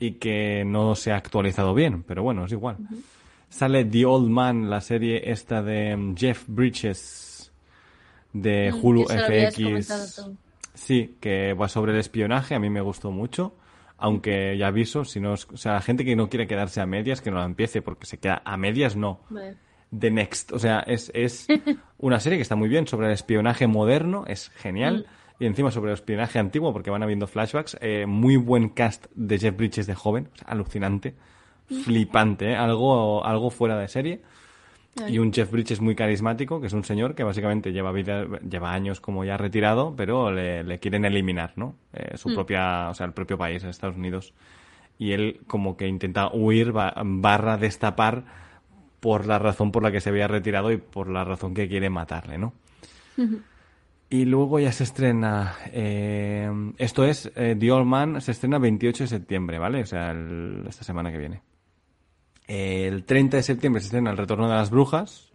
y 0.00 0.12
que 0.12 0.64
no 0.66 0.96
se 0.96 1.12
ha 1.12 1.16
actualizado 1.16 1.72
bien, 1.72 2.02
pero 2.02 2.24
bueno, 2.24 2.46
es 2.46 2.52
igual. 2.52 2.78
Sale 3.48 3.84
The 3.84 4.04
Old 4.04 4.28
Man, 4.28 4.68
la 4.70 4.80
serie 4.80 5.30
esta 5.30 5.62
de 5.62 5.96
mm, 5.96 6.14
Jeff 6.16 6.44
Bridges 6.46 7.52
de 8.32 8.72
Mm, 8.72 8.78
Hulu 8.84 9.04
FX. 9.08 10.26
Sí, 10.74 11.16
que 11.20 11.54
va 11.54 11.68
sobre 11.68 11.92
el 11.92 11.98
espionaje, 11.98 12.54
a 12.54 12.58
mí 12.58 12.68
me 12.68 12.80
gustó 12.82 13.10
mucho. 13.10 13.54
Aunque 13.98 14.58
ya 14.58 14.66
aviso, 14.66 15.06
si 15.06 15.20
no 15.20 15.32
es- 15.34 15.48
o 15.50 15.56
sea, 15.56 15.72
la 15.74 15.80
gente 15.80 16.04
que 16.04 16.14
no 16.16 16.28
quiere 16.28 16.46
quedarse 16.46 16.82
a 16.82 16.86
medias, 16.86 17.22
que 17.22 17.30
no 17.30 17.38
la 17.38 17.46
empiece, 17.46 17.80
porque 17.80 18.04
se 18.04 18.18
queda 18.18 18.42
a 18.44 18.56
medias, 18.58 18.94
no. 18.94 19.20
Vale. 19.30 19.56
The 19.98 20.10
Next. 20.10 20.52
O 20.52 20.58
sea, 20.58 20.80
es, 20.80 21.10
es 21.14 21.46
una 21.98 22.20
serie 22.20 22.36
que 22.36 22.42
está 22.42 22.56
muy 22.56 22.68
bien 22.68 22.86
sobre 22.86 23.06
el 23.06 23.12
espionaje 23.14 23.66
moderno, 23.66 24.24
es 24.26 24.50
genial. 24.50 25.06
Y 25.38 25.46
encima 25.46 25.70
sobre 25.70 25.90
el 25.92 25.94
espionaje 25.94 26.38
antiguo, 26.38 26.72
porque 26.74 26.90
van 26.90 27.02
habiendo 27.02 27.26
flashbacks. 27.26 27.76
Eh, 27.80 28.04
muy 28.06 28.36
buen 28.36 28.68
cast 28.70 29.06
de 29.14 29.38
Jeff 29.38 29.56
Bridges 29.56 29.86
de 29.86 29.94
joven, 29.94 30.28
o 30.34 30.36
sea, 30.36 30.48
alucinante. 30.48 31.14
Flipante, 31.68 32.50
¿eh? 32.52 32.56
algo, 32.56 33.24
algo 33.24 33.50
fuera 33.50 33.76
de 33.78 33.88
serie. 33.88 34.20
Y 35.08 35.18
un 35.18 35.30
Jeff 35.32 35.50
Bridges 35.50 35.80
muy 35.82 35.94
carismático, 35.94 36.58
que 36.60 36.68
es 36.68 36.72
un 36.72 36.82
señor 36.84 37.14
que 37.14 37.22
básicamente 37.22 37.70
lleva 37.72 37.92
vida, 37.92 38.24
lleva 38.48 38.72
años 38.72 39.00
como 39.00 39.24
ya 39.24 39.36
retirado, 39.36 39.94
pero 39.94 40.30
le, 40.32 40.64
le 40.64 40.78
quieren 40.78 41.04
eliminar, 41.04 41.52
¿no? 41.56 41.74
Eh, 41.92 42.16
su 42.16 42.30
propia, 42.34 42.88
o 42.88 42.94
sea, 42.94 43.04
el 43.06 43.12
propio 43.12 43.36
país, 43.36 43.62
Estados 43.62 43.96
Unidos. 43.96 44.32
Y 44.98 45.12
él 45.12 45.40
como 45.46 45.76
que 45.76 45.86
intenta 45.86 46.30
huir, 46.32 46.72
ba- 46.72 46.94
barra 47.04 47.58
destapar 47.58 48.24
por 49.00 49.26
la 49.26 49.38
razón 49.38 49.70
por 49.70 49.82
la 49.82 49.92
que 49.92 50.00
se 50.00 50.08
había 50.08 50.28
retirado 50.28 50.72
y 50.72 50.78
por 50.78 51.08
la 51.10 51.24
razón 51.24 51.52
que 51.52 51.68
quiere 51.68 51.90
matarle, 51.90 52.38
¿no? 52.38 52.54
Y 54.08 54.24
luego 54.24 54.58
ya 54.60 54.72
se 54.72 54.84
estrena. 54.84 55.56
eh, 55.72 56.50
esto 56.78 57.04
es 57.04 57.30
eh, 57.36 57.54
The 57.58 57.70
Old 57.72 57.86
Man, 57.86 58.20
se 58.22 58.30
estrena 58.32 58.58
28 58.58 59.04
de 59.04 59.08
septiembre, 59.08 59.58
¿vale? 59.58 59.82
O 59.82 59.86
sea, 59.86 60.12
el- 60.12 60.64
esta 60.68 60.84
semana 60.84 61.12
que 61.12 61.18
viene. 61.18 61.42
El 62.46 63.04
30 63.04 63.38
de 63.38 63.42
septiembre 63.42 63.80
se 63.80 63.86
estrena 63.86 64.10
El 64.10 64.16
Retorno 64.16 64.48
de 64.48 64.54
las 64.54 64.70
Brujas. 64.70 65.30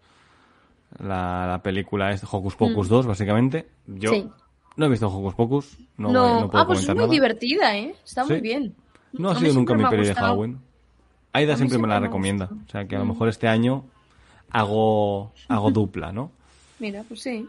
La, 1.00 1.46
la 1.48 1.62
película 1.64 2.12
es 2.12 2.24
Hocus 2.24 2.56
Pocus 2.56 2.90
2, 2.90 3.08
básicamente. 3.08 3.68
Yo 3.88 4.12
Sí. 4.12 4.30
no 4.76 4.86
he 4.86 4.90
visto 4.90 5.08
Hocus 5.08 5.36
Pocus. 5.36 5.78
No, 5.98 6.12
No, 6.12 6.42
no 6.42 6.50
puedo 6.50 6.64
ah, 6.64 6.68
pues 6.68 6.80
es 6.82 6.88
muy 6.90 6.96
nada. 6.98 7.08
divertida, 7.10 7.78
¿eh? 7.78 7.96
Está 8.04 8.26
muy 8.26 8.36
Sí. 8.36 8.42
bien. 8.42 8.76
No 9.14 9.30
ha 9.30 9.32
A 9.32 9.36
mí 9.36 9.42
sido 9.42 9.54
nunca 9.56 9.74
mi 9.74 9.84
ha 9.84 9.90
peli 9.90 10.08
de. 10.08 10.14
Halloween. 10.16 10.60
Aida 11.34 11.56
siempre 11.56 11.78
me 11.78 11.88
la 11.88 11.96
me 11.96 11.98
ha 11.98 12.08
recomienda. 12.08 12.50
O 12.68 12.70
sea 12.70 12.86
que 12.88 12.96
a 12.96 13.00
lo 13.00 13.06
Mm. 13.06 13.10
mejor 13.10 13.30
este 13.30 13.48
año 13.48 13.86
hago, 14.52 15.34
hago 15.48 15.72
dupla, 15.72 16.12
¿no? 16.12 16.32
Mira, 16.80 17.04
pues 17.08 17.22
sí. 17.22 17.48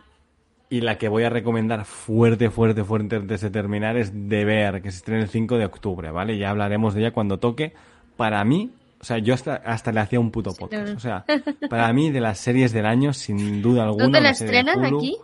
Y 0.71 0.81
la 0.81 0.97
que 0.99 1.09
voy 1.09 1.25
a 1.25 1.31
recomendar 1.31 1.85
fuerte, 1.85 2.49
fuerte, 2.51 2.83
fuerte 2.85 3.17
antes 3.17 3.41
de 3.43 3.51
terminar 3.51 3.97
es 3.97 4.11
The 4.13 4.45
Bear, 4.45 4.81
que 4.83 4.91
se 4.91 4.99
estrena 4.99 5.23
el 5.23 5.29
5 5.29 5.59
de 5.59 5.67
octubre, 5.67 6.11
¿vale? 6.11 6.39
Ya 6.39 6.51
hablaremos 6.51 6.95
de 6.95 7.01
ella 7.01 7.11
cuando 7.13 7.39
toque. 7.39 7.75
Para 8.17 8.43
mí, 8.45 8.71
o 9.03 9.05
sea, 9.05 9.19
yo 9.19 9.35
hasta, 9.35 9.57
hasta 9.57 9.91
le 9.93 10.01
hacía 10.01 10.21
un 10.21 10.31
puto 10.31 10.53
podcast. 10.55 10.89
no. 10.89 10.97
O 10.97 11.01
sea, 11.01 11.25
para 11.69 11.93
mí, 11.93 12.11
de 12.11 12.21
las 12.21 12.39
series 12.39 12.73
del 12.73 12.87
año, 12.87 13.13
sin 13.13 13.61
duda 13.61 13.83
alguna. 13.85 14.05
¿Dónde 14.05 14.21
la 14.21 14.31
estrenan 14.31 14.85
aquí? 14.85 15.17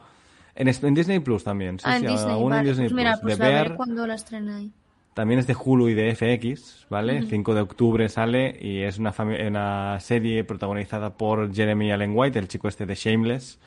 En, 0.57 0.67
en 0.69 0.95
Disney 0.95 1.21
Plus 1.21 1.45
también. 1.45 1.79
Sí, 1.79 1.85
ah, 1.89 1.97
en 1.97 2.03
sí, 2.03 2.09
Disney, 2.09 2.33
alguna 2.33 2.59
en. 2.61 2.67
Disney 2.67 2.89
Pues 2.89 2.97
mira, 2.97 3.13
Plus. 3.13 3.23
pues 3.23 3.39
veré 3.39 3.53
Bear 3.53 3.77
cuando 3.77 4.07
la 4.07 4.15
estrena 4.17 4.57
ahí. 4.57 4.73
también 5.15 5.39
es 5.41 5.47
de 5.47 5.55
Hulu 5.55 5.89
y 5.89 5.95
de 5.95 6.15
FX, 6.17 6.87
¿vale? 6.91 7.23
5 7.27 7.55
de 7.55 7.61
octubre 7.61 8.09
sale 8.09 8.57
y 8.61 8.81
es 8.83 8.99
una, 8.99 9.15
una 9.47 9.99
serie 10.01 10.43
protagonizada 10.45 11.11
por 11.17 11.55
Jeremy 11.55 11.93
Allen 11.93 12.13
White, 12.17 12.39
el 12.41 12.49
chico 12.49 12.67
este 12.69 12.87
de 12.87 12.95
Shameless, 12.97 13.59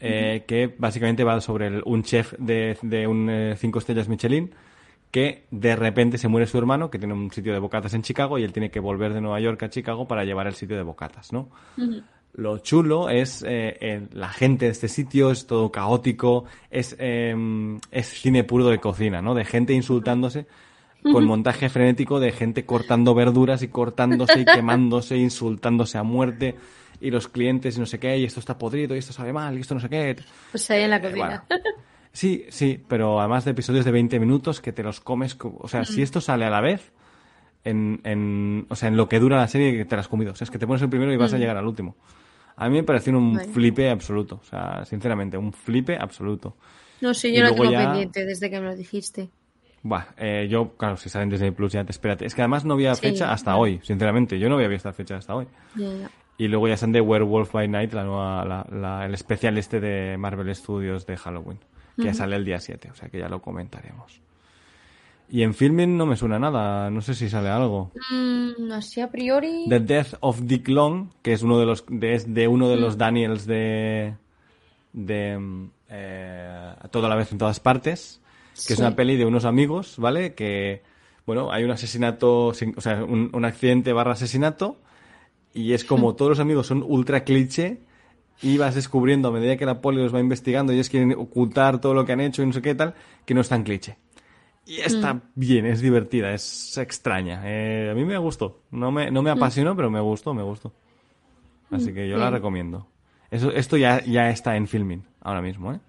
eh, 0.00 0.44
que 0.46 0.74
básicamente 0.78 1.22
va 1.24 1.40
sobre 1.40 1.66
el- 1.68 1.82
un 1.84 2.02
chef 2.02 2.32
de, 2.38 2.76
de 2.82 3.06
un 3.06 3.54
5 3.56 3.78
estrellas 3.78 4.08
Michelin 4.08 4.50
que 5.10 5.44
de 5.50 5.74
repente 5.76 6.18
se 6.18 6.28
muere 6.28 6.46
su 6.46 6.58
hermano, 6.58 6.90
que 6.90 6.98
tiene 6.98 7.14
un 7.14 7.30
sitio 7.30 7.52
de 7.52 7.58
bocatas 7.58 7.94
en 7.94 8.02
Chicago 8.02 8.38
y 8.38 8.44
él 8.44 8.52
tiene 8.52 8.70
que 8.70 8.80
volver 8.80 9.14
de 9.14 9.20
Nueva 9.20 9.40
York 9.40 9.62
a 9.62 9.70
Chicago 9.70 10.06
para 10.06 10.24
llevar 10.24 10.46
el 10.46 10.54
sitio 10.54 10.76
de 10.76 10.82
bocatas, 10.82 11.32
¿no? 11.32 11.48
Lo 12.34 12.58
chulo 12.58 13.08
es 13.08 13.42
eh, 13.48 14.06
la 14.12 14.28
gente 14.28 14.66
de 14.66 14.72
este 14.72 14.86
sitio, 14.88 15.30
es 15.30 15.46
todo 15.46 15.72
caótico, 15.72 16.44
es, 16.70 16.94
eh, 16.98 17.34
es 17.90 18.06
cine 18.08 18.44
puro 18.44 18.68
de 18.68 18.78
cocina, 18.78 19.22
¿no? 19.22 19.34
De 19.34 19.44
gente 19.44 19.72
insultándose 19.72 20.46
con 21.02 21.24
montaje 21.24 21.68
frenético 21.68 22.20
de 22.20 22.32
gente 22.32 22.66
cortando 22.66 23.14
verduras 23.14 23.62
y 23.62 23.68
cortándose 23.68 24.40
y 24.40 24.44
quemándose, 24.54 25.16
insultándose 25.16 25.96
a 25.96 26.02
muerte 26.02 26.54
y 27.00 27.10
los 27.10 27.28
clientes 27.28 27.76
y 27.76 27.80
no 27.80 27.86
sé 27.86 27.98
qué, 27.98 28.18
y 28.18 28.24
esto 28.24 28.40
está 28.40 28.58
podrido 28.58 28.94
y 28.94 28.98
esto 28.98 29.12
sabe 29.12 29.32
mal 29.32 29.56
y 29.56 29.60
esto 29.60 29.74
no 29.74 29.80
sé 29.80 29.88
qué. 29.88 30.16
Pues 30.50 30.70
ahí 30.70 30.82
en 30.82 30.90
la 30.90 30.96
Eh, 30.96 31.00
cocina. 31.02 31.44
bueno. 31.48 31.62
Sí, 32.18 32.46
sí, 32.48 32.82
pero 32.88 33.20
además 33.20 33.44
de 33.44 33.52
episodios 33.52 33.84
de 33.84 33.92
20 33.92 34.18
minutos 34.18 34.60
que 34.60 34.72
te 34.72 34.82
los 34.82 34.98
comes, 34.98 35.36
co- 35.36 35.56
o 35.60 35.68
sea, 35.68 35.84
si 35.84 36.02
esto 36.02 36.20
sale 36.20 36.44
a 36.46 36.50
la 36.50 36.60
vez, 36.60 36.90
en, 37.62 38.00
en, 38.02 38.66
o 38.68 38.74
sea, 38.74 38.88
en 38.88 38.96
lo 38.96 39.08
que 39.08 39.20
dura 39.20 39.36
la 39.36 39.46
serie 39.46 39.72
que 39.76 39.84
te 39.84 39.94
la 39.94 40.00
has 40.00 40.08
comido, 40.08 40.32
o 40.32 40.34
sea, 40.34 40.44
es 40.44 40.50
que 40.50 40.58
te 40.58 40.66
pones 40.66 40.82
el 40.82 40.88
primero 40.88 41.12
y 41.12 41.16
vas 41.16 41.32
a 41.32 41.38
llegar 41.38 41.56
al 41.56 41.64
último. 41.66 41.94
A 42.56 42.68
mí 42.68 42.74
me 42.74 42.82
pareció 42.82 43.16
un 43.16 43.34
Vale. 43.36 43.48
flipe 43.52 43.88
absoluto, 43.88 44.40
o 44.42 44.44
sea, 44.44 44.84
sinceramente, 44.84 45.38
un 45.38 45.52
flipe 45.52 45.96
absoluto. 45.96 46.56
No 47.00 47.14
sé, 47.14 47.32
yo 47.32 47.42
lo 47.44 47.54
tengo 47.54 47.70
ya- 47.70 47.84
pendiente 47.86 48.24
desde 48.24 48.50
que 48.50 48.58
me 48.58 48.66
lo 48.66 48.74
dijiste. 48.74 49.28
Buah, 49.84 50.06
eh, 50.16 50.48
yo, 50.50 50.76
claro, 50.76 50.96
si 50.96 51.08
sale 51.08 51.22
en 51.22 51.30
Disney 51.30 51.52
Plus 51.52 51.70
ya 51.72 51.84
te 51.84 51.92
espérate. 51.92 52.26
Es 52.26 52.34
que 52.34 52.42
además 52.42 52.64
no 52.64 52.74
había 52.74 52.96
Sí, 52.96 53.02
fecha 53.02 53.32
hasta 53.32 53.54
hoy, 53.54 53.78
sinceramente. 53.84 54.40
Yo 54.40 54.48
no 54.48 54.56
había 54.56 54.66
visto 54.66 54.88
la 54.88 54.92
fecha 54.92 55.16
hasta 55.18 55.36
hoy. 55.36 55.46
Ya, 55.76 55.86
ya. 55.94 56.10
Y 56.36 56.48
luego 56.48 56.66
ya 56.66 56.74
están 56.74 56.90
de 56.90 57.00
Werewolf 57.00 57.52
by 57.52 57.68
Night, 57.68 57.92
la 57.92 58.02
nueva, 58.02 58.44
la- 58.44 58.66
la- 58.72 59.06
el 59.06 59.14
especial 59.14 59.56
este 59.56 59.78
de 59.78 60.18
Marvel 60.18 60.52
Studios 60.52 61.06
de 61.06 61.16
Halloween, 61.16 61.58
que 62.00 62.14
sale 62.14 62.36
el 62.36 62.44
día 62.44 62.60
7, 62.60 62.90
o 62.90 62.94
sea 62.94 63.08
que 63.08 63.18
ya 63.18 63.28
lo 63.28 63.42
comentaremos. 63.42 64.20
Y 65.30 65.42
en 65.42 65.52
filming 65.52 65.96
no 65.96 66.06
me 66.06 66.16
suena 66.16 66.38
nada, 66.38 66.90
no 66.90 67.02
sé 67.02 67.14
si 67.14 67.28
sale 67.28 67.48
algo. 67.50 67.90
Mm, 68.10 68.72
así 68.72 69.00
a 69.02 69.10
priori. 69.10 69.66
The 69.68 69.80
Death 69.80 70.14
of 70.20 70.40
Dick 70.42 70.68
Long, 70.68 71.08
que 71.22 71.32
es 71.34 71.42
uno 71.42 71.58
de 71.58 71.66
los 71.66 71.84
de, 71.88 72.14
es 72.14 72.32
de 72.32 72.48
uno 72.48 72.68
de 72.70 72.76
los 72.76 72.96
Daniels 72.96 73.44
de 73.46 74.14
de 74.94 75.38
mm, 75.38 75.70
eh, 75.90 76.72
a 76.80 76.88
toda 76.88 77.08
la 77.10 77.14
vez 77.14 77.30
en 77.32 77.38
todas 77.38 77.60
partes, 77.60 78.20
que 78.66 78.72
es 78.72 78.78
una 78.78 78.96
peli 78.96 79.16
de 79.16 79.26
unos 79.26 79.44
amigos, 79.44 79.96
¿vale? 79.98 80.34
Que 80.34 80.82
bueno, 81.26 81.52
hay 81.52 81.62
un 81.64 81.70
asesinato, 81.72 82.54
sin- 82.54 82.74
o 82.76 82.80
sea, 82.80 83.04
un, 83.04 83.30
un 83.34 83.44
accidente 83.44 83.92
barra 83.92 84.12
asesinato 84.12 84.78
y 85.52 85.74
es 85.74 85.84
como 85.84 86.14
todos 86.14 86.30
los 86.30 86.40
amigos 86.40 86.66
son 86.68 86.82
ultra 86.86 87.24
cliché 87.24 87.80
y 88.42 88.56
vas 88.58 88.74
descubriendo 88.74 89.28
a 89.28 89.32
medida 89.32 89.56
que 89.56 89.66
la 89.66 89.80
poli 89.80 89.98
los 90.02 90.14
va 90.14 90.20
investigando 90.20 90.72
y 90.72 90.76
ellos 90.76 90.88
quieren 90.88 91.12
ocultar 91.12 91.80
todo 91.80 91.94
lo 91.94 92.04
que 92.04 92.12
han 92.12 92.20
hecho 92.20 92.42
y 92.42 92.46
no 92.46 92.52
sé 92.52 92.62
qué 92.62 92.74
tal, 92.74 92.94
que 93.24 93.34
no 93.34 93.40
es 93.40 93.48
tan 93.48 93.62
cliché. 93.64 93.96
Y 94.66 94.80
está 94.80 95.22
bien, 95.34 95.64
es 95.64 95.80
divertida, 95.80 96.32
es 96.34 96.76
extraña. 96.76 97.40
Eh, 97.46 97.88
a 97.90 97.94
mí 97.94 98.04
me 98.04 98.18
gustó. 98.18 98.60
No 98.70 98.92
me, 98.92 99.10
no 99.10 99.22
me 99.22 99.30
apasionó, 99.30 99.74
pero 99.74 99.90
me 99.90 100.00
gustó, 100.00 100.34
me 100.34 100.42
gustó. 100.42 100.72
Así 101.70 101.92
que 101.94 102.06
yo 102.08 102.16
la 102.18 102.24
bien. 102.24 102.34
recomiendo. 102.34 102.86
Eso, 103.30 103.50
esto 103.50 103.76
ya, 103.78 104.04
ya 104.04 104.28
está 104.30 104.56
en 104.56 104.66
filming 104.68 105.02
ahora 105.20 105.40
mismo, 105.42 105.72
¿eh? 105.72 105.80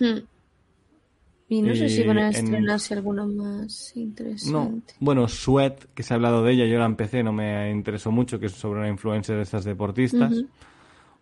Hmm. 0.00 0.18
Y 1.48 1.62
no 1.62 1.74
sé 1.74 1.86
Y 1.86 1.88
si 1.90 2.02
van 2.04 2.18
a 2.18 2.28
en- 2.28 2.34
estrenarse 2.34 2.94
alguna 2.94 3.26
más 3.26 3.92
No. 3.94 4.02
interesante. 4.02 4.94
Bueno, 4.98 5.28
Sweat, 5.28 5.84
que 5.94 6.02
se 6.02 6.14
ha 6.14 6.16
hablado 6.16 6.42
de 6.42 6.52
ella, 6.52 6.64
yo 6.66 6.78
la 6.78 6.86
empecé, 6.86 7.22
no 7.22 7.32
me 7.32 7.70
interesó 7.70 8.10
mucho, 8.10 8.40
que 8.40 8.46
es 8.46 8.52
sobre 8.52 8.80
una 8.80 8.88
influencer 8.88 9.36
de 9.36 9.42
estas 9.42 9.64
deportistas. 9.64 10.32
Ujú. 10.32 10.48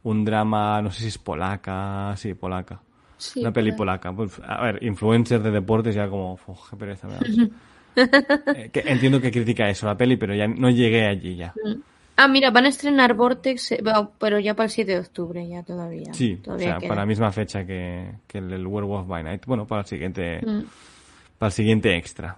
Un 0.05 0.25
drama, 0.25 0.83
no 0.83 0.91
sé 0.91 1.03
si 1.03 1.09
es 1.09 1.19
polaca, 1.19 2.15
sí, 2.17 2.35
polaca. 2.35 2.81
Sí, 3.17 3.41
una 3.41 3.53
peli 3.53 3.71
polaca. 3.73 4.13
Pues, 4.13 4.41
a 4.45 4.63
ver, 4.63 4.83
influencer 4.83 5.41
de 5.43 5.51
deportes 5.53 5.95
ya 5.95 6.09
como, 6.09 6.39
qué 6.71 6.77
pereza 6.77 7.09
me. 7.09 7.51
Eh, 7.95 8.71
que 8.73 8.81
entiendo 8.87 9.21
que 9.21 9.31
critica 9.31 9.69
eso 9.69 9.85
la 9.85 9.95
peli, 9.99 10.17
pero 10.17 10.35
ya 10.35 10.49
no 10.49 10.71
llegué 10.71 11.07
allí 11.07 11.37
ya. 11.37 11.53
Ah, 12.17 12.27
mira, 12.27 12.51
van 12.51 12.65
a 12.65 12.69
estrenar 12.69 13.13
Vortex, 13.13 13.73
eh, 13.73 13.83
pero 14.19 14.39
ya 14.39 14.55
para 14.55 14.65
el 14.65 14.71
7 14.71 14.93
de 14.93 14.99
octubre, 15.01 15.47
ya 15.47 15.63
todavía. 15.63 16.15
Sí, 16.15 16.39
o 16.41 16.43
todavía 16.43 16.69
sea, 16.71 16.79
queda. 16.79 16.89
para 16.89 17.03
la 17.03 17.07
misma 17.07 17.31
fecha 17.33 17.67
que, 17.67 18.13
que 18.27 18.39
el, 18.39 18.51
el 18.51 18.67
Werewolf 18.67 19.07
by 19.07 19.23
Night. 19.23 19.45
Bueno, 19.45 19.67
para 19.67 19.83
el 19.83 19.87
siguiente, 19.87 20.41
Mm. 20.41 20.63
para 21.39 21.49
el 21.49 21.53
siguiente 21.53 21.95
extra. 21.95 22.35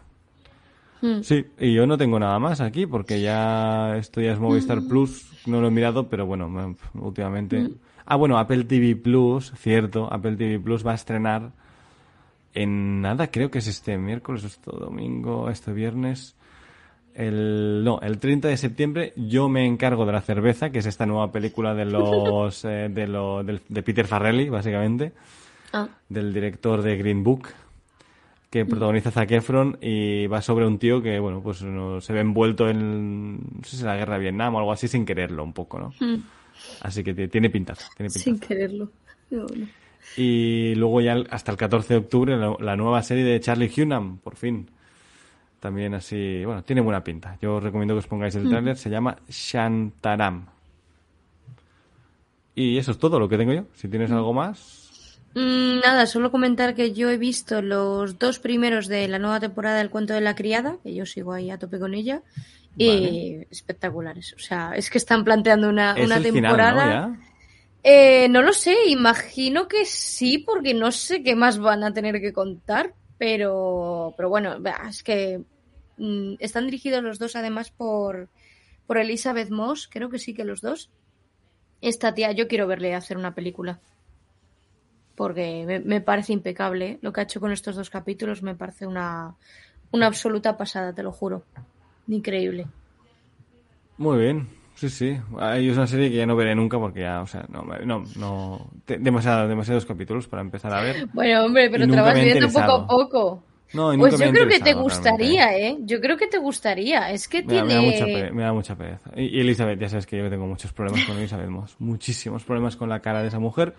Mm. 1.05 1.23
Sí, 1.23 1.45
y 1.59 1.75
yo 1.75 1.87
no 1.87 1.99
tengo 1.99 2.19
nada 2.19 2.39
más 2.39 2.61
aquí 2.63 2.87
porque 2.87 3.21
ya 3.21 3.97
esto 3.97 4.21
ya 4.23 4.33
es 4.33 4.39
Movistar 4.39 4.81
Mm. 4.81 4.89
Plus, 4.89 5.31
no 5.47 5.61
lo 5.61 5.69
he 5.69 5.71
mirado, 5.71 6.09
pero 6.09 6.25
bueno, 6.25 6.49
me- 6.49 6.77
últimamente. 6.95 7.69
Ah, 8.07 8.17
bueno, 8.17 8.39
Apple 8.39 8.65
TV 8.65 8.97
Plus, 8.97 9.53
cierto, 9.57 10.11
Apple 10.13 10.37
TV 10.37 10.59
Plus 10.61 10.87
va 10.87 10.93
a 10.93 10.95
estrenar 10.95 11.51
en 12.55 13.01
nada, 13.03 13.31
creo 13.31 13.51
que 13.51 13.59
es 13.59 13.67
este 13.67 13.99
miércoles, 13.99 14.45
este 14.45 14.71
domingo, 14.71 15.51
este 15.51 15.73
viernes. 15.73 16.37
El, 17.15 17.83
no, 17.85 18.01
el 18.01 18.19
30 18.19 18.49
de 18.49 18.57
septiembre 18.57 19.13
yo 19.17 19.49
me 19.49 19.67
encargo 19.67 20.05
de 20.05 20.13
la 20.13 20.21
cerveza, 20.21 20.71
que 20.71 20.81
es 20.81 20.87
esta 20.87 21.07
nueva 21.07 21.31
película 21.31 21.75
de 21.75 21.85
los 21.85 22.65
eh, 22.65 22.89
de, 22.91 23.07
lo, 23.07 23.45
del- 23.45 23.61
de 23.69 23.83
Peter 23.83 24.07
Farrelly, 24.07 24.49
básicamente 24.49 25.13
Ah, 25.73 25.89
del 26.09 26.33
director 26.33 26.83
de 26.83 26.97
Green 26.97 27.23
Book, 27.25 27.49
Mm. 27.49 27.64
Que 28.55 28.65
protagoniza 28.65 29.11
Zac 29.11 29.33
Efron 29.33 29.79
y 29.81 30.29
va 30.29 30.41
sobre 30.41 30.65
un 30.65 30.79
tío 30.79 31.03
que, 31.03 31.19
bueno, 31.19 31.43
pues 31.43 31.61
no, 31.63 32.01
se 32.01 32.13
ve 32.13 32.21
envuelto 32.21 32.69
en, 32.69 33.35
no 33.35 33.65
sé 33.65 33.79
si 33.79 33.83
la 33.83 33.97
guerra 33.97 34.15
de 34.15 34.21
Vietnam 34.21 34.55
o 34.55 34.59
algo 34.61 34.71
así 34.71 34.87
sin 34.87 35.05
quererlo 35.05 35.43
un 35.43 35.53
poco, 35.53 35.81
¿no? 35.81 35.93
Así 36.81 37.03
que 37.03 37.15
tiene 37.27 37.51
pintaza, 37.51 37.89
tiene 37.97 38.11
pintaza. 38.11 38.31
Mm. 38.31 38.35
sin 38.35 38.39
quererlo. 38.39 38.93
Y 40.17 40.77
luego 40.77 41.01
ya 41.01 41.17
hasta 41.31 41.51
el 41.51 41.59
14 41.59 41.95
de 41.95 41.99
octubre 41.99 42.37
la, 42.37 42.55
la 42.61 42.77
nueva 42.77 43.03
serie 43.03 43.25
de 43.25 43.41
Charlie 43.41 43.73
Hunnam, 43.77 44.19
por 44.19 44.37
fin. 44.37 44.71
También 45.59 45.93
así, 45.95 46.45
bueno, 46.45 46.63
tiene 46.63 46.81
buena 46.81 47.03
pinta. 47.03 47.37
Yo 47.43 47.57
os 47.57 47.63
recomiendo 47.63 47.95
que 47.95 47.99
os 47.99 48.07
pongáis 48.07 48.37
el 48.37 48.49
tráiler, 48.49 48.77
se 48.77 48.89
llama 48.89 49.17
Shantaram. 49.29 50.47
Y 52.55 52.79
eso 52.79 52.93
es 52.93 52.99
todo 52.99 53.19
lo 53.19 53.29
que 53.29 53.37
tengo 53.37 53.53
yo. 53.53 53.65
Si 53.75 53.89
tienes 53.89 54.13
algo 54.13 54.33
más. 54.33 54.84
Mm, 55.35 55.81
nada, 55.81 56.07
solo 56.07 56.31
comentar 56.31 56.75
que 56.75 56.93
yo 56.93 57.11
he 57.11 57.19
visto 57.19 57.61
los 57.61 58.19
dos 58.19 58.39
primeros 58.39 58.87
de 58.87 59.09
la 59.09 59.19
nueva 59.19 59.41
temporada 59.41 59.79
del 59.79 59.91
cuento 59.91 60.15
de 60.15 60.21
la 60.21 60.35
criada, 60.35 60.79
que 60.83 60.95
yo 60.95 61.07
sigo 61.07 61.33
ahí 61.33 61.51
a 61.51 61.59
tope 61.59 61.79
con 61.79 61.95
ella, 61.95 62.23
y 62.77 63.47
espectaculares. 63.51 64.35
O 64.35 64.39
sea, 64.39 64.73
es 64.77 64.91
que 64.91 64.99
están 64.99 65.25
planteando 65.25 65.69
una, 65.69 65.93
Es 65.93 66.07
una 66.07 66.17
el 66.17 66.25
final, 66.25 66.43
temporada. 66.43 67.07
¿no? 67.09 67.19
Eh, 67.83 68.29
no 68.31 68.43
lo 68.43 68.53
sé, 68.53 68.75
imagino 68.87 69.69
que 69.69 69.85
sí, 69.85 70.39
porque 70.39 70.73
no 70.73 70.91
sé 70.91 71.23
qué 71.23 71.35
más 71.35 71.59
van 71.59 71.85
a 71.85 71.93
tener 71.93 72.21
que 72.21 72.33
contar, 72.33 72.95
pero, 73.19 74.15
pero 74.17 74.31
bueno, 74.31 74.57
es 74.89 75.03
que 75.03 75.43
mm, 75.99 76.35
están 76.39 76.65
dirigidos 76.65 77.03
los 77.03 77.19
dos 77.19 77.37
además 77.37 77.71
por, 77.71 78.29
por 78.87 78.99
Elizabeth 78.99 79.51
Moss, 79.51 79.89
creo 79.91 80.09
que 80.09 80.19
sí 80.19 80.33
que 80.33 80.45
los 80.45 80.63
dos. 80.63 80.91
Esta 81.83 82.15
tía, 82.15 82.33
yo 82.33 82.49
quiero 82.49 82.67
verle 82.67 82.95
hacer 82.95 83.19
una 83.19 83.35
película, 83.35 83.81
porque 85.17 85.65
me, 85.67 85.81
me 85.81 86.01
parece 86.01 86.33
impecable 86.33 86.99
lo 87.03 87.13
que 87.13 87.21
ha 87.21 87.25
hecho 87.25 87.41
con 87.41 87.53
estos 87.53 87.77
dos 87.77 87.91
capítulos, 87.91 88.43
me 88.43 88.55
parece 88.55 88.87
una, 88.87 89.35
una 89.93 90.07
absoluta 90.07 90.57
pasada, 90.57 90.93
te 90.93 91.03
lo 91.03 91.13
juro. 91.13 91.45
Increíble. 92.09 92.67
Muy 93.97 94.19
bien. 94.19 94.49
Sí, 94.75 94.89
sí. 94.89 95.17
Hay 95.39 95.71
una 95.71 95.87
serie 95.87 96.11
que 96.11 96.17
ya 96.17 96.27
no 96.27 96.35
veré 96.35 96.55
nunca 96.55 96.79
porque 96.79 97.01
ya, 97.03 97.23
o 97.23 97.27
sea, 97.27 97.47
no, 97.49 97.63
no, 97.63 98.05
no. 98.17 98.71
demasiado- 98.87 99.47
demasiados 99.47 99.87
capítulos 99.87 100.27
para 100.27 100.43
empezar 100.43 100.73
a 100.75 100.83
ver. 100.83 101.07
Bueno, 101.13 101.45
hombre, 101.45 101.71
pero 101.71 101.87
te 101.87 102.01
vas 102.01 102.15
viendo 102.15 102.49
poco 102.49 102.73
a 102.73 102.87
poco. 102.87 103.43
No, 103.73 103.93
y 103.93 103.99
Pues 103.99 104.19
yo 104.19 104.31
creo 104.31 104.49
que 104.49 104.61
te 104.61 104.73
gustaría, 104.75 105.57
¿eh? 105.59 105.77
Yo 105.81 106.01
creo 106.01 106.17
que 106.17 106.27
te 106.29 106.39
gustaría. 106.39 107.11
Es 107.11 107.27
que 107.29 107.43
Me 107.43 107.55
da, 107.55 107.65
me 107.65 107.75
da 107.75 107.81
tiene... 107.81 107.93
mucha 107.93 108.07
pere- 108.07 108.33
me 108.33 108.43
da 108.43 108.53
mucha 108.53 108.77
pereza. 108.77 109.11
Y, 109.17 109.37
y 109.37 109.41
Elizabeth, 109.41 109.81
ya 109.81 109.89
sabes 109.89 110.07
que 110.07 110.19
yo 110.19 110.29
tengo 110.31 110.47
muchos 110.47 110.73
problemas 110.73 111.05
con 111.05 111.17
Elizabeth 111.17 111.49
Moss. 111.49 111.77
Muchísimos 111.81 112.45
problemas 112.45 112.77
con 112.77 112.89
la 112.89 113.01
cara 113.01 113.23
de 113.23 113.29
esa 113.29 113.39
mujer. 113.41 113.75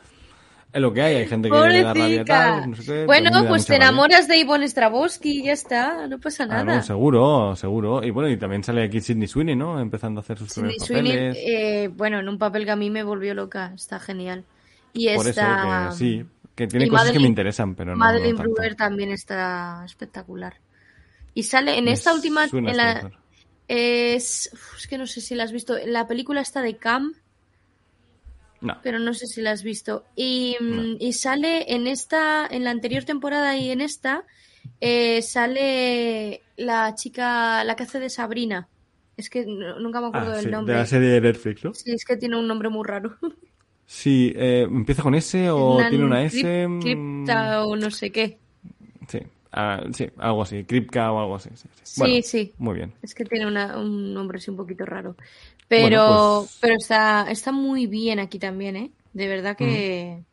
Es 0.75 0.81
lo 0.81 0.91
que 0.91 1.01
hay. 1.01 1.15
Hay 1.15 1.27
gente 1.27 1.49
que 1.49 1.55
le 1.57 1.81
da 1.83 1.93
rabia 1.93 2.25
tal, 2.25 2.69
no 2.71 2.75
sé 2.75 2.83
qué, 2.83 3.05
bueno, 3.05 3.31
me 3.31 3.43
da 3.43 3.47
pues 3.47 3.65
te 3.65 3.73
rabia. 3.73 3.87
enamoras 3.87 4.27
de 4.27 4.37
Ivonne 4.37 4.67
Straboski 4.67 5.39
y 5.39 5.43
ya 5.45 5.53
está, 5.53 6.05
no 6.07 6.19
pasa 6.19 6.43
Ah, 6.43 6.47
nada. 6.47 6.63
no, 6.65 6.83
seguro, 6.83 7.55
seguro. 7.55 8.03
Y 8.03 8.11
bueno, 8.11 8.29
y 8.29 8.35
también 8.35 8.61
sale 8.61 8.83
aquí 8.83 8.99
Sidney 8.99 9.27
Sweeney, 9.27 9.55
¿no? 9.55 9.79
Empezando 9.79 10.19
a 10.19 10.21
hacer 10.23 10.37
sus 10.37 10.49
Sydney 10.51 10.75
primeros 10.77 10.87
Sweeney, 10.87 11.11
papeles. 11.29 11.37
eh, 11.47 11.87
bueno, 11.95 12.19
en 12.19 12.27
un 12.27 12.37
papel 12.37 12.65
que 12.65 12.71
a 12.71 12.75
mí 12.75 12.89
me 12.89 13.03
volvió 13.03 13.33
loca, 13.33 13.71
está 13.73 13.99
genial. 14.01 14.43
Y 14.91 15.15
Por 15.15 15.27
está... 15.29 15.87
eso 15.87 15.89
que 15.91 15.95
sí, 15.95 16.25
que 16.55 16.67
tiene 16.67 16.85
y 16.87 16.89
cosas 16.89 17.11
que 17.11 17.19
me 17.19 17.27
interesan, 17.27 17.73
pero 17.73 17.91
no, 17.91 17.97
Madeline 17.97 18.35
no. 18.35 18.43
Brewer 18.43 18.75
también 18.75 19.11
está 19.11 19.81
espectacular. 19.85 20.55
Y 21.33 21.43
sale 21.43 21.77
en 21.77 21.85
Me 21.85 21.93
esta 21.93 22.13
última... 22.13 22.43
en 22.51 22.67
este 22.67 22.77
la- 22.77 23.11
es, 23.67 24.51
que 24.89 24.97
no 24.97 25.07
sé 25.07 25.21
si 25.21 25.35
la 25.35 25.43
has 25.45 25.51
visto. 25.51 25.75
La 25.85 26.05
película 26.07 26.41
está 26.41 26.61
de 26.61 26.75
Cam, 26.77 27.13
No. 28.61 28.77
pero 28.81 28.97
no 28.99 29.13
sé 29.13 29.27
si 29.27 29.41
la 29.41 29.51
has 29.51 29.63
visto. 29.63 30.03
Y, 30.15 30.55
mm, 30.59 30.75
No. 30.75 30.83
y 30.99 31.13
sale 31.13 31.73
en 31.73 31.87
esta, 31.87 32.47
en 32.49 32.63
la 32.63 32.71
anterior 32.71 33.03
temporada 33.03 33.55
y 33.57 33.69
en 33.69 33.81
esta, 33.81 34.23
eh, 34.81 35.21
sale 35.21 36.41
la 36.57 36.95
chica, 36.95 37.63
la 37.63 37.75
que 37.75 37.83
hace 37.83 37.99
de 37.99 38.09
Sabrina. 38.09 38.67
Es 39.17 39.29
que 39.29 39.45
no- 39.45 39.79
nunca 39.79 40.01
me 40.01 40.07
acuerdo 40.07 40.31
Ah, 40.31 40.35
del 40.35 40.39
sí, 40.41 40.45
de 40.47 40.51
nombre. 40.51 40.75
la 40.75 40.85
serie 40.85 41.09
de 41.09 41.21
Netflix, 41.21 41.63
¿no? 41.63 41.73
Sí, 41.73 41.91
es 41.91 42.03
que 42.05 42.17
tiene 42.17 42.37
un 42.37 42.47
nombre 42.47 42.69
muy 42.69 42.85
raro. 42.85 43.15
Sí, 43.87 44.33
eh, 44.35 44.63
¿empieza 44.67 45.03
con 45.03 45.13
S 45.13 45.47
o 45.51 45.79
Nan- 45.79 45.89
tiene 45.91 46.05
una 46.05 46.23
S? 46.23 46.67
mm, 46.67 46.81
Cripta 46.81 47.65
o 47.65 47.75
no 47.75 47.91
sé 47.91 48.11
qué. 48.11 48.39
Sí, 49.07 49.19
ah, 49.51 49.83
sí, 49.93 50.07
algo 50.17 50.41
así, 50.41 50.63
Kripka 50.63 51.11
o 51.11 51.19
algo 51.19 51.35
así. 51.35 51.49
Sí, 51.53 51.67
sí. 51.71 51.83
Sí, 51.83 51.99
Bueno, 52.01 52.15
sí. 52.23 52.53
Muy 52.57 52.75
bien. 52.77 52.93
Es 53.03 53.13
que 53.13 53.25
tiene 53.25 53.45
una- 53.45 53.77
un 53.77 54.11
nombre 54.11 54.39
así 54.39 54.49
un 54.49 54.57
poquito 54.57 54.85
raro. 54.87 55.15
Pero, 55.67 56.05
Bueno, 56.07 56.39
pues- 56.41 56.57
pero 56.61 56.75
está, 56.75 57.25
está 57.31 57.51
muy 57.51 57.87
bien 57.87 58.19
aquí 58.19 58.37
también, 58.39 58.75
¿eh? 58.75 58.91
De 59.13 59.27
verdad 59.27 59.55
que. 59.57 60.23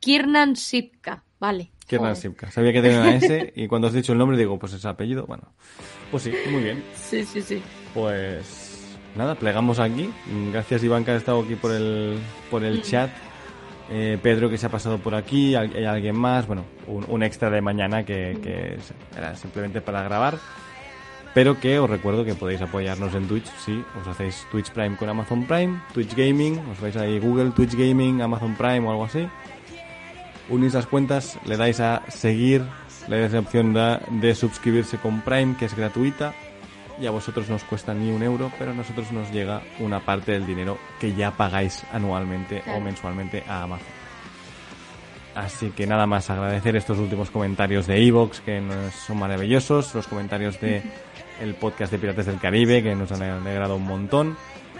Kiernan 0.00 0.56
Sipka, 0.56 1.24
vale. 1.40 1.72
Kiernan. 1.86 2.14
Sipka. 2.16 2.50
Sabía 2.50 2.72
que 2.72 2.82
tenía 2.82 3.00
una 3.00 3.14
S 3.16 3.52
y 3.56 3.66
cuando 3.68 3.88
has 3.88 3.94
dicho 3.94 4.12
el 4.12 4.18
nombre 4.18 4.36
digo, 4.36 4.58
pues 4.58 4.72
ese 4.74 4.86
apellido. 4.88 5.24
Bueno, 5.26 5.44
pues 6.10 6.24
sí, 6.24 6.32
muy 6.50 6.62
bien. 6.62 6.84
Sí, 6.94 7.24
sí, 7.24 7.40
sí. 7.40 7.62
Pues 7.94 8.96
nada, 9.16 9.34
plegamos 9.36 9.78
aquí. 9.78 10.10
Gracias 10.52 10.84
Iván 10.84 11.04
que 11.04 11.12
ha 11.12 11.16
estado 11.16 11.42
aquí 11.42 11.54
por 11.54 11.72
el, 11.72 12.18
por 12.50 12.62
el 12.64 12.82
chat. 12.82 13.10
Eh, 13.88 14.18
Pedro 14.20 14.50
que 14.50 14.58
se 14.58 14.66
ha 14.66 14.68
pasado 14.68 14.98
por 14.98 15.14
aquí, 15.14 15.54
hay 15.54 15.84
alguien 15.84 16.16
más, 16.18 16.46
bueno, 16.48 16.64
un, 16.88 17.06
un 17.08 17.22
extra 17.22 17.50
de 17.50 17.60
mañana 17.60 18.04
que, 18.04 18.36
que 18.42 18.74
es- 18.74 18.92
era 19.16 19.34
simplemente 19.36 19.80
para 19.80 20.02
grabar. 20.02 20.38
Pero 21.36 21.60
que 21.60 21.78
os 21.78 21.90
recuerdo 21.90 22.24
que 22.24 22.34
podéis 22.34 22.62
apoyarnos 22.62 23.14
en 23.14 23.28
Twitch 23.28 23.44
si 23.60 23.84
os 24.00 24.08
hacéis 24.08 24.46
Twitch 24.50 24.70
Prime 24.70 24.96
con 24.96 25.10
Amazon 25.10 25.44
Prime, 25.44 25.82
Twitch 25.92 26.16
Gaming, 26.16 26.56
os 26.72 26.80
vais 26.80 26.96
ahí 26.96 27.20
Google, 27.20 27.50
Twitch 27.50 27.76
Gaming, 27.76 28.22
Amazon 28.22 28.56
Prime 28.56 28.80
o 28.88 28.90
algo 28.90 29.04
así. 29.04 29.28
Unís 30.48 30.72
las 30.72 30.86
cuentas, 30.86 31.38
le 31.44 31.58
dais 31.58 31.78
a 31.78 32.00
seguir, 32.08 32.64
le 33.06 33.20
dais 33.20 33.32
la 33.32 33.40
opción 33.40 33.74
de, 33.74 34.00
de 34.12 34.34
suscribirse 34.34 34.96
con 34.96 35.20
Prime, 35.20 35.56
que 35.58 35.66
es 35.66 35.76
gratuita. 35.76 36.32
Y 36.98 37.04
a 37.04 37.10
vosotros 37.10 37.50
no 37.50 37.56
os 37.56 37.64
cuesta 37.64 37.92
ni 37.92 38.10
un 38.10 38.22
euro, 38.22 38.50
pero 38.58 38.70
a 38.70 38.74
nosotros 38.74 39.12
nos 39.12 39.30
llega 39.30 39.60
una 39.78 40.00
parte 40.00 40.32
del 40.32 40.46
dinero 40.46 40.78
que 40.98 41.12
ya 41.12 41.32
pagáis 41.32 41.84
anualmente 41.92 42.62
o 42.74 42.80
mensualmente 42.80 43.44
a 43.46 43.64
Amazon. 43.64 44.06
Así 45.34 45.68
que 45.68 45.86
nada 45.86 46.06
más 46.06 46.30
agradecer 46.30 46.76
estos 46.76 46.98
últimos 46.98 47.30
comentarios 47.30 47.86
de 47.86 48.02
Evox 48.06 48.40
que 48.40 48.62
son 49.06 49.18
maravillosos, 49.18 49.94
los 49.94 50.08
comentarios 50.08 50.58
de 50.62 50.82
el 51.40 51.54
podcast 51.54 51.92
de 51.92 51.98
Piratas 51.98 52.26
del 52.26 52.38
Caribe 52.38 52.82
que 52.82 52.94
nos 52.94 53.10
han 53.12 53.22
alegrado 53.22 53.76
un 53.76 53.84
montón. 53.84 54.36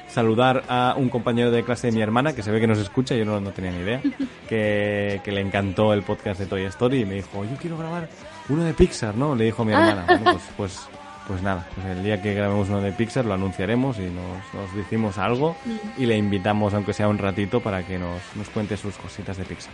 Saludar 0.09 0.64
a 0.68 0.94
un 0.96 1.09
compañero 1.09 1.50
de 1.50 1.64
clase 1.64 1.88
de 1.88 1.92
mi 1.92 2.00
hermana 2.00 2.34
que 2.34 2.42
se 2.42 2.50
ve 2.50 2.61
que 2.61 2.66
nos 2.66 2.78
escucha, 2.78 3.14
yo 3.16 3.24
no, 3.24 3.40
no 3.40 3.50
tenía 3.50 3.72
ni 3.72 3.78
idea, 3.78 4.00
que, 4.48 5.20
que 5.24 5.32
le 5.32 5.40
encantó 5.40 5.92
el 5.92 6.02
podcast 6.02 6.40
de 6.40 6.46
Toy 6.46 6.64
Story 6.64 7.00
y 7.00 7.04
me 7.04 7.14
dijo, 7.16 7.44
yo 7.44 7.57
quiero 7.61 7.76
grabar 7.76 8.09
uno 8.48 8.62
de 8.62 8.72
Pixar, 8.72 9.16
¿no? 9.16 9.34
Le 9.34 9.46
dijo 9.46 9.62
a 9.62 9.64
mi 9.64 9.72
hermana. 9.72 10.04
Bueno, 10.07 10.24
pues, 10.24 10.44
pues, 10.57 10.88
pues 11.26 11.42
nada, 11.42 11.68
pues 11.74 11.86
el 11.88 12.04
día 12.04 12.22
que 12.22 12.34
grabemos 12.34 12.68
uno 12.68 12.80
de 12.80 12.92
Pixar 12.92 13.24
lo 13.24 13.34
anunciaremos 13.34 13.98
y 13.98 14.02
nos, 14.02 14.54
nos 14.54 14.74
decimos 14.76 15.18
algo 15.18 15.57
y 15.98 16.07
le 16.07 16.16
invitamos, 16.16 16.72
aunque 16.72 16.92
sea 16.92 17.09
un 17.09 17.18
ratito, 17.18 17.61
para 17.61 17.84
que 17.84 17.98
nos, 17.98 18.20
nos 18.36 18.48
cuente 18.50 18.76
sus 18.76 18.96
cositas 18.96 19.36
de 19.36 19.44
Pixar. 19.44 19.72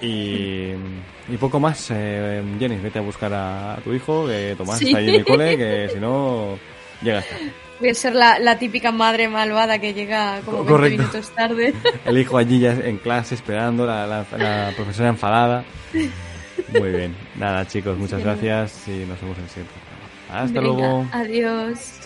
Y, 0.00 0.72
y 1.28 1.36
poco 1.38 1.58
más. 1.60 1.88
Eh, 1.90 2.42
Jenny, 2.58 2.76
vete 2.76 2.98
a 2.98 3.02
buscar 3.02 3.32
a, 3.34 3.78
tu 3.82 3.92
hijo, 3.92 4.26
que 4.26 4.54
Tomás 4.56 4.78
Sí. 4.78 4.86
está 4.88 4.98
ahí 4.98 5.08
en 5.08 5.14
el 5.16 5.24
cole, 5.24 5.56
que 5.56 5.88
si 5.92 5.98
no, 6.00 6.58
llega 7.02 7.22
tarde. 7.22 7.52
Voy 7.78 7.90
a 7.90 7.94
ser 7.94 8.14
la, 8.14 8.38
la 8.38 8.58
típica 8.58 8.90
madre 8.90 9.28
malvada 9.28 9.78
que 9.78 9.92
llega 9.92 10.40
como 10.44 10.58
20 10.64 10.72
Correcto. 10.72 10.98
minutos 11.02 11.30
tarde. 11.34 11.74
El 12.06 12.16
hijo 12.18 12.38
allí 12.38 12.58
ya 12.60 12.72
en 12.72 12.96
clase 12.96 13.34
esperando, 13.34 13.84
la, 13.86 14.06
la- 14.06 14.24
la 14.38 14.72
profesora 14.74 15.10
enfadada. 15.10 15.62
Muy 16.72 16.90
bien. 16.90 17.14
Nada, 17.36 17.66
chicos, 17.66 17.98
muchas 17.98 18.22
gracias 18.22 18.88
y 18.88 19.04
nos 19.06 19.20
vemos 19.20 19.36
en 19.38 19.44
el 19.44 19.50
siguiente 19.50 19.74
programa. 19.74 20.42
Hasta 20.44 20.60
Venga, 20.60 20.72
luego. 20.78 21.06
Adiós. 21.12 22.00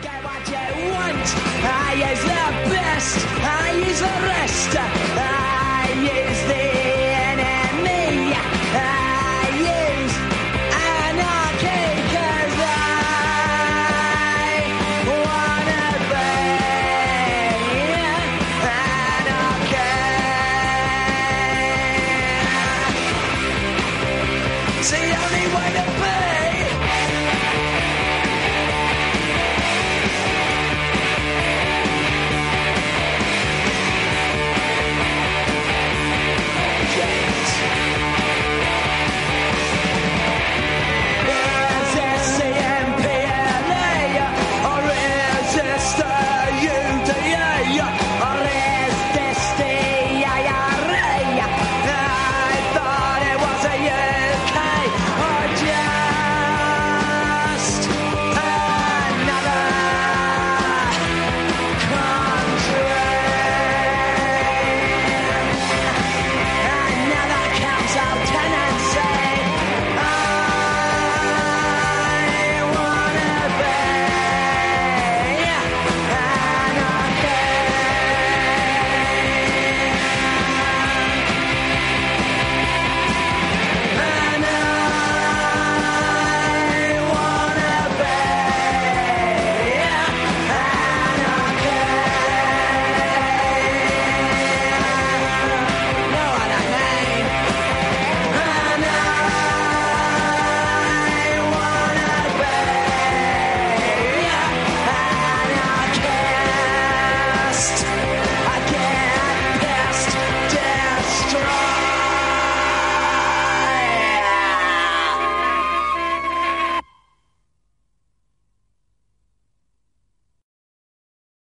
Get 0.00 0.10
what 0.24 0.46
you 0.46 0.92
want. 0.92 1.26
I 1.64 2.12
is 2.12 2.22
the 2.22 2.70
best. 2.70 3.26
I 3.42 3.90
is 3.90 4.00
the 4.00 4.26
rest. 4.26 4.89